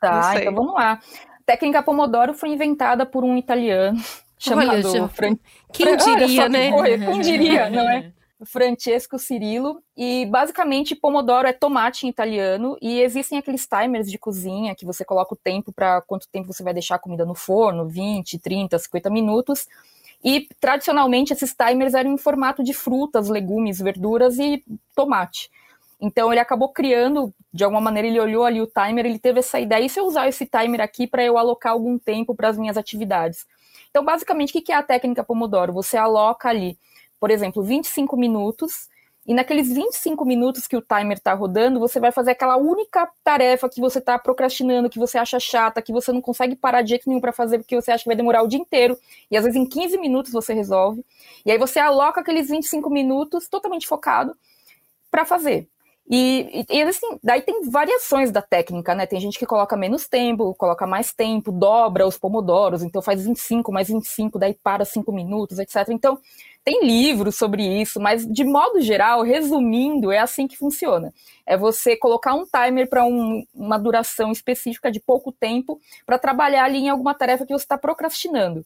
Tá, 0.00 0.34
então 0.40 0.54
vamos 0.54 0.74
lá. 0.74 0.92
A 0.92 1.42
técnica 1.44 1.82
Pomodoro 1.82 2.32
foi 2.32 2.50
inventada 2.50 3.04
por 3.04 3.24
um 3.24 3.36
italiano 3.36 4.00
chamado 4.40 4.88
Olha, 4.88 5.08
Fran... 5.08 5.36
Quem 5.72 5.96
diria, 5.96 6.48
né? 6.48 6.70
Foi, 6.70 6.98
quem 6.98 7.20
diria, 7.22 7.70
não 7.70 7.88
é? 7.88 8.12
Francesco 8.44 9.18
Cirillo. 9.18 9.82
E 9.96 10.26
basicamente 10.26 10.96
Pomodoro 10.96 11.46
é 11.46 11.52
tomate 11.52 12.06
em 12.06 12.08
italiano 12.08 12.76
e 12.80 13.00
existem 13.00 13.38
aqueles 13.38 13.66
timers 13.66 14.10
de 14.10 14.18
cozinha 14.18 14.74
que 14.74 14.86
você 14.86 15.04
coloca 15.04 15.34
o 15.34 15.36
tempo 15.36 15.72
para 15.72 16.00
quanto 16.00 16.26
tempo 16.28 16.52
você 16.52 16.62
vai 16.62 16.72
deixar 16.72 16.94
a 16.94 16.98
comida 16.98 17.26
no 17.26 17.34
forno, 17.34 17.86
20, 17.86 18.38
30, 18.38 18.78
50 18.78 19.10
minutos. 19.10 19.68
E 20.24 20.48
tradicionalmente 20.58 21.32
esses 21.32 21.54
timers 21.54 21.94
eram 21.94 22.12
em 22.12 22.18
formato 22.18 22.62
de 22.62 22.72
frutas, 22.72 23.28
legumes, 23.28 23.78
verduras 23.78 24.38
e 24.38 24.64
tomate. 24.94 25.50
Então 26.00 26.32
ele 26.32 26.40
acabou 26.40 26.70
criando, 26.70 27.32
de 27.52 27.62
alguma 27.62 27.80
maneira 27.80 28.08
ele 28.08 28.20
olhou 28.20 28.44
ali 28.44 28.60
o 28.60 28.66
timer, 28.66 29.04
ele 29.04 29.18
teve 29.18 29.40
essa 29.40 29.60
ideia, 29.60 29.84
e 29.84 29.88
se 29.88 30.00
eu 30.00 30.06
usar 30.06 30.28
esse 30.28 30.46
timer 30.46 30.80
aqui 30.80 31.06
para 31.06 31.22
eu 31.22 31.36
alocar 31.36 31.72
algum 31.72 31.98
tempo 31.98 32.34
para 32.34 32.48
as 32.48 32.56
minhas 32.56 32.78
atividades? 32.78 33.46
Então, 33.90 34.04
basicamente, 34.04 34.56
o 34.56 34.62
que 34.62 34.72
é 34.72 34.76
a 34.76 34.82
técnica 34.82 35.24
Pomodoro? 35.24 35.72
Você 35.72 35.96
aloca 35.96 36.48
ali, 36.48 36.78
por 37.18 37.30
exemplo, 37.30 37.62
25 37.62 38.16
minutos, 38.16 38.88
e 39.26 39.34
naqueles 39.34 39.68
25 39.68 40.24
minutos 40.24 40.66
que 40.66 40.76
o 40.76 40.80
timer 40.80 41.18
está 41.18 41.34
rodando, 41.34 41.78
você 41.78 42.00
vai 42.00 42.10
fazer 42.10 42.30
aquela 42.32 42.56
única 42.56 43.08
tarefa 43.22 43.68
que 43.68 43.80
você 43.80 43.98
está 43.98 44.18
procrastinando, 44.18 44.88
que 44.88 44.98
você 44.98 45.18
acha 45.18 45.38
chata, 45.38 45.82
que 45.82 45.92
você 45.92 46.10
não 46.10 46.22
consegue 46.22 46.56
parar 46.56 46.82
de 46.82 46.90
jeito 46.90 47.08
nenhum 47.08 47.20
para 47.20 47.32
fazer, 47.32 47.58
porque 47.58 47.76
você 47.76 47.92
acha 47.92 48.02
que 48.02 48.08
vai 48.08 48.16
demorar 48.16 48.42
o 48.42 48.48
dia 48.48 48.58
inteiro, 48.58 48.98
e 49.30 49.36
às 49.36 49.44
vezes 49.44 49.60
em 49.60 49.66
15 49.66 49.98
minutos 49.98 50.32
você 50.32 50.54
resolve. 50.54 51.04
E 51.44 51.50
aí 51.50 51.58
você 51.58 51.78
aloca 51.78 52.20
aqueles 52.20 52.48
25 52.48 52.88
minutos 52.88 53.48
totalmente 53.48 53.86
focado 53.86 54.36
para 55.10 55.24
fazer. 55.24 55.68
E, 56.12 56.66
e, 56.68 56.82
assim, 56.82 57.06
daí 57.22 57.40
tem 57.40 57.70
variações 57.70 58.32
da 58.32 58.42
técnica, 58.42 58.96
né? 58.96 59.06
Tem 59.06 59.20
gente 59.20 59.38
que 59.38 59.46
coloca 59.46 59.76
menos 59.76 60.08
tempo, 60.08 60.52
coloca 60.56 60.84
mais 60.84 61.12
tempo, 61.12 61.52
dobra 61.52 62.04
os 62.04 62.18
pomodoros, 62.18 62.82
então 62.82 63.00
faz 63.00 63.24
25, 63.24 63.70
mais 63.70 63.86
25, 63.86 64.36
daí 64.36 64.52
para 64.52 64.84
5 64.84 65.12
minutos, 65.12 65.60
etc. 65.60 65.88
Então, 65.90 66.18
tem 66.64 66.84
livros 66.84 67.36
sobre 67.36 67.62
isso, 67.62 68.00
mas 68.00 68.26
de 68.26 68.42
modo 68.42 68.80
geral, 68.80 69.22
resumindo, 69.22 70.10
é 70.10 70.18
assim 70.18 70.48
que 70.48 70.56
funciona. 70.56 71.14
É 71.46 71.56
você 71.56 71.96
colocar 71.96 72.34
um 72.34 72.44
timer 72.44 72.88
para 72.88 73.04
um, 73.04 73.44
uma 73.54 73.78
duração 73.78 74.32
específica 74.32 74.90
de 74.90 74.98
pouco 74.98 75.30
tempo 75.30 75.80
para 76.04 76.18
trabalhar 76.18 76.64
ali 76.64 76.78
em 76.78 76.88
alguma 76.88 77.14
tarefa 77.14 77.46
que 77.46 77.52
você 77.52 77.64
está 77.64 77.78
procrastinando 77.78 78.64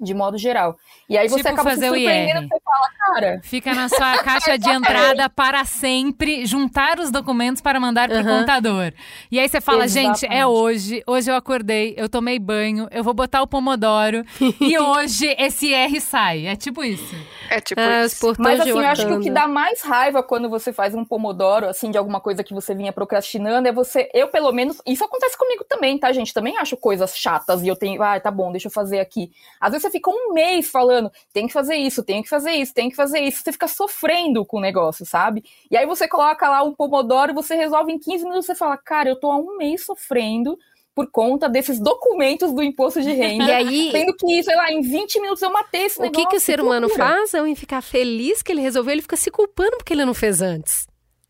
de 0.00 0.14
modo 0.14 0.38
geral. 0.38 0.76
E 1.08 1.18
aí 1.18 1.28
você 1.28 1.36
tipo 1.36 1.48
acaba 1.48 1.70
fazer 1.70 1.88
se 1.88 1.88
surpreendendo, 1.88 2.48
você 2.48 2.60
fala, 2.64 2.88
cara... 2.98 3.40
Fica 3.42 3.74
na 3.74 3.88
sua 3.88 4.18
caixa 4.18 4.56
de 4.56 4.68
entrada 4.70 5.28
para 5.28 5.64
sempre, 5.64 6.46
juntar 6.46 7.00
os 7.00 7.10
documentos 7.10 7.60
para 7.60 7.80
mandar 7.80 8.08
para 8.08 8.18
o 8.18 8.24
uhum. 8.24 8.40
contador. 8.40 8.92
E 9.30 9.40
aí 9.40 9.48
você 9.48 9.60
fala, 9.60 9.84
Exatamente. 9.84 10.20
gente, 10.20 10.32
é 10.32 10.46
hoje, 10.46 11.02
hoje 11.06 11.30
eu 11.30 11.34
acordei, 11.34 11.94
eu 11.96 12.08
tomei 12.08 12.38
banho, 12.38 12.86
eu 12.90 13.02
vou 13.02 13.14
botar 13.14 13.42
o 13.42 13.46
pomodoro 13.46 14.24
e 14.60 14.78
hoje 14.78 15.34
esse 15.38 15.74
R 15.74 16.00
sai. 16.00 16.46
É 16.46 16.54
tipo 16.54 16.84
isso. 16.84 17.14
É 17.50 17.60
tipo 17.60 17.80
é, 17.80 18.04
isso. 18.04 18.34
Mas 18.38 18.60
assim, 18.60 18.70
eu 18.70 18.78
acho 18.78 19.06
que 19.06 19.12
o 19.12 19.20
que 19.20 19.30
dá 19.30 19.48
mais 19.48 19.82
raiva 19.82 20.22
quando 20.22 20.48
você 20.48 20.72
faz 20.72 20.94
um 20.94 21.04
pomodoro, 21.04 21.66
assim, 21.66 21.90
de 21.90 21.98
alguma 21.98 22.20
coisa 22.20 22.44
que 22.44 22.54
você 22.54 22.74
vinha 22.74 22.92
procrastinando, 22.92 23.66
é 23.66 23.72
você, 23.72 24.08
eu 24.12 24.28
pelo 24.28 24.52
menos, 24.52 24.80
isso 24.86 25.04
acontece 25.04 25.36
comigo 25.36 25.64
também, 25.64 25.98
tá, 25.98 26.12
gente? 26.12 26.32
Também 26.32 26.56
acho 26.58 26.76
coisas 26.76 27.16
chatas 27.16 27.62
e 27.62 27.68
eu 27.68 27.74
tenho, 27.74 28.02
ah, 28.02 28.20
tá 28.20 28.30
bom, 28.30 28.52
deixa 28.52 28.68
eu 28.68 28.72
fazer 28.72 29.00
aqui. 29.00 29.32
Às 29.60 29.72
vezes 29.72 29.87
você 29.88 29.92
fica 29.92 30.10
um 30.10 30.32
mês 30.32 30.70
falando, 30.70 31.10
tem 31.32 31.46
que 31.46 31.52
fazer 31.52 31.76
isso, 31.76 32.02
tem 32.04 32.22
que 32.22 32.28
fazer 32.28 32.52
isso, 32.52 32.74
tem 32.74 32.90
que 32.90 32.96
fazer 32.96 33.20
isso. 33.20 33.42
Você 33.42 33.52
fica 33.52 33.66
sofrendo 33.66 34.44
com 34.44 34.58
o 34.58 34.60
negócio, 34.60 35.06
sabe? 35.06 35.42
E 35.70 35.76
aí 35.76 35.86
você 35.86 36.06
coloca 36.06 36.48
lá 36.48 36.62
um 36.62 36.74
pomodoro, 36.74 37.34
você 37.34 37.54
resolve 37.54 37.92
em 37.92 37.98
15 37.98 38.24
minutos, 38.24 38.46
você 38.46 38.54
fala, 38.54 38.76
cara, 38.76 39.08
eu 39.08 39.18
tô 39.18 39.30
há 39.30 39.36
um 39.36 39.56
mês 39.56 39.84
sofrendo 39.84 40.58
por 40.94 41.10
conta 41.12 41.48
desses 41.48 41.78
documentos 41.78 42.52
do 42.52 42.60
imposto 42.60 43.00
de 43.00 43.12
renda. 43.12 43.44
E 43.44 43.52
aí, 43.52 43.90
sendo 43.92 44.12
que, 44.16 44.42
sei 44.42 44.56
lá, 44.56 44.72
em 44.72 44.80
20 44.80 45.20
minutos 45.20 45.42
eu 45.42 45.52
matei 45.52 45.84
esse 45.84 45.98
o 45.98 46.02
negócio. 46.02 46.22
O 46.22 46.26
que, 46.26 46.30
que 46.30 46.36
o 46.36 46.40
ser 46.40 46.60
humano 46.60 46.88
faz 46.88 47.34
ao 47.34 47.46
em 47.46 47.54
ficar 47.54 47.80
feliz 47.80 48.42
que 48.42 48.50
ele 48.50 48.60
resolveu, 48.60 48.92
ele 48.92 49.02
fica 49.02 49.16
se 49.16 49.30
culpando 49.30 49.76
porque 49.76 49.92
ele 49.92 50.04
não 50.04 50.14
fez 50.14 50.42
antes. 50.42 50.88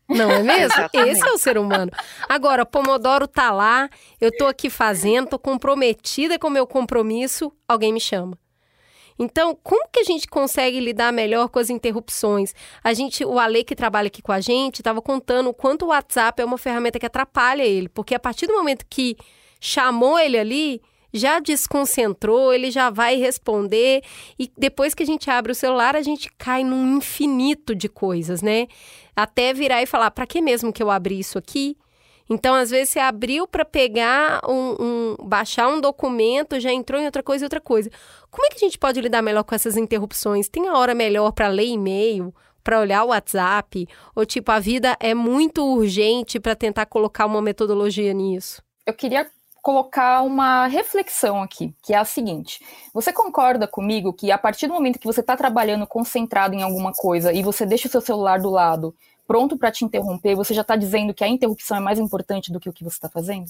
Não 0.09 0.31
é 0.31 0.41
mesmo? 0.41 0.73
Esse 0.91 1.23
é 1.23 1.31
o 1.31 1.37
ser 1.37 1.57
humano. 1.57 1.91
Agora, 2.27 2.65
Pomodoro 2.65 3.27
tá 3.27 3.51
lá, 3.51 3.87
eu 4.19 4.35
tô 4.35 4.47
aqui 4.47 4.71
fazendo, 4.71 5.29
tô 5.29 5.37
comprometida 5.37 6.39
com 6.39 6.47
o 6.47 6.51
meu 6.51 6.65
compromisso, 6.65 7.53
alguém 7.67 7.93
me 7.93 7.99
chama. 7.99 8.35
Então, 9.19 9.53
como 9.61 9.89
que 9.91 9.99
a 9.99 10.03
gente 10.03 10.27
consegue 10.27 10.79
lidar 10.79 11.11
melhor 11.11 11.49
com 11.49 11.59
as 11.59 11.69
interrupções? 11.69 12.55
A 12.81 12.93
gente, 12.93 13.25
o 13.25 13.37
Ale 13.37 13.65
que 13.65 13.75
trabalha 13.75 14.07
aqui 14.07 14.21
com 14.21 14.31
a 14.31 14.39
gente, 14.39 14.79
estava 14.79 15.01
contando 15.01 15.49
o 15.49 15.53
quanto 15.53 15.83
o 15.83 15.89
WhatsApp 15.89 16.41
é 16.41 16.45
uma 16.45 16.57
ferramenta 16.57 16.97
que 16.97 17.05
atrapalha 17.05 17.63
ele, 17.63 17.89
porque 17.89 18.15
a 18.15 18.19
partir 18.19 18.47
do 18.47 18.53
momento 18.53 18.85
que 18.89 19.17
chamou 19.59 20.17
ele 20.17 20.39
ali, 20.39 20.81
já 21.13 21.39
desconcentrou, 21.39 22.53
ele 22.53 22.71
já 22.71 22.89
vai 22.89 23.17
responder 23.17 24.03
e 24.37 24.49
depois 24.57 24.93
que 24.93 25.03
a 25.03 25.05
gente 25.05 25.29
abre 25.29 25.51
o 25.51 25.55
celular, 25.55 25.95
a 25.95 26.01
gente 26.01 26.31
cai 26.37 26.63
num 26.63 26.97
infinito 26.97 27.75
de 27.75 27.89
coisas, 27.89 28.41
né? 28.41 28.67
Até 29.15 29.53
virar 29.53 29.81
e 29.81 29.85
falar, 29.85 30.11
para 30.11 30.25
que 30.25 30.41
mesmo 30.41 30.71
que 30.71 30.81
eu 30.81 30.89
abri 30.89 31.19
isso 31.19 31.37
aqui? 31.37 31.75
Então, 32.29 32.53
às 32.53 32.69
vezes, 32.69 32.89
você 32.89 32.99
abriu 32.99 33.47
para 33.47 33.65
pegar 33.65 34.41
um, 34.47 34.75
um, 34.79 35.15
baixar 35.23 35.67
um 35.67 35.81
documento, 35.81 36.59
já 36.59 36.71
entrou 36.71 37.01
em 37.01 37.05
outra 37.05 37.23
coisa 37.23 37.43
e 37.43 37.47
outra 37.47 37.59
coisa. 37.59 37.89
Como 38.29 38.45
é 38.45 38.49
que 38.49 38.57
a 38.57 38.59
gente 38.59 38.77
pode 38.77 39.01
lidar 39.01 39.21
melhor 39.21 39.43
com 39.43 39.55
essas 39.55 39.75
interrupções? 39.75 40.47
Tem 40.47 40.67
a 40.67 40.77
hora 40.77 40.93
melhor 40.93 41.31
para 41.31 41.47
ler 41.47 41.65
e-mail, 41.65 42.33
para 42.63 42.79
olhar 42.79 43.03
o 43.03 43.07
WhatsApp? 43.07 43.87
Ou 44.15 44.25
tipo, 44.25 44.51
a 44.51 44.59
vida 44.59 44.95
é 44.99 45.15
muito 45.15 45.65
urgente 45.65 46.39
para 46.39 46.55
tentar 46.55 46.85
colocar 46.85 47.25
uma 47.25 47.41
metodologia 47.41 48.13
nisso? 48.13 48.61
Eu 48.85 48.93
queria 48.93 49.27
colocar 49.61 50.21
uma 50.21 50.67
reflexão 50.67 51.41
aqui, 51.41 51.73
que 51.81 51.93
é 51.93 51.97
a 51.97 52.05
seguinte: 52.05 52.59
você 52.93 53.11
concorda 53.11 53.67
comigo 53.67 54.13
que 54.13 54.31
a 54.31 54.37
partir 54.37 54.67
do 54.67 54.73
momento 54.73 54.99
que 54.99 55.07
você 55.07 55.21
está 55.21 55.35
trabalhando 55.35 55.85
concentrado 55.87 56.55
em 56.55 56.63
alguma 56.63 56.91
coisa 56.93 57.33
e 57.33 57.43
você 57.43 57.65
deixa 57.65 57.87
o 57.87 57.91
seu 57.91 58.01
celular 58.01 58.39
do 58.39 58.49
lado, 58.49 58.95
pronto 59.29 59.55
para 59.55 59.71
te 59.71 59.85
interromper, 59.85 60.33
você 60.33 60.55
já 60.55 60.61
está 60.61 60.75
dizendo 60.75 61.13
que 61.13 61.23
a 61.23 61.27
interrupção 61.27 61.77
é 61.77 61.79
mais 61.79 61.99
importante 61.99 62.51
do 62.51 62.59
que 62.59 62.67
o 62.67 62.73
que 62.73 62.83
você 62.83 62.95
está 62.95 63.07
fazendo? 63.07 63.45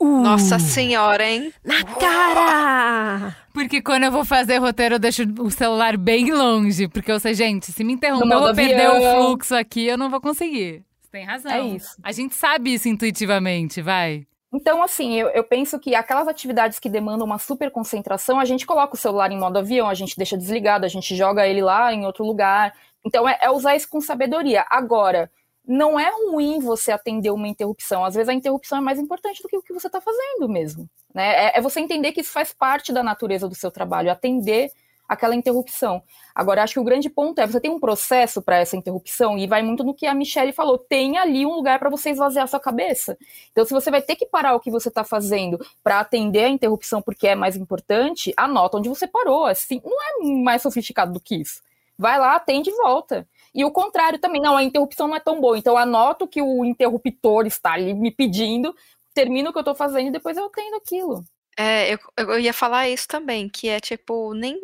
Uh, 0.00 0.20
Nossa 0.20 0.58
senhora, 0.58 1.24
hein? 1.24 1.52
Na 1.64 1.84
cara! 1.84 3.36
Porque 3.52 3.80
quando 3.80 4.02
eu 4.02 4.10
vou 4.10 4.24
fazer 4.24 4.58
roteiro, 4.58 4.96
eu 4.96 4.98
deixo 4.98 5.22
o 5.38 5.48
celular 5.48 5.96
bem 5.96 6.32
longe. 6.32 6.88
Porque 6.88 7.12
eu 7.12 7.20
sei, 7.20 7.34
gente, 7.34 7.70
se 7.70 7.84
me 7.84 7.92
interromper, 7.92 8.34
eu 8.34 8.40
vou 8.40 8.54
perder 8.54 8.90
o 8.90 9.14
fluxo 9.14 9.54
aqui, 9.54 9.86
eu 9.86 9.96
não 9.96 10.10
vou 10.10 10.20
conseguir. 10.20 10.82
Você 11.00 11.10
tem 11.12 11.24
razão. 11.24 11.52
É 11.52 11.62
isso. 11.62 11.96
A 12.02 12.10
gente 12.10 12.34
sabe 12.34 12.74
isso 12.74 12.88
intuitivamente, 12.88 13.80
vai. 13.80 14.26
Então, 14.54 14.82
assim, 14.82 15.14
eu, 15.14 15.28
eu, 15.30 15.42
penso 15.42 15.80
que 15.80 15.96
aquelas 15.96 16.28
atividades 16.28 16.78
que 16.78 16.88
demandam 16.88 17.26
uma 17.26 17.38
super 17.38 17.70
concentração, 17.72 18.38
a 18.38 18.44
gente 18.44 18.64
coloca 18.64 18.94
o 18.94 18.98
celular 18.98 19.32
em 19.32 19.38
modo 19.38 19.58
avião, 19.58 19.88
a 19.88 19.94
gente 19.94 20.16
deixa 20.16 20.36
desligado, 20.38 20.86
a 20.86 20.88
gente 20.88 21.16
joga 21.16 21.46
ele 21.46 21.60
lá 21.60 21.92
em 21.92 22.06
outro 22.06 22.24
lugar, 22.24 22.72
então, 23.04 23.28
é, 23.28 23.36
é 23.40 23.50
usar 23.50 23.76
isso 23.76 23.88
com 23.88 24.00
sabedoria. 24.00 24.64
Agora, 24.70 25.30
não 25.66 25.98
é 25.98 26.10
ruim 26.10 26.58
você 26.60 26.92
atender 26.92 27.30
uma 27.30 27.48
interrupção. 27.48 28.04
Às 28.04 28.14
vezes 28.14 28.28
a 28.28 28.34
interrupção 28.34 28.78
é 28.78 28.80
mais 28.80 28.98
importante 28.98 29.42
do 29.42 29.48
que 29.48 29.56
o 29.56 29.62
que 29.62 29.72
você 29.72 29.88
está 29.88 30.00
fazendo 30.00 30.48
mesmo. 30.48 30.88
Né? 31.12 31.46
É, 31.46 31.58
é, 31.58 31.60
você 31.60 31.80
entender 31.80 32.12
que 32.12 32.20
isso 32.20 32.32
faz 32.32 32.52
parte 32.52 32.92
da 32.92 33.02
natureza 33.02 33.48
do 33.48 33.54
seu 33.54 33.70
trabalho, 33.70 34.10
atender 34.10 34.70
aquela 35.08 35.34
interrupção. 35.34 36.02
Agora, 36.34 36.62
acho 36.62 36.74
que 36.74 36.80
o 36.80 36.84
grande 36.84 37.08
ponto 37.10 37.38
é 37.40 37.46
você 37.46 37.60
tem 37.60 37.70
um 37.70 37.78
processo 37.78 38.42
para 38.42 38.58
essa 38.58 38.76
interrupção 38.76 39.38
e 39.38 39.46
vai 39.46 39.62
muito 39.62 39.84
no 39.84 39.94
que 39.94 40.06
a 40.06 40.14
Michelle 40.14 40.52
falou. 40.52 40.78
Tem 40.78 41.18
ali 41.18 41.44
um 41.46 41.54
lugar 41.54 41.78
para 41.78 41.90
você 41.90 42.10
esvaziar 42.10 42.48
sua 42.48 42.60
cabeça. 42.60 43.16
Então, 43.52 43.64
se 43.64 43.72
você 43.72 43.90
vai 43.90 44.02
ter 44.02 44.16
que 44.16 44.26
parar 44.26 44.54
o 44.54 44.60
que 44.60 44.70
você 44.70 44.88
está 44.88 45.04
fazendo 45.04 45.58
para 45.82 46.00
atender 46.00 46.44
a 46.44 46.48
interrupção 46.48 47.02
porque 47.02 47.28
é 47.28 47.34
mais 47.34 47.56
importante, 47.56 48.32
anota 48.36 48.78
onde 48.78 48.88
você 48.88 49.06
parou. 49.06 49.46
Assim, 49.46 49.80
não 49.84 50.02
é 50.02 50.42
mais 50.42 50.62
sofisticado 50.62 51.12
do 51.12 51.20
que 51.20 51.36
isso. 51.36 51.62
Vai 51.96 52.18
lá, 52.18 52.34
atende 52.34 52.70
e 52.70 52.76
volta. 52.76 53.26
E 53.54 53.64
o 53.64 53.70
contrário 53.70 54.18
também, 54.18 54.40
não, 54.40 54.56
a 54.56 54.64
interrupção 54.64 55.06
não 55.06 55.14
é 55.14 55.20
tão 55.20 55.40
boa. 55.40 55.56
Então, 55.56 55.76
anoto 55.76 56.26
que 56.26 56.42
o 56.42 56.64
interruptor 56.64 57.46
está 57.46 57.74
ali 57.74 57.94
me 57.94 58.10
pedindo, 58.10 58.74
termino 59.14 59.50
o 59.50 59.52
que 59.52 59.58
eu 59.58 59.60
estou 59.60 59.74
fazendo 59.74 60.08
e 60.08 60.12
depois 60.12 60.36
eu 60.36 60.46
atendo 60.46 60.76
aquilo. 60.76 61.24
É, 61.56 61.94
eu, 61.94 61.98
eu 62.18 62.40
ia 62.40 62.52
falar 62.52 62.88
isso 62.88 63.06
também, 63.06 63.48
que 63.48 63.68
é 63.68 63.78
tipo, 63.78 64.34
nem. 64.34 64.60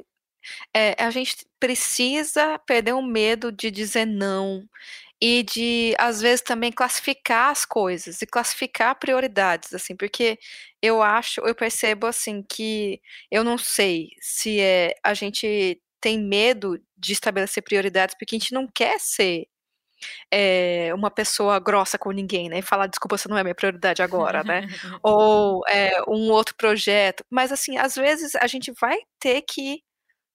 É, 0.74 0.95
a 1.03 1.11
gente 1.11 1.47
precisa 1.59 2.59
perder 2.61 2.95
o 2.95 3.03
medo 3.03 3.53
de 3.53 3.70
dizer 3.70 4.07
não 4.07 4.64
e 5.20 5.43
de 5.43 5.95
às 5.99 6.20
vezes 6.20 6.43
também 6.43 6.72
classificar 6.72 7.51
as 7.51 7.64
coisas 7.66 8.22
e 8.22 8.26
classificar 8.26 8.99
prioridades 8.99 9.74
assim 9.74 9.95
porque 9.97 10.38
eu 10.82 11.03
acho 11.03 11.41
eu 11.43 11.55
percebo 11.55 12.07
assim 12.07 12.43
que 12.43 13.01
eu 13.30 13.45
não 13.45 13.59
sei 13.59 14.09
se 14.20 14.61
é 14.61 14.95
a 15.05 15.12
gente 15.14 15.80
tem 16.01 16.18
medo 16.18 16.80
de 16.97 17.12
estabelecer 17.12 17.62
prioridades 17.62 18.14
porque 18.18 18.36
a 18.36 18.38
gente 18.38 18.55
não 18.55 18.66
quer 18.66 18.99
ser 19.01 19.47
é, 20.30 20.93
uma 20.95 21.11
pessoa 21.11 21.59
grossa 21.59 21.99
com 21.99 22.11
ninguém, 22.11 22.49
né? 22.49 22.59
E 22.59 22.62
falar, 22.62 22.86
desculpa, 22.86 23.18
você 23.18 23.28
não 23.28 23.38
é 23.38 23.43
minha 23.43 23.55
prioridade 23.55 24.03
agora, 24.03 24.43
né? 24.43 24.62
Ou 25.03 25.62
é, 25.68 26.03
um 26.09 26.30
outro 26.30 26.55
projeto. 26.57 27.24
Mas, 27.30 27.53
assim, 27.53 27.76
às 27.76 27.95
vezes 27.95 28.34
a 28.36 28.47
gente 28.47 28.72
vai 28.80 28.99
ter 29.18 29.43
que 29.43 29.82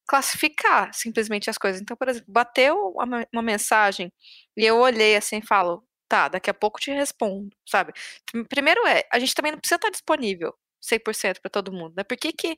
classificar 0.08 0.94
simplesmente 0.94 1.50
as 1.50 1.58
coisas. 1.58 1.82
Então, 1.82 1.98
por 1.98 2.10
exemplo, 2.10 2.32
bateu 2.32 2.76
uma, 2.96 3.26
uma 3.34 3.42
mensagem 3.42 4.12
e 4.58 4.66
eu 4.66 4.78
olhei 4.80 5.16
assim 5.16 5.38
e 5.40 5.46
falo, 5.46 5.84
tá, 6.08 6.28
daqui 6.30 6.50
a 6.50 6.54
pouco 6.54 6.80
te 6.80 6.92
respondo, 6.92 7.50
sabe? 7.68 7.94
Primeiro 8.50 8.86
é, 8.88 9.04
a 9.12 9.20
gente 9.20 9.34
também 9.36 9.52
não 9.52 9.60
precisa 9.60 9.78
estar 9.78 9.90
disponível 9.90 10.54
100% 10.82 11.42
para 11.42 11.50
todo 11.52 11.72
mundo, 11.74 11.94
né? 11.98 12.04
Por 12.04 12.18
que 12.18 12.32
que 12.34 12.58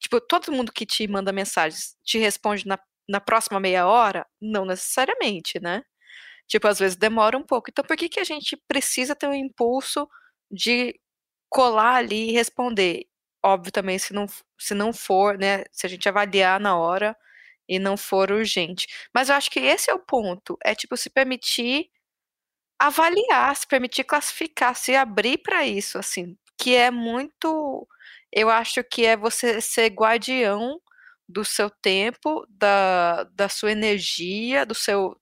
Tipo, 0.00 0.20
todo 0.20 0.52
mundo 0.52 0.72
que 0.72 0.84
te 0.86 1.06
manda 1.08 1.32
mensagens 1.32 1.96
te 2.04 2.18
responde 2.18 2.66
na, 2.66 2.78
na 3.08 3.20
próxima 3.20 3.58
meia 3.60 3.86
hora? 3.86 4.26
Não 4.40 4.64
necessariamente, 4.66 5.58
né? 5.60 5.82
Tipo, 6.48 6.68
às 6.68 6.78
vezes 6.78 6.96
demora 6.96 7.38
um 7.38 7.42
pouco. 7.44 7.70
Então, 7.70 7.84
por 7.84 7.96
que, 7.96 8.08
que 8.08 8.20
a 8.20 8.24
gente 8.24 8.56
precisa 8.68 9.16
ter 9.16 9.28
um 9.28 9.34
impulso 9.34 10.08
de 10.50 10.98
colar 11.50 11.96
ali 11.96 12.30
e 12.30 12.32
responder? 12.32 13.06
Óbvio 13.44 13.72
também, 13.72 13.98
se 13.98 14.12
não, 14.14 14.26
se 14.58 14.74
não 14.74 14.92
for, 14.92 15.38
né? 15.38 15.64
Se 15.72 15.86
a 15.86 15.90
gente 15.90 16.08
avaliar 16.08 16.58
na 16.60 16.76
hora 16.78 17.16
e 17.68 17.78
não 17.78 17.96
for 17.96 18.30
urgente. 18.32 18.86
Mas 19.14 19.28
eu 19.28 19.36
acho 19.36 19.50
que 19.50 19.60
esse 19.60 19.90
é 19.90 19.94
o 19.94 19.98
ponto. 20.00 20.58
É, 20.64 20.74
tipo, 20.74 20.96
se 20.96 21.10
permitir 21.10 21.90
avaliar, 22.78 23.54
se 23.56 23.66
permitir 23.66 24.04
classificar, 24.04 24.74
se 24.76 24.94
abrir 24.96 25.38
para 25.38 25.66
isso, 25.66 25.98
assim. 25.98 26.36
Que 26.58 26.74
é 26.76 26.90
muito 26.90 27.86
eu 28.32 28.50
acho 28.50 28.82
que 28.84 29.04
é 29.06 29.16
você 29.16 29.60
ser 29.60 29.88
guardião 29.90 30.80
do 31.28 31.44
seu 31.44 31.70
tempo, 31.70 32.46
da, 32.50 33.24
da 33.24 33.48
sua 33.48 33.72
energia, 33.72 34.66
do 34.66 34.74
seu 34.74 35.16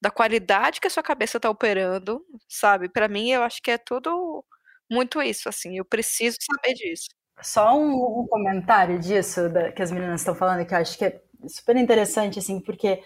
da 0.00 0.10
qualidade 0.10 0.80
que 0.80 0.86
a 0.88 0.90
sua 0.90 1.02
cabeça 1.02 1.38
está 1.38 1.50
operando, 1.50 2.24
sabe? 2.48 2.88
Para 2.90 3.08
mim, 3.08 3.30
eu 3.32 3.42
acho 3.44 3.62
que 3.62 3.70
é 3.72 3.78
tudo 3.78 4.44
muito 4.90 5.22
isso, 5.22 5.48
assim. 5.48 5.78
Eu 5.78 5.84
preciso 5.86 6.36
saber 6.40 6.74
disso. 6.74 7.08
Só 7.42 7.78
um, 7.78 8.20
um 8.20 8.26
comentário 8.26 8.98
disso 8.98 9.48
da, 9.48 9.72
que 9.72 9.82
as 9.82 9.90
meninas 9.90 10.20
estão 10.20 10.34
falando, 10.34 10.66
que 10.66 10.74
eu 10.74 10.78
acho 10.78 10.98
que 10.98 11.04
é 11.04 11.20
super 11.46 11.76
interessante, 11.76 12.38
assim, 12.38 12.60
porque 12.60 13.02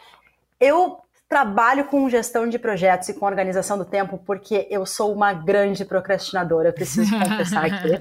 eu 0.60 1.00
trabalho 1.32 1.86
com 1.86 2.10
gestão 2.10 2.46
de 2.46 2.58
projetos 2.58 3.08
e 3.08 3.14
com 3.14 3.24
organização 3.24 3.78
do 3.78 3.86
tempo 3.86 4.18
porque 4.18 4.68
eu 4.70 4.84
sou 4.84 5.10
uma 5.14 5.32
grande 5.32 5.82
procrastinadora, 5.82 6.74
preciso 6.74 7.10
confessar 7.18 7.64
aqui. 7.64 7.98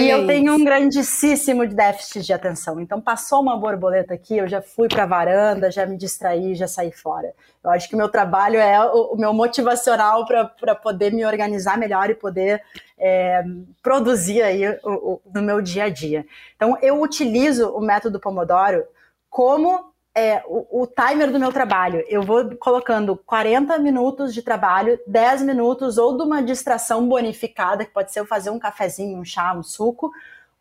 e 0.00 0.08
eu 0.08 0.26
tenho 0.26 0.54
um 0.54 0.64
grandíssimo 0.64 1.68
déficit 1.68 2.24
de 2.24 2.32
atenção. 2.32 2.80
Então, 2.80 3.02
passou 3.02 3.42
uma 3.42 3.54
borboleta 3.54 4.14
aqui, 4.14 4.38
eu 4.38 4.48
já 4.48 4.62
fui 4.62 4.88
para 4.88 5.02
a 5.02 5.06
varanda, 5.06 5.70
já 5.70 5.84
me 5.84 5.98
distraí, 5.98 6.54
já 6.54 6.66
saí 6.66 6.90
fora. 6.90 7.34
Eu 7.62 7.70
acho 7.70 7.86
que 7.86 7.94
o 7.94 7.98
meu 7.98 8.08
trabalho 8.08 8.58
é 8.58 8.82
o, 8.82 9.12
o 9.12 9.16
meu 9.18 9.34
motivacional 9.34 10.24
para 10.24 10.74
poder 10.74 11.12
me 11.12 11.26
organizar 11.26 11.76
melhor 11.76 12.08
e 12.08 12.14
poder 12.14 12.62
é, 12.98 13.44
produzir 13.82 14.40
aí 14.40 14.66
o, 14.82 14.90
o, 14.90 15.20
no 15.34 15.42
meu 15.42 15.60
dia 15.60 15.84
a 15.84 15.88
dia. 15.90 16.24
Então, 16.56 16.78
eu 16.80 17.02
utilizo 17.02 17.68
o 17.68 17.80
método 17.82 18.18
Pomodoro 18.18 18.84
como 19.28 19.92
é, 20.14 20.42
o, 20.46 20.82
o, 20.82 20.86
timer 20.86 21.32
do 21.32 21.40
meu 21.40 21.52
trabalho. 21.52 22.04
Eu 22.08 22.22
vou 22.22 22.56
colocando 22.56 23.16
40 23.16 23.76
minutos 23.78 24.32
de 24.32 24.42
trabalho, 24.42 24.98
10 25.06 25.42
minutos 25.42 25.98
ou 25.98 26.16
de 26.16 26.22
uma 26.22 26.40
distração 26.42 27.08
bonificada, 27.08 27.84
que 27.84 27.90
pode 27.90 28.12
ser 28.12 28.20
eu 28.20 28.26
fazer 28.26 28.50
um 28.50 28.58
cafezinho, 28.58 29.18
um 29.18 29.24
chá, 29.24 29.52
um 29.52 29.62
suco, 29.62 30.12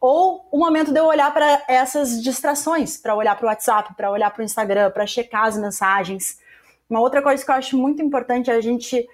ou 0.01 0.47
o 0.51 0.57
momento 0.57 0.91
de 0.91 0.99
eu 0.99 1.05
olhar 1.05 1.31
para 1.31 1.63
essas 1.67 2.21
distrações, 2.21 2.97
para 2.97 3.15
olhar 3.15 3.35
para 3.35 3.45
o 3.45 3.49
WhatsApp, 3.49 3.93
para 3.95 4.09
olhar 4.09 4.31
para 4.31 4.41
o 4.41 4.43
Instagram, 4.43 4.89
para 4.89 5.05
checar 5.05 5.45
as 5.45 5.55
mensagens. 5.55 6.39
Uma 6.89 6.99
outra 6.99 7.21
coisa 7.21 7.45
que 7.45 7.49
eu 7.49 7.55
acho 7.55 7.77
muito 7.77 8.01
importante 8.01 8.49
é 8.49 8.55
a 8.55 8.61
gente 8.61 9.07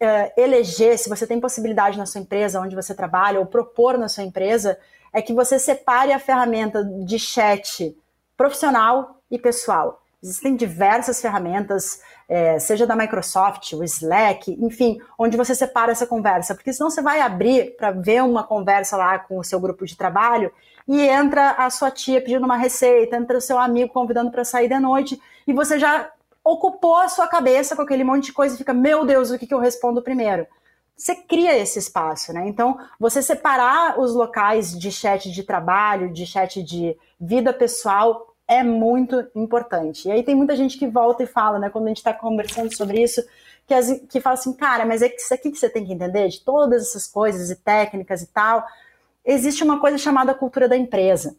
é, 0.00 0.32
eleger, 0.36 0.98
se 0.98 1.08
você 1.08 1.26
tem 1.26 1.40
possibilidade 1.40 1.96
na 1.96 2.04
sua 2.04 2.20
empresa, 2.20 2.60
onde 2.60 2.74
você 2.74 2.94
trabalha, 2.94 3.38
ou 3.38 3.46
propor 3.46 3.96
na 3.96 4.08
sua 4.08 4.24
empresa, 4.24 4.76
é 5.12 5.22
que 5.22 5.32
você 5.32 5.58
separe 5.58 6.12
a 6.12 6.18
ferramenta 6.18 6.82
de 6.84 7.18
chat 7.18 7.96
profissional 8.36 9.20
e 9.34 9.38
pessoal. 9.38 10.00
Existem 10.22 10.56
diversas 10.56 11.20
ferramentas, 11.20 12.00
é, 12.26 12.58
seja 12.58 12.86
da 12.86 12.96
Microsoft, 12.96 13.74
o 13.74 13.84
Slack, 13.84 14.56
enfim, 14.58 14.98
onde 15.18 15.36
você 15.36 15.54
separa 15.54 15.92
essa 15.92 16.06
conversa, 16.06 16.54
porque 16.54 16.72
senão 16.72 16.88
você 16.88 17.02
vai 17.02 17.20
abrir 17.20 17.76
para 17.76 17.90
ver 17.90 18.22
uma 18.22 18.42
conversa 18.42 18.96
lá 18.96 19.18
com 19.18 19.38
o 19.38 19.44
seu 19.44 19.60
grupo 19.60 19.84
de 19.84 19.96
trabalho 19.96 20.50
e 20.88 21.02
entra 21.02 21.50
a 21.52 21.68
sua 21.68 21.90
tia 21.90 22.22
pedindo 22.22 22.46
uma 22.46 22.56
receita, 22.56 23.16
entra 23.16 23.36
o 23.36 23.40
seu 23.40 23.58
amigo 23.58 23.92
convidando 23.92 24.30
para 24.30 24.44
sair 24.44 24.68
da 24.68 24.80
noite 24.80 25.20
e 25.46 25.52
você 25.52 25.78
já 25.78 26.10
ocupou 26.42 26.96
a 26.96 27.08
sua 27.08 27.26
cabeça 27.26 27.76
com 27.76 27.82
aquele 27.82 28.04
monte 28.04 28.26
de 28.26 28.32
coisa 28.32 28.54
e 28.54 28.58
fica, 28.58 28.72
meu 28.72 29.04
Deus, 29.04 29.30
o 29.30 29.38
que, 29.38 29.46
que 29.46 29.54
eu 29.54 29.60
respondo 29.60 30.02
primeiro? 30.02 30.46
Você 30.96 31.14
cria 31.16 31.56
esse 31.58 31.78
espaço, 31.78 32.32
né? 32.32 32.46
Então, 32.46 32.78
você 33.00 33.20
separar 33.20 33.98
os 33.98 34.14
locais 34.14 34.78
de 34.78 34.92
chat 34.92 35.30
de 35.30 35.42
trabalho, 35.42 36.12
de 36.12 36.24
chat 36.24 36.62
de 36.62 36.96
vida 37.20 37.52
pessoal, 37.52 38.33
é 38.46 38.62
muito 38.62 39.26
importante. 39.34 40.08
E 40.08 40.12
aí 40.12 40.22
tem 40.22 40.34
muita 40.34 40.54
gente 40.54 40.78
que 40.78 40.86
volta 40.86 41.22
e 41.22 41.26
fala, 41.26 41.58
né, 41.58 41.70
quando 41.70 41.86
a 41.86 41.88
gente 41.88 41.98
está 41.98 42.12
conversando 42.12 42.74
sobre 42.74 43.02
isso, 43.02 43.22
que, 43.66 43.72
as, 43.72 44.00
que 44.08 44.20
fala 44.20 44.34
assim, 44.34 44.52
cara, 44.52 44.84
mas 44.84 45.02
é 45.02 45.14
isso 45.14 45.32
aqui 45.32 45.50
que 45.50 45.58
você 45.58 45.68
tem 45.68 45.84
que 45.84 45.92
entender, 45.92 46.28
de 46.28 46.40
todas 46.40 46.82
essas 46.82 47.06
coisas 47.06 47.50
e 47.50 47.56
técnicas 47.56 48.22
e 48.22 48.26
tal, 48.26 48.64
existe 49.24 49.64
uma 49.64 49.80
coisa 49.80 49.96
chamada 49.96 50.34
cultura 50.34 50.68
da 50.68 50.76
empresa. 50.76 51.36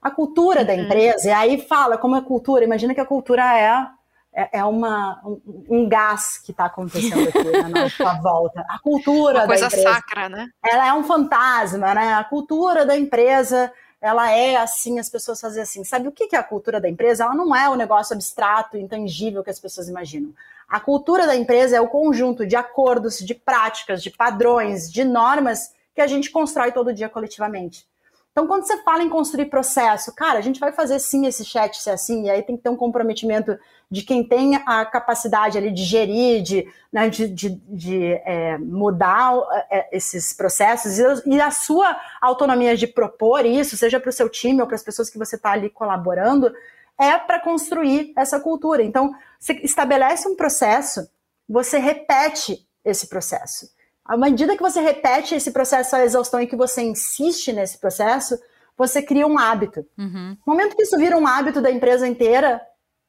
A 0.00 0.10
cultura 0.10 0.60
uhum. 0.60 0.66
da 0.66 0.74
empresa, 0.74 1.28
e 1.28 1.32
aí 1.32 1.60
fala 1.60 1.98
como 1.98 2.16
é 2.16 2.20
cultura, 2.20 2.64
imagina 2.64 2.94
que 2.94 3.00
a 3.00 3.06
cultura 3.06 3.42
é 3.58 3.88
é, 4.36 4.58
é 4.58 4.64
uma, 4.64 5.20
um, 5.24 5.40
um, 5.70 5.88
gás 5.88 6.38
que 6.38 6.50
está 6.50 6.64
acontecendo 6.64 7.28
aqui 7.28 7.52
na 7.52 7.68
nossa 7.68 8.14
volta. 8.20 8.64
A 8.68 8.80
cultura 8.80 9.38
uma 9.38 9.46
coisa 9.46 9.68
da 9.68 9.76
empresa, 9.76 9.94
sacra, 9.94 10.28
né? 10.28 10.48
Ela 10.64 10.88
é 10.88 10.92
um 10.92 11.04
fantasma, 11.04 11.94
né? 11.94 12.14
A 12.14 12.24
cultura 12.24 12.84
da 12.84 12.98
empresa, 12.98 13.72
ela 14.04 14.30
é 14.30 14.56
assim, 14.56 14.98
as 14.98 15.08
pessoas 15.08 15.40
fazem 15.40 15.62
assim. 15.62 15.82
Sabe 15.82 16.06
o 16.06 16.12
que 16.12 16.36
é 16.36 16.38
a 16.38 16.42
cultura 16.42 16.78
da 16.78 16.90
empresa? 16.90 17.24
Ela 17.24 17.34
não 17.34 17.56
é 17.56 17.70
um 17.70 17.74
negócio 17.74 18.12
abstrato, 18.12 18.76
intangível 18.76 19.42
que 19.42 19.48
as 19.48 19.58
pessoas 19.58 19.88
imaginam. 19.88 20.30
A 20.68 20.78
cultura 20.78 21.26
da 21.26 21.34
empresa 21.34 21.78
é 21.78 21.80
o 21.80 21.88
conjunto 21.88 22.46
de 22.46 22.54
acordos, 22.54 23.18
de 23.18 23.34
práticas, 23.34 24.02
de 24.02 24.10
padrões, 24.10 24.92
de 24.92 25.04
normas 25.04 25.72
que 25.94 26.02
a 26.02 26.06
gente 26.06 26.30
constrói 26.30 26.70
todo 26.70 26.92
dia 26.92 27.08
coletivamente. 27.08 27.88
Então, 28.30 28.46
quando 28.46 28.66
você 28.66 28.76
fala 28.82 29.02
em 29.02 29.08
construir 29.08 29.46
processo, 29.46 30.14
cara, 30.14 30.38
a 30.38 30.42
gente 30.42 30.60
vai 30.60 30.70
fazer 30.70 30.98
sim 30.98 31.24
esse 31.24 31.42
chat 31.42 31.80
ser 31.80 31.90
assim, 31.90 32.24
e 32.24 32.30
aí 32.30 32.42
tem 32.42 32.58
que 32.58 32.62
ter 32.62 32.68
um 32.68 32.76
comprometimento 32.76 33.58
de 33.90 34.02
quem 34.02 34.26
tem 34.26 34.56
a 34.66 34.84
capacidade 34.84 35.56
ali 35.56 35.70
de 35.70 35.84
gerir, 35.84 36.42
de, 36.42 36.66
né, 36.92 37.08
de, 37.08 37.28
de, 37.28 37.50
de 37.68 38.12
é, 38.24 38.58
mudar 38.58 39.34
é, 39.70 39.96
esses 39.96 40.32
processos 40.32 40.98
e, 41.26 41.40
a 41.40 41.50
sua 41.50 41.96
autonomia 42.20 42.76
de 42.76 42.86
propor 42.86 43.44
isso, 43.44 43.76
seja 43.76 44.00
para 44.00 44.10
o 44.10 44.12
seu 44.12 44.28
time 44.28 44.60
ou 44.60 44.66
para 44.66 44.76
as 44.76 44.82
pessoas 44.82 45.10
que 45.10 45.18
você 45.18 45.36
está 45.36 45.52
ali 45.52 45.70
colaborando, 45.70 46.52
é 46.98 47.18
para 47.18 47.40
construir 47.40 48.12
essa 48.16 48.40
cultura. 48.40 48.82
Então, 48.82 49.14
você 49.38 49.54
estabelece 49.62 50.28
um 50.28 50.36
processo, 50.36 51.08
você 51.48 51.78
repete 51.78 52.66
esse 52.84 53.08
processo. 53.08 53.68
À 54.04 54.16
medida 54.16 54.56
que 54.56 54.62
você 54.62 54.80
repete 54.80 55.34
esse 55.34 55.50
processo 55.50 55.96
à 55.96 56.04
exaustão 56.04 56.40
e 56.40 56.46
que 56.46 56.56
você 56.56 56.82
insiste 56.82 57.52
nesse 57.52 57.78
processo, 57.78 58.38
você 58.76 59.00
cria 59.00 59.26
um 59.26 59.38
hábito. 59.38 59.86
Uhum. 59.96 60.36
No 60.46 60.52
momento 60.52 60.76
que 60.76 60.82
isso 60.82 60.98
vira 60.98 61.16
um 61.16 61.26
hábito 61.26 61.60
da 61.60 61.70
empresa 61.70 62.06
inteira, 62.06 62.60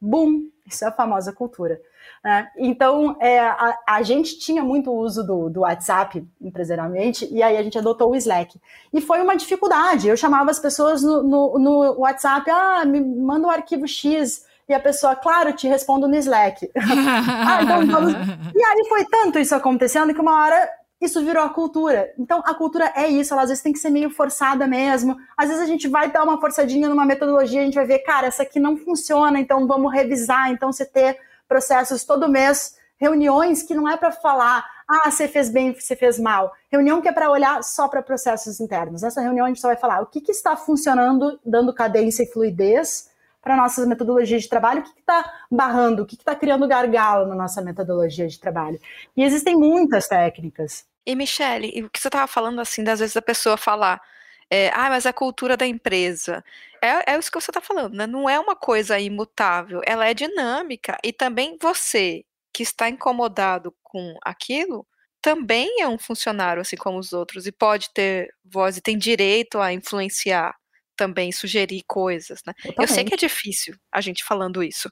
boom, 0.05 0.49
isso 0.65 0.83
é 0.83 0.87
a 0.87 0.91
famosa 0.91 1.33
cultura. 1.33 1.79
Né? 2.23 2.49
Então, 2.57 3.15
é, 3.19 3.39
a, 3.39 3.77
a, 3.87 4.01
gente 4.01 4.39
tinha 4.39 4.63
muito 4.63 4.91
uso 4.91 5.23
do, 5.23 5.49
do 5.49 5.61
WhatsApp 5.61 6.27
empresarialmente, 6.41 7.27
e 7.31 7.43
aí 7.43 7.57
a 7.57 7.63
gente 7.63 7.77
adotou 7.77 8.11
o 8.11 8.15
Slack. 8.15 8.59
E 8.91 9.01
foi 9.01 9.21
uma 9.21 9.35
dificuldade. 9.35 10.07
Eu 10.07 10.17
chamava 10.17 10.49
as 10.49 10.59
pessoas 10.59 11.03
no, 11.03 11.23
no, 11.23 11.59
no 11.59 11.99
WhatsApp, 11.99 12.49
ah, 12.49 12.85
me 12.85 12.99
manda 12.99 13.47
um 13.47 13.51
arquivo 13.51 13.87
X, 13.87 14.45
e 14.67 14.73
a 14.73 14.79
pessoa, 14.79 15.15
claro, 15.15 15.53
te 15.53 15.67
respondo 15.67 16.07
no 16.07 16.15
Slack. 16.15 16.69
ah, 16.75 17.61
então 17.61 17.85
vamos... 17.85 18.13
E 18.13 18.63
aí 18.63 18.85
foi 18.89 19.05
tanto 19.05 19.37
isso 19.37 19.53
acontecendo 19.53 20.13
que 20.13 20.21
uma 20.21 20.43
hora 20.43 20.69
isso 21.01 21.23
virou 21.23 21.43
a 21.43 21.49
cultura. 21.49 22.13
Então, 22.17 22.41
a 22.45 22.53
cultura 22.53 22.91
é 22.95 23.07
isso, 23.07 23.33
ela 23.33 23.43
às 23.43 23.49
vezes 23.49 23.63
tem 23.63 23.73
que 23.73 23.79
ser 23.79 23.89
meio 23.89 24.09
forçada 24.09 24.65
mesmo. 24.65 25.17
Às 25.37 25.49
vezes 25.49 25.63
a 25.63 25.67
gente 25.67 25.87
vai 25.87 26.09
dar 26.09 26.23
uma 26.23 26.39
forçadinha 26.39 26.89
numa 26.89 27.05
metodologia, 27.05 27.61
a 27.61 27.65
gente 27.65 27.75
vai 27.75 27.85
ver, 27.85 27.99
cara, 27.99 28.27
essa 28.27 28.43
aqui 28.43 28.59
não 28.59 28.77
funciona, 28.77 29.39
então 29.39 29.67
vamos 29.67 29.93
revisar. 29.93 30.51
Então, 30.51 30.71
você 30.71 30.85
ter 30.85 31.17
processos 31.47 32.03
todo 32.03 32.29
mês, 32.29 32.77
reuniões 32.97 33.61
que 33.61 33.75
não 33.75 33.89
é 33.89 33.97
para 33.97 34.11
falar, 34.11 34.65
ah, 34.87 35.09
você 35.09 35.27
fez 35.27 35.49
bem, 35.49 35.73
você 35.73 35.95
fez 35.95 36.19
mal. 36.19 36.53
Reunião 36.71 37.01
que 37.01 37.07
é 37.07 37.11
para 37.11 37.29
olhar 37.29 37.63
só 37.63 37.87
para 37.87 38.01
processos 38.01 38.59
internos. 38.59 39.01
Nessa 39.01 39.21
reunião 39.21 39.45
a 39.45 39.49
gente 39.49 39.59
só 39.59 39.67
vai 39.67 39.77
falar 39.77 40.01
o 40.01 40.05
que, 40.05 40.21
que 40.21 40.31
está 40.31 40.55
funcionando, 40.55 41.39
dando 41.45 41.73
cadência 41.73 42.23
e 42.23 42.27
fluidez 42.27 43.09
para 43.45 43.55
nossas 43.55 43.87
metodologias 43.87 44.41
de 44.41 44.49
trabalho, 44.49 44.79
o 44.79 44.83
que 44.83 44.99
está 44.99 45.31
barrando, 45.51 46.01
o 46.01 46.05
que 46.05 46.15
está 46.15 46.35
criando 46.35 46.67
gargalo 46.67 47.27
na 47.27 47.35
nossa 47.35 47.61
metodologia 47.61 48.27
de 48.27 48.39
trabalho. 48.39 48.81
E 49.15 49.23
existem 49.23 49.55
muitas 49.55 50.07
técnicas. 50.07 50.83
E, 51.05 51.15
Michele, 51.15 51.83
o 51.83 51.89
que 51.91 51.99
você 51.99 52.07
estava 52.07 52.25
falando 52.25 52.59
assim, 52.59 52.83
das 52.83 53.01
vezes 53.01 53.15
a 53.15 53.21
pessoa 53.21 53.55
falar, 53.55 54.01
é, 54.49 54.71
ah, 54.73 54.89
mas 54.89 55.05
a 55.05 55.13
cultura 55.13 55.55
da 55.55 55.67
empresa. 55.67 56.43
É, 56.81 57.13
é 57.13 57.19
isso 57.19 57.31
que 57.31 57.39
você 57.39 57.51
está 57.51 57.61
falando, 57.61 57.93
né? 57.93 58.07
Não 58.07 58.27
é 58.27 58.39
uma 58.39 58.55
coisa 58.55 58.99
imutável, 58.99 59.79
ela 59.85 60.07
é 60.07 60.15
dinâmica. 60.15 60.97
E 61.03 61.13
também 61.13 61.55
você, 61.61 62.25
que 62.51 62.63
está 62.63 62.89
incomodado 62.89 63.71
com 63.83 64.17
aquilo, 64.23 64.87
também 65.21 65.81
é 65.81 65.87
um 65.87 65.99
funcionário, 65.99 66.63
assim 66.63 66.77
como 66.77 66.97
os 66.97 67.13
outros, 67.13 67.45
e 67.45 67.51
pode 67.51 67.91
ter 67.93 68.33
voz 68.43 68.75
e 68.75 68.81
tem 68.81 68.97
direito 68.97 69.59
a 69.59 69.71
influenciar 69.71 70.55
também 70.95 71.31
sugerir 71.31 71.83
coisas, 71.87 72.41
né? 72.45 72.53
Eu 72.79 72.87
sei 72.87 73.03
que 73.03 73.13
é 73.13 73.17
difícil 73.17 73.75
a 73.91 74.01
gente 74.01 74.23
falando 74.23 74.63
isso. 74.63 74.89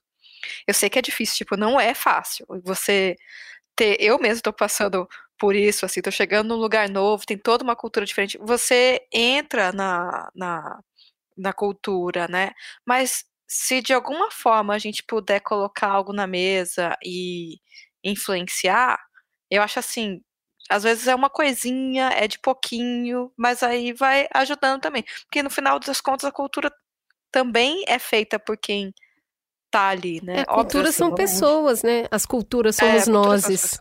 Eu 0.67 0.73
sei 0.73 0.89
que 0.89 0.99
é 0.99 1.01
difícil, 1.01 1.37
tipo, 1.37 1.57
não 1.57 1.79
é 1.79 1.93
fácil. 1.93 2.45
Você 2.63 3.15
ter, 3.75 3.97
eu 3.99 4.19
mesmo 4.19 4.43
tô 4.43 4.53
passando 4.53 5.07
por 5.37 5.55
isso, 5.55 5.85
assim, 5.85 6.01
tô 6.01 6.11
chegando 6.11 6.49
num 6.49 6.61
lugar 6.61 6.89
novo, 6.89 7.25
tem 7.25 7.37
toda 7.37 7.63
uma 7.63 7.75
cultura 7.75 8.05
diferente. 8.05 8.37
Você 8.39 9.01
entra 9.11 9.71
na, 9.73 10.29
na, 10.35 10.79
na 11.37 11.53
cultura, 11.53 12.27
né? 12.27 12.51
Mas 12.85 13.25
se 13.47 13.81
de 13.81 13.93
alguma 13.93 14.31
forma 14.31 14.73
a 14.73 14.79
gente 14.79 15.03
puder 15.03 15.41
colocar 15.41 15.87
algo 15.89 16.13
na 16.13 16.27
mesa 16.27 16.97
e 17.03 17.59
influenciar, 18.03 18.99
eu 19.49 19.61
acho 19.61 19.79
assim, 19.79 20.21
às 20.69 20.83
vezes 20.83 21.07
é 21.07 21.15
uma 21.15 21.29
coisinha, 21.29 22.09
é 22.09 22.27
de 22.27 22.39
pouquinho, 22.39 23.31
mas 23.37 23.63
aí 23.63 23.93
vai 23.93 24.27
ajudando 24.33 24.81
também. 24.81 25.03
Porque 25.25 25.43
no 25.43 25.49
final 25.49 25.79
das 25.79 25.99
contas 25.99 26.25
a 26.25 26.31
cultura 26.31 26.71
também 27.31 27.83
é 27.87 27.99
feita 27.99 28.39
por 28.39 28.57
quem 28.57 28.93
tá 29.73 29.87
ali, 29.87 30.21
né? 30.23 30.37
É, 30.37 30.41
a 30.41 30.45
cultura 30.45 30.91
são 30.91 31.15
pessoas, 31.15 31.81
né? 31.81 32.05
As 32.11 32.27
culturas 32.27 32.75
somos 32.75 33.07
é, 33.07 33.11
nós. 33.11 33.79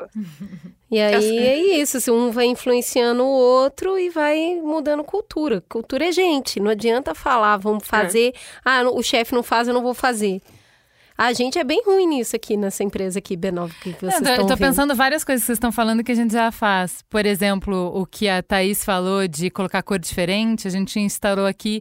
E 0.90 0.98
aí 0.98 1.14
assim. 1.14 1.38
é 1.38 1.56
isso, 1.76 1.98
assim, 1.98 2.10
um 2.10 2.30
vai 2.30 2.46
influenciando 2.46 3.22
o 3.22 3.28
outro 3.28 3.98
e 3.98 4.08
vai 4.08 4.58
mudando 4.62 5.04
cultura. 5.04 5.62
Cultura 5.68 6.08
é 6.08 6.12
gente, 6.12 6.58
não 6.58 6.70
adianta 6.70 7.14
falar, 7.14 7.58
vamos 7.58 7.84
é. 7.84 7.86
fazer, 7.86 8.28
é. 8.28 8.32
ah, 8.64 8.90
o 8.90 9.02
chefe 9.02 9.34
não 9.34 9.42
faz, 9.42 9.68
eu 9.68 9.74
não 9.74 9.82
vou 9.82 9.92
fazer. 9.92 10.40
A 11.22 11.32
gente 11.32 11.56
é 11.56 11.62
bem 11.62 11.80
ruim 11.86 12.08
nisso 12.08 12.34
aqui 12.34 12.56
nessa 12.56 12.82
empresa 12.82 13.20
aqui, 13.20 13.36
B9, 13.36 13.70
que 13.80 13.90
vocês 13.92 14.14
estão 14.14 14.34
Eu 14.34 14.46
tô 14.48 14.56
pensando 14.56 14.92
várias 14.92 15.22
coisas 15.22 15.44
que 15.44 15.46
vocês 15.46 15.56
estão 15.56 15.70
falando 15.70 16.02
que 16.02 16.10
a 16.10 16.16
gente 16.16 16.32
já 16.32 16.50
faz. 16.50 17.04
Por 17.08 17.24
exemplo, 17.24 17.92
o 17.94 18.04
que 18.04 18.28
a 18.28 18.42
Thaís 18.42 18.84
falou 18.84 19.28
de 19.28 19.48
colocar 19.48 19.84
cor 19.84 20.00
diferente, 20.00 20.66
a 20.66 20.70
gente 20.72 20.98
instalou 20.98 21.46
aqui 21.46 21.80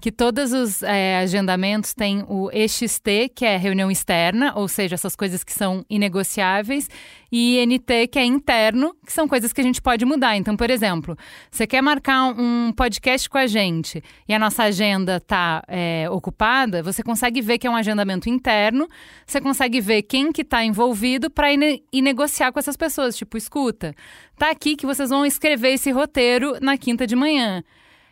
que 0.00 0.10
todos 0.10 0.52
os 0.52 0.82
é, 0.82 1.18
agendamentos 1.18 1.92
têm 1.92 2.24
o 2.26 2.50
EXT, 2.50 3.30
que 3.34 3.44
é 3.44 3.56
reunião 3.56 3.90
externa, 3.90 4.52
ou 4.56 4.66
seja, 4.66 4.94
essas 4.94 5.14
coisas 5.14 5.44
que 5.44 5.52
são 5.52 5.84
inegociáveis, 5.90 6.88
e 7.30 7.60
INT, 7.60 8.08
que 8.10 8.18
é 8.18 8.24
interno, 8.24 8.94
que 9.06 9.12
são 9.12 9.28
coisas 9.28 9.52
que 9.52 9.60
a 9.60 9.64
gente 9.64 9.80
pode 9.80 10.04
mudar. 10.04 10.36
Então, 10.36 10.56
por 10.56 10.70
exemplo, 10.70 11.16
você 11.50 11.66
quer 11.66 11.82
marcar 11.82 12.24
um 12.24 12.72
podcast 12.72 13.28
com 13.28 13.38
a 13.38 13.46
gente 13.46 14.02
e 14.26 14.34
a 14.34 14.38
nossa 14.38 14.64
agenda 14.64 15.18
está 15.18 15.62
é, 15.68 16.08
ocupada, 16.10 16.82
você 16.82 17.02
consegue 17.02 17.40
ver 17.40 17.58
que 17.58 17.66
é 17.66 17.70
um 17.70 17.76
agendamento 17.76 18.28
interno, 18.28 18.88
você 19.26 19.40
consegue 19.40 19.80
ver 19.80 20.02
quem 20.02 20.32
que 20.32 20.42
está 20.42 20.64
envolvido 20.64 21.30
para 21.30 21.52
ir, 21.52 21.82
ir 21.92 22.02
negociar 22.02 22.50
com 22.52 22.58
essas 22.58 22.76
pessoas. 22.76 23.16
Tipo, 23.16 23.36
escuta, 23.36 23.94
tá 24.38 24.50
aqui 24.50 24.74
que 24.74 24.86
vocês 24.86 25.10
vão 25.10 25.24
escrever 25.24 25.74
esse 25.74 25.90
roteiro 25.90 26.56
na 26.60 26.76
quinta 26.76 27.06
de 27.06 27.14
manhã 27.14 27.62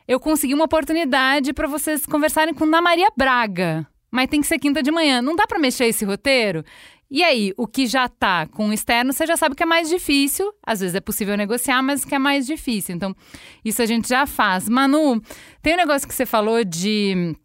eu 0.09 0.19
consegui 0.19 0.55
uma 0.55 0.65
oportunidade 0.65 1.53
para 1.53 1.69
vocês 1.69 2.07
conversarem 2.07 2.55
com 2.55 2.65
Ana 2.65 2.81
Maria 2.81 3.09
Braga. 3.15 3.87
Mas 4.11 4.29
tem 4.29 4.41
que 4.41 4.47
ser 4.47 4.59
quinta 4.59 4.83
de 4.83 4.91
manhã. 4.91 5.21
Não 5.21 5.37
dá 5.37 5.47
para 5.47 5.59
mexer 5.59 5.85
esse 5.85 6.03
roteiro? 6.03 6.65
E 7.11 7.23
aí, 7.23 7.53
o 7.59 7.67
que 7.67 7.87
já 7.87 8.09
tá 8.09 8.47
com 8.47 8.71
o 8.71 8.73
externo, 8.73 9.13
você 9.13 9.27
já 9.27 9.37
sabe 9.37 9.55
que 9.55 9.63
é 9.63 9.67
mais 9.67 9.89
difícil. 9.89 10.51
Às 10.67 10.81
vezes 10.81 10.95
é 10.95 11.01
possível 11.01 11.37
negociar, 11.37 11.83
mas 11.83 12.07
que 12.07 12.15
é 12.15 12.19
mais 12.19 12.47
difícil. 12.47 12.95
Então, 12.95 13.15
isso 13.63 13.83
a 13.83 13.87
gente 13.87 14.09
já 14.09 14.25
faz. 14.27 14.67
Manu, 14.67 15.21
tem 15.63 15.75
um 15.75 15.79
negócio 15.79 16.09
que 16.09 16.15
você 16.15 16.25
falou 16.25 16.65
de. 16.65 17.37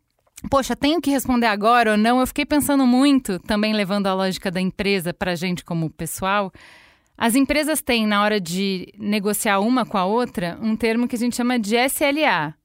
Poxa, 0.49 0.75
tenho 0.75 1.01
que 1.01 1.09
responder 1.09 1.47
agora 1.47 1.91
ou 1.91 1.97
não? 1.97 2.21
Eu 2.21 2.27
fiquei 2.27 2.45
pensando 2.45 2.87
muito, 2.87 3.39
também 3.39 3.73
levando 3.73 4.07
a 4.07 4.13
lógica 4.13 4.49
da 4.49 4.59
empresa 4.59 5.13
para 5.13 5.35
gente 5.35 5.65
como 5.65 5.89
pessoal. 5.89 6.51
As 7.17 7.35
empresas 7.35 7.81
têm, 7.81 8.07
na 8.07 8.23
hora 8.23 8.39
de 8.39 8.91
negociar 8.97 9.59
uma 9.59 9.85
com 9.85 9.97
a 9.97 10.05
outra, 10.05 10.57
um 10.61 10.75
termo 10.75 11.07
que 11.07 11.15
a 11.15 11.19
gente 11.19 11.35
chama 11.35 11.59
de 11.59 11.75
SLA. 11.75 12.55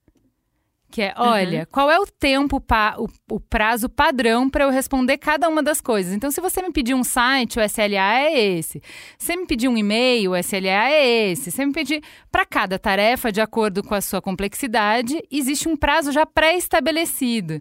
Que 0.91 1.03
é, 1.03 1.15
olha, 1.19 1.61
uhum. 1.61 1.67
qual 1.71 1.91
é 1.91 2.01
o 2.01 2.07
tempo, 2.07 2.59
pa, 2.59 2.97
o, 2.99 3.07
o 3.31 3.39
prazo 3.39 3.91
padrão 3.91 4.49
para 4.49 4.65
eu 4.65 4.71
responder 4.71 5.19
cada 5.19 5.47
uma 5.47 5.63
das 5.63 5.83
coisas? 5.83 6.15
Então, 6.15 6.31
se 6.31 6.41
você 6.41 6.63
me 6.63 6.73
pedir 6.73 6.95
um 6.95 7.05
site, 7.05 7.59
o 7.59 7.63
SLA 7.63 8.21
é 8.21 8.41
esse. 8.41 8.81
Se 9.19 9.27
você 9.27 9.37
me 9.37 9.47
pedir 9.47 9.69
um 9.69 9.77
e-mail, 9.77 10.31
o 10.31 10.37
SLA 10.37 10.91
é 10.91 11.31
esse. 11.31 11.51
Se 11.51 11.59
você 11.59 11.67
me 11.67 11.75
pedir 11.75 12.03
para 12.33 12.47
cada 12.47 12.79
tarefa, 12.79 13.31
de 13.31 13.41
acordo 13.41 13.83
com 13.83 13.95
a 13.95 14.01
sua 14.01 14.23
complexidade, 14.23 15.23
existe 15.31 15.69
um 15.69 15.77
prazo 15.77 16.11
já 16.11 16.25
pré-estabelecido. 16.25 17.61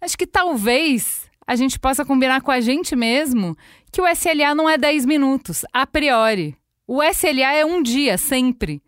Acho 0.00 0.16
que 0.16 0.26
talvez 0.26 1.30
a 1.46 1.56
gente 1.56 1.78
possa 1.78 2.04
combinar 2.04 2.40
com 2.42 2.50
a 2.50 2.60
gente 2.60 2.96
mesmo 2.96 3.56
que 3.92 4.00
o 4.00 4.08
SLA 4.08 4.54
não 4.54 4.68
é 4.68 4.76
10 4.76 5.06
minutos, 5.06 5.64
a 5.72 5.86
priori. 5.86 6.56
O 6.86 7.02
SLA 7.02 7.54
é 7.54 7.64
um 7.64 7.82
dia, 7.82 8.18
sempre. 8.18 8.82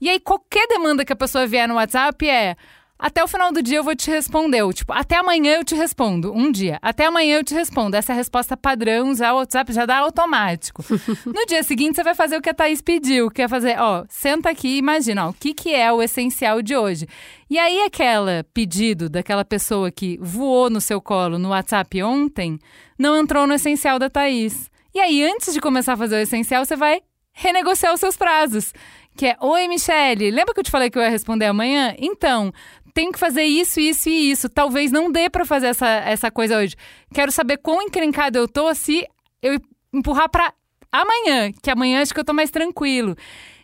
E 0.00 0.08
aí, 0.08 0.18
qualquer 0.18 0.66
demanda 0.66 1.04
que 1.04 1.12
a 1.12 1.16
pessoa 1.16 1.46
vier 1.46 1.68
no 1.68 1.74
WhatsApp 1.74 2.28
é: 2.28 2.56
até 3.00 3.24
o 3.24 3.28
final 3.28 3.50
do 3.50 3.62
dia 3.62 3.78
eu 3.78 3.84
vou 3.84 3.96
te 3.96 4.10
responder. 4.10 4.62
tipo, 4.74 4.92
até 4.92 5.16
amanhã 5.16 5.54
eu 5.54 5.64
te 5.64 5.74
respondo. 5.74 6.32
Um 6.32 6.52
dia. 6.52 6.78
Até 6.82 7.06
amanhã 7.06 7.38
eu 7.38 7.44
te 7.44 7.54
respondo. 7.54 7.96
Essa 7.96 8.12
é 8.12 8.14
a 8.14 8.16
resposta 8.16 8.56
padrão, 8.56 9.14
já 9.14 9.32
o 9.32 9.36
WhatsApp 9.36 9.72
já 9.72 9.86
dá 9.86 9.98
automático. 9.98 10.84
no 11.24 11.46
dia 11.46 11.62
seguinte, 11.62 11.96
você 11.96 12.02
vai 12.02 12.14
fazer 12.14 12.36
o 12.36 12.42
que 12.42 12.50
a 12.50 12.54
Thaís 12.54 12.82
pediu, 12.82 13.30
que 13.30 13.42
é 13.42 13.48
fazer, 13.48 13.78
ó, 13.78 14.04
senta 14.08 14.50
aqui 14.50 14.68
e 14.68 14.78
imagina, 14.78 15.26
ó, 15.26 15.30
o 15.30 15.34
que, 15.34 15.54
que 15.54 15.74
é 15.74 15.90
o 15.90 16.02
essencial 16.02 16.60
de 16.60 16.76
hoje. 16.76 17.06
E 17.48 17.58
aí, 17.58 17.80
aquela 17.82 18.44
pedido 18.52 19.08
daquela 19.08 19.44
pessoa 19.44 19.90
que 19.90 20.18
voou 20.20 20.68
no 20.68 20.80
seu 20.80 21.00
colo 21.00 21.38
no 21.38 21.48
WhatsApp 21.48 22.02
ontem, 22.02 22.58
não 22.98 23.16
entrou 23.16 23.46
no 23.46 23.54
essencial 23.54 23.98
da 23.98 24.10
Thaís. 24.10 24.70
E 24.94 25.00
aí, 25.00 25.24
antes 25.24 25.54
de 25.54 25.60
começar 25.60 25.94
a 25.94 25.96
fazer 25.96 26.16
o 26.16 26.20
essencial, 26.20 26.64
você 26.64 26.76
vai 26.76 27.00
renegociar 27.32 27.94
os 27.94 28.00
seus 28.00 28.16
prazos. 28.16 28.72
Que 29.16 29.26
é, 29.26 29.36
oi, 29.40 29.68
Michele, 29.68 30.30
lembra 30.30 30.54
que 30.54 30.60
eu 30.60 30.64
te 30.64 30.70
falei 30.70 30.88
que 30.88 30.96
eu 30.96 31.02
ia 31.02 31.10
responder 31.10 31.46
amanhã? 31.46 31.94
Então, 31.98 32.52
tenho 32.92 33.12
que 33.12 33.18
fazer 33.18 33.44
isso, 33.44 33.80
isso 33.80 34.08
e 34.08 34.30
isso. 34.30 34.48
Talvez 34.48 34.90
não 34.90 35.10
dê 35.10 35.28
para 35.28 35.44
fazer 35.44 35.68
essa, 35.68 35.88
essa 35.88 36.30
coisa 36.30 36.58
hoje. 36.58 36.76
Quero 37.12 37.32
saber 37.32 37.58
quão 37.58 37.82
encrencado 37.82 38.38
eu 38.38 38.48
tô 38.48 38.74
se 38.74 39.06
eu 39.42 39.58
empurrar 39.92 40.28
para 40.28 40.52
amanhã, 40.92 41.52
que 41.62 41.70
amanhã 41.70 42.02
acho 42.02 42.12
que 42.12 42.20
eu 42.20 42.24
tô 42.24 42.32
mais 42.32 42.50
tranquilo. 42.50 43.16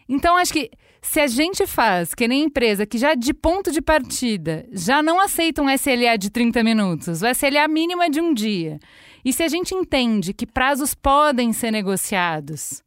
Então, 0.08 0.36
acho 0.36 0.52
que 0.52 0.70
se 1.02 1.20
a 1.20 1.26
gente 1.26 1.66
faz, 1.66 2.14
que 2.14 2.26
nem 2.26 2.44
empresa, 2.44 2.86
que 2.86 2.98
já 2.98 3.14
de 3.14 3.32
ponto 3.32 3.70
de 3.70 3.80
partida 3.80 4.66
já 4.72 5.02
não 5.02 5.20
aceita 5.20 5.62
um 5.62 5.70
SLA 5.70 6.16
de 6.18 6.30
30 6.30 6.64
minutos, 6.64 7.22
o 7.22 7.26
SLA 7.28 7.68
mínimo 7.68 8.02
é 8.02 8.08
de 8.08 8.20
um 8.20 8.34
dia. 8.34 8.78
E 9.24 9.32
se 9.32 9.42
a 9.42 9.48
gente 9.48 9.74
entende 9.74 10.32
que 10.32 10.46
prazos 10.46 10.94
podem 10.94 11.52
ser 11.52 11.70
negociados, 11.70 12.82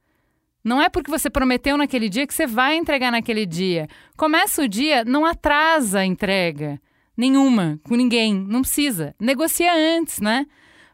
não 0.63 0.81
é 0.81 0.89
porque 0.89 1.09
você 1.09 1.29
prometeu 1.29 1.77
naquele 1.77 2.09
dia 2.09 2.27
que 2.27 2.33
você 2.33 2.45
vai 2.45 2.75
entregar 2.75 3.11
naquele 3.11 3.45
dia. 3.45 3.87
Começa 4.17 4.63
o 4.63 4.67
dia, 4.67 5.05
não 5.05 5.25
atrasa 5.25 5.99
a 5.99 6.05
entrega 6.05 6.79
nenhuma 7.15 7.79
com 7.83 7.95
ninguém, 7.95 8.33
não 8.33 8.61
precisa. 8.61 9.15
Negocia 9.19 9.73
antes, 9.73 10.19
né? 10.19 10.45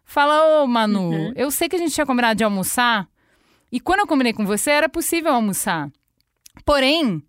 Fala, 0.03 0.63
ô 0.63 0.67
Manu, 0.67 1.11
uhum. 1.11 1.33
eu 1.35 1.49
sei 1.49 1.67
que 1.67 1.75
a 1.75 1.79
gente 1.79 1.93
tinha 1.93 2.05
combinado 2.05 2.37
de 2.37 2.43
almoçar 2.43 3.07
e 3.71 3.79
quando 3.79 3.99
eu 3.99 4.07
combinei 4.07 4.33
com 4.33 4.45
você 4.45 4.71
era 4.71 4.87
possível 4.87 5.33
almoçar. 5.33 5.89
Porém, 6.63 7.21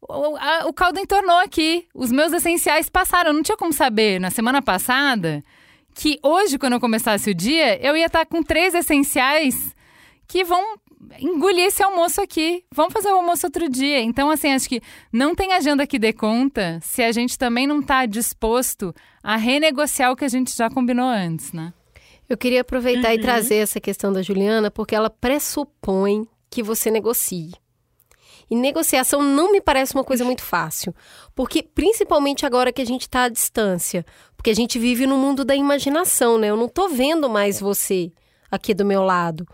o, 0.00 0.36
a, 0.36 0.66
o 0.66 0.72
caldo 0.72 1.00
entornou 1.00 1.38
aqui. 1.38 1.86
Os 1.94 2.12
meus 2.12 2.32
essenciais 2.32 2.88
passaram. 2.88 3.30
Eu 3.30 3.34
não 3.34 3.42
tinha 3.42 3.56
como 3.56 3.72
saber 3.72 4.20
na 4.20 4.30
semana 4.30 4.62
passada 4.62 5.42
que 5.94 6.18
hoje, 6.22 6.58
quando 6.58 6.74
eu 6.74 6.80
começasse 6.80 7.30
o 7.30 7.34
dia, 7.34 7.84
eu 7.84 7.96
ia 7.96 8.06
estar 8.06 8.24
com 8.26 8.42
três 8.42 8.74
essenciais 8.74 9.74
que 10.26 10.44
vão 10.44 10.78
engolir 11.18 11.66
esse 11.66 11.82
almoço 11.82 12.20
aqui. 12.20 12.64
Vamos 12.74 12.92
fazer 12.92 13.08
o 13.08 13.16
almoço 13.16 13.46
outro 13.46 13.68
dia. 13.68 14.00
Então, 14.00 14.30
assim, 14.30 14.52
acho 14.52 14.68
que 14.68 14.80
não 15.12 15.34
tem 15.34 15.52
agenda 15.52 15.86
que 15.86 15.98
dê 15.98 16.12
conta 16.12 16.78
se 16.82 17.02
a 17.02 17.12
gente 17.12 17.38
também 17.38 17.66
não 17.66 17.80
está 17.80 18.06
disposto 18.06 18.94
a 19.22 19.36
renegociar 19.36 20.12
o 20.12 20.16
que 20.16 20.24
a 20.24 20.28
gente 20.28 20.56
já 20.56 20.70
combinou 20.70 21.08
antes, 21.08 21.52
né? 21.52 21.72
Eu 22.28 22.36
queria 22.36 22.62
aproveitar 22.62 23.08
uhum. 23.08 23.14
e 23.14 23.20
trazer 23.20 23.56
essa 23.56 23.80
questão 23.80 24.12
da 24.12 24.22
Juliana, 24.22 24.70
porque 24.70 24.94
ela 24.94 25.10
pressupõe 25.10 26.26
que 26.48 26.62
você 26.62 26.90
negocie. 26.90 27.52
E 28.50 28.54
negociação 28.54 29.22
não 29.22 29.50
me 29.50 29.60
parece 29.60 29.94
uma 29.94 30.04
coisa 30.04 30.24
muito 30.24 30.42
fácil. 30.42 30.94
Porque, 31.34 31.62
principalmente 31.62 32.44
agora 32.44 32.72
que 32.72 32.82
a 32.82 32.86
gente 32.86 33.02
está 33.02 33.24
à 33.24 33.28
distância. 33.28 34.04
Porque 34.36 34.50
a 34.50 34.54
gente 34.54 34.78
vive 34.78 35.06
no 35.06 35.16
mundo 35.16 35.44
da 35.44 35.56
imaginação, 35.56 36.38
né? 36.38 36.48
Eu 36.48 36.56
não 36.56 36.66
estou 36.66 36.88
vendo 36.88 37.28
mais 37.30 37.58
você 37.58 38.12
aqui 38.50 38.74
do 38.74 38.84
meu 38.84 39.02
lado. 39.02 39.46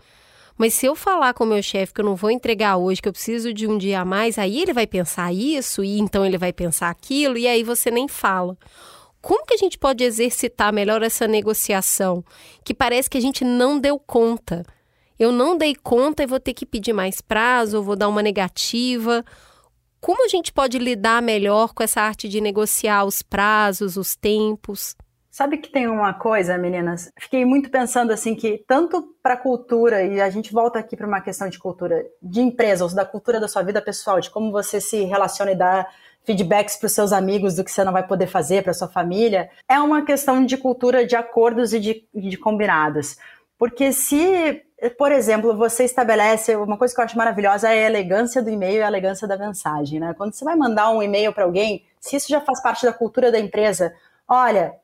Mas 0.59 0.73
se 0.73 0.85
eu 0.85 0.93
falar 0.93 1.33
com 1.33 1.45
o 1.45 1.47
meu 1.47 1.63
chefe 1.63 1.93
que 1.93 2.01
eu 2.01 2.05
não 2.05 2.17
vou 2.17 2.29
entregar 2.29 2.75
hoje, 2.75 3.01
que 3.01 3.07
eu 3.07 3.13
preciso 3.13 3.53
de 3.53 3.65
um 3.65 3.77
dia 3.77 4.01
a 4.01 4.05
mais, 4.05 4.37
aí 4.37 4.61
ele 4.61 4.73
vai 4.73 4.85
pensar 4.85 5.33
isso 5.33 5.81
e 5.81 5.97
então 5.97 6.25
ele 6.25 6.37
vai 6.37 6.51
pensar 6.51 6.89
aquilo 6.89 7.37
e 7.37 7.47
aí 7.47 7.63
você 7.63 7.89
nem 7.89 8.09
fala. 8.09 8.57
Como 9.21 9.45
que 9.45 9.53
a 9.53 9.57
gente 9.57 9.77
pode 9.77 10.03
exercitar 10.03 10.73
melhor 10.73 11.01
essa 11.01 11.25
negociação 11.29 12.21
que 12.61 12.73
parece 12.73 13.09
que 13.09 13.17
a 13.17 13.21
gente 13.21 13.45
não 13.45 13.79
deu 13.79 13.97
conta? 13.97 14.65
Eu 15.17 15.31
não 15.31 15.57
dei 15.57 15.73
conta 15.75 16.23
e 16.23 16.27
vou 16.27 16.41
ter 16.41 16.53
que 16.53 16.65
pedir 16.65 16.91
mais 16.91 17.21
prazo, 17.21 17.77
ou 17.77 17.83
vou 17.83 17.95
dar 17.95 18.09
uma 18.09 18.21
negativa. 18.21 19.23
Como 20.01 20.25
a 20.25 20.27
gente 20.27 20.51
pode 20.51 20.77
lidar 20.77 21.21
melhor 21.21 21.73
com 21.73 21.83
essa 21.83 22.01
arte 22.01 22.27
de 22.27 22.41
negociar 22.41 23.05
os 23.05 23.21
prazos, 23.21 23.95
os 23.95 24.13
tempos? 24.13 24.93
Sabe 25.31 25.57
que 25.57 25.69
tem 25.69 25.87
uma 25.87 26.13
coisa, 26.13 26.57
meninas? 26.57 27.11
Fiquei 27.19 27.45
muito 27.45 27.69
pensando 27.69 28.11
assim 28.11 28.33
que 28.33 28.63
tanto 28.67 29.15
para 29.21 29.35
a 29.35 29.37
cultura 29.37 30.03
e 30.03 30.19
a 30.19 30.29
gente 30.29 30.51
volta 30.51 30.79
aqui 30.79 30.97
para 30.97 31.05
uma 31.05 31.21
questão 31.21 31.47
de 31.47 31.59
cultura 31.59 32.03
de 32.21 32.41
empresa, 32.41 32.83
ou 32.83 32.93
da 32.93 33.05
cultura 33.05 33.39
da 33.39 33.47
sua 33.47 33.61
vida 33.61 33.79
pessoal, 33.79 34.19
de 34.19 34.29
como 34.29 34.51
você 34.51 34.81
se 34.81 35.03
relaciona 35.03 35.51
e 35.51 35.55
dá 35.55 35.87
feedbacks 36.25 36.77
para 36.77 36.87
os 36.87 36.93
seus 36.93 37.13
amigos 37.13 37.55
do 37.55 37.63
que 37.63 37.71
você 37.71 37.83
não 37.83 37.93
vai 37.93 38.05
poder 38.05 38.27
fazer 38.27 38.63
para 38.63 38.73
sua 38.73 38.87
família, 38.87 39.49
é 39.67 39.79
uma 39.79 40.03
questão 40.03 40.43
de 40.43 40.57
cultura 40.57 41.05
de 41.05 41.15
acordos 41.15 41.73
e 41.73 41.79
de, 41.79 42.07
de 42.13 42.37
combinados. 42.37 43.17
Porque 43.57 43.91
se, 43.91 44.63
por 44.97 45.11
exemplo, 45.11 45.55
você 45.55 45.83
estabelece 45.83 46.55
uma 46.55 46.77
coisa 46.77 46.93
que 46.93 46.99
eu 46.99 47.05
acho 47.05 47.17
maravilhosa 47.17 47.69
é 47.69 47.85
a 47.85 47.89
elegância 47.89 48.41
do 48.41 48.49
e-mail 48.49 48.79
e 48.79 48.83
a 48.83 48.87
elegância 48.87 49.27
da 49.27 49.37
mensagem, 49.37 49.99
né? 49.99 50.13
Quando 50.17 50.33
você 50.33 50.43
vai 50.43 50.55
mandar 50.55 50.89
um 50.91 51.03
e-mail 51.03 51.31
para 51.33 51.43
alguém, 51.43 51.85
se 51.99 52.15
isso 52.15 52.29
já 52.29 52.41
faz 52.41 52.61
parte 52.61 52.85
da 52.85 52.93
cultura 52.93 53.31
da 53.31 53.39
empresa, 53.39 53.93
olha, 54.27 54.75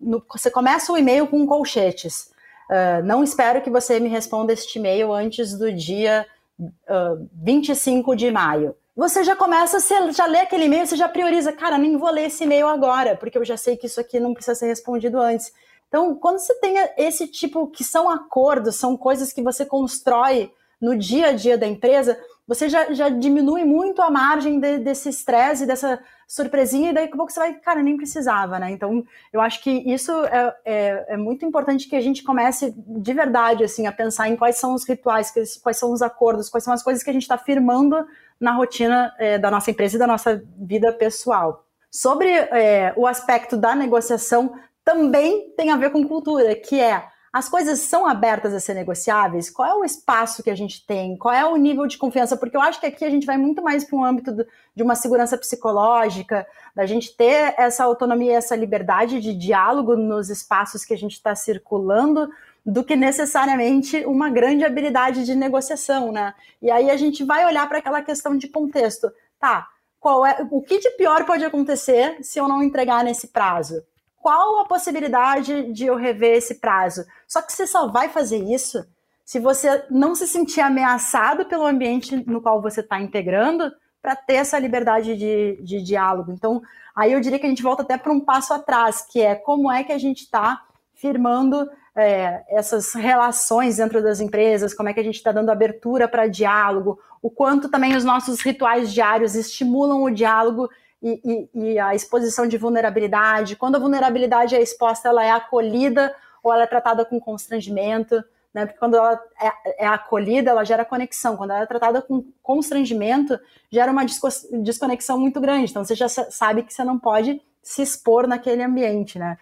no, 0.00 0.22
você 0.32 0.50
começa 0.50 0.92
o 0.92 0.98
e-mail 0.98 1.26
com 1.26 1.46
colchetes. 1.46 2.30
Uh, 2.70 3.04
não 3.04 3.22
espero 3.22 3.60
que 3.60 3.70
você 3.70 3.98
me 3.98 4.08
responda 4.08 4.52
este 4.52 4.78
e-mail 4.78 5.12
antes 5.12 5.58
do 5.58 5.72
dia 5.72 6.26
uh, 6.58 7.28
25 7.32 8.14
de 8.16 8.30
maio. 8.30 8.74
Você 8.96 9.24
já 9.24 9.34
começa, 9.34 9.80
você 9.80 10.12
já 10.12 10.26
lê 10.26 10.40
aquele 10.40 10.64
e-mail, 10.64 10.86
você 10.86 10.96
já 10.96 11.08
prioriza, 11.08 11.52
cara, 11.52 11.78
nem 11.78 11.96
vou 11.96 12.10
ler 12.10 12.26
esse 12.26 12.44
e-mail 12.44 12.66
agora, 12.66 13.16
porque 13.16 13.38
eu 13.38 13.44
já 13.44 13.56
sei 13.56 13.76
que 13.76 13.86
isso 13.86 14.00
aqui 14.00 14.20
não 14.20 14.34
precisa 14.34 14.54
ser 14.54 14.66
respondido 14.66 15.18
antes. 15.18 15.52
Então, 15.88 16.14
quando 16.14 16.38
você 16.38 16.54
tem 16.54 16.74
esse 16.96 17.26
tipo, 17.26 17.66
que 17.66 17.82
são 17.82 18.08
acordos, 18.08 18.76
são 18.76 18.96
coisas 18.96 19.32
que 19.32 19.42
você 19.42 19.64
constrói 19.64 20.52
no 20.80 20.96
dia 20.96 21.28
a 21.28 21.32
dia 21.32 21.58
da 21.58 21.66
empresa, 21.66 22.18
você 22.46 22.68
já, 22.68 22.92
já 22.92 23.08
diminui 23.08 23.64
muito 23.64 24.00
a 24.00 24.10
margem 24.10 24.60
de, 24.60 24.78
desse 24.78 25.08
estresse, 25.08 25.66
dessa 25.66 26.00
surpresinha, 26.30 26.90
e 26.90 26.94
daí 26.94 27.06
a 27.06 27.08
pouco 27.08 27.32
você 27.32 27.40
vai, 27.40 27.54
cara, 27.54 27.82
nem 27.82 27.96
precisava, 27.96 28.56
né? 28.56 28.70
Então, 28.70 29.04
eu 29.32 29.40
acho 29.40 29.60
que 29.60 29.68
isso 29.68 30.12
é, 30.26 30.54
é, 30.64 31.04
é, 31.08 31.16
muito 31.16 31.44
importante 31.44 31.88
que 31.88 31.96
a 31.96 32.00
gente 32.00 32.22
comece 32.22 32.72
de 32.76 33.12
verdade, 33.12 33.64
assim, 33.64 33.84
a 33.88 33.90
pensar 33.90 34.28
em 34.28 34.36
quais 34.36 34.56
são 34.56 34.72
os 34.72 34.84
rituais, 34.84 35.32
quais 35.60 35.76
são 35.76 35.90
os 35.90 36.00
acordos, 36.02 36.48
quais 36.48 36.62
são 36.62 36.72
as 36.72 36.84
coisas 36.84 37.02
que 37.02 37.10
a 37.10 37.12
gente 37.12 37.22
está 37.22 37.36
firmando 37.36 38.06
na 38.38 38.52
rotina 38.52 39.12
é, 39.18 39.38
da 39.38 39.50
nossa 39.50 39.72
empresa 39.72 39.96
e 39.96 39.98
da 39.98 40.06
nossa 40.06 40.40
vida 40.56 40.92
pessoal. 40.92 41.66
Sobre 41.90 42.30
é, 42.30 42.94
o 42.96 43.08
aspecto 43.08 43.56
da 43.56 43.74
negociação, 43.74 44.54
também 44.84 45.50
tem 45.56 45.70
a 45.70 45.76
ver 45.76 45.90
com 45.90 46.06
cultura, 46.06 46.54
que 46.54 46.78
é 46.78 47.08
as 47.32 47.48
coisas 47.48 47.78
são 47.80 48.06
abertas 48.06 48.52
a 48.52 48.58
ser 48.58 48.74
negociáveis? 48.74 49.48
Qual 49.48 49.68
é 49.68 49.74
o 49.74 49.84
espaço 49.84 50.42
que 50.42 50.50
a 50.50 50.54
gente 50.54 50.84
tem? 50.84 51.16
Qual 51.16 51.32
é 51.32 51.44
o 51.46 51.54
nível 51.56 51.86
de 51.86 51.96
confiança? 51.96 52.36
Porque 52.36 52.56
eu 52.56 52.60
acho 52.60 52.80
que 52.80 52.86
aqui 52.86 53.04
a 53.04 53.10
gente 53.10 53.24
vai 53.24 53.38
muito 53.38 53.62
mais 53.62 53.84
para 53.84 53.96
um 53.96 54.04
âmbito 54.04 54.44
de 54.74 54.82
uma 54.82 54.96
segurança 54.96 55.38
psicológica, 55.38 56.44
da 56.74 56.86
gente 56.86 57.16
ter 57.16 57.54
essa 57.56 57.84
autonomia, 57.84 58.36
essa 58.36 58.56
liberdade 58.56 59.20
de 59.20 59.32
diálogo 59.32 59.94
nos 59.94 60.28
espaços 60.28 60.84
que 60.84 60.92
a 60.92 60.98
gente 60.98 61.12
está 61.12 61.34
circulando, 61.36 62.28
do 62.66 62.82
que 62.82 62.96
necessariamente 62.96 64.04
uma 64.06 64.28
grande 64.28 64.64
habilidade 64.64 65.24
de 65.24 65.34
negociação, 65.34 66.10
né? 66.10 66.34
E 66.60 66.68
aí 66.70 66.90
a 66.90 66.96
gente 66.96 67.24
vai 67.24 67.46
olhar 67.46 67.68
para 67.68 67.78
aquela 67.78 68.02
questão 68.02 68.36
de 68.36 68.48
contexto. 68.48 69.10
Tá, 69.38 69.68
qual 70.00 70.26
é 70.26 70.46
o 70.50 70.60
que 70.60 70.78
de 70.78 70.90
pior 70.90 71.24
pode 71.24 71.44
acontecer 71.44 72.18
se 72.22 72.38
eu 72.40 72.48
não 72.48 72.62
entregar 72.62 73.04
nesse 73.04 73.28
prazo? 73.28 73.82
Qual 74.20 74.60
a 74.60 74.66
possibilidade 74.66 75.72
de 75.72 75.86
eu 75.86 75.96
rever 75.96 76.36
esse 76.36 76.56
prazo? 76.56 77.04
Só 77.26 77.42
que 77.42 77.52
você 77.52 77.66
só 77.66 77.88
vai 77.88 78.08
fazer 78.08 78.38
isso 78.38 78.86
se 79.24 79.38
você 79.38 79.84
não 79.90 80.14
se 80.14 80.26
sentir 80.26 80.60
ameaçado 80.60 81.46
pelo 81.46 81.66
ambiente 81.66 82.16
no 82.28 82.40
qual 82.40 82.60
você 82.60 82.80
está 82.80 83.00
integrando 83.00 83.72
para 84.02 84.16
ter 84.16 84.34
essa 84.34 84.58
liberdade 84.58 85.16
de, 85.16 85.58
de 85.62 85.82
diálogo. 85.82 86.32
Então, 86.32 86.60
aí 86.94 87.12
eu 87.12 87.20
diria 87.20 87.38
que 87.38 87.46
a 87.46 87.48
gente 87.48 87.62
volta 87.62 87.82
até 87.82 87.96
para 87.96 88.12
um 88.12 88.20
passo 88.20 88.52
atrás, 88.52 89.02
que 89.02 89.20
é 89.20 89.34
como 89.34 89.70
é 89.70 89.84
que 89.84 89.92
a 89.92 89.98
gente 89.98 90.22
está 90.22 90.62
firmando 90.94 91.70
é, 91.94 92.42
essas 92.48 92.92
relações 92.92 93.76
dentro 93.76 94.02
das 94.02 94.20
empresas, 94.20 94.74
como 94.74 94.88
é 94.88 94.92
que 94.92 95.00
a 95.00 95.04
gente 95.04 95.16
está 95.16 95.32
dando 95.32 95.50
abertura 95.50 96.08
para 96.08 96.26
diálogo, 96.26 96.98
o 97.22 97.30
quanto 97.30 97.68
também 97.68 97.96
os 97.96 98.04
nossos 98.04 98.40
rituais 98.40 98.92
diários 98.92 99.34
estimulam 99.34 100.02
o 100.02 100.10
diálogo 100.10 100.68
e, 101.02 101.48
e, 101.54 101.72
e, 101.72 101.78
a 101.78 101.94
exposição 101.94 102.46
de 102.46 102.58
vulnerabilidade. 102.58 103.56
Quando 103.56 103.76
a 103.76 103.78
vulnerabilidade 103.78 104.54
é 104.54 104.60
exposta, 104.60 105.08
ela 105.08 105.24
é 105.24 105.30
acolhida 105.30 106.14
ou 106.42 106.52
ela 106.52 106.64
é 106.64 106.66
tratada 106.66 107.04
com 107.04 107.18
constrangimento. 107.18 108.22
Né? 108.52 108.66
Porque 108.66 108.78
quando 108.78 108.96
ela 108.96 109.20
é, 109.40 109.84
é 109.84 109.86
acolhida, 109.86 110.50
ela 110.50 110.64
gera 110.64 110.84
conexão. 110.84 111.36
Quando 111.36 111.50
ela 111.50 111.62
é 111.62 111.66
tratada 111.66 112.02
com 112.02 112.24
constrangimento, 112.42 113.38
gera 113.70 113.92
uma 113.92 114.04
desconexão 114.04 115.18
muito 115.18 115.40
grande. 115.40 115.70
Então 115.70 115.84
você 115.84 115.94
já 115.94 116.08
sabe 116.08 116.62
que 116.62 116.74
você 116.74 116.84
não 116.84 116.98
pode 116.98 117.40
se 117.62 117.82
expor 117.82 118.26
naquele 118.26 118.62
ambiente, 118.62 119.18
né? 119.18 119.38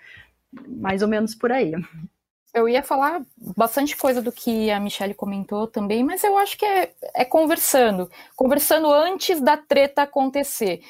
Mais 0.66 1.02
ou 1.02 1.08
menos 1.08 1.34
por 1.34 1.50
aí. 1.50 1.72
Eu 2.54 2.68
ia 2.68 2.82
falar 2.82 3.22
bastante 3.56 3.96
coisa 3.96 4.22
do 4.22 4.32
que 4.32 4.70
a 4.70 4.80
Michelle 4.80 5.14
comentou 5.14 5.66
também, 5.66 6.02
mas 6.02 6.24
eu 6.24 6.36
acho 6.38 6.56
que 6.56 6.64
é, 6.64 6.92
é 7.14 7.24
conversando. 7.24 8.10
Conversando 8.34 8.90
antes 8.90 9.40
da 9.40 9.56
treta 9.56 10.02
acontecer 10.02 10.80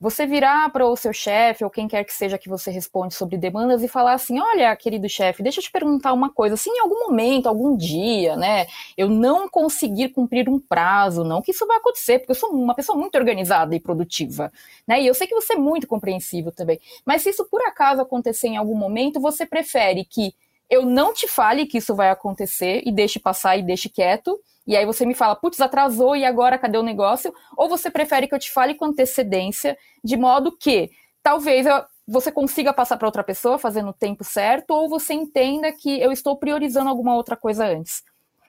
você 0.00 0.26
virar 0.26 0.70
para 0.70 0.86
o 0.86 0.96
seu 0.96 1.12
chefe 1.12 1.64
ou 1.64 1.70
quem 1.70 1.88
quer 1.88 2.04
que 2.04 2.12
seja 2.12 2.38
que 2.38 2.48
você 2.48 2.70
responde 2.70 3.14
sobre 3.14 3.36
demandas 3.36 3.82
e 3.82 3.88
falar 3.88 4.14
assim: 4.14 4.38
olha, 4.38 4.74
querido 4.76 5.08
chefe, 5.08 5.42
deixa 5.42 5.58
eu 5.58 5.64
te 5.64 5.70
perguntar 5.72 6.12
uma 6.12 6.30
coisa. 6.30 6.56
Se 6.56 6.70
em 6.70 6.78
algum 6.78 7.08
momento, 7.08 7.48
algum 7.48 7.76
dia, 7.76 8.36
né, 8.36 8.66
eu 8.96 9.08
não 9.08 9.48
conseguir 9.48 10.10
cumprir 10.10 10.48
um 10.48 10.58
prazo, 10.58 11.24
não 11.24 11.42
que 11.42 11.50
isso 11.50 11.66
vai 11.66 11.78
acontecer, 11.78 12.20
porque 12.20 12.32
eu 12.32 12.36
sou 12.36 12.50
uma 12.50 12.74
pessoa 12.74 12.96
muito 12.96 13.16
organizada 13.16 13.74
e 13.74 13.80
produtiva, 13.80 14.52
né? 14.86 15.02
E 15.02 15.06
eu 15.06 15.14
sei 15.14 15.26
que 15.26 15.34
você 15.34 15.54
é 15.54 15.56
muito 15.56 15.86
compreensível 15.86 16.52
também. 16.52 16.80
Mas 17.04 17.22
se 17.22 17.30
isso 17.30 17.44
por 17.50 17.62
acaso 17.62 18.00
acontecer 18.00 18.48
em 18.48 18.56
algum 18.56 18.76
momento, 18.76 19.20
você 19.20 19.44
prefere 19.44 20.04
que 20.04 20.34
eu 20.70 20.84
não 20.84 21.12
te 21.12 21.26
fale 21.26 21.66
que 21.66 21.78
isso 21.78 21.94
vai 21.94 22.10
acontecer 22.10 22.82
e 22.84 22.92
deixe 22.92 23.18
passar 23.18 23.56
e 23.56 23.62
deixe 23.62 23.88
quieto 23.88 24.38
e 24.68 24.76
aí 24.76 24.84
você 24.84 25.06
me 25.06 25.14
fala, 25.14 25.34
putz, 25.34 25.58
atrasou 25.62 26.14
e 26.14 26.26
agora 26.26 26.58
cadê 26.58 26.76
o 26.76 26.82
negócio? 26.82 27.32
Ou 27.56 27.70
você 27.70 27.90
prefere 27.90 28.28
que 28.28 28.34
eu 28.34 28.38
te 28.38 28.52
fale 28.52 28.74
com 28.74 28.84
antecedência, 28.84 29.78
de 30.04 30.14
modo 30.14 30.54
que 30.54 30.90
talvez 31.22 31.64
eu, 31.64 31.82
você 32.06 32.30
consiga 32.30 32.70
passar 32.70 32.98
para 32.98 33.08
outra 33.08 33.24
pessoa 33.24 33.58
fazendo 33.58 33.88
o 33.88 33.94
tempo 33.94 34.22
certo, 34.22 34.72
ou 34.72 34.86
você 34.86 35.14
entenda 35.14 35.72
que 35.72 35.98
eu 35.98 36.12
estou 36.12 36.36
priorizando 36.36 36.90
alguma 36.90 37.14
outra 37.14 37.34
coisa 37.34 37.64
antes. 37.64 38.02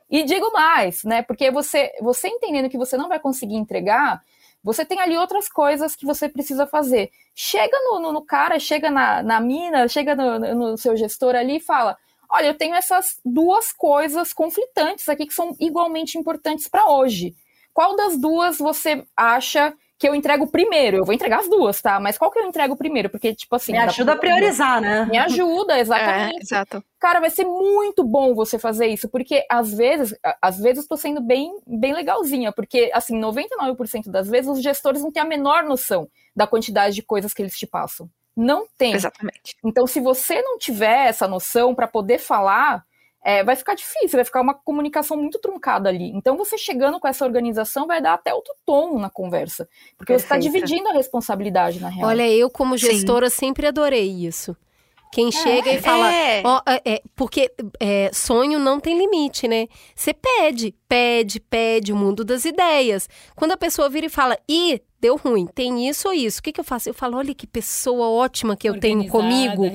E 0.10 0.24
digo 0.24 0.52
mais, 0.52 1.06
né? 1.06 1.22
Porque 1.22 1.50
você, 1.52 1.90
você 2.02 2.28
entendendo 2.28 2.70
que 2.70 2.78
você 2.78 2.98
não 2.98 3.08
vai 3.08 3.20
conseguir 3.22 3.56
entregar, 3.56 4.22
você 4.62 4.84
tem 4.84 5.00
ali 5.00 5.18
outras 5.18 5.48
coisas 5.48 5.96
que 5.96 6.06
você 6.06 6.28
precisa 6.28 6.68
fazer. 6.68 7.12
Chega 7.34 7.78
no, 7.86 7.98
no, 8.02 8.12
no 8.12 8.22
cara, 8.26 8.60
chega 8.60 8.92
na, 8.92 9.24
na 9.24 9.40
mina, 9.40 9.88
chega 9.88 10.16
no, 10.16 10.38
no 10.54 10.78
seu 10.78 10.98
gestor 10.98 11.34
ali 11.34 11.58
e 11.58 11.62
fala: 11.62 11.98
olha, 12.30 12.48
eu 12.48 12.58
tenho 12.58 12.76
essas 12.76 13.20
duas 13.26 13.72
coisas 13.72 14.34
conflitantes 14.34 15.10
aqui 15.10 15.26
que 15.26 15.34
são 15.34 15.56
igualmente 15.60 16.18
importantes 16.18 16.68
para 16.68 16.90
hoje. 16.90 17.36
Qual 17.74 17.96
das 17.96 18.18
duas 18.18 18.58
você 18.58 19.04
acha 19.16 19.74
que 19.98 20.08
eu 20.08 20.16
entrego 20.16 20.48
primeiro? 20.48 20.98
Eu 20.98 21.06
vou 21.06 21.14
entregar 21.14 21.40
as 21.40 21.50
duas, 21.50 21.82
tá? 21.82 22.00
Mas 22.00 22.18
qual 22.18 22.32
que 22.32 22.40
eu 22.40 22.46
entrego 22.46 22.76
primeiro? 22.76 23.10
Porque, 23.10 23.36
tipo 23.36 23.56
assim. 23.56 23.74
Me 23.74 23.78
ajuda 23.80 24.14
a 24.14 24.18
priorizar, 24.18 24.82
né? 24.82 25.06
Me 25.06 25.18
ajuda, 25.18 25.78
exatamente. 25.78 26.38
É, 26.38 26.42
exato. 26.42 26.84
Cara, 27.00 27.20
vai 27.20 27.30
ser 27.30 27.46
muito 27.46 28.04
bom 28.04 28.34
você 28.34 28.58
fazer 28.58 28.88
isso, 28.88 29.10
porque 29.10 29.46
às 29.50 29.74
vezes, 29.74 30.18
às 30.42 30.58
vezes 30.58 30.84
estou 30.84 30.98
sendo 30.98 31.22
bem, 31.22 31.58
bem 31.68 31.94
legalzinha, 31.94 32.52
porque, 32.52 32.90
assim, 32.94 33.20
99% 33.20 34.10
das 34.10 34.28
vezes 34.28 34.50
os 34.50 34.62
gestores 34.62 35.02
não 35.02 35.12
têm 35.12 35.24
a 35.24 35.26
menor 35.26 35.64
noção 35.64 36.10
da 36.36 36.48
quantidade 36.48 36.96
de 36.96 37.02
coisas 37.04 37.34
que 37.34 37.42
eles 37.42 37.58
te 37.58 37.68
passam. 37.68 38.10
Não 38.42 38.66
tem. 38.78 38.94
Exatamente. 38.94 39.58
Então, 39.66 39.86
se 39.86 40.00
você 40.00 40.42
não 40.42 40.58
tiver 40.58 41.08
essa 41.08 41.28
noção 41.28 41.76
para 41.76 41.90
poder 41.90 42.20
falar, 42.20 42.86
é, 43.22 43.44
vai 43.44 43.54
ficar 43.54 43.76
difícil, 43.76 44.18
vai 44.18 44.24
ficar 44.24 44.40
uma 44.40 44.54
comunicação 44.54 45.18
muito 45.18 45.40
truncada 45.40 45.90
ali. 45.90 46.10
Então, 46.16 46.38
você 46.38 46.58
chegando 46.58 47.02
com 47.02 47.08
essa 47.10 47.26
organização 47.26 47.86
vai 47.86 48.02
dar 48.02 48.14
até 48.14 48.34
outro 48.34 48.56
tom 48.66 48.98
na 48.98 49.10
conversa, 49.10 49.68
porque 49.98 50.14
tá 50.14 50.18
Perfeito. 50.18 50.20
você 50.22 50.24
está 50.24 50.38
dividindo 50.38 50.88
a 50.88 50.94
responsabilidade 50.94 51.82
na 51.82 51.90
real. 51.90 52.08
Olha, 52.08 52.30
eu 52.30 52.50
como 52.50 52.78
gestora 52.78 53.30
Sim. 53.30 53.40
sempre 53.40 53.68
adorei 53.68 54.10
isso. 54.10 54.56
Quem 55.12 55.30
é, 55.30 55.32
chega 55.32 55.72
e 55.74 55.82
fala, 55.82 56.14
é. 56.14 56.42
Ó, 56.46 56.62
é, 56.68 56.94
é 56.94 57.02
porque 57.16 57.52
é, 57.80 58.12
sonho 58.14 58.60
não 58.60 58.80
tem 58.80 58.98
limite, 58.98 59.48
né? 59.48 59.68
Você 59.96 60.14
pede, 60.14 60.76
pede, 60.88 61.40
pede 61.40 61.92
o 61.92 61.96
mundo 61.96 62.24
das 62.24 62.46
ideias. 62.46 63.10
Quando 63.36 63.54
a 63.54 63.58
pessoa 63.58 63.90
vira 63.90 64.06
e 64.06 64.10
fala, 64.10 64.38
ih, 64.48 64.80
deu 65.02 65.16
ruim, 65.16 65.48
tem 65.48 65.90
isso 65.90 66.10
ou 66.10 66.14
isso, 66.14 66.40
o 66.40 66.44
que, 66.44 66.52
que 66.52 66.60
eu 66.60 66.64
faço? 66.64 66.90
Eu 66.90 66.94
falo, 66.94 67.18
olha 67.18 67.34
que 67.34 67.48
pessoa 67.48 68.08
ótima 68.10 68.56
que 68.56 68.70
eu 68.70 68.80
tenho 68.80 69.08
comigo. 69.08 69.66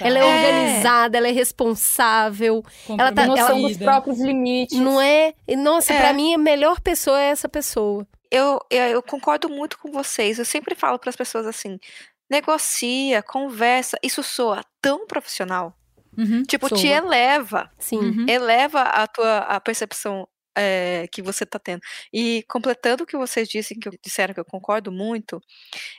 Ela 0.00 0.18
é, 0.18 0.22
é 0.22 0.24
organizada, 0.24 1.18
ela 1.18 1.28
é 1.28 1.32
responsável. 1.32 2.64
Ela 2.88 3.12
tá 3.12 3.26
noção 3.26 3.62
dos 3.62 3.76
próprios 3.76 4.18
limites. 4.18 4.78
Não 4.78 5.00
é? 5.00 5.34
Nossa, 5.56 5.92
é. 5.92 6.00
para 6.00 6.12
mim 6.12 6.34
a 6.34 6.38
melhor 6.38 6.80
pessoa 6.80 7.20
é 7.20 7.26
essa 7.26 7.48
pessoa. 7.48 8.04
Eu, 8.30 8.60
eu, 8.70 8.82
eu 8.82 9.02
concordo 9.02 9.48
muito 9.48 9.76
com 9.78 9.90
vocês. 9.90 10.38
Eu 10.38 10.44
sempre 10.44 10.76
falo 10.76 10.98
para 10.98 11.10
as 11.10 11.16
pessoas 11.16 11.46
assim: 11.46 11.80
negocia, 12.30 13.22
conversa. 13.22 13.98
Isso 14.02 14.22
soa 14.22 14.64
tão 14.80 15.06
profissional. 15.06 15.76
Uhum, 16.16 16.42
tipo, 16.44 16.68
soa. 16.68 16.78
te 16.78 16.86
eleva. 16.86 17.70
Sim. 17.78 17.98
Uhum. 17.98 18.26
Eleva 18.28 18.82
a 18.82 19.06
tua 19.06 19.38
a 19.38 19.60
percepção 19.60 20.28
é, 20.56 21.06
que 21.12 21.22
você 21.22 21.44
está 21.44 21.58
tendo. 21.58 21.80
E 22.12 22.44
completando 22.48 23.04
o 23.04 23.06
que 23.06 23.16
vocês 23.16 23.48
disseram, 23.48 23.80
que 23.80 23.88
eu, 23.88 23.92
disseram 24.02 24.34
que 24.34 24.40
eu 24.40 24.44
concordo 24.44 24.92
muito, 24.92 25.40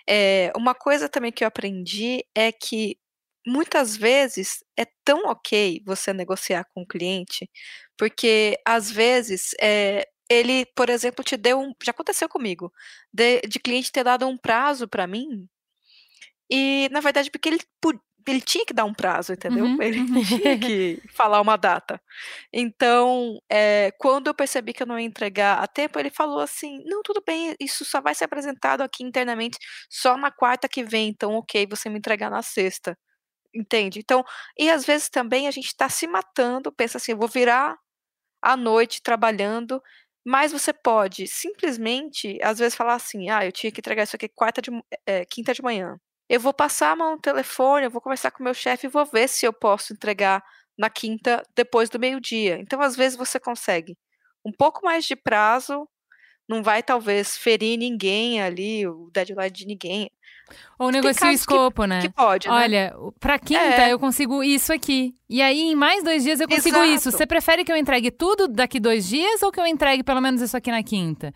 é, 0.07 0.51
uma 0.55 0.73
coisa 0.73 1.09
também 1.09 1.31
que 1.31 1.43
eu 1.43 1.47
aprendi 1.47 2.25
é 2.35 2.51
que 2.51 2.97
muitas 3.45 3.97
vezes 3.97 4.63
é 4.77 4.85
tão 5.03 5.25
ok 5.25 5.81
você 5.85 6.13
negociar 6.13 6.65
com 6.73 6.83
o 6.83 6.87
cliente, 6.87 7.49
porque 7.97 8.57
às 8.65 8.91
vezes 8.91 9.51
é, 9.59 10.07
ele, 10.29 10.65
por 10.75 10.89
exemplo, 10.89 11.23
te 11.25 11.35
deu 11.37 11.59
um. 11.59 11.73
Já 11.83 11.91
aconteceu 11.91 12.29
comigo, 12.29 12.71
de, 13.13 13.41
de 13.41 13.59
cliente 13.59 13.91
ter 13.91 14.03
dado 14.03 14.27
um 14.27 14.37
prazo 14.37 14.87
para 14.87 15.07
mim 15.07 15.47
e, 16.51 16.89
na 16.91 16.99
verdade, 16.99 17.31
porque 17.31 17.47
ele, 17.47 17.59
ele 18.27 18.41
tinha 18.41 18.65
que 18.65 18.73
dar 18.73 18.83
um 18.83 18.93
prazo, 18.93 19.31
entendeu? 19.31 19.63
Uhum, 19.63 19.81
ele 19.81 19.99
uhum. 20.01 20.21
tinha 20.25 20.59
que 20.59 21.01
falar 21.13 21.39
uma 21.39 21.57
data. 21.57 22.01
Então, 22.51 23.39
é, 23.49 23.91
quando 23.97 24.27
eu 24.27 24.33
percebi 24.33 24.73
que 24.73 24.83
eu 24.83 24.87
não 24.87 24.99
ia 24.99 25.05
entregar 25.05 25.59
a 25.59 25.67
tempo, 25.67 25.97
ele 25.97 26.09
falou 26.09 26.41
assim: 26.41 26.83
não, 26.85 27.01
tudo 27.01 27.23
bem, 27.25 27.55
isso 27.59 27.85
só 27.85 28.01
vai 28.01 28.13
ser 28.13 28.25
apresentado 28.25 28.81
aqui 28.81 29.03
internamente 29.03 29.57
só 29.89 30.17
na 30.17 30.29
quarta 30.29 30.67
que 30.67 30.83
vem, 30.83 31.07
então, 31.09 31.33
ok, 31.35 31.65
você 31.67 31.89
me 31.89 31.97
entregar 31.97 32.29
na 32.29 32.41
sexta. 32.41 32.97
Entende? 33.53 33.99
Então, 33.99 34.23
e 34.57 34.69
às 34.69 34.85
vezes 34.85 35.09
também 35.09 35.47
a 35.47 35.51
gente 35.51 35.67
está 35.67 35.89
se 35.89 36.07
matando, 36.07 36.71
pensa 36.71 36.97
assim, 36.97 37.13
eu 37.13 37.17
vou 37.17 37.27
virar 37.27 37.77
à 38.41 38.57
noite 38.57 39.01
trabalhando, 39.03 39.81
mas 40.25 40.51
você 40.53 40.73
pode 40.73 41.27
simplesmente, 41.27 42.39
às 42.43 42.59
vezes, 42.59 42.75
falar 42.75 42.95
assim: 42.95 43.29
ah, 43.29 43.45
eu 43.45 43.51
tinha 43.51 43.71
que 43.71 43.79
entregar 43.81 44.03
isso 44.03 44.15
aqui 44.15 44.29
quarta 44.29 44.61
de, 44.61 44.71
é, 45.07 45.25
quinta 45.25 45.53
de 45.53 45.63
manhã 45.63 45.97
eu 46.31 46.39
vou 46.39 46.53
passar 46.53 46.91
a 46.91 46.95
mão 46.95 47.11
no 47.11 47.19
telefone, 47.19 47.85
eu 47.85 47.91
vou 47.91 47.99
conversar 48.01 48.31
com 48.31 48.39
o 48.39 48.43
meu 48.45 48.53
chefe 48.53 48.87
e 48.87 48.89
vou 48.89 49.05
ver 49.05 49.27
se 49.27 49.45
eu 49.45 49.51
posso 49.51 49.91
entregar 49.91 50.41
na 50.77 50.89
quinta 50.89 51.43
depois 51.55 51.89
do 51.89 51.99
meio-dia. 51.99 52.57
Então, 52.61 52.81
às 52.81 52.95
vezes, 52.95 53.17
você 53.17 53.37
consegue 53.37 53.97
um 54.45 54.51
pouco 54.53 54.85
mais 54.85 55.03
de 55.05 55.13
prazo, 55.15 55.85
não 56.51 56.61
vai 56.61 56.83
talvez 56.83 57.37
ferir 57.37 57.77
ninguém 57.77 58.41
ali, 58.41 58.85
o 58.85 59.09
deadline 59.11 59.49
de 59.49 59.65
ninguém. 59.65 60.11
Ou 60.77 60.91
negocia 60.91 61.27
o 61.27 61.31
escopo, 61.31 61.83
que, 61.83 61.87
né? 61.87 62.01
Que 62.01 62.09
pode, 62.09 62.47
né? 62.47 62.53
Olha, 62.53 62.95
pra 63.19 63.39
quinta 63.39 63.83
é. 63.83 63.93
eu 63.93 63.97
consigo 63.97 64.43
isso 64.43 64.73
aqui. 64.73 65.15
E 65.29 65.41
aí, 65.41 65.71
em 65.71 65.75
mais 65.75 66.03
dois 66.03 66.23
dias, 66.23 66.41
eu 66.41 66.47
consigo 66.47 66.75
Exato. 66.75 66.91
isso. 66.91 67.11
Você 67.11 67.25
prefere 67.25 67.63
que 67.63 67.71
eu 67.71 67.77
entregue 67.77 68.11
tudo 68.11 68.49
daqui 68.49 68.79
dois 68.79 69.07
dias 69.07 69.41
ou 69.41 69.51
que 69.51 69.59
eu 69.59 69.65
entregue 69.65 70.03
pelo 70.03 70.19
menos 70.19 70.41
isso 70.41 70.57
aqui 70.57 70.69
na 70.69 70.83
quinta? 70.83 71.33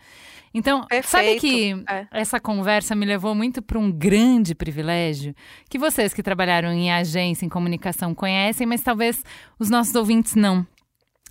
Então, 0.52 0.86
Perfeito. 0.86 1.08
sabe 1.08 1.40
que 1.40 1.84
é. 1.88 2.06
essa 2.12 2.38
conversa 2.38 2.94
me 2.94 3.06
levou 3.06 3.34
muito 3.34 3.62
para 3.62 3.78
um 3.78 3.90
grande 3.90 4.54
privilégio 4.54 5.34
que 5.68 5.78
vocês 5.78 6.12
que 6.12 6.22
trabalharam 6.22 6.72
em 6.72 6.92
agência, 6.92 7.46
em 7.46 7.48
comunicação, 7.48 8.14
conhecem, 8.14 8.66
mas 8.66 8.82
talvez 8.82 9.22
os 9.58 9.70
nossos 9.70 9.94
ouvintes 9.94 10.34
não. 10.34 10.66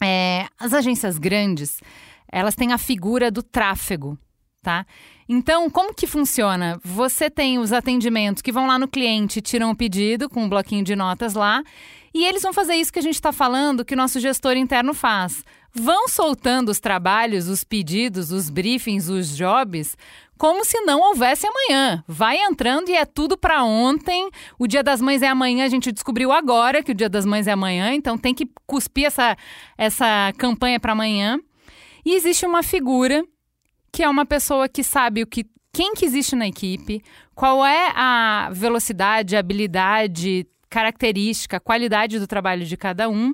É, 0.03 0.45
as 0.59 0.73
agências 0.73 1.17
grandes, 1.17 1.79
elas 2.31 2.55
têm 2.55 2.71
a 2.71 2.77
figura 2.77 3.31
do 3.31 3.43
tráfego, 3.43 4.17
tá? 4.61 4.85
Então, 5.27 5.69
como 5.69 5.93
que 5.93 6.07
funciona? 6.07 6.79
Você 6.83 7.29
tem 7.29 7.57
os 7.57 7.71
atendimentos 7.71 8.41
que 8.41 8.51
vão 8.51 8.67
lá 8.67 8.77
no 8.77 8.87
cliente, 8.87 9.41
tiram 9.41 9.71
o 9.71 9.75
pedido 9.75 10.29
com 10.29 10.43
um 10.43 10.49
bloquinho 10.49 10.83
de 10.83 10.95
notas 10.95 11.33
lá, 11.33 11.63
e 12.13 12.23
eles 12.23 12.43
vão 12.43 12.53
fazer 12.53 12.75
isso 12.75 12.93
que 12.93 12.99
a 12.99 13.03
gente 13.03 13.15
está 13.15 13.31
falando, 13.31 13.83
que 13.83 13.93
o 13.93 13.97
nosso 13.97 14.19
gestor 14.19 14.55
interno 14.55 14.93
faz 14.93 15.43
vão 15.75 16.07
soltando 16.07 16.69
os 16.69 16.79
trabalhos, 16.79 17.49
os 17.49 17.65
pedidos, 17.65 18.31
os 18.31 18.49
briefings, 18.49 19.09
os 19.09 19.35
jobs, 19.35 19.97
como 20.37 20.63
se 20.63 20.79
não 20.81 21.01
houvesse 21.01 21.45
amanhã. 21.45 22.03
Vai 22.07 22.37
entrando 22.37 22.89
e 22.89 22.95
é 22.95 23.05
tudo 23.05 23.37
para 23.37 23.63
ontem. 23.63 24.29
O 24.57 24.67
Dia 24.67 24.81
das 24.81 25.01
Mães 25.01 25.21
é 25.21 25.27
amanhã, 25.27 25.65
a 25.65 25.69
gente 25.69 25.91
descobriu 25.91 26.31
agora 26.31 26.81
que 26.81 26.91
o 26.91 26.95
Dia 26.95 27.09
das 27.09 27.25
Mães 27.25 27.45
é 27.45 27.51
amanhã, 27.51 27.93
então 27.93 28.17
tem 28.17 28.33
que 28.33 28.49
cuspir 28.65 29.05
essa, 29.05 29.37
essa 29.77 30.31
campanha 30.37 30.79
para 30.79 30.93
amanhã. 30.93 31.39
E 32.05 32.13
existe 32.13 32.45
uma 32.45 32.61
figura 32.61 33.25
que 33.91 34.03
é 34.03 34.09
uma 34.09 34.25
pessoa 34.25 34.69
que 34.69 34.83
sabe 34.83 35.23
o 35.23 35.27
que 35.27 35.45
quem 35.73 35.93
que 35.93 36.05
existe 36.05 36.35
na 36.37 36.47
equipe, 36.47 37.01
qual 37.33 37.65
é 37.65 37.91
a 37.93 38.49
velocidade, 38.53 39.35
habilidade, 39.35 40.47
característica, 40.69 41.59
qualidade 41.59 42.17
do 42.17 42.27
trabalho 42.27 42.65
de 42.65 42.77
cada 42.77 43.09
um 43.09 43.33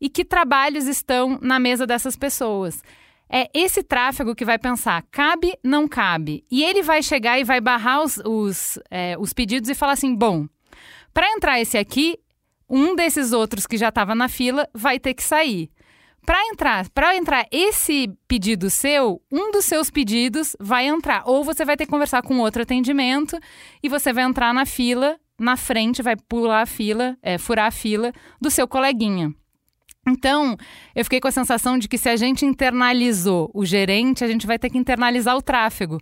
e 0.00 0.08
que 0.08 0.24
trabalhos 0.24 0.86
estão 0.86 1.38
na 1.40 1.60
mesa 1.60 1.86
dessas 1.86 2.16
pessoas. 2.16 2.82
É 3.28 3.48
esse 3.54 3.82
tráfego 3.82 4.34
que 4.34 4.44
vai 4.44 4.58
pensar, 4.58 5.04
cabe, 5.10 5.56
não 5.62 5.86
cabe. 5.86 6.44
E 6.50 6.64
ele 6.64 6.82
vai 6.82 7.02
chegar 7.02 7.38
e 7.38 7.44
vai 7.44 7.60
barrar 7.60 8.02
os, 8.02 8.18
os, 8.24 8.78
é, 8.90 9.16
os 9.18 9.32
pedidos 9.32 9.68
e 9.68 9.74
falar 9.74 9.92
assim: 9.92 10.14
bom, 10.14 10.46
para 11.12 11.30
entrar 11.32 11.60
esse 11.60 11.76
aqui, 11.76 12.18
um 12.68 12.94
desses 12.94 13.32
outros 13.32 13.66
que 13.66 13.76
já 13.76 13.88
estava 13.88 14.14
na 14.14 14.28
fila 14.28 14.68
vai 14.72 14.98
ter 14.98 15.14
que 15.14 15.22
sair. 15.22 15.70
Para 16.26 16.44
entrar, 16.48 16.90
para 16.90 17.16
entrar 17.16 17.46
esse 17.52 18.12
pedido 18.26 18.68
seu, 18.68 19.22
um 19.30 19.52
dos 19.52 19.64
seus 19.64 19.90
pedidos 19.90 20.56
vai 20.58 20.88
entrar. 20.88 21.22
Ou 21.24 21.44
você 21.44 21.64
vai 21.64 21.76
ter 21.76 21.84
que 21.84 21.90
conversar 21.90 22.20
com 22.20 22.40
outro 22.40 22.62
atendimento 22.62 23.38
e 23.80 23.88
você 23.88 24.12
vai 24.12 24.24
entrar 24.24 24.52
na 24.52 24.66
fila, 24.66 25.16
na 25.38 25.56
frente, 25.56 26.02
vai 26.02 26.16
pular 26.16 26.62
a 26.62 26.66
fila, 26.66 27.16
é, 27.22 27.38
furar 27.38 27.66
a 27.66 27.70
fila 27.70 28.12
do 28.40 28.50
seu 28.50 28.66
coleguinha. 28.66 29.32
Então, 30.08 30.56
eu 30.94 31.04
fiquei 31.04 31.20
com 31.20 31.28
a 31.28 31.32
sensação 31.32 31.78
de 31.78 31.88
que 31.88 31.98
se 31.98 32.08
a 32.08 32.16
gente 32.16 32.44
internalizou 32.44 33.48
o 33.54 33.64
gerente, 33.64 34.24
a 34.24 34.28
gente 34.28 34.48
vai 34.48 34.58
ter 34.58 34.68
que 34.68 34.78
internalizar 34.78 35.36
o 35.36 35.42
tráfego. 35.42 35.98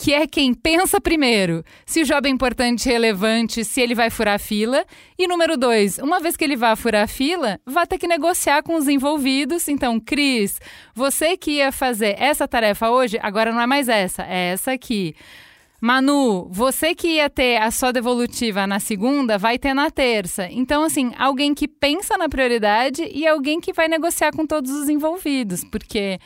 Que 0.00 0.14
é 0.14 0.26
quem 0.26 0.54
pensa 0.54 0.98
primeiro 0.98 1.62
se 1.84 2.00
o 2.00 2.04
job 2.06 2.26
é 2.26 2.32
importante 2.32 2.88
relevante, 2.88 3.62
se 3.62 3.82
ele 3.82 3.94
vai 3.94 4.08
furar 4.08 4.36
a 4.36 4.38
fila. 4.38 4.82
E 5.18 5.28
número 5.28 5.58
dois, 5.58 5.98
uma 5.98 6.18
vez 6.18 6.38
que 6.38 6.44
ele 6.44 6.56
vá 6.56 6.74
furar 6.74 7.04
a 7.04 7.06
fila, 7.06 7.60
vai 7.66 7.86
ter 7.86 7.98
que 7.98 8.08
negociar 8.08 8.62
com 8.62 8.76
os 8.76 8.88
envolvidos. 8.88 9.68
Então, 9.68 10.00
Cris, 10.00 10.58
você 10.94 11.36
que 11.36 11.56
ia 11.56 11.70
fazer 11.70 12.16
essa 12.18 12.48
tarefa 12.48 12.88
hoje, 12.88 13.18
agora 13.22 13.52
não 13.52 13.60
é 13.60 13.66
mais 13.66 13.90
essa, 13.90 14.22
é 14.22 14.52
essa 14.52 14.72
aqui. 14.72 15.14
Manu, 15.82 16.48
você 16.50 16.94
que 16.94 17.16
ia 17.16 17.28
ter 17.28 17.58
a 17.58 17.70
sua 17.70 17.92
devolutiva 17.92 18.66
na 18.66 18.80
segunda, 18.80 19.36
vai 19.36 19.58
ter 19.58 19.74
na 19.74 19.90
terça. 19.90 20.48
Então, 20.50 20.82
assim, 20.82 21.12
alguém 21.18 21.54
que 21.54 21.68
pensa 21.68 22.16
na 22.16 22.28
prioridade 22.28 23.06
e 23.12 23.26
alguém 23.26 23.60
que 23.60 23.72
vai 23.74 23.86
negociar 23.86 24.32
com 24.32 24.46
todos 24.46 24.70
os 24.70 24.88
envolvidos, 24.88 25.62
porque 25.64 26.18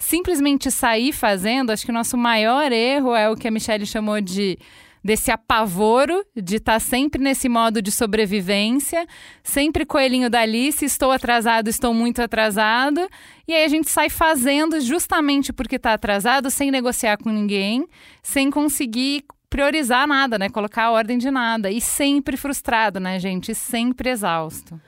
simplesmente 0.00 0.70
sair 0.70 1.12
fazendo, 1.12 1.70
acho 1.70 1.84
que 1.84 1.92
o 1.92 1.94
nosso 1.94 2.16
maior 2.16 2.72
erro 2.72 3.14
é 3.14 3.30
o 3.30 3.36
que 3.36 3.46
a 3.46 3.50
Michelle 3.50 3.86
chamou 3.86 4.20
de 4.20 4.58
desse 5.02 5.30
apavoro 5.30 6.22
de 6.36 6.56
estar 6.56 6.74
tá 6.74 6.80
sempre 6.80 7.22
nesse 7.22 7.48
modo 7.48 7.80
de 7.80 7.90
sobrevivência, 7.90 9.06
sempre 9.42 9.86
coelhinho 9.86 10.28
da 10.28 10.40
Alice, 10.40 10.84
estou 10.84 11.10
atrasado, 11.10 11.68
estou 11.68 11.94
muito 11.94 12.20
atrasado, 12.20 13.08
e 13.48 13.54
aí 13.54 13.64
a 13.64 13.68
gente 13.68 13.88
sai 13.88 14.10
fazendo 14.10 14.78
justamente 14.78 15.54
porque 15.54 15.76
está 15.76 15.94
atrasado, 15.94 16.50
sem 16.50 16.70
negociar 16.70 17.16
com 17.16 17.30
ninguém, 17.30 17.86
sem 18.22 18.50
conseguir 18.50 19.24
priorizar 19.48 20.06
nada, 20.06 20.38
né? 20.38 20.48
Colocar 20.48 20.84
a 20.84 20.90
ordem 20.92 21.18
de 21.18 21.30
nada. 21.30 21.70
E 21.70 21.80
sempre 21.80 22.36
frustrado, 22.36 23.00
né, 23.00 23.18
gente? 23.18 23.50
E 23.50 23.54
sempre 23.54 24.10
exausto. 24.10 24.80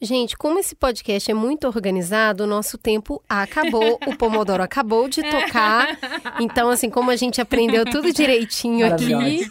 Gente, 0.00 0.36
como 0.36 0.58
esse 0.58 0.74
podcast 0.74 1.30
é 1.30 1.34
muito 1.34 1.66
organizado, 1.66 2.44
o 2.44 2.46
nosso 2.46 2.76
tempo 2.76 3.22
acabou, 3.28 3.98
o 4.06 4.16
Pomodoro 4.16 4.62
acabou 4.64 5.08
de 5.08 5.22
tocar. 5.22 5.98
Então, 6.40 6.68
assim, 6.68 6.90
como 6.90 7.10
a 7.10 7.16
gente 7.16 7.40
aprendeu 7.40 7.84
tudo 7.84 8.12
direitinho 8.12 8.86
aqui. 8.86 9.48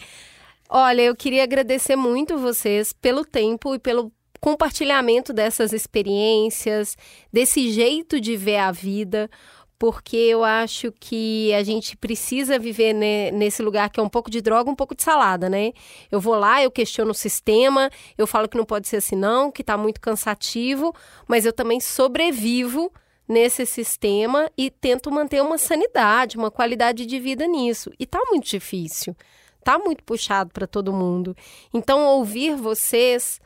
Olha, 0.68 1.02
eu 1.02 1.16
queria 1.16 1.42
agradecer 1.42 1.96
muito 1.96 2.38
vocês 2.38 2.92
pelo 2.92 3.24
tempo 3.24 3.74
e 3.74 3.78
pelo 3.78 4.12
compartilhamento 4.40 5.32
dessas 5.32 5.72
experiências, 5.72 6.96
desse 7.32 7.70
jeito 7.70 8.20
de 8.20 8.36
ver 8.36 8.58
a 8.58 8.70
vida 8.70 9.30
porque 9.78 10.16
eu 10.16 10.44
acho 10.44 10.92
que 10.92 11.52
a 11.54 11.62
gente 11.62 11.96
precisa 11.96 12.58
viver 12.58 12.92
ne, 12.92 13.30
nesse 13.32 13.62
lugar 13.62 13.90
que 13.90 14.00
é 14.00 14.02
um 14.02 14.08
pouco 14.08 14.30
de 14.30 14.40
droga, 14.40 14.70
um 14.70 14.74
pouco 14.74 14.94
de 14.94 15.02
salada, 15.02 15.48
né? 15.48 15.72
Eu 16.10 16.20
vou 16.20 16.36
lá, 16.36 16.62
eu 16.62 16.70
questiono 16.70 17.10
o 17.10 17.14
sistema, 17.14 17.90
eu 18.16 18.26
falo 18.26 18.48
que 18.48 18.56
não 18.56 18.64
pode 18.64 18.88
ser 18.88 18.96
assim 18.96 19.16
não, 19.16 19.50
que 19.50 19.62
está 19.62 19.76
muito 19.76 20.00
cansativo, 20.00 20.94
mas 21.26 21.44
eu 21.44 21.52
também 21.52 21.80
sobrevivo 21.80 22.92
nesse 23.28 23.64
sistema 23.66 24.50
e 24.56 24.70
tento 24.70 25.10
manter 25.10 25.42
uma 25.42 25.58
sanidade, 25.58 26.36
uma 26.36 26.50
qualidade 26.50 27.06
de 27.06 27.18
vida 27.18 27.46
nisso. 27.46 27.90
E 27.98 28.06
tá 28.06 28.20
muito 28.30 28.46
difícil. 28.48 29.16
Tá 29.62 29.78
muito 29.78 30.04
puxado 30.04 30.50
para 30.52 30.66
todo 30.66 30.92
mundo. 30.92 31.34
Então 31.72 32.04
ouvir 32.04 32.54
vocês 32.54 33.40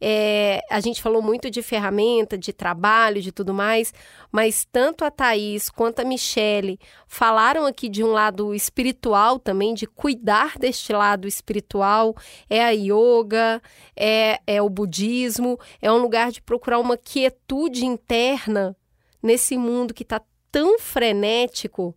é, 0.00 0.60
a 0.70 0.80
gente 0.80 1.02
falou 1.02 1.20
muito 1.20 1.50
de 1.50 1.62
ferramenta, 1.62 2.38
de 2.38 2.52
trabalho, 2.52 3.20
de 3.20 3.32
tudo 3.32 3.52
mais, 3.52 3.92
mas 4.30 4.66
tanto 4.70 5.04
a 5.04 5.10
Thaís 5.10 5.68
quanto 5.68 6.00
a 6.00 6.04
Michele 6.04 6.78
falaram 7.06 7.66
aqui 7.66 7.88
de 7.88 8.04
um 8.04 8.12
lado 8.12 8.54
espiritual 8.54 9.38
também, 9.38 9.74
de 9.74 9.86
cuidar 9.86 10.58
deste 10.58 10.92
lado 10.92 11.26
espiritual. 11.26 12.14
É 12.48 12.64
a 12.64 12.70
yoga, 12.70 13.60
é, 13.96 14.40
é 14.46 14.62
o 14.62 14.68
budismo, 14.68 15.58
é 15.80 15.90
um 15.90 15.98
lugar 15.98 16.30
de 16.30 16.40
procurar 16.40 16.78
uma 16.78 16.96
quietude 16.96 17.84
interna 17.84 18.76
nesse 19.22 19.56
mundo 19.56 19.92
que 19.92 20.02
está 20.02 20.20
tão 20.50 20.78
frenético 20.78 21.94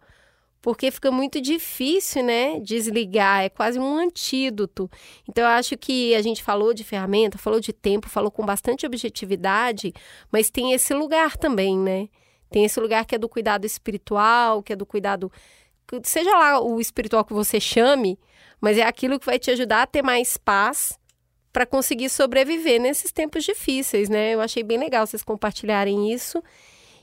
porque 0.62 0.92
fica 0.92 1.10
muito 1.10 1.42
difícil, 1.42 2.24
né, 2.24 2.60
desligar, 2.60 3.44
é 3.44 3.50
quase 3.50 3.80
um 3.80 3.98
antídoto. 3.98 4.90
Então 5.28 5.44
eu 5.44 5.50
acho 5.50 5.78
que 5.78 6.14
a 6.14 6.22
gente 6.22 6.44
falou 6.44 6.74
de 6.74 6.84
ferramenta, 6.84 7.38
falou 7.38 7.60
de 7.60 7.74
tempo, 7.74 8.08
falou 8.08 8.30
com 8.30 8.46
bastante 8.46 8.86
objetividade, 8.86 9.94
mas 10.32 10.50
tem 10.50 10.74
esse 10.74 10.94
lugar 10.94 11.36
também, 11.36 11.78
né? 11.78 12.10
Tem 12.50 12.66
esse 12.66 12.80
lugar 12.80 13.06
que 13.06 13.16
é 13.16 13.18
do 13.18 13.30
cuidado 13.30 13.66
espiritual, 13.66 14.62
que 14.62 14.74
é 14.74 14.76
do 14.76 14.86
cuidado 14.86 15.32
seja 16.04 16.32
lá 16.38 16.62
o 16.62 16.80
espiritual 16.80 17.26
que 17.26 17.34
você 17.34 17.60
chame, 17.60 18.18
mas 18.62 18.78
é 18.78 18.84
aquilo 18.84 19.20
que 19.20 19.26
vai 19.26 19.40
te 19.40 19.52
ajudar 19.52 19.82
a 19.82 19.88
ter 19.88 20.02
mais 20.02 20.38
paz 20.38 20.98
para 21.52 21.66
conseguir 21.66 22.10
sobreviver 22.10 22.80
nesses 22.80 23.12
tempos 23.12 23.44
difíceis, 23.44 24.08
né? 24.08 24.34
Eu 24.34 24.42
achei 24.42 24.64
bem 24.64 24.78
legal 24.78 25.06
vocês 25.06 25.24
compartilharem 25.24 26.14
isso. 26.14 26.42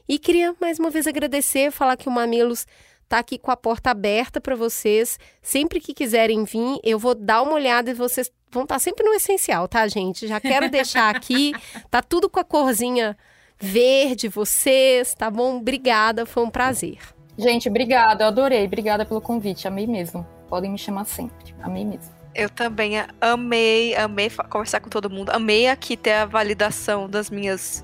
E 0.08 0.18
queria 0.18 0.54
mais 0.58 0.78
uma 0.78 0.88
vez 0.88 1.06
agradecer, 1.06 1.70
falar 1.70 1.96
que 1.96 2.08
o 2.08 2.12
Mamilos 2.12 2.66
tá 3.08 3.18
aqui 3.18 3.38
com 3.38 3.50
a 3.50 3.56
porta 3.56 3.90
aberta 3.90 4.40
para 4.40 4.54
vocês. 4.54 5.18
Sempre 5.40 5.80
que 5.80 5.94
quiserem 5.94 6.44
vir, 6.44 6.78
eu 6.84 6.98
vou 6.98 7.14
dar 7.14 7.42
uma 7.42 7.54
olhada 7.54 7.90
e 7.90 7.94
vocês 7.94 8.30
vão 8.50 8.64
estar 8.64 8.76
tá 8.76 8.78
sempre 8.78 9.04
no 9.04 9.14
essencial, 9.14 9.66
tá, 9.66 9.86
gente? 9.88 10.26
Já 10.26 10.40
quero 10.40 10.70
deixar 10.70 11.14
aqui, 11.14 11.52
tá 11.90 12.02
tudo 12.02 12.28
com 12.28 12.38
a 12.38 12.44
corzinha 12.44 13.16
verde, 13.58 14.28
vocês, 14.28 15.14
tá 15.14 15.30
bom? 15.30 15.56
Obrigada, 15.56 16.26
foi 16.26 16.44
um 16.44 16.50
prazer. 16.50 16.98
Gente, 17.36 17.68
obrigada, 17.68 18.24
eu 18.24 18.28
adorei. 18.28 18.64
Obrigada 18.64 19.06
pelo 19.06 19.20
convite, 19.20 19.66
amei 19.66 19.86
mesmo. 19.86 20.26
Podem 20.48 20.70
me 20.70 20.78
chamar 20.78 21.04
sempre, 21.04 21.54
amei 21.62 21.84
mesmo. 21.84 22.18
Eu 22.34 22.48
também 22.50 22.94
amei, 23.20 23.96
amei 23.96 24.30
conversar 24.48 24.80
com 24.80 24.88
todo 24.88 25.10
mundo. 25.10 25.30
Amei 25.30 25.68
aqui 25.68 25.96
ter 25.96 26.12
a 26.12 26.24
validação 26.24 27.08
das 27.08 27.30
minhas 27.30 27.82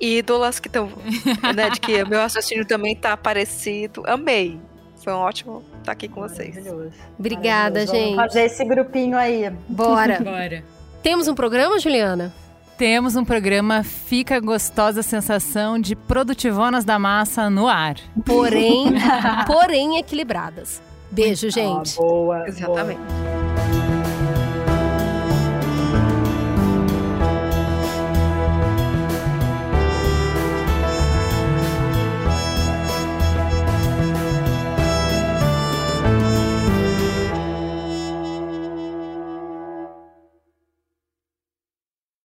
ídolas 0.00 0.58
que 0.58 0.68
estão, 0.68 0.90
né, 1.54 1.70
de 1.70 1.80
que 1.80 2.02
o 2.02 2.08
meu 2.08 2.20
raciocínio 2.20 2.66
também 2.66 2.94
tá 2.94 3.16
parecido. 3.16 4.02
Amei. 4.06 4.60
Foi 5.02 5.12
um 5.12 5.18
ótimo 5.18 5.62
estar 5.78 5.92
aqui 5.92 6.08
com 6.08 6.22
vocês. 6.22 6.56
Obrigada, 7.18 7.80
Maravilhoso. 7.80 7.92
gente. 7.92 8.16
Vamos 8.16 8.32
fazer 8.32 8.44
esse 8.44 8.64
grupinho 8.64 9.16
aí. 9.16 9.50
Bora. 9.68 10.18
Bora. 10.24 10.64
Temos 11.02 11.28
um 11.28 11.34
programa, 11.34 11.78
Juliana? 11.78 12.32
Temos 12.78 13.14
um 13.14 13.24
programa 13.24 13.84
Fica 13.84 14.40
Gostosa 14.40 15.02
Sensação 15.02 15.78
de 15.78 15.94
Produtivonas 15.94 16.84
da 16.84 16.98
Massa 16.98 17.48
no 17.48 17.68
ar. 17.68 17.96
Porém, 18.24 18.94
porém 19.46 19.98
equilibradas. 19.98 20.82
Beijo, 21.10 21.50
gente. 21.50 21.96
Ah, 21.98 22.02
boa. 22.02 22.48
Exatamente. 22.48 22.98
Boa. 22.98 23.43